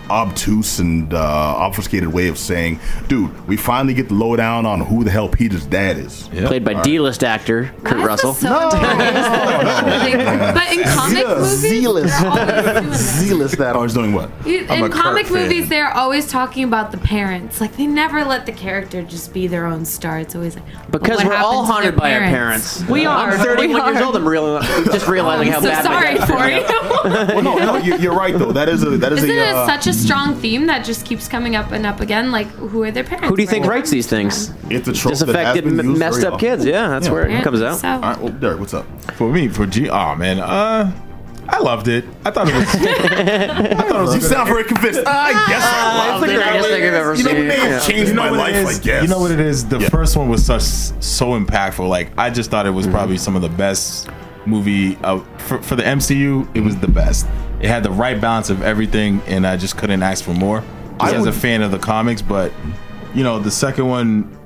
obtuse 0.10 0.80
and 0.80 1.14
uh, 1.14 1.18
obfuscated 1.18 2.12
way 2.12 2.28
of 2.28 2.38
saying, 2.38 2.80
dude, 3.08 3.48
we 3.48 3.58
finally 3.58 3.94
get 3.94 4.08
the 4.10 4.14
lowdown 4.14 4.66
on 4.66 4.82
who 4.82 5.04
the 5.04 5.12
hell 5.12 5.30
Peter's 5.30 5.66
dad 5.66 5.98
is. 5.98 6.28
played 6.30 6.64
by 6.64 6.82
D-list 6.82 7.24
actor 7.24 7.66
Kurt 7.84 7.98
That's 7.98 8.08
Russell. 8.08 8.34
So 8.34 8.50
but 8.50 8.74
in 10.72 10.84
comic 10.84 11.18
Yeah, 11.18 11.36
movies, 11.36 11.60
zealous. 11.60 12.20
they're 12.20 12.30
always 12.30 12.48
doing 12.48 12.90
that. 12.90 12.94
Zealous 12.96 13.56
that. 13.56 13.76
Oh, 13.76 13.84
he's 13.84 13.94
doing 13.94 14.14
what? 14.14 14.30
You- 14.46 14.66
I'm 14.70 14.84
a 14.84 14.86
In 14.86 14.92
Kurt 14.92 15.02
comic 15.02 15.28
fan. 15.28 15.44
movies, 15.44 15.70
they're 15.70 15.92
always 15.92 16.28
talking 16.30 16.64
about 16.64 16.92
the 16.92 16.98
parents. 16.98 17.62
Like 17.62 17.76
they 17.78 17.88
never 17.88 18.24
let 18.24 18.46
the 18.46 18.52
character 18.52 19.02
just 19.04 19.34
be 19.34 19.48
their 19.48 19.66
own 19.66 19.86
star. 19.86 20.20
It's 20.20 20.36
always 20.36 20.56
like 20.56 20.66
Because 20.92 21.24
we're 21.24 21.34
all 21.36 21.66
haunted 21.66 21.94
their 21.94 22.00
by 22.00 22.14
our 22.14 22.20
parents. 22.22 22.84
We 22.88 23.06
are. 23.06 23.32
I'm 23.32 23.38
31 23.40 23.84
We 23.86 23.92
years 23.92 24.02
old. 24.06 24.16
I'm 24.16 24.28
real, 24.28 24.60
just 24.86 25.08
realizing 25.08 25.52
how 25.52 25.58
I'm 25.58 25.64
so 25.64 25.70
bad 25.70 25.86
my 25.86 26.26
sorry 26.28 26.52
dad 26.62 26.68
for 26.94 27.08
you. 27.10 27.36
Well, 27.36 27.42
no, 27.44 27.58
no, 27.58 27.78
you, 27.78 27.98
you're 27.98 28.16
right 28.16 28.38
though. 28.38 28.52
That 28.52 28.70
is 28.70 28.84
a 28.84 28.98
that 28.98 29.12
is 29.14 29.24
Isn't 29.24 29.36
a. 29.36 29.40
it 29.40 29.56
Uh, 29.56 29.66
such 29.68 29.88
a 29.88 29.94
strong 30.04 30.36
theme 30.36 30.68
that 30.68 30.86
just 30.86 31.06
keeps 31.06 31.28
coming 31.28 31.56
up 31.56 31.72
and 31.72 31.86
up 31.86 32.00
again? 32.00 32.32
Like, 32.32 32.48
who 32.48 32.84
are 32.84 32.92
their 32.92 33.04
parents? 33.04 33.28
Who 33.30 33.36
do 33.36 33.42
you 33.42 33.48
think 33.48 33.66
Where 33.66 33.76
writes 33.78 33.90
these 33.90 34.08
things? 34.08 34.52
it's 34.70 34.88
a 34.88 34.94
trope 34.94 35.18
that 35.18 35.20
has 35.20 35.20
Disaffected, 35.20 35.64
been 35.66 35.80
m- 35.80 35.86
used 35.90 36.00
messed 36.00 36.24
up 36.24 36.40
kids. 36.40 36.66
Yeah, 36.66 36.88
that's 36.90 37.10
where 37.10 37.26
it 37.28 37.32
Yeah, 37.32 37.44
comes 37.44 37.62
out. 37.62 37.78
So, 37.80 37.88
All 37.88 38.00
right, 38.02 38.20
well, 38.20 38.32
Derek, 38.34 38.60
what's 38.60 38.74
up? 38.74 38.86
For 39.14 39.32
me, 39.32 39.48
for 39.48 39.66
G, 39.66 39.90
oh 39.90 40.16
man, 40.16 40.40
uh, 40.40 40.92
I 41.52 41.58
loved 41.60 41.88
it. 41.88 42.06
I 42.26 42.30
thought 42.32 42.48
it 42.48 42.54
was. 42.54 42.68
I 42.76 43.74
thought 43.76 43.96
it 43.96 44.02
was. 44.02 44.16
You 44.16 44.22
sound 44.22 44.50
very 44.50 44.64
convinced. 44.66 45.02
I 45.08 45.32
guess 45.48 45.64
I 45.66 46.14
it's 46.14 46.22
loved 46.22 46.24
the 46.30 46.34
it. 46.34 46.44
greatest 46.44 46.70
thing 46.70 46.84
I've 46.84 46.94
ever 46.94 47.16
You 47.16 47.24
know, 47.24 47.30
seen. 47.32 47.38
it 47.40 47.48
may 47.48 47.56
have 47.58 47.70
Yeah. 47.72 47.80
changed 47.80 48.08
You 48.10 48.14
know 48.14 48.24
my 48.24 48.32
what 48.32 48.40
it 48.52 48.64
life. 48.64 48.70
is? 48.72 48.80
I 48.80 48.84
guess. 48.84 49.02
You 49.02 49.08
know 49.08 49.20
what 49.20 49.32
it 49.32 49.40
is? 49.40 49.66
The 49.68 49.80
Yeah. 49.80 49.90
first 49.90 50.16
one 50.16 50.30
was 50.30 50.46
such 50.46 50.62
so 50.62 51.40
impactful. 51.40 51.90
Like 51.90 52.12
I 52.20 52.30
just 52.30 52.52
thought 52.52 52.68
it 52.68 52.72
was 52.72 52.86
probably 52.86 53.18
some 53.18 53.36
of 53.36 53.42
the 53.42 53.50
best 53.50 54.10
movie 54.46 54.96
uh, 55.04 55.20
for 55.40 55.60
for 55.64 55.76
the 55.76 55.82
MCU. 55.84 56.48
It 56.54 56.62
was 56.62 56.76
the 56.78 56.88
best. 56.88 57.26
It 57.62 57.68
had 57.68 57.84
the 57.84 57.92
right 57.92 58.20
balance 58.20 58.50
of 58.50 58.62
everything, 58.62 59.22
and 59.28 59.46
I 59.46 59.58
just 59.58 59.78
couldn't 59.78 60.02
ask 60.02 60.24
for 60.24 60.34
more. 60.34 60.64
I 61.00 61.12
I 61.12 61.18
was 61.18 61.26
a 61.28 61.32
fan 61.34 61.62
of 61.62 61.72
the 61.72 61.80
comics, 61.80 62.22
but 62.22 62.52
you 63.14 63.24
know 63.24 63.40
the 63.40 63.52
second 63.52 63.88
one, 63.88 64.38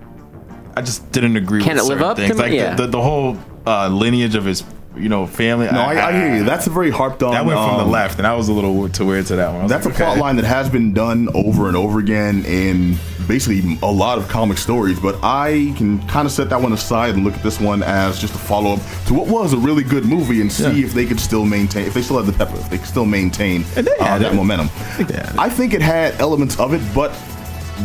I 0.76 0.82
just 0.82 1.11
didn't 1.11 1.36
agree. 1.38 1.61
Can 1.64 1.76
with 1.76 1.86
it 1.86 1.88
live 1.89 1.99
certain 1.99 2.03
up 2.11 2.18
to 2.18 2.22
things. 2.24 2.36
me? 2.38 2.43
Like 2.43 2.53
Yeah. 2.53 2.76
the, 2.76 2.84
the 2.84 2.91
the 2.91 3.01
whole 3.01 3.38
uh, 3.66 3.88
lineage 3.89 4.36
of 4.36 4.45
his 4.45 4.64
you 4.96 5.10
know, 5.10 5.26
family. 5.26 5.66
No, 5.66 5.80
I, 5.82 6.08
I 6.10 6.12
hear 6.14 6.36
you. 6.36 6.44
That's 6.44 6.68
a 6.68 6.70
very 6.70 6.91
harped 6.91 7.24
on. 7.24 7.32
that 7.34 7.46
went 7.46 7.58
from 7.58 7.78
the 7.78 7.84
um, 7.84 7.91
left, 7.91 8.18
and 8.18 8.28
I 8.28 8.36
was 8.36 8.50
a 8.50 8.54
little 8.54 8.88
too 8.89 9.06
weird 9.06 9.26
to 9.28 9.36
that 9.38 9.54
one. 9.54 9.68
That's 9.68 9.86
like, 9.86 9.96
a 9.96 9.98
plot 9.98 10.18
line 10.18 10.36
that 10.38 10.46
has 10.46 10.70
been 10.70 10.94
done 10.94 11.30
over 11.34 11.68
and 11.68 11.76
over 11.78 12.00
again 12.00 12.46
in 12.46 12.98
basically 13.28 13.78
a 13.82 13.91
lot 13.91 14.18
of 14.18 14.28
comic 14.28 14.58
stories, 14.58 15.00
but 15.00 15.18
I 15.24 15.74
can 15.78 16.06
kind 16.08 16.26
of 16.26 16.32
set 16.32 16.50
that 16.50 16.62
one 16.62 16.74
aside 16.74 17.16
and 17.16 17.24
look 17.24 17.34
at 17.34 17.44
this 17.44 17.60
one 17.60 17.82
as 17.84 18.20
just 18.20 18.36
a 18.36 18.38
follow 18.38 18.74
up 18.74 18.80
to 19.08 19.14
what 19.14 19.28
was 19.28 19.54
a 19.54 19.58
really 19.58 19.84
good 19.84 20.06
movie 20.06 20.41
and 20.41 20.52
see 20.52 20.64
Yeah. 20.82 20.86
if 20.88 20.94
they 20.94 21.06
could 21.06 21.20
still 21.20 21.46
maintain, 21.46 21.86
if 21.88 21.94
they 21.94 22.02
still 22.02 22.18
have 22.18 22.26
the 22.26 22.34
pepper, 22.34 22.58
if 22.58 22.70
they 22.70 22.78
could 22.78 22.88
still 22.88 23.06
maintain 23.06 23.64
uh, 23.78 23.82
that 24.20 24.36
momentum. 24.36 24.68
think 24.68 25.12
had 25.12 25.30
it. 25.30 25.39
I 25.39 25.50
think 25.50 25.74
it 25.74 25.82
had 25.82 26.20
elements 26.20 26.60
of 26.60 26.74
it, 26.74 26.82
but 26.94 27.12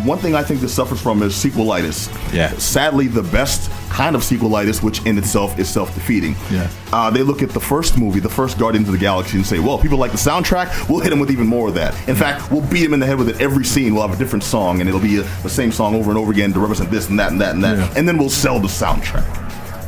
one 0.05 0.18
thing 0.18 0.34
I 0.34 0.43
think 0.43 0.61
this 0.61 0.74
suffers 0.74 1.01
from 1.01 1.22
is 1.22 1.32
sequelitis. 1.34 2.09
Yeah. 2.32 2.51
Sadly, 2.59 3.07
the 3.07 3.22
best 3.22 3.70
kind 3.91 4.14
of 4.14 4.22
sequelitis, 4.22 4.82
which 4.82 5.05
in 5.07 5.18
itself 5.18 5.59
is 5.59 5.68
self-defeating. 5.68 6.36
Yeah. 6.51 6.70
Uh, 6.93 7.11
they 7.11 7.22
look 7.22 7.43
at 7.43 7.51
the 7.51 7.61
first 7.61 7.99
movie, 7.99 8.20
the 8.20 8.28
first 8.28 8.59
Guardians 8.59 8.89
of 8.89 8.93
the 8.93 8.99
Galaxy, 8.99 9.36
and 9.36 9.47
say, 9.47 9.59
"Well, 9.59 9.78
people 9.78 9.99
like 9.99 10.12
the 10.12 10.18
soundtrack. 10.18 10.89
We'll 10.89 11.01
hit 11.01 11.11
them 11.11 11.20
with 11.20 11.30
even 11.30 11.47
more 11.47 11.68
of 11.68 11.74
that. 11.74 11.95
In 12.09 12.14
fact, 12.14 12.51
we'll 12.51 12.61
beat 12.61 12.84
them 12.84 12.95
in 12.95 13.01
the 13.01 13.07
head 13.07 13.18
with 13.18 13.28
it 13.28 13.41
every 13.41 13.64
scene. 13.64 13.95
We'll 13.95 14.07
have 14.07 14.14
a 14.14 14.18
different 14.18 14.45
song, 14.45 14.80
and 14.80 14.89
it'll 14.89 15.01
be 15.01 15.18
a, 15.18 15.22
the 15.43 15.51
same 15.51 15.72
song 15.72 15.95
over 15.95 16.11
and 16.11 16.18
over 16.18 16.32
again 16.32 16.53
to 16.53 16.61
represent 16.61 16.91
this 16.91 17.09
and 17.09 17.18
that 17.18 17.32
and 17.32 17.41
that 17.41 17.55
and 17.55 17.64
that. 17.64 17.78
Yeah. 17.78 17.95
And 17.97 18.07
then 18.07 18.18
we'll 18.18 18.30
sell 18.30 18.59
the 18.61 18.68
soundtrack." 18.68 19.26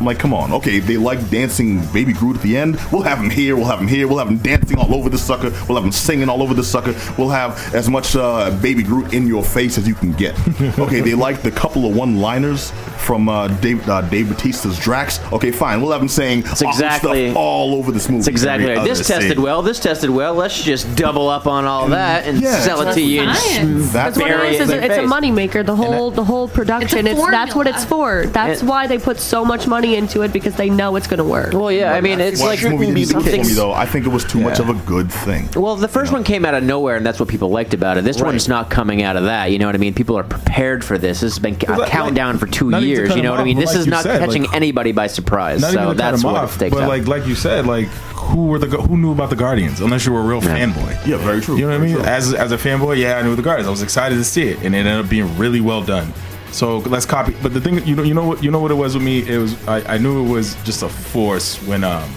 I'm 0.00 0.06
like, 0.06 0.18
come 0.18 0.32
on, 0.32 0.50
okay, 0.54 0.78
they 0.78 0.96
like 0.96 1.28
dancing 1.28 1.84
Baby 1.92 2.14
Groot 2.14 2.36
at 2.36 2.42
the 2.42 2.56
end. 2.56 2.78
We'll 2.90 3.02
have 3.02 3.18
him 3.18 3.28
here, 3.28 3.54
we'll 3.54 3.66
have 3.66 3.78
him 3.78 3.86
here, 3.86 4.08
we'll 4.08 4.16
have 4.18 4.28
him 4.28 4.38
dancing 4.38 4.78
all 4.78 4.94
over 4.94 5.10
the 5.10 5.18
sucker, 5.18 5.50
we'll 5.68 5.76
have 5.76 5.84
him 5.84 5.92
singing 5.92 6.30
all 6.30 6.42
over 6.42 6.54
the 6.54 6.64
sucker, 6.64 6.94
we'll 7.18 7.28
have 7.28 7.74
as 7.74 7.90
much 7.90 8.16
uh, 8.16 8.50
Baby 8.62 8.82
Groot 8.82 9.12
in 9.12 9.26
your 9.26 9.44
face 9.44 9.76
as 9.76 9.86
you 9.86 9.94
can 9.94 10.12
get. 10.12 10.34
okay, 10.78 11.00
they 11.00 11.14
like 11.14 11.42
the 11.42 11.50
couple 11.50 11.84
of 11.84 11.94
one 11.94 12.16
liners 12.18 12.70
from 12.96 13.28
uh, 13.28 13.48
Dave, 13.60 13.86
uh, 13.90 14.00
Dave 14.08 14.26
Bautista's 14.28 14.78
Drax. 14.78 15.20
Okay, 15.34 15.50
fine, 15.50 15.82
we'll 15.82 15.92
have 15.92 16.00
him 16.00 16.08
saying 16.08 16.42
That's 16.42 16.62
awesome 16.62 16.68
exactly- 16.86 17.26
stuff 17.28 17.36
all 17.36 17.74
over 17.74 17.92
this 17.92 18.08
movie. 18.08 18.20
That's 18.20 18.28
exactly 18.28 18.70
right. 18.70 18.82
This 18.82 19.06
tested 19.06 19.32
scene. 19.36 19.42
well. 19.42 19.60
This 19.60 19.80
tested 19.80 20.08
well. 20.08 20.32
Let's 20.34 20.62
just 20.62 20.96
double 20.96 21.28
up 21.28 21.46
on 21.46 21.66
all 21.66 21.88
that 21.88 22.26
and 22.26 22.40
Yeah, 22.40 22.58
sell 22.60 22.80
it 22.88 22.94
to 22.94 23.02
you. 23.02 23.20
and. 23.22 23.80
That's 23.80 24.16
That's 24.16 24.18
what 24.18 24.30
it 24.30 24.54
is. 24.54 24.60
it 24.60 24.62
is 24.62 24.70
in 24.70 24.78
it's 24.78 24.88
their 24.88 25.00
a 25.00 25.02
face. 25.02 25.10
moneymaker. 25.12 25.66
The 25.66 25.76
whole 25.76 26.10
the 26.10 26.24
whole 26.24 26.48
production. 26.48 27.06
It's 27.06 27.18
It's, 27.20 27.30
that's 27.30 27.54
what 27.54 27.66
it's 27.66 27.84
for. 27.84 28.24
That's 28.26 28.60
And- 28.60 28.68
why 28.68 28.86
they 28.86 28.98
put 28.98 29.18
so 29.18 29.44
much 29.44 29.66
money 29.66 29.89
into 29.94 30.22
it 30.22 30.32
because 30.32 30.56
they 30.56 30.70
know 30.70 30.96
it's 30.96 31.06
going 31.06 31.18
to 31.18 31.24
work. 31.24 31.52
Well, 31.52 31.70
yeah. 31.72 31.92
I 31.94 32.00
mean, 32.00 32.20
it's 32.20 32.40
Well, 32.40 32.48
like 32.48 32.60
this 32.60 32.70
movie 32.70 32.86
didn't 32.86 33.08
do 33.08 33.20
for 33.20 33.36
me 33.36 33.52
though. 33.54 33.72
I 33.72 33.86
think 33.86 34.06
it 34.06 34.10
was 34.10 34.24
too 34.24 34.40
much 34.40 34.58
of 34.58 34.68
a 34.68 34.74
good 34.86 35.10
thing. 35.10 35.48
Well, 35.56 35.76
the 35.76 35.88
first 35.88 36.12
one 36.12 36.24
came 36.24 36.44
out 36.44 36.54
of 36.54 36.62
nowhere, 36.64 36.96
and 36.96 37.04
that's 37.04 37.18
what 37.20 37.28
people 37.28 37.50
liked 37.50 37.74
about 37.74 37.98
it. 37.98 38.04
This 38.04 38.20
Right. 38.20 38.26
one's 38.28 38.48
not 38.48 38.70
coming 38.70 39.02
out 39.02 39.16
of 39.16 39.24
that. 39.24 39.50
You 39.52 39.58
know 39.58 39.66
what 39.66 39.74
I 39.74 39.78
mean? 39.78 39.94
People 39.94 40.16
are 40.18 40.22
prepared 40.24 40.84
for 40.84 40.98
this. 40.98 41.20
This 41.20 41.34
has 41.34 41.38
been 41.38 41.56
a 41.68 41.78
like- 41.78 41.90
countdown 41.90 42.38
for 42.38 42.46
two 42.46 42.70
not 42.70 42.82
even 42.82 42.94
to 42.94 43.00
years. 43.02 43.16
You 43.16 43.22
know 43.22 43.30
him 43.30 43.38
what 43.38 43.40
I 43.40 43.44
mean? 43.44 43.58
This 43.58 43.70
like 43.70 43.78
is 43.80 43.86
not 43.86 44.02
said, 44.02 44.20
catching 44.20 44.42
like- 44.44 44.54
anybody 44.54 44.92
by 44.92 45.06
surprise. 45.06 45.60
Not 45.60 45.72
so 45.72 45.76
even 45.82 45.88
cut 45.88 45.96
that's 45.96 46.24
what 46.24 46.34
off, 46.36 46.56
it 46.56 46.58
takes 46.58 46.74
but 46.74 46.84
out. 46.84 46.88
like 46.88 47.06
like 47.08 47.26
you 47.26 47.34
said, 47.34 47.66
like 47.66 47.86
who 48.14 48.46
were 48.46 48.58
the 48.58 48.66
who 48.66 48.96
knew 48.96 49.12
about 49.12 49.30
the 49.30 49.36
Guardians 49.36 49.80
unless 49.80 50.06
you 50.06 50.12
were 50.12 50.20
a 50.20 50.24
real 50.24 50.42
Yeah. 50.42 50.56
fanboy. 50.66 51.06
Yeah, 51.06 51.16
very 51.18 51.40
true. 51.40 51.56
You 51.56 51.62
know 51.62 51.68
what 51.72 51.80
I 51.80 51.84
mean? 51.84 51.94
true. 51.96 52.04
As 52.04 52.32
as 52.34 52.52
a 52.52 52.56
fanboy, 52.58 52.98
yeah, 52.98 53.18
I 53.18 53.22
knew 53.22 53.34
the 53.34 53.42
Guardians. 53.42 53.66
I 53.66 53.70
was 53.70 53.82
excited 53.82 54.16
to 54.16 54.24
see 54.24 54.42
it, 54.48 54.58
and 54.62 54.74
it 54.74 54.78
ended 54.78 55.04
up 55.04 55.08
being 55.08 55.36
really 55.38 55.60
well 55.60 55.82
done. 55.82 56.12
So 56.52 56.78
let's 56.78 57.06
copy. 57.06 57.34
But 57.42 57.54
the 57.54 57.60
thing, 57.60 57.84
you 57.86 57.94
know, 57.96 58.02
you 58.02 58.14
know 58.14 58.26
what, 58.26 58.42
you 58.42 58.50
know 58.50 58.58
what 58.60 58.70
it 58.70 58.74
was 58.74 58.94
with 58.94 59.02
me. 59.04 59.20
It 59.28 59.38
was 59.38 59.68
I, 59.68 59.94
I 59.94 59.98
knew 59.98 60.24
it 60.26 60.28
was 60.28 60.54
just 60.64 60.82
a 60.82 60.88
force 60.88 61.56
when 61.66 61.84
um 61.84 62.10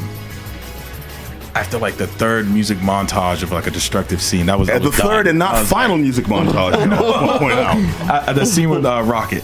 after 1.55 1.77
like 1.77 1.95
the 1.97 2.07
third 2.07 2.49
music 2.49 2.79
montage 2.79 3.43
of 3.43 3.51
like 3.51 3.67
a 3.67 3.71
destructive 3.71 4.21
scene. 4.21 4.47
That 4.47 4.57
was 4.57 4.69
At 4.69 4.81
the 4.81 4.89
dying. 4.89 5.01
third 5.01 5.27
and 5.27 5.37
not 5.37 5.63
final 5.67 5.97
music 5.97 6.25
montage, 6.25 6.79
you 6.79 6.87
know, 6.87 7.13
I 7.13 7.37
point 7.37 7.53
out. 7.53 7.77
like- 7.77 8.27
uh, 8.29 8.33
the 8.33 8.45
scene 8.45 8.69
with 8.71 8.85
uh, 8.85 9.03
Rocket. 9.05 9.43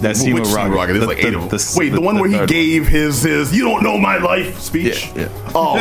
That 0.00 0.16
scene 0.16 0.34
Which 0.34 0.44
with 0.44 0.52
Rocket. 0.54 0.70
Rocket? 0.74 0.92
There's 0.92 1.00
The- 1.02 1.06
like 1.08 1.16
the- 1.20 1.26
eight 1.26 1.34
of 1.34 1.40
them. 1.40 1.48
the- 1.50 1.74
Wait, 1.76 1.88
the, 1.88 1.94
the- 1.96 2.00
one 2.00 2.14
the 2.16 2.20
where 2.22 2.30
he 2.30 2.46
gave 2.46 2.86
his 2.86 3.22
his 3.22 3.52
"You 3.54 3.64
don't 3.64 3.82
know 3.82 3.98
my 3.98 4.18
life" 4.18 4.60
speech. 4.60 5.10
Yeah, 5.16 5.22
yeah. 5.22 5.50
Oh, 5.54 5.74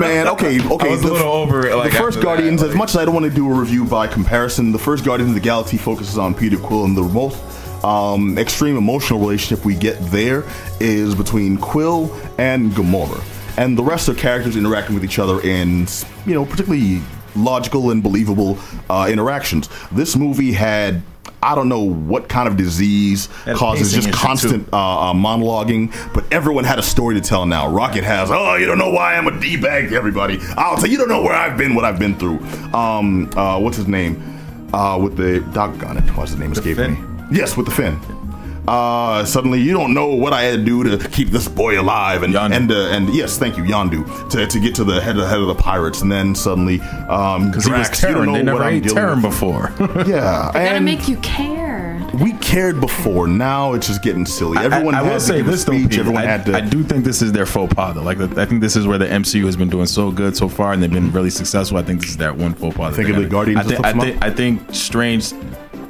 man. 0.00 0.28
Okay, 0.28 0.60
okay. 0.60 0.88
I 0.88 0.90
was 0.90 1.02
a 1.04 1.12
little 1.12 1.32
over 1.32 1.66
it. 1.66 1.76
Like 1.76 1.92
the 1.92 1.98
first 1.98 2.20
Guardians, 2.20 2.62
that, 2.62 2.70
as 2.70 2.76
much 2.76 2.90
as 2.90 2.96
I 2.96 3.04
don't 3.04 3.14
want 3.14 3.24
to 3.26 3.30
do 3.30 3.50
a 3.50 3.54
review 3.54 3.84
by 3.84 4.06
comparison, 4.06 4.72
the 4.72 4.78
first 4.78 5.04
Guardians 5.04 5.30
of 5.30 5.34
the 5.34 5.40
Galaxy 5.40 5.76
focuses 5.76 6.16
on 6.16 6.34
Peter 6.34 6.56
Quill, 6.56 6.84
and 6.86 6.96
the 6.96 7.02
most 7.02 7.38
um, 7.84 8.38
extreme 8.38 8.76
emotional 8.76 9.20
relationship 9.20 9.64
we 9.64 9.74
get 9.74 9.98
there 10.10 10.44
is 10.80 11.14
between 11.14 11.58
Quill 11.58 12.10
and 12.38 12.72
Gamora, 12.72 13.22
and 13.58 13.76
the 13.76 13.82
rest 13.84 14.08
are 14.08 14.14
characters 14.14 14.56
interacting 14.56 14.94
with 14.94 15.04
each 15.04 15.18
other 15.18 15.40
in, 15.42 15.86
you 16.26 16.34
know, 16.34 16.44
particularly 16.46 17.02
logical 17.36 17.90
and 17.90 18.02
believable 18.02 18.58
uh, 18.88 19.06
interactions. 19.10 19.68
This 19.92 20.16
movie 20.16 20.52
had. 20.52 21.02
I 21.48 21.54
don't 21.54 21.70
know 21.70 21.80
what 21.80 22.28
kind 22.28 22.46
of 22.46 22.58
disease 22.58 23.30
And 23.46 23.56
causes 23.56 23.90
just 23.90 24.12
constant 24.12 24.68
uh, 24.70 24.76
uh, 24.76 25.12
monologuing, 25.14 25.90
but 26.12 26.30
everyone 26.30 26.64
had 26.64 26.78
a 26.78 26.82
story 26.82 27.14
to 27.14 27.22
tell 27.22 27.46
now. 27.46 27.70
Rocket 27.70 28.04
has, 28.04 28.30
oh, 28.30 28.56
you 28.56 28.66
don't 28.66 28.76
know 28.76 28.90
why 28.90 29.14
I'm 29.14 29.26
a 29.26 29.40
D-bag 29.40 29.88
to 29.88 29.96
everybody. 29.96 30.38
I'll 30.58 30.76
say, 30.76 30.88
you 30.88 30.98
don't 30.98 31.08
know 31.08 31.22
where 31.22 31.32
I've 31.32 31.56
been, 31.56 31.74
what 31.74 31.86
I've 31.86 31.98
been 31.98 32.18
through. 32.18 32.38
Um, 32.74 33.30
uh, 33.34 33.58
what's 33.58 33.78
his 33.78 33.88
name? 33.88 34.22
Uh, 34.74 34.98
with 35.02 35.16
the, 35.16 35.40
doggone 35.54 35.96
it, 35.96 36.04
what's 36.14 36.32
his 36.32 36.38
name 36.38 36.52
escaping 36.52 36.92
me? 36.92 37.24
Yes, 37.32 37.56
with 37.56 37.64
the 37.64 37.72
fin. 37.72 37.98
Uh, 38.68 39.24
suddenly 39.24 39.60
you 39.60 39.72
don't 39.72 39.94
know 39.94 40.08
what 40.14 40.32
I 40.32 40.42
had 40.42 40.58
to 40.58 40.64
do 40.64 40.84
to 40.98 41.08
keep 41.08 41.28
this 41.30 41.48
boy 41.48 41.80
alive, 41.80 42.22
and 42.22 42.34
Yondu. 42.34 42.52
and 42.54 42.70
uh, 42.70 42.74
and 42.90 43.14
yes, 43.14 43.38
thank 43.38 43.56
you, 43.56 43.64
Yondu, 43.64 44.28
to, 44.30 44.46
to 44.46 44.60
get 44.60 44.74
to 44.74 44.84
the 44.84 45.00
head 45.00 45.16
of 45.16 45.22
the 45.22 45.28
head 45.28 45.38
of 45.40 45.46
the 45.46 45.54
pirates, 45.54 46.02
and 46.02 46.12
then 46.12 46.34
suddenly, 46.34 46.80
um, 47.08 47.46
Because 47.50 47.64
he 47.64 47.72
was 47.72 47.88
Drax, 47.88 48.02
you 48.02 48.08
don't 48.08 48.16
Terran. 48.26 48.32
They 48.34 48.42
never 48.42 48.62
I'm 48.62 48.74
ate 48.74 48.82
dealing 48.82 48.96
Terran 48.96 49.22
with. 49.22 49.32
before. 49.32 49.72
Yeah, 50.06 50.50
Gotta 50.52 50.80
make 50.80 51.08
you 51.08 51.16
care. 51.18 52.06
we 52.22 52.32
cared 52.34 52.80
before. 52.80 53.26
Now 53.26 53.72
it's 53.72 53.86
just 53.86 54.02
getting 54.02 54.26
silly. 54.26 54.58
Everyone 54.58 54.94
I, 54.94 55.00
I 55.00 55.02
had 55.02 55.12
will 55.12 55.18
to 55.18 55.24
say 55.24 55.36
give 55.38 55.46
this 55.46 55.64
though, 55.64 55.72
speech. 55.72 55.90
Pete, 55.90 55.98
Everyone 56.00 56.22
I, 56.22 56.26
had 56.26 56.44
to. 56.46 56.54
I 56.56 56.60
do 56.60 56.82
think 56.82 57.04
this 57.04 57.22
is 57.22 57.32
their 57.32 57.46
faux 57.46 57.72
pas 57.74 57.94
though. 57.94 58.02
Like 58.02 58.20
I 58.20 58.44
think 58.44 58.60
this 58.60 58.76
is 58.76 58.86
where 58.86 58.98
the 58.98 59.06
MCU 59.06 59.44
has 59.46 59.56
been 59.56 59.70
doing 59.70 59.86
so 59.86 60.10
good 60.10 60.36
so 60.36 60.48
far, 60.48 60.72
and 60.74 60.82
they've 60.82 60.92
been 60.92 61.10
really 61.12 61.30
successful. 61.30 61.78
I 61.78 61.82
think 61.82 62.00
this 62.02 62.10
is 62.10 62.16
that 62.18 62.36
one 62.36 62.52
faux 62.54 62.76
pas. 62.76 62.94
that 62.96 63.02
Think 63.02 63.16
of 63.16 63.22
the 63.22 63.28
Guardians 63.28 63.60
I 63.60 63.62
think, 63.64 63.82
that 63.82 63.86
I 63.86 63.92
fucks 63.92 63.94
'em 63.94 64.00
think, 64.12 64.22
I 64.24 64.30
think 64.30 64.74
Strange 64.74 65.32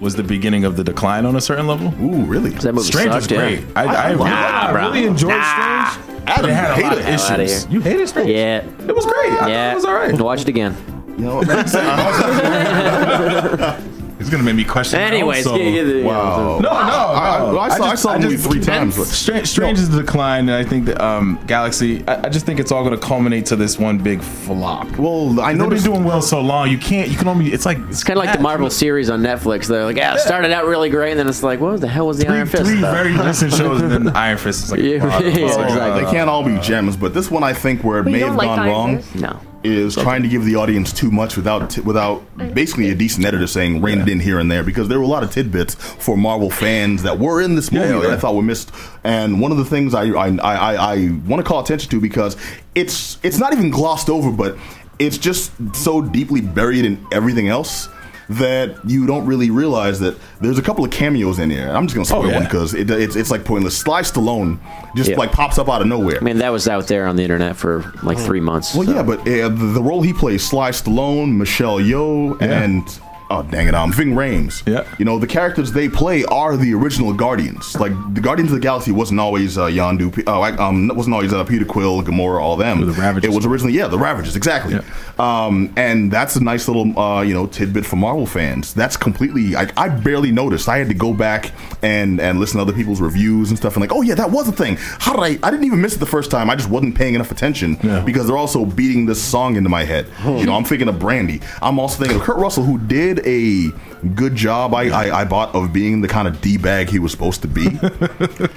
was 0.00 0.14
the 0.14 0.22
beginning 0.22 0.64
of 0.64 0.76
the 0.76 0.84
decline 0.84 1.26
on 1.26 1.34
a 1.36 1.40
certain 1.40 1.66
level. 1.66 1.88
Ooh, 2.02 2.24
really? 2.24 2.50
that 2.50 2.72
movie 2.74 2.86
Strange 2.86 3.12
was 3.14 3.24
sucked, 3.24 3.32
yeah. 3.32 3.38
great. 3.38 3.64
I, 3.76 3.84
I, 3.84 3.94
I 3.94 4.10
really, 4.12 4.30
I 4.30 4.70
it. 4.70 4.74
really 4.74 5.04
enjoyed 5.06 5.30
nah. 5.30 5.90
Strange. 5.90 6.08
Adam, 6.28 6.50
It 6.50 6.54
had 6.54 6.70
a 6.70 6.76
you 6.76 6.82
lot 6.84 6.92
hated 6.92 6.92
of 6.92 6.98
it. 6.98 7.04
Hell 7.20 7.32
outta 7.32 7.42
issues. 7.44 7.62
here. 7.64 7.72
You 7.72 7.80
hated 7.80 8.08
Strange? 8.08 8.30
Yeah. 8.30 8.64
It 8.86 8.94
was 8.94 9.06
great. 9.06 9.32
I 9.32 9.36
thought 9.38 9.50
Yeah. 9.50 9.72
it 9.72 9.74
was 9.76 9.84
all 9.84 9.94
right. 9.94 10.20
Watch 10.20 10.42
it 10.42 10.48
again. 10.48 10.76
You 11.18 11.24
know, 11.24 11.40
It's 14.20 14.28
gonna 14.30 14.42
make 14.42 14.56
me 14.56 14.64
question. 14.64 14.98
my 14.98 15.06
own 15.06 15.12
Anyways, 15.12 15.44
soul. 15.44 15.56
get- 15.58 15.72
get 15.86 16.04
wow. 16.04 16.58
No, 16.60 16.70
no, 16.70 16.70
no. 16.70 17.58
I, 17.58 17.66
I, 17.66 17.68
saw, 17.76 17.84
I 17.84 17.90
just- 17.90 18.02
saw 18.02 18.12
the 18.14 18.18
movie 18.20 18.36
just- 18.36 18.50
three 18.50 18.60
times. 18.60 18.96
But 18.96 19.06
Strange, 19.06 19.46
Strange 19.46 19.78
is 19.78 19.90
the 19.90 20.00
decline, 20.02 20.48
and 20.48 20.56
I 20.56 20.64
think 20.68 20.86
that 20.86 21.00
um, 21.00 21.38
Galaxy. 21.46 22.02
I, 22.08 22.26
I 22.26 22.28
just 22.28 22.44
think 22.44 22.58
it's 22.58 22.72
all 22.72 22.82
going 22.84 22.98
to 22.98 23.06
culminate 23.06 23.46
to 23.46 23.56
this 23.56 23.78
one 23.78 23.98
big 23.98 24.20
flop. 24.20 24.90
well, 24.98 25.40
I 25.40 25.52
know 25.52 25.68
They've 25.68 25.82
been 25.82 25.92
doing 25.92 26.04
well 26.04 26.20
so 26.22 26.40
long. 26.40 26.68
You 26.70 26.78
can't. 26.78 27.08
You 27.10 27.16
can 27.16 27.28
only. 27.28 27.52
It's 27.52 27.64
like 27.66 27.78
It's 27.88 28.02
kind 28.02 28.18
of 28.18 28.24
like 28.24 28.36
the 28.36 28.42
Marvel 28.42 28.70
series 28.70 29.08
on 29.10 29.20
Netflix. 29.22 29.66
They're 29.68 29.84
like, 29.84 29.96
yeah, 29.96 30.14
it 30.14 30.20
started 30.20 30.50
out 30.52 30.66
really 30.66 30.90
great, 30.90 31.12
and 31.12 31.20
then 31.20 31.28
it's 31.28 31.42
like, 31.42 31.60
what 31.60 31.80
the 31.80 31.88
hell 31.88 32.06
was 32.08 32.18
the 32.18 32.24
Three, 32.24 32.36
Iron 32.36 32.46
Fist? 32.48 32.64
three 32.64 32.78
stuff? 32.78 32.94
very 32.94 33.12
decent 33.16 33.52
shows, 33.54 33.80
and 33.80 33.90
then 33.90 34.08
Iron 34.16 34.38
Fist 34.38 34.64
is 34.64 34.70
like. 34.72 34.80
Yeah, 34.88 34.94
yeah, 34.96 35.18
it's 35.20 35.56
like, 35.56 35.68
exactly. 35.70 36.04
They 36.04 36.10
can't 36.10 36.28
all 36.30 36.42
be 36.42 36.58
gems, 36.60 36.96
but 36.96 37.14
this 37.14 37.30
one 37.30 37.44
I 37.44 37.52
think 37.52 37.84
where 37.84 38.00
it 38.00 38.04
But 38.04 38.12
may 38.12 38.20
have 38.20 38.34
like 38.36 38.46
gone 38.48 38.58
Iron 38.58 38.68
wrong 38.70 38.96
Fist? 38.98 39.14
No. 39.16 39.40
Is 39.64 39.96
trying 39.96 40.22
to 40.22 40.28
give 40.28 40.44
the 40.44 40.54
audience 40.54 40.92
too 40.92 41.10
much 41.10 41.36
without 41.36 41.70
t- 41.70 41.80
without 41.80 42.22
basically 42.54 42.90
a 42.90 42.94
decent 42.94 43.26
editor 43.26 43.46
saying 43.46 43.82
rein 43.82 44.00
it 44.00 44.08
in 44.08 44.20
here 44.20 44.38
and 44.38 44.50
there 44.50 44.62
because 44.62 44.88
there 44.88 44.98
were 44.98 45.04
a 45.04 45.08
lot 45.08 45.22
of 45.24 45.30
tidbits 45.32 45.74
for 45.74 46.16
Marvel 46.16 46.48
fans 46.50 47.02
that 47.02 47.18
were 47.18 47.42
in 47.42 47.56
this 47.56 47.72
movie 47.72 47.86
Yeah, 47.88 47.96
yeah, 47.96 48.02
that 48.02 48.10
I 48.12 48.16
thought 48.16 48.34
were 48.36 48.42
missed. 48.42 48.70
And 49.02 49.40
one 49.40 49.50
of 49.50 49.58
the 49.58 49.64
things 49.64 49.94
I 49.94 50.04
I, 50.10 50.28
I, 50.36 50.54
I, 50.54 50.94
I 50.94 51.08
want 51.26 51.40
to 51.42 51.48
call 51.48 51.60
attention 51.60 51.90
to 51.90 52.00
because 52.00 52.36
it's 52.74 53.18
it's 53.24 53.38
not 53.38 53.52
even 53.52 53.70
glossed 53.70 54.08
over, 54.08 54.30
but 54.30 54.56
it's 54.98 55.18
just 55.18 55.52
so 55.74 56.02
deeply 56.02 56.40
buried 56.40 56.84
in 56.84 57.04
everything 57.12 57.48
else. 57.48 57.88
That 58.30 58.76
you 58.84 59.06
don't 59.06 59.24
really 59.24 59.48
realize 59.50 60.00
that 60.00 60.14
there's 60.42 60.58
a 60.58 60.62
couple 60.62 60.84
of 60.84 60.90
cameos 60.90 61.38
in 61.38 61.48
here. 61.48 61.70
I'm 61.70 61.86
just 61.86 61.94
gonna 61.94 62.04
spoil 62.04 62.24
Oh, 62.24 62.28
yeah. 62.28 62.34
one 62.34 62.44
because 62.44 62.74
it, 62.74 62.90
it's 62.90 63.16
it's 63.16 63.30
like 63.30 63.44
pointless. 63.44 63.78
Sly 63.78 64.02
Stallone 64.02 64.58
just 64.94 65.08
Yeah. 65.10 65.16
like 65.16 65.32
pops 65.32 65.56
up 65.58 65.68
out 65.70 65.80
of 65.80 65.86
nowhere. 65.86 66.18
I 66.20 66.20
mean, 66.20 66.36
that 66.38 66.50
was 66.50 66.68
out 66.68 66.88
there 66.88 67.06
on 67.06 67.16
the 67.16 67.22
internet 67.22 67.56
for 67.56 67.90
like 68.02 68.18
three 68.18 68.40
months. 68.40 68.74
Well, 68.74 68.86
so. 68.86 68.92
yeah, 68.94 69.02
but 69.02 69.20
uh, 69.20 69.48
the, 69.48 69.72
the 69.72 69.82
role 69.82 70.02
he 70.02 70.12
plays, 70.12 70.44
Sly 70.46 70.70
Stallone, 70.72 71.36
Michelle 71.38 71.78
Yeoh, 71.78 72.38
Yeah. 72.40 72.62
and 72.64 73.00
oh 73.30 73.42
dang 73.42 73.68
it, 73.68 73.74
um, 73.74 73.92
Ving 73.92 74.12
Rhames. 74.14 74.66
Yeah. 74.66 74.86
you 74.98 75.04
know 75.04 75.18
the 75.18 75.26
characters 75.26 75.72
they 75.72 75.88
play 75.88 76.24
are 76.24 76.56
the 76.56 76.74
original 76.74 77.12
Guardians. 77.12 77.78
Like 77.78 77.92
the 78.14 78.20
Guardians 78.20 78.50
of 78.50 78.56
the 78.56 78.62
Galaxy 78.62 78.92
wasn't 78.92 79.20
always 79.20 79.56
uh, 79.58 79.66
Yondu, 79.66 80.26
uh, 80.26 80.38
like, 80.38 80.58
um, 80.58 80.88
wasn't 80.94 81.14
always 81.14 81.32
uh, 81.32 81.44
Peter 81.44 81.64
Quill, 81.64 82.02
Gamora, 82.02 82.40
all 82.40 82.56
them. 82.56 82.82
Or 82.82 82.86
the 82.86 82.92
Ravagers. 82.92 83.30
It 83.32 83.34
was 83.36 83.46
originally 83.46 83.74
yeah, 83.74 83.86
the 83.88 83.98
Ravagers, 83.98 84.36
exactly. 84.36 84.74
Yeah. 84.74 84.82
Um, 85.18 85.72
and 85.76 86.10
that's 86.12 86.36
a 86.36 86.42
nice 86.42 86.68
little 86.68 86.98
uh, 86.98 87.22
you 87.22 87.34
know 87.34 87.46
tidbit 87.46 87.84
for 87.86 87.96
Marvel 87.96 88.26
fans. 88.26 88.72
That's 88.74 88.96
completely 88.96 89.56
I, 89.56 89.70
I 89.76 89.88
barely 89.88 90.32
noticed. 90.32 90.68
I 90.68 90.78
had 90.78 90.88
to 90.88 90.94
go 90.94 91.12
back 91.12 91.52
and 91.82 92.20
and 92.20 92.38
listen 92.40 92.56
to 92.58 92.62
other 92.62 92.72
people's 92.72 93.00
reviews 93.00 93.50
and 93.50 93.58
stuff 93.58 93.74
and 93.74 93.80
like 93.80 93.92
oh 93.92 94.02
yeah 94.02 94.14
that 94.14 94.30
was 94.30 94.48
a 94.48 94.52
thing. 94.52 94.76
How 94.78 95.12
did 95.14 95.22
I? 95.42 95.46
I 95.46 95.50
didn't 95.50 95.64
even 95.64 95.80
miss 95.80 95.94
it 95.96 95.98
the 95.98 96.06
first 96.06 96.30
time. 96.30 96.48
I 96.50 96.56
just 96.56 96.70
wasn't 96.70 96.94
paying 96.96 97.14
enough 97.14 97.30
attention 97.30 97.76
Yeah. 97.82 98.00
because 98.00 98.26
they're 98.26 98.36
also 98.36 98.64
beating 98.64 99.06
this 99.06 99.22
song 99.22 99.56
into 99.56 99.68
my 99.68 99.84
head. 99.84 100.06
You 100.24 100.46
know 100.46 100.54
I'm 100.54 100.64
thinking 100.64 100.88
of 100.88 100.98
Brandy. 100.98 101.40
I'm 101.60 101.78
also 101.78 101.98
thinking 101.98 102.18
of 102.18 102.22
Kurt 102.24 102.36
Russell 102.38 102.62
who 102.64 102.78
did 102.78 103.17
did 103.22 103.26
a 103.26 104.06
good 104.14 104.34
job. 104.34 104.74
I 104.74 104.88
I, 104.90 105.20
I 105.20 105.24
bought 105.24 105.54
of 105.54 105.72
being 105.72 106.00
the 106.00 106.08
kind 106.08 106.28
of 106.28 106.40
d 106.40 106.56
bag 106.58 106.88
he 106.88 106.98
was 106.98 107.12
supposed 107.12 107.42
to 107.42 107.48
be. 107.48 107.66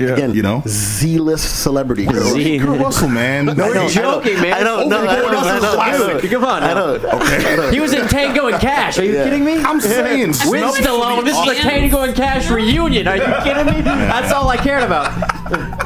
Again, 0.03 0.33
You 0.33 0.41
know, 0.43 0.63
Z-list 0.67 1.61
celebrity. 1.63 2.05
Kurt 2.05 2.15
Russell. 2.15 2.35
Z- 2.37 2.59
Kurt 2.59 2.79
Russell, 2.79 3.09
man. 3.09 3.45
No, 3.45 3.53
You're 3.67 3.77
I 3.79 3.87
joking, 3.89 4.41
man. 4.41 4.53
I 4.53 4.63
don't 4.63 4.89
know. 4.89 5.07
I 5.07 5.15
don't 5.15 5.31
know. 5.31 5.39
I 5.79 5.91
don't 5.97 6.23
know. 6.23 6.29
Come 6.29 6.45
on. 6.45 6.63
I 6.63 6.73
don't. 6.73 7.03
Okay. 7.05 7.71
He 7.71 7.79
was 7.79 7.93
in 7.93 8.07
Tango 8.07 8.47
and 8.47 8.59
Cash. 8.61 8.99
Are 8.99 9.03
you 9.05 9.13
Yeah. 9.13 9.23
kidding 9.23 9.45
me? 9.45 9.57
I'm 9.63 9.79
saying, 9.81 10.29
With 10.29 10.63
Stallone, 10.75 11.23
be 11.23 11.31
this 11.31 11.37
is 11.37 11.59
a. 11.59 11.61
Tango 11.61 12.01
and 12.01 12.15
Cash 12.15 12.49
reunion. 12.49 13.07
Are 13.07 13.17
you 13.17 13.23
kidding 13.43 13.65
me? 13.65 13.81
That's 13.81 14.31
all 14.31 14.49
I 14.49 14.57
cared 14.57 14.83
about. 14.83 15.07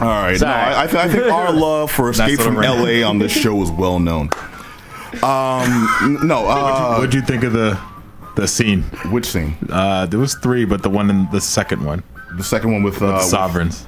All 0.01 0.07
right. 0.07 0.31
No, 0.31 0.37
Sorry. 0.37 0.51
I, 0.73 0.83
I, 0.83 0.87
th- 0.87 1.03
I 1.03 1.07
think 1.09 1.31
our 1.31 1.51
love 1.51 1.91
for 1.91 2.09
Escape 2.09 2.39
from 2.39 2.57
I'm 2.57 2.63
L.A. 2.63 3.03
on 3.03 3.19
this 3.19 3.31
show 3.31 3.61
is 3.61 3.71
well 3.71 3.99
known. 3.99 4.29
Um, 5.23 5.87
n- 6.03 6.27
no. 6.27 6.45
Uh, 6.47 6.95
What'd 6.97 7.13
you 7.13 7.21
think 7.21 7.43
of 7.43 7.53
the 7.53 7.79
the 8.35 8.47
scene? 8.47 8.83
which 9.11 9.25
scene? 9.25 9.55
Uh, 9.69 10.05
there 10.05 10.19
was 10.19 10.35
three, 10.35 10.65
but 10.65 10.83
the 10.83 10.89
one 10.89 11.09
in 11.09 11.27
the 11.31 11.41
second 11.41 11.83
one, 11.83 12.03
The 12.37 12.43
second 12.43 12.71
one 12.73 12.83
with, 12.83 13.01
uh, 13.01 13.07
the 13.07 13.13
with- 13.13 13.23
sovereigns. 13.23 13.85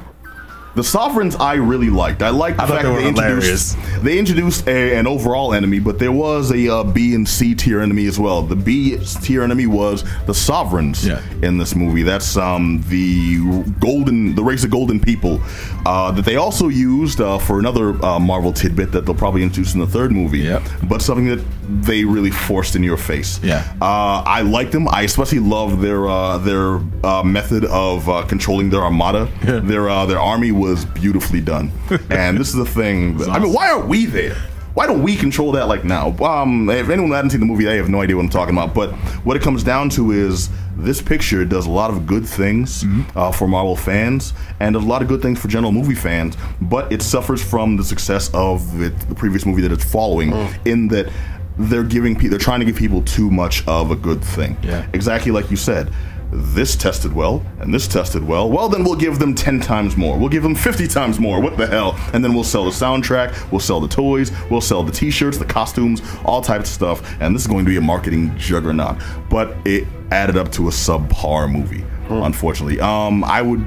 The 0.75 0.83
sovereigns 0.83 1.35
I 1.35 1.55
really 1.55 1.89
liked. 1.89 2.21
I 2.21 2.29
liked 2.29 2.57
the 2.57 2.63
I 2.63 2.67
fact 2.67 2.83
they 2.83 2.89
that 2.89 3.01
they 3.01 3.07
introduced 3.07 3.75
hilarious. 3.75 4.03
they 4.03 4.19
introduced 4.19 4.67
a, 4.67 4.95
an 4.95 5.07
overall 5.07 5.53
enemy, 5.55 5.79
but 5.79 5.97
there 5.97 6.11
was 6.11 6.51
a 6.51 6.69
uh, 6.71 6.83
B 6.83 7.15
and 7.15 7.27
C 7.27 7.55
tier 7.55 7.81
enemy 7.81 8.05
as 8.05 8.19
well. 8.19 8.43
The 8.43 8.55
B 8.55 8.97
tier 9.23 9.41
enemy 9.43 9.65
was 9.65 10.03
the 10.27 10.33
sovereigns 10.35 11.05
Yeah. 11.05 11.21
in 11.41 11.57
this 11.57 11.73
movie. 11.75 12.03
That's 12.03 12.37
um, 12.37 12.83
the 12.89 13.63
golden, 13.79 14.35
the 14.35 14.43
race 14.43 14.63
of 14.63 14.69
golden 14.69 14.99
people 14.99 15.41
uh, 15.85 16.11
that 16.11 16.25
they 16.25 16.35
also 16.35 16.67
used 16.67 17.21
uh, 17.21 17.39
for 17.39 17.57
another 17.59 17.93
uh, 18.05 18.19
Marvel 18.19 18.53
tidbit 18.53 18.91
that 18.91 19.05
they'll 19.05 19.15
probably 19.15 19.41
introduce 19.43 19.73
in 19.73 19.79
the 19.79 19.87
third 19.87 20.11
movie. 20.11 20.39
Yep. 20.39 20.61
But 20.83 21.01
something 21.01 21.25
that 21.27 21.43
they 21.83 22.05
really 22.05 22.31
forced 22.31 22.75
in 22.75 22.83
your 22.83 22.97
face. 22.97 23.43
Yeah. 23.43 23.63
Uh, 23.81 24.21
I 24.25 24.41
liked 24.41 24.71
them. 24.73 24.87
I 24.87 25.01
especially 25.01 25.39
loved 25.39 25.81
their 25.81 26.07
uh, 26.07 26.37
their 26.37 26.79
uh, 27.03 27.23
method 27.23 27.65
of 27.65 28.07
uh, 28.07 28.23
controlling 28.27 28.69
their 28.69 28.81
armada. 28.81 29.25
Their 29.43 29.89
uh, 29.89 30.05
their 30.05 30.19
army 30.19 30.51
was 30.57 30.85
beautifully 30.85 31.41
done. 31.41 31.71
and 32.09 32.37
this 32.37 32.49
is 32.49 32.55
the 32.55 32.65
thing. 32.65 33.17
that- 33.17 33.29
I 33.29 33.39
mean, 33.39 33.53
why 33.53 33.69
are 33.71 33.85
we 33.85 34.05
there? 34.05 34.35
Why 34.73 34.85
don't 34.85 35.01
we 35.01 35.15
control 35.15 35.51
that 35.53 35.67
like 35.67 35.83
now? 35.83 36.15
Um, 36.23 36.69
if 36.69 36.89
anyone 36.89 37.09
hasn't 37.11 37.31
seen 37.31 37.39
the 37.39 37.47
movie, 37.47 37.65
they 37.65 37.77
have 37.77 37.89
no 37.89 38.01
idea 38.01 38.15
what 38.15 38.21
I'm 38.23 38.29
talking 38.29 38.55
about. 38.55 38.75
But 38.75 38.91
what 39.25 39.35
it 39.35 39.41
comes 39.41 39.63
down 39.63 39.89
to 39.91 40.11
is 40.11 40.49
this 40.75 41.01
picture 41.01 41.43
does 41.45 41.65
a 41.65 41.69
lot 41.71 41.89
of 41.89 42.05
good 42.05 42.27
things 42.27 42.85
uh, 43.15 43.31
for 43.31 43.47
Marvel 43.47 43.75
fans 43.75 44.33
and 44.59 44.75
a 44.75 44.79
lot 44.79 45.01
of 45.01 45.07
good 45.07 45.19
things 45.23 45.39
for 45.41 45.47
general 45.47 45.71
movie 45.71 45.95
fans. 45.95 46.37
But 46.61 46.91
it 46.91 47.01
suffers 47.01 47.43
from 47.43 47.75
the 47.75 47.83
success 47.83 48.29
of 48.35 48.79
it, 48.79 48.93
the 49.09 49.15
previous 49.15 49.47
movie 49.47 49.63
that 49.63 49.71
it's 49.71 49.83
following, 49.83 50.31
in 50.65 50.89
that 50.89 51.11
they're 51.57 51.81
giving 51.83 52.15
pe- 52.15 52.27
they're 52.27 52.37
trying 52.37 52.59
to 52.59 52.65
give 52.67 52.75
people 52.75 53.01
too 53.01 53.31
much 53.31 53.65
of 53.67 53.89
a 53.89 53.95
good 53.95 54.23
thing. 54.23 54.55
Yeah. 54.61 54.85
Exactly 54.93 55.31
like 55.31 55.49
you 55.49 55.57
said. 55.57 55.91
This 56.29 56.75
tested 56.75 57.13
well, 57.13 57.41
and 57.61 57.73
this 57.73 57.87
tested 57.87 58.21
well. 58.21 58.49
Well, 58.49 58.67
then 58.67 58.83
we'll 58.83 58.95
give 58.97 59.17
them 59.17 59.33
10 59.33 59.61
times 59.61 59.95
more. 59.95 60.17
We'll 60.17 60.27
give 60.29 60.43
them 60.43 60.55
50 60.55 60.85
times 60.87 61.19
more. 61.19 61.41
What 61.41 61.55
the 61.55 61.65
hell? 61.67 61.97
And 62.13 62.21
then 62.23 62.33
we'll 62.33 62.43
sell 62.43 62.65
the 62.65 62.71
soundtrack, 62.71 63.49
we'll 63.51 63.61
sell 63.61 63.79
the 63.79 63.87
toys, 63.87 64.31
we'll 64.51 64.59
sell 64.59 64.83
the 64.83 64.91
t 64.91 65.09
shirts, 65.09 65.37
the 65.37 65.45
costumes, 65.45 66.01
all 66.25 66.41
types 66.41 66.69
of 66.69 66.73
stuff. 66.73 67.21
And 67.21 67.33
this 67.33 67.43
is 67.43 67.47
going 67.47 67.63
to 67.63 67.69
be 67.71 67.77
a 67.77 67.81
marketing 67.81 68.37
juggernaut. 68.37 68.97
But 69.29 69.55
it 69.65 69.87
added 70.11 70.35
up 70.35 70.51
to 70.53 70.67
a 70.67 70.71
subpar 70.71 71.49
movie, 71.49 71.85
unfortunately. 72.09 72.81
Um, 72.81 73.23
I 73.23 73.41
would 73.41 73.65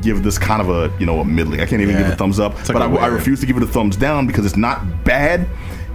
give 0.00 0.24
this 0.24 0.38
kind 0.38 0.60
of 0.60 0.70
a, 0.70 0.92
you 0.98 1.06
know, 1.06 1.20
a 1.20 1.24
middling. 1.24 1.60
I 1.60 1.66
can't 1.66 1.82
even 1.82 1.96
give 1.96 2.06
it 2.08 2.12
a 2.14 2.16
thumbs 2.16 2.40
up. 2.40 2.58
It's 2.58 2.68
like 2.68 2.78
but 2.78 2.82
I 2.82 2.86
weird- 2.88 3.12
refuse 3.12 3.38
to 3.40 3.46
give 3.46 3.56
it 3.56 3.62
a 3.62 3.66
thumbs 3.66 3.96
down 3.96 4.26
because 4.26 4.44
it's 4.44 4.56
not 4.56 5.04
bad. 5.04 5.46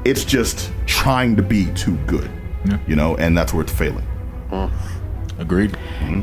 It's 0.05 0.23
just 0.23 0.71
trying 0.85 1.35
to 1.35 1.41
be 1.41 1.65
too 1.73 1.97
good. 2.07 2.31
Yeah. 2.65 2.77
You 2.87 2.95
know, 2.95 3.17
and 3.17 3.37
that's 3.37 3.53
where 3.53 3.63
it's 3.63 3.73
failing. 3.73 4.05
Agreed. 5.39 5.77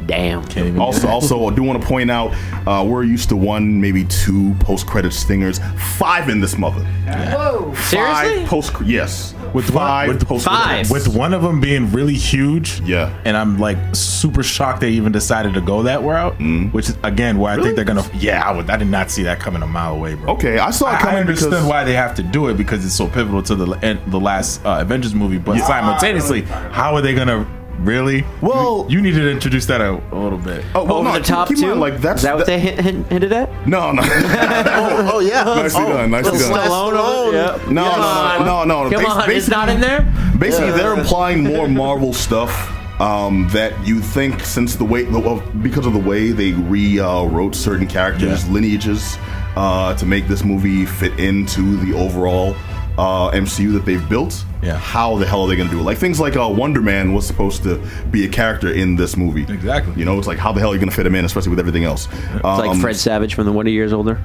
Damn. 0.07 0.43
Can't 0.45 0.67
even 0.67 0.81
Also, 0.81 1.07
also, 1.09 1.47
I 1.49 1.55
do 1.55 1.63
want 1.63 1.81
to 1.81 1.87
point 1.87 2.11
out 2.11 2.35
uh, 2.67 2.85
we're 2.85 3.05
used 3.05 3.29
to 3.29 3.37
one, 3.37 3.81
maybe 3.81 4.05
two 4.07 4.55
post-credit 4.61 5.13
stingers. 5.13 5.61
Five 5.97 6.29
in 6.29 6.41
this 6.41 6.59
mother. 6.59 6.83
Whoa. 6.85 7.73
Five 7.75 7.85
Seriously? 8.27 8.47
post. 8.47 8.73
Yes, 8.85 9.35
With 9.53 9.67
one- 9.71 9.75
five 9.75 10.09
with 10.09 10.27
post. 10.27 10.45
Five. 10.47 10.91
with 10.91 11.07
one 11.09 11.33
of 11.33 11.43
them 11.43 11.61
being 11.61 11.93
really 11.93 12.15
huge. 12.15 12.81
Yeah. 12.81 13.17
And 13.25 13.37
I'm 13.37 13.59
like 13.59 13.77
super 13.95 14.43
shocked 14.43 14.81
they 14.81 14.91
even 14.91 15.13
decided 15.13 15.55
to 15.55 15.61
go 15.61 15.83
that 15.85 16.03
route. 16.03 16.35
Mm-hmm. 16.35 16.71
Which 16.71 16.89
is 16.89 16.97
again 17.05 17.39
where 17.39 17.53
I 17.59 17.63
think 17.63 17.77
they're 17.77 17.85
gonna. 17.85 18.05
Yeah, 18.15 18.43
I 18.43 18.51
would. 18.53 18.69
I 18.69 18.77
did 18.77 18.89
not 18.89 19.11
see 19.11 19.23
that 19.25 19.39
coming 19.39 19.63
a 19.63 19.67
mile 19.67 19.95
away, 19.95 20.15
bro. 20.15 20.33
Okay, 20.35 20.59
I 20.59 20.71
saw 20.71 20.91
it 20.91 20.95
I, 20.95 20.99
coming 21.01 21.17
I 21.17 21.21
understood 21.21 21.51
because- 21.51 21.67
why 21.67 21.85
they 21.85 21.95
have 21.95 22.15
to 22.17 22.23
do 22.25 22.49
it 22.49 22.57
because 22.57 22.85
it's 22.85 22.95
so 22.95 23.07
pivotal 23.07 23.43
to 23.45 23.55
the 23.55 23.73
end, 23.85 24.01
the 24.09 24.19
last 24.21 24.65
uh, 24.65 24.79
Avengers 24.81 25.15
movie. 25.15 25.39
But 25.39 25.59
simultaneously, 25.61 26.43
how 26.43 26.95
are 26.95 27.01
they 27.03 27.15
gonna 27.15 27.47
really? 27.81 28.25
Well- 28.41 28.87
you, 28.89 28.97
you 28.99 29.03
needed 29.03 29.21
to 29.21 29.31
introduce 29.31 29.67
that 29.67 29.81
a, 29.81 29.93
a 30.13 30.19
little 30.19 30.39
bit. 30.39 30.65
Oh, 30.75 30.85
well, 30.85 30.95
Over 30.97 31.05
no, 31.05 31.13
the 31.15 31.19
keep- 31.21 31.27
top 31.27 31.49
keep 31.49 31.59
two? 31.59 31.67
mind, 31.69 31.81
like 31.81 32.01
that's 32.01 32.21
is 32.21 32.25
that 32.25 32.37
what 32.37 32.47
they 32.47 32.59
hint, 32.59 32.81
hint, 32.81 33.07
hinted 33.13 33.33
at? 33.33 33.67
No, 33.67 33.93
no, 33.93 34.03
Oh, 34.07 35.11
oh 35.15 35.21
yeah. 35.21 35.45
Nicely 35.45 35.83
oh, 35.83 35.89
done, 35.93 36.11
nicely 36.11 36.39
done. 36.39 36.51
Stallone. 36.53 36.93
Stallone, 36.93 37.33
yeah. 37.33 37.73
no, 37.73 37.85
Come 37.91 38.01
no, 38.01 38.45
no, 38.45 38.65
no, 38.65 38.85
no. 38.85 38.91
Come 38.91 39.05
Bas- 39.05 39.25
on, 39.25 39.31
it's 39.31 39.49
not 39.49 39.69
in 39.69 39.81
there. 39.81 40.03
Basically, 40.39 40.69
Yeah. 40.69 40.77
they're 40.77 40.95
implying 40.99 41.43
more 41.45 41.69
Marvel 41.69 42.13
stuff 42.13 42.71
um, 43.01 43.49
that 43.53 43.73
you 43.87 44.01
think 44.01 44.41
since 44.41 44.77
the 44.77 44.85
way 44.85 45.05
well, 45.05 45.41
because 45.63 45.87
of 45.87 45.93
the 45.95 45.99
way 45.99 46.31
they 46.31 46.53
rewrote 46.53 47.55
certain 47.55 47.87
characters' 47.87 48.45
Yeah. 48.47 48.53
lineages 48.53 49.17
uh, 49.57 49.95
to 49.95 50.07
make 50.07 50.27
this 50.29 50.45
movie 50.45 50.85
fit 50.87 51.19
into 51.19 51.77
the 51.85 51.93
overall 51.97 52.55
uh, 52.99 53.31
MCU 53.31 53.73
that 53.75 53.85
they've 53.85 54.07
built. 54.09 54.45
Yeah. 54.63 54.79
How 54.79 55.17
the 55.19 55.27
hell 55.27 55.43
are 55.43 55.49
they 55.49 55.57
going 55.57 55.69
to 55.69 55.75
do 55.75 55.81
it? 55.81 55.85
Like 55.85 55.99
things 55.99 56.21
like 56.21 56.37
uh, 56.37 56.49
Wonder 56.49 56.81
Man 56.81 57.13
was 57.13 57.27
supposed 57.27 57.63
to 57.65 57.85
be 58.11 58.25
a 58.25 58.29
character 58.29 58.73
in 58.73 58.97
this 58.97 59.17
movie. 59.17 59.43
Exactly. 59.43 59.95
You 59.97 60.05
know, 60.05 60.19
it's 60.19 60.27
like 60.27 60.39
how 60.39 60.53
the 60.53 60.61
hell 60.61 60.71
are 60.71 60.75
you 60.75 60.81
going 60.81 60.91
to 60.91 60.95
fit 60.95 61.07
him 61.07 61.15
in, 61.15 61.25
especially 61.25 61.51
with 61.51 61.61
everything 61.61 61.85
else? 61.85 62.09
It's 62.35 62.43
like 62.43 62.81
Fred 62.81 62.97
Savage 62.97 63.35
from 63.35 63.47
the 63.47 63.53
Wonder 63.53 63.71
Years 63.71 63.93
Older. 63.93 64.21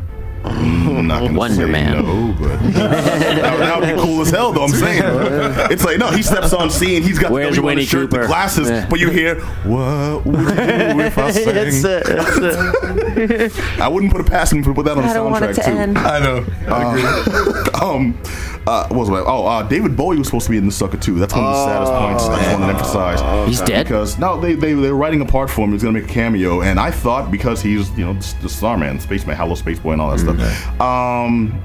I'm 0.45 1.07
not 1.07 1.21
gonna 1.21 1.37
Wonder 1.37 1.55
say 1.55 1.65
Man. 1.65 2.05
No, 2.05 2.33
but 2.39 2.57
that 2.73 3.79
would 3.79 3.87
be 3.95 4.01
cool 4.01 4.21
as 4.21 4.29
hell, 4.29 4.51
though. 4.53 4.63
I'm 4.63 4.69
saying 4.69 5.01
it's 5.71 5.83
like 5.83 5.97
no, 5.99 6.11
he 6.11 6.21
steps 6.23 6.53
on 6.53 6.69
scene, 6.69 7.03
he's 7.03 7.19
got 7.19 7.31
Where's 7.31 7.51
the 7.55 7.55
W 7.57 7.61
on 7.61 7.65
Winnie 7.75 7.81
his 7.81 7.89
shirt, 7.89 8.09
the 8.11 8.25
glasses, 8.25 8.69
Yeah. 8.69 8.87
but 8.89 8.99
you 8.99 9.09
hear 9.09 9.39
what 9.65 10.25
would 10.25 10.39
you 10.39 10.45
do 10.45 10.99
if 11.01 11.17
I 11.17 11.31
sang? 11.31 11.53
That's 11.53 11.83
it. 11.83 12.03
That's 12.05 13.57
it. 13.57 13.79
I 13.79 13.87
wouldn't 13.87 14.11
put 14.11 14.21
it 14.21 14.27
past 14.27 14.53
him 14.53 14.63
to 14.63 14.73
put 14.73 14.85
that 14.85 14.97
on 14.97 15.03
the 15.03 15.09
I 15.09 15.13
don't 15.13 15.29
want 15.31 15.43
it 15.45 15.55
soundtrack 15.55 15.63
to 15.65 15.71
too. 15.71 15.77
end. 15.77 15.97
I 15.97 16.19
know. 16.19 16.45
um, 17.81 18.17
uh, 18.67 18.87
what 18.89 18.99
was 18.99 19.09
it? 19.09 19.13
Oh, 19.25 19.45
uh, 19.45 19.63
David 19.63 19.95
Bowie 19.95 20.17
was 20.17 20.27
supposed 20.27 20.45
to 20.45 20.51
be 20.51 20.57
in 20.57 20.65
the 20.65 20.71
sucker 20.71 20.97
too. 20.97 21.15
That's 21.17 21.33
one 21.33 21.43
of 21.45 21.51
the 21.53 21.65
saddest 21.65 21.91
points 21.93 22.23
I 22.25 22.35
just 22.43 22.51
wanted 22.59 22.65
to 22.67 22.73
emphasize. 22.73 23.47
He's 23.49 23.61
dead? 23.61 23.85
because 23.85 24.17
no, 24.19 24.39
they 24.39 24.53
they 24.53 24.73
they 24.73 24.91
were 24.91 24.97
writing 24.97 25.21
a 25.21 25.25
part 25.25 25.49
for 25.49 25.61
him. 25.65 25.71
He's 25.71 25.81
gonna 25.83 25.99
make 25.99 26.09
a 26.09 26.13
cameo, 26.13 26.61
and 26.61 26.79
I 26.79 26.91
thought 26.91 27.31
because 27.31 27.61
he's 27.61 27.89
you 27.97 28.05
know 28.05 28.13
the, 28.13 28.35
the 28.43 28.49
Starman, 28.49 28.99
Spaceman, 28.99 29.35
Hello 29.37 29.55
Space 29.55 29.79
Boy, 29.79 29.93
and 29.93 30.01
all 30.01 30.11
that 30.11 30.19
stuff. 30.19 30.28
Um, 30.79 31.61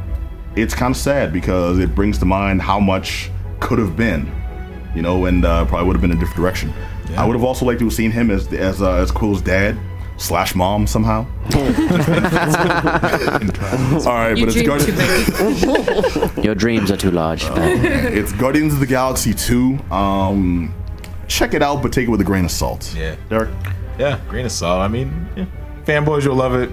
it's 0.56 0.74
kind 0.74 0.94
of 0.94 0.96
sad 1.00 1.32
because 1.32 1.78
it 1.78 1.94
brings 1.94 2.18
to 2.18 2.24
mind 2.24 2.62
how 2.62 2.78
much 2.80 3.30
could 3.60 3.78
have 3.78 3.96
been, 3.96 4.30
you 4.94 5.02
know, 5.02 5.24
and 5.26 5.44
uh, 5.44 5.64
probably 5.64 5.86
would 5.86 5.96
have 5.96 6.02
been 6.02 6.12
a 6.12 6.14
different 6.14 6.36
direction. 6.36 6.72
I 7.16 7.24
would 7.26 7.34
have 7.34 7.44
also 7.44 7.64
liked 7.66 7.78
to 7.80 7.84
have 7.86 7.94
seen 7.94 8.10
him 8.10 8.30
as 8.30 8.52
as 8.52 8.80
uh, 8.82 8.94
as 8.94 9.10
Quill's 9.12 9.40
dad 9.42 9.76
slash 10.16 10.54
mom 10.54 10.86
somehow. 10.86 11.26
all 14.06 14.14
right, 14.14 14.36
You 14.36 14.46
but 14.46 14.54
it's 14.56 14.62
dream 14.62 14.66
Guardi- 14.68 14.86
too 16.26 16.34
big. 16.36 16.44
Your 16.44 16.54
dreams 16.54 16.90
are 16.90 16.96
too 16.96 17.10
large. 17.10 17.44
it's 17.50 18.32
Guardians 18.32 18.74
of 18.74 18.80
the 18.80 18.86
Galaxy 18.86 19.34
2. 19.34 19.78
Um, 19.92 20.74
check 21.28 21.54
it 21.54 21.62
out, 21.62 21.82
but 21.82 21.92
take 21.92 22.06
it 22.06 22.10
with 22.10 22.20
a 22.20 22.24
grain 22.24 22.44
of 22.44 22.50
salt. 22.50 22.94
Yeah. 22.96 23.16
Derek? 23.28 23.50
Yeah, 23.98 24.20
grain 24.28 24.46
of 24.46 24.52
salt. 24.52 24.80
I 24.80 24.88
mean, 24.88 25.28
yeah. 25.36 25.46
fanboys, 25.84 26.24
you'll 26.24 26.36
love 26.36 26.54
it. 26.54 26.70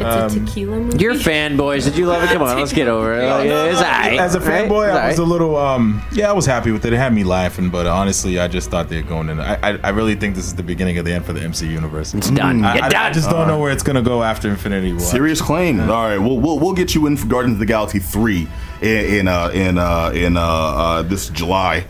It's 0.00 0.34
a 0.34 0.40
tequila 0.40 0.78
movie. 0.80 0.98
You're 0.98 1.14
fanboys. 1.14 1.84
Did 1.84 1.96
you 1.96 2.06
love 2.06 2.22
it? 2.22 2.28
Come 2.28 2.42
on, 2.42 2.58
let's 2.60 2.72
get 2.72 2.88
over 2.88 3.14
it. 3.14 3.26
Like, 3.28 3.46
it's 3.48 3.78
alright, 3.78 4.18
As 4.18 4.34
a 4.34 4.40
fanboy, 4.40 4.88
It's 4.88 4.96
I 4.98 5.08
was 5.08 5.18
a 5.18 5.24
little, 5.24 5.56
um, 5.56 6.02
yeah, 6.12 6.30
I 6.30 6.32
was 6.32 6.46
happy 6.46 6.70
with 6.72 6.84
it. 6.84 6.92
It 6.92 6.96
had 6.96 7.12
me 7.14 7.24
laughing, 7.24 7.70
but 7.70 7.86
honestly, 7.86 8.38
I 8.38 8.48
just 8.48 8.70
thought 8.70 8.88
they're 8.88 9.02
going 9.02 9.28
in. 9.28 9.40
I, 9.40 9.54
I, 9.72 9.78
I 9.84 9.88
really 9.90 10.14
think 10.14 10.34
this 10.34 10.46
is 10.46 10.54
the 10.54 10.62
beginning 10.62 10.98
of 10.98 11.04
the 11.04 11.12
end 11.12 11.24
for 11.24 11.32
the 11.32 11.40
MC 11.42 11.66
universe. 11.66 12.14
It's 12.14 12.30
done. 12.30 12.64
I, 12.64 12.74
You're 12.74 12.84
I- 12.84 12.86
I 12.86 12.90
done. 12.90 13.12
just 13.12 13.30
don't 13.30 13.46
know 13.48 13.58
where 13.58 13.72
it's 13.72 13.82
gonna 13.82 14.02
go 14.02 14.22
after 14.22 14.48
Infinity 14.48 14.92
War. 14.92 15.00
Serious 15.00 15.40
claim. 15.40 15.80
All 15.80 15.86
right, 15.88 16.18
we'll, 16.18 16.38
we'll 16.38 16.58
we'll 16.58 16.74
get 16.74 16.94
you 16.94 17.06
in 17.06 17.16
for 17.16 17.26
Guardians 17.26 17.54
of 17.56 17.60
the 17.60 17.66
Galaxy 17.66 17.98
3 17.98 18.48
in 18.82 18.88
in 18.88 19.28
uh, 19.28 19.48
in 19.48 19.78
uh, 19.78 20.10
in 20.14 20.36
uh, 20.36 20.40
uh, 20.42 21.02
this 21.02 21.28
July. 21.30 21.84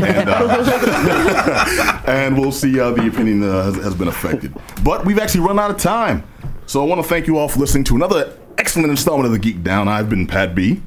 And, 0.00 0.28
uh, 0.28 2.02
and 2.06 2.38
we'll 2.38 2.52
see 2.52 2.78
how 2.78 2.92
the 2.92 3.06
opinion 3.08 3.42
uh, 3.42 3.64
has, 3.64 3.76
has 3.76 3.94
been 3.94 4.08
affected. 4.08 4.54
But 4.84 5.04
we've 5.04 5.18
actually 5.18 5.40
run 5.40 5.58
out 5.58 5.70
of 5.70 5.78
time. 5.78 6.22
So 6.68 6.82
I 6.82 6.86
want 6.86 7.02
to 7.02 7.08
thank 7.08 7.26
you 7.26 7.38
all 7.38 7.48
for 7.48 7.60
listening 7.60 7.84
to 7.84 7.96
another 7.96 8.36
excellent 8.58 8.90
installment 8.90 9.24
of 9.24 9.32
the 9.32 9.38
Geek 9.38 9.62
Down. 9.62 9.88
I've 9.88 10.10
been 10.10 10.26
Pat 10.26 10.54
B. 10.54 10.82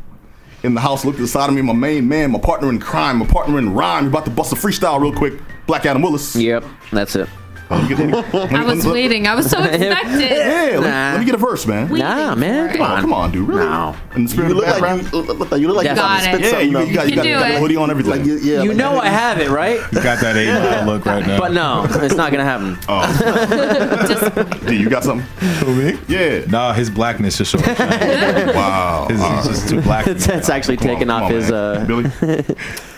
In 0.61 0.75
the 0.75 0.79
house, 0.79 1.03
look 1.03 1.15
to 1.15 1.21
the 1.23 1.27
side 1.27 1.49
of 1.49 1.55
me, 1.55 1.63
my 1.63 1.73
main 1.73 2.07
man, 2.07 2.29
my 2.29 2.37
partner 2.37 2.69
in 2.69 2.79
crime, 2.79 3.17
my 3.17 3.25
partner 3.25 3.57
in 3.57 3.73
rhyme. 3.73 4.03
We're 4.03 4.09
about 4.09 4.25
to 4.25 4.31
bust 4.31 4.53
a 4.53 4.55
freestyle 4.55 5.01
real 5.01 5.11
quick. 5.11 5.41
Black 5.65 5.87
Adam 5.87 6.03
Willis. 6.03 6.35
Yep, 6.35 6.65
that's 6.91 7.15
it. 7.15 7.27
Let 7.71 7.81
me 7.83 7.87
get- 7.89 7.99
let 7.99 8.07
me- 8.07 8.39
let 8.39 8.51
me- 8.51 8.57
I 8.57 8.63
was 8.65 8.85
let 8.85 8.93
waiting. 8.93 9.27
I 9.27 9.35
was 9.35 9.49
so 9.49 9.59
expected. 9.63 10.19
Yeah, 10.21 10.77
let, 10.77 10.79
me, 10.79 10.79
let 10.81 11.19
me 11.19 11.25
get 11.25 11.35
a 11.35 11.37
verse, 11.37 11.65
man. 11.65 11.89
Nah, 11.93 12.35
man, 12.35 12.69
come 12.75 12.81
on. 12.81 13.01
come 13.01 13.13
on, 13.13 13.31
dude. 13.31 13.47
Really? 13.47 13.61
No. 13.65 13.95
In 14.15 14.23
the 14.25 14.29
spirit 14.29 14.49
You 14.49 14.55
look 14.55 14.65
the 14.65 14.71
like 14.81 15.01
you 15.01 15.09
look, 15.21 15.27
look, 15.39 15.51
like 15.51 15.61
you 15.61 15.67
look 15.67 15.77
like 15.77 15.87
you 15.89 15.95
Got 15.95 15.95
got 15.95 16.19
it. 16.21 16.23
spit 16.25 16.41
yeah, 16.41 16.49
something. 16.49 16.69
you, 16.71 16.79
you 16.79 16.93
got, 16.95 17.03
you 17.05 17.09
You 17.11 17.15
got, 17.15 17.25
you 17.25 17.33
got 17.35 17.47
the 17.53 17.59
hoodie 17.59 17.75
on 17.77 17.89
everything. 17.91 18.11
like 18.11 18.25
you, 18.25 18.37
yeah, 18.39 18.61
You 18.61 18.69
like- 18.69 18.77
know 18.77 18.99
I 18.99 19.07
have 19.07 19.39
it, 19.39 19.49
right? 19.49 19.79
You 19.91 20.01
got 20.03 20.19
that 20.21 20.35
eight 20.35 20.51
mile 20.53 20.85
look 20.85 21.05
right 21.05 21.25
now. 21.25 21.39
But 21.39 21.51
no, 21.53 21.85
it's 22.03 22.15
not 22.15 22.31
gonna 22.31 22.43
happen. 22.43 22.77
Oh. 22.89 24.59
D, 24.67 24.75
you 24.77 24.89
got 24.89 25.03
something? 25.03 25.25
Who, 25.65 25.75
me? 25.75 25.97
Yeah. 26.07 26.45
Nah, 26.47 26.73
his 26.73 26.89
blackness 26.89 27.37
just 27.37 27.51
showing. 27.51 27.63
Wow. 27.65 29.07
His, 29.09 29.19
All 29.21 29.29
he's 29.37 29.37
right. 29.37 29.45
just 29.45 29.69
too 29.69 29.81
black. 29.81 30.07
It's, 30.07 30.27
it's 30.27 30.49
actually 30.49 30.77
Come 30.77 30.89
on, 31.09 31.09
off 31.09 31.31
his. 31.31 31.51
uh 31.51 31.85
Billy. 31.87 32.09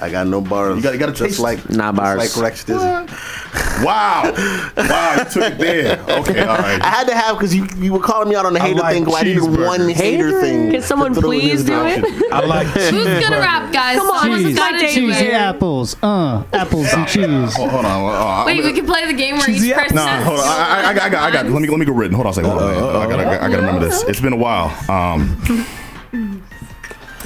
I 0.01 0.09
got 0.09 0.27
no 0.27 0.41
bars. 0.41 0.77
You 0.77 0.81
got- 0.83 0.93
you 0.93 0.99
got 0.99 1.09
a 1.09 1.11
just 1.13 1.21
taste? 1.21 1.39
like 1.39 1.69
Nah, 1.69 1.91
bars. 1.91 2.17
like 2.17 2.53
Rekstizzy. 2.53 3.83
Wow. 3.83 4.31
Wow, 4.77 5.15
you 5.17 5.25
took 5.25 5.43
it 5.53 5.57
there. 5.57 5.99
Okay, 6.19 6.41
all 6.41 6.49
I 6.57 6.79
had 6.87 7.07
to 7.07 7.15
have 7.15 7.37
because 7.37 7.53
you, 7.55 7.67
you 7.77 7.93
were 7.93 7.99
calling 7.99 8.29
me 8.29 8.35
out 8.35 8.45
on 8.45 8.53
the 8.53 8.59
I 8.61 8.67
hater 8.67 8.79
like 8.79 8.93
thing. 8.95 9.05
Well, 9.05 9.15
I 9.17 9.23
needed 9.23 9.43
cheeseburgers. 9.43 9.67
one 9.67 9.89
hater, 9.89 10.25
Hater? 10.27 10.41
thing. 10.41 10.71
Can 10.71 10.81
someone 10.81 11.13
to 11.13 11.21
throw 11.21 11.31
in 11.31 11.39
please 11.41 11.63
do 11.63 11.73
it? 11.85 12.33
I 12.33 12.45
like 12.45 12.67
Who's 12.67 12.91
gonna 13.23 13.39
rap, 13.39 13.71
guys? 13.73 13.97
Come 13.97 14.09
on, 14.09 14.19
Someone's 14.21 14.43
this 14.43 14.55
gotta 14.57 14.79
do 14.79 14.87
Cheesy 14.87 15.31
apples. 15.31 15.95
Uh, 16.01 16.43
apples 16.53 16.87
and 16.93 17.07
cheese. 17.07 17.55
Hold, 17.55 17.69
hold 17.71 17.85
on. 17.85 18.41
uh, 18.41 18.45
Wait, 18.45 18.55
I'm- 18.59 18.65
we 18.65 18.73
can 18.73 18.85
play 18.85 19.05
the 19.05 19.13
game 19.13 19.37
where 19.37 19.49
each 19.49 19.57
Cheesy 19.57 19.73
person. 19.73 19.95
Nah, 19.95 20.21
hold 20.23 20.39
on. 20.39 20.45
I, 20.47 20.49
I, 20.51 20.89
I, 20.89 20.93
got- 20.93 21.03
I 21.03 21.09
got. 21.09 21.23
I 21.23 21.31
got. 21.31 21.45
Let 21.47 21.61
me 21.61 21.67
let 21.69 21.79
me 21.79 21.85
go 21.85 21.93
written. 21.93 22.13
Hold 22.15 22.27
on 22.27 22.31
a 22.31 22.33
second. 22.33 22.49
Hold 22.51 22.63
on. 22.63 22.71
man. 22.73 22.95
I 22.95 23.07
gotta, 23.09 23.43
I 23.43 23.47
gotta 23.49 23.57
remember 23.57 23.85
this. 23.85 24.03
It's 24.03 24.19
been 24.21 24.33
a 24.33 24.37
while. 24.37 24.73
Um. 24.89 25.37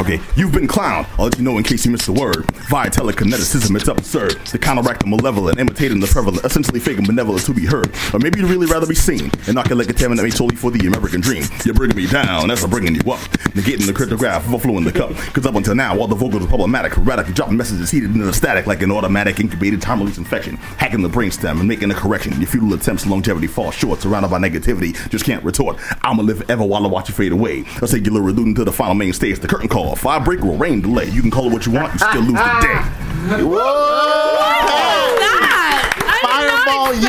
Okay, 0.07 0.23
you've 0.37 0.53
been 0.53 0.69
clowned. 0.69 1.05
I'll 1.19 1.25
let 1.25 1.37
you 1.37 1.43
know 1.43 1.57
in 1.57 1.65
case 1.65 1.85
you 1.85 1.91
missed 1.91 2.05
the 2.05 2.13
word. 2.13 2.49
Via 2.69 2.89
telekineticism, 2.89 3.75
it's 3.75 3.89
absurd. 3.89 4.39
To 4.45 4.57
counteract 4.57 5.01
the 5.01 5.07
malevolent, 5.07 5.59
imitating 5.59 5.99
the 5.99 6.07
prevalent, 6.07 6.45
essentially 6.45 6.79
faking 6.79 7.05
benevolence 7.05 7.45
to 7.47 7.53
be 7.53 7.65
heard. 7.65 7.93
Or 8.13 8.19
maybe 8.19 8.39
you'd 8.39 8.49
really 8.49 8.67
rather 8.67 8.87
be 8.87 8.95
seen 8.95 9.29
and 9.47 9.55
not 9.55 9.67
get 9.67 9.75
like 9.75 9.89
a 9.89 9.93
contaminant 9.93 10.23
made 10.23 10.33
solely 10.33 10.55
for 10.55 10.71
the 10.71 10.87
American 10.87 11.19
dream. 11.19 11.43
You're 11.65 11.75
bringing 11.75 11.97
me 11.97 12.07
down, 12.07 12.47
that's 12.47 12.63
a 12.63 12.69
bringing 12.69 12.95
you 12.95 13.01
up. 13.11 13.19
Negating 13.51 13.85
the 13.85 13.91
cryptograph, 13.91 14.47
overflowing 14.47 14.85
the 14.85 14.93
cup. 14.93 15.11
Cause 15.33 15.45
up 15.45 15.55
until 15.55 15.75
now, 15.75 15.99
all 15.99 16.07
the 16.07 16.15
vocals 16.15 16.41
were 16.41 16.47
problematic, 16.47 16.97
erratic, 16.97 17.27
dropping 17.35 17.57
messages 17.57 17.91
heated 17.91 18.11
into 18.11 18.23
the 18.23 18.33
static 18.33 18.65
like 18.65 18.81
an 18.83 18.93
automatic 18.93 19.41
incubated 19.41 19.81
time 19.81 19.99
release 19.99 20.17
infection. 20.17 20.55
Hacking 20.77 21.01
the 21.01 21.09
brainstem 21.09 21.59
and 21.59 21.67
making 21.67 21.91
a 21.91 21.93
correction. 21.93 22.31
Your 22.39 22.47
futile 22.47 22.73
attempts, 22.73 23.05
longevity 23.05 23.47
fall 23.47 23.71
short, 23.71 23.99
surrounded 23.99 24.31
by 24.31 24.39
negativity, 24.39 24.93
just 25.09 25.25
can't 25.25 25.43
retort. 25.43 25.75
I'ma 26.01 26.23
live 26.23 26.49
ever 26.49 26.63
while 26.63 26.85
I 26.85 26.87
watch 26.87 27.09
you 27.09 27.13
fade 27.13 27.33
away. 27.33 27.65
A 27.81 27.87
singular 27.89 28.21
alluding 28.21 28.55
to 28.55 28.63
the 28.63 28.71
final 28.71 28.95
main 28.95 29.11
stage, 29.11 29.39
the 29.39 29.49
curtain 29.49 29.67
call, 29.67 29.96
fire 29.97 30.19
break 30.19 30.43
or 30.43 30.55
rain 30.57 30.81
delay. 30.81 31.05
You 31.05 31.21
can 31.21 31.31
call 31.31 31.47
it 31.47 31.53
what 31.53 31.65
you 31.65 31.71
want, 31.71 31.93
you 31.93 31.99
still 31.99 32.21
lose 32.21 32.33
the 32.33 32.59
day. 32.61 32.77
Whoa! 33.43 34.37
Fireball, 36.21 36.93
you 36.93 37.01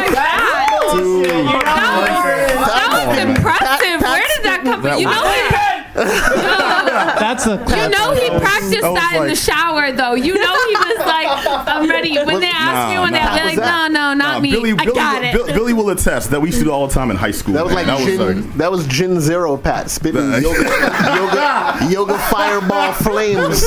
That 2.68 3.06
was 3.06 3.18
impressive. 3.18 4.00
Where 4.02 4.26
did 4.28 4.42
that 4.44 4.60
come 4.64 4.82
from? 4.82 4.98
You 4.98 5.06
know 5.06 5.28
he. 5.30 5.77
That's 7.18 7.46
a 7.46 7.52
You 7.68 7.88
know 7.90 8.12
he 8.14 8.28
practiced 8.38 8.80
That 8.82 8.90
was 8.92 9.00
that 9.00 9.12
in 9.16 9.22
the 9.22 9.28
like- 9.28 9.36
shower 9.36 9.92
though. 9.92 10.14
You 10.14 10.34
know 10.34 10.54
he 10.68 10.74
was 10.76 10.98
like, 11.06 11.28
I'm 11.68 11.88
ready. 11.88 12.16
When 12.18 12.40
they 12.40 12.50
ask 12.52 12.88
me, 12.90 12.94
Nah, 12.96 13.02
when 13.02 13.12
nah. 13.12 13.34
they're 13.34 13.44
like, 13.46 13.56
no, 13.58 13.86
no, 13.88 14.14
not 14.14 14.16
Nah, 14.18 14.40
me. 14.40 14.50
Billy, 14.50 14.72
I 14.72 14.74
Billy, 14.84 14.94
got 14.94 15.24
it. 15.24 15.32
Bill- 15.34 15.46
Billy 15.46 15.72
will 15.72 15.90
attest 15.90 16.30
that 16.30 16.40
we 16.40 16.48
used 16.48 16.58
to 16.58 16.64
do 16.64 16.70
all 16.72 16.86
the 16.86 16.94
time 16.94 17.10
in 17.10 17.16
high 17.16 17.30
school. 17.30 17.54
That 17.54 17.64
was 17.64 17.74
man. 17.74 17.86
like 17.88 17.98
that 17.98 18.06
gin. 18.06 18.18
was 18.18 18.36
like, 18.46 18.54
that 18.54 18.70
was 18.70 18.86
gin 18.86 19.20
zero, 19.20 19.56
Pat. 19.56 19.90
Spitting 19.90 20.30
That- 20.30 20.42
yoga, 20.42 20.62
yoga, 21.16 21.92
yoga 22.14 22.18
fireball 22.30 22.92
flames. 22.92 23.62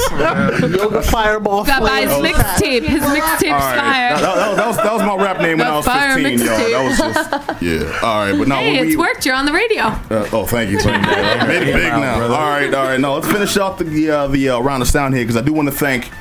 yoga 0.75 1.01
fireball 1.01 1.63
Got 1.65 1.81
by 1.81 2.01
his 2.01 2.13
flames. 2.13 2.37
mixtape. 2.37 2.83
His 2.83 3.03
all 3.03 3.09
mixtape's 3.09 3.43
right. 3.51 3.79
fire. 3.79 4.09
That, 4.17 4.21
that- 4.21 4.55
that 4.57 4.67
was, 4.67 4.77
that 4.77 4.93
was 4.93 5.01
my 5.03 5.15
rap 5.15 5.37
name 5.41 5.57
when 5.57 5.67
The 5.67 5.73
I 5.73 5.75
was 5.77 5.85
fire 5.85 6.15
15, 6.15 6.39
y'all. 6.39 6.47
That 6.57 6.83
was 6.85 6.97
just, 6.97 7.61
yeah. 7.61 7.99
All 8.03 8.25
right, 8.25 8.37
but 8.37 8.47
now 8.47 8.59
Hey, 8.59 8.81
we, 8.81 8.87
it's 8.89 8.97
worked. 8.97 9.25
You're 9.25 9.35
on 9.35 9.45
the 9.45 9.53
radio. 9.53 9.83
Uh, 9.83 10.27
oh, 10.33 10.45
thank 10.45 10.69
you. 10.71 10.79
Thank 10.79 11.05
you. 11.05 11.11
I 11.11 11.47
made 11.47 11.63
it 11.67 11.73
big 11.73 11.91
now. 11.93 12.20
All 12.29 12.29
right, 12.29 12.71
all 12.73 12.85
right. 12.85 12.99
Now 12.99 13.15
let's 13.15 13.27
finish 13.27 13.57
off 13.57 13.79
the 13.79 14.09
uh, 14.09 14.27
the 14.27 14.49
uh, 14.49 14.59
round 14.59 14.83
of 14.83 14.89
sound 14.89 15.15
here 15.15 15.23
because 15.23 15.37
I 15.37 15.41
do 15.41 15.53
want 15.53 15.69
to 15.69 15.75
thank 15.75 16.11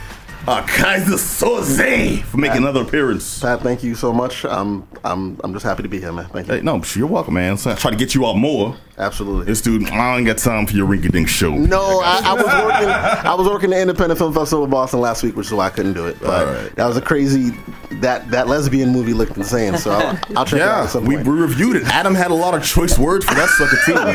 uh, 0.47 0.63
Keyser 0.67 1.17
Soze 1.19 2.23
for 2.23 2.37
making 2.39 2.59
another 2.59 2.83
appearance. 2.83 3.41
Pat, 3.41 3.61
thank 3.61 3.83
you 3.83 3.95
so 3.95 4.13
much. 4.13 4.45
I'm, 4.45 4.87
I'm, 5.05 5.39
I'm 5.45 5.53
just 5.53 5.65
happy 5.65 5.83
to 5.83 5.89
be 5.89 6.01
here, 6.01 6.13
man. 6.13 6.27
Thank 6.27 6.49
you. 6.49 6.55
Hey, 6.55 6.61
no, 6.63 6.83
you're 6.95 7.07
welcome, 7.07 7.35
man. 7.35 7.57
So 7.57 7.71
I 7.71 7.75
try 7.75 7.91
to 7.91 7.97
get 7.97 8.15
you 8.15 8.27
out 8.27 8.37
more. 8.37 8.77
Absolutely. 8.99 9.47
This 9.47 9.63
dude, 9.63 9.89
I 9.89 10.19
ain't 10.19 10.27
got 10.27 10.37
time 10.37 10.67
for 10.67 10.75
your 10.77 10.87
rinky 10.87 11.11
dink 11.11 11.27
show. 11.27 11.55
No, 11.55 12.01
I, 12.05 12.21
I 12.23 12.35
was 12.35 12.45
working. 12.45 12.89
I 13.31 13.35
was 13.35 13.49
working 13.49 13.71
the 13.71 13.81
Independent 13.81 14.19
Film 14.19 14.35
Festival 14.35 14.65
of 14.65 14.71
Boston 14.71 15.01
last 15.01 15.23
week, 15.23 15.37
which 15.37 15.47
is 15.47 15.55
why 15.55 15.67
I 15.67 15.71
couldn't 15.71 15.95
do 15.95 16.07
it. 16.07 16.21
But 16.21 16.47
All 16.47 16.53
right. 16.53 16.77
that 16.77 16.87
was 16.87 16.99
a 16.99 17.01
crazy. 17.01 17.51
That 18.03 18.31
that 18.31 18.47
lesbian 18.47 18.91
movie 18.91 19.15
looked 19.15 19.37
insane. 19.39 19.79
So 19.79 19.91
I'll, 19.93 20.19
I'll 20.37 20.45
check 20.45 20.61
it 20.61 20.63
out 20.63 20.79
Yeah, 20.79 20.83
at 20.85 20.91
some 20.91 21.05
we, 21.07 21.15
point. 21.17 21.29
we 21.29 21.35
reviewed 21.35 21.77
it. 21.77 21.85
Adam 21.85 22.15
had 22.15 22.31
a 22.31 22.35
lot 22.35 22.55
of 22.55 22.63
choice 22.63 22.99
words 22.99 23.25
for 23.25 23.35
that 23.35 23.49
sucker 23.49 23.79
too, 23.87 23.95
man. 23.95 24.15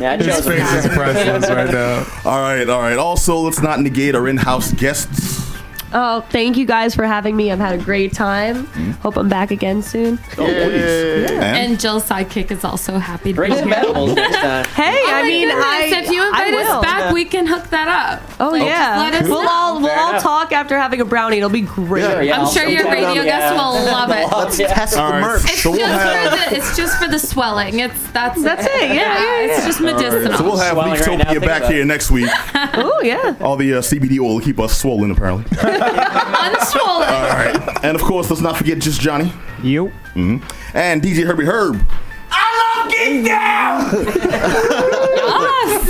Yeah, 0.00 0.12
I 0.12 0.16
His 0.16 0.44
face 0.46 0.72
is 0.72 0.86
priceless 0.92 1.48
right 1.48 1.70
now. 1.70 2.06
All 2.24 2.40
right, 2.40 2.68
all 2.68 2.80
right. 2.80 2.98
Also, 2.98 3.36
let's 3.38 3.60
not 3.62 3.80
negate 3.80 4.14
our 4.16 4.26
in-house 4.28 4.72
guests. 5.00 5.49
Oh, 5.92 6.20
thank 6.30 6.56
you 6.56 6.66
guys 6.66 6.94
for 6.94 7.04
having 7.04 7.36
me. 7.36 7.50
I've 7.50 7.58
had 7.58 7.78
a 7.78 7.82
great 7.82 8.12
time. 8.12 8.66
Hope 9.02 9.16
I'm 9.16 9.28
back 9.28 9.50
again 9.50 9.82
soon. 9.82 10.18
Oh, 10.32 10.46
please. 10.46 11.30
And, 11.30 11.42
And 11.42 11.80
Jill's 11.80 12.08
sidekick 12.08 12.50
is 12.52 12.64
also 12.64 12.98
happy 12.98 13.32
to 13.32 13.36
Bring 13.36 13.50
be 13.52 13.58
some 13.58 13.68
here. 13.68 13.78
edibles 13.78 14.14
next 14.14 14.36
time. 14.36 14.64
Hey, 14.66 14.94
Oh 15.02 15.10
I 15.10 15.22
my 15.22 15.28
mean, 15.28 15.48
goodness, 15.48 15.64
I 15.66 15.84
if 16.02 16.10
you 16.10 16.22
I 16.22 16.26
invite 16.46 16.54
us 16.54 16.68
will. 16.74 16.82
back, 16.82 17.12
we 17.12 17.24
can 17.24 17.46
hook 17.46 17.68
that 17.70 17.88
up. 17.88 18.22
Oh 18.38 18.54
yeah, 18.54 18.98
let 19.00 19.14
us 19.22 19.28
we'll 19.28 19.42
know. 19.42 19.48
all 19.50 19.80
we'll 19.80 19.88
Fair 19.88 19.98
all 19.98 20.10
enough. 20.10 20.22
talk 20.22 20.52
after 20.52 20.78
having 20.78 21.00
a 21.00 21.04
brownie. 21.04 21.38
It'll 21.38 21.50
be 21.50 21.62
great. 21.62 22.02
Yeah. 22.02 22.20
Yeah, 22.20 22.34
I'm 22.36 22.40
I'll 22.42 22.50
sure 22.52 22.68
your 22.68 22.82
sometime- 22.82 23.04
radio 23.04 23.22
yeah. 23.22 23.24
guests 23.24 23.58
will 23.58 23.92
love 23.92 24.10
it. 24.10 24.36
Let's 24.36 24.58
Yeah. 24.60 24.72
test 24.74 24.94
the 24.94 25.02
All 25.02 25.10
right. 25.10 25.20
merch. 25.20 25.44
It's 25.44 25.62
So 25.62 25.70
we'll 25.70 25.80
just 25.80 25.92
have- 25.92 26.32
for 26.32 26.50
the 26.50 26.56
it's 26.56 26.76
just 26.76 26.98
for 27.02 27.08
the 27.08 27.18
swelling. 27.18 27.80
It's 27.80 28.10
that's 28.12 28.42
That's 28.42 28.64
it. 28.66 28.82
Yeah, 28.94 28.94
yeah, 28.94 29.54
It's 29.56 29.66
just 29.66 29.80
medicinal. 29.80 30.38
so 30.38 30.44
we'll 30.44 30.56
have 30.56 30.72
Swelling 30.74 30.92
right 30.92 31.00
now, 31.00 31.06
Leaftopia 31.16 31.28
think 31.30 31.40
back 31.44 31.62
about 31.62 31.72
here 31.72 31.84
next 31.84 32.10
week. 32.10 32.30
Oh 32.74 33.00
yeah. 33.02 33.34
All 33.40 33.56
the 33.56 33.74
uh, 33.74 33.80
CBD 33.80 34.18
oil 34.20 34.34
will 34.34 34.40
keep 34.40 34.60
us 34.60 34.78
swollen, 34.78 35.10
apparently. 35.10 35.44
unswollen. 35.80 37.08
All 37.08 37.28
right. 37.36 37.84
And 37.84 37.94
of 37.94 38.02
course, 38.02 38.30
let's 38.30 38.42
not 38.42 38.56
forget 38.56 38.78
just 38.78 39.00
Johnny 39.00 39.32
you. 39.62 39.92
Mm-hmm. 40.14 40.76
and 40.76 41.02
DJ 41.02 41.26
Herbie 41.26 41.44
Herb. 41.44 41.80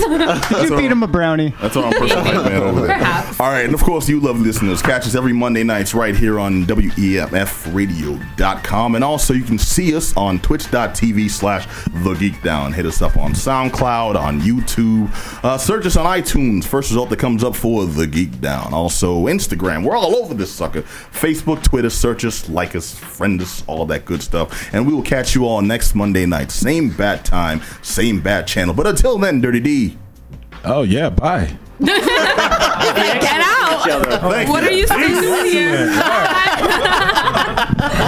You 0.01 0.77
feed 0.77 0.91
him 0.91 1.03
a 1.03 1.07
brownie. 1.07 1.55
That's 1.61 1.77
our 1.77 1.85
own 1.85 1.93
personal 1.93 2.25
hype 2.25 2.45
man 2.45 2.63
over 2.63 2.87
there. 2.87 2.99
Perhaps. 2.99 3.39
All 3.41 3.51
right, 3.51 3.65
and 3.65 3.73
of 3.75 3.83
course, 3.83 4.09
you 4.09 4.21
lovely 4.21 4.47
listeners, 4.47 4.81
catch 4.83 5.07
us 5.07 5.15
every 5.15 5.33
Monday 5.33 5.63
nights 5.63 5.95
right 5.95 6.17
here 6.17 6.39
on 6.41 6.65
WEMFradio.com. 6.65 8.95
And 8.95 9.05
also, 9.05 9.35
you 9.35 9.45
can 9.45 9.59
see 9.59 9.95
us 9.95 10.17
on 10.17 10.39
twitch.tv 10.41 11.31
slash 11.31 11.67
The 12.05 12.15
Geek 12.15 12.43
Down. 12.43 12.73
Hit 12.73 12.87
us 12.87 13.03
up 13.03 13.17
on 13.17 13.33
SoundCloud, 13.33 14.17
on 14.17 14.41
YouTube. 14.41 15.11
Uh, 15.45 15.59
search 15.59 15.87
us 15.87 15.97
on 15.97 16.07
iTunes. 16.07 16.65
First 16.65 16.91
result 16.91 17.11
that 17.11 17.19
comes 17.19 17.45
up 17.45 17.55
for 17.55 17.87
The 17.87 18.07
Geek 18.07 18.41
Down. 18.41 18.73
Also, 18.75 19.27
Instagram. 19.27 19.85
We're 19.85 19.97
all 19.97 20.17
over 20.17 20.35
this 20.35 20.51
sucker. 20.53 20.83
Facebook, 20.83 21.63
Twitter, 21.63 21.91
search 21.91 22.25
us, 22.25 22.49
like 22.49 22.75
us, 22.75 22.99
friend 22.99 23.41
us, 23.41 23.63
all 23.67 23.87
that 23.87 24.05
good 24.05 24.23
stuff. 24.23 24.73
And 24.73 24.87
we 24.87 24.95
will 24.95 25.03
catch 25.03 25.35
you 25.35 25.47
all 25.47 25.63
next 25.63 25.95
Monday 25.95 26.27
night. 26.27 26.51
Same 26.51 26.80
bat 26.89 27.25
time, 27.25 27.61
same 27.83 28.21
bat 28.21 28.47
channel. 28.47 28.73
But 28.75 28.87
until 28.87 29.19
then, 29.19 29.41
Dirty 29.43 29.61
D. 29.61 29.99
Oh 30.65 30.83
yeah, 30.83 31.11
bye. 31.11 31.57
Get 31.81 33.43
out. 33.45 33.87
What 34.49 34.65
are 34.65 34.73
you 34.73 34.87
supposed 34.87 35.15
to 35.15 35.21
do 35.21 35.45
here? 35.51 35.87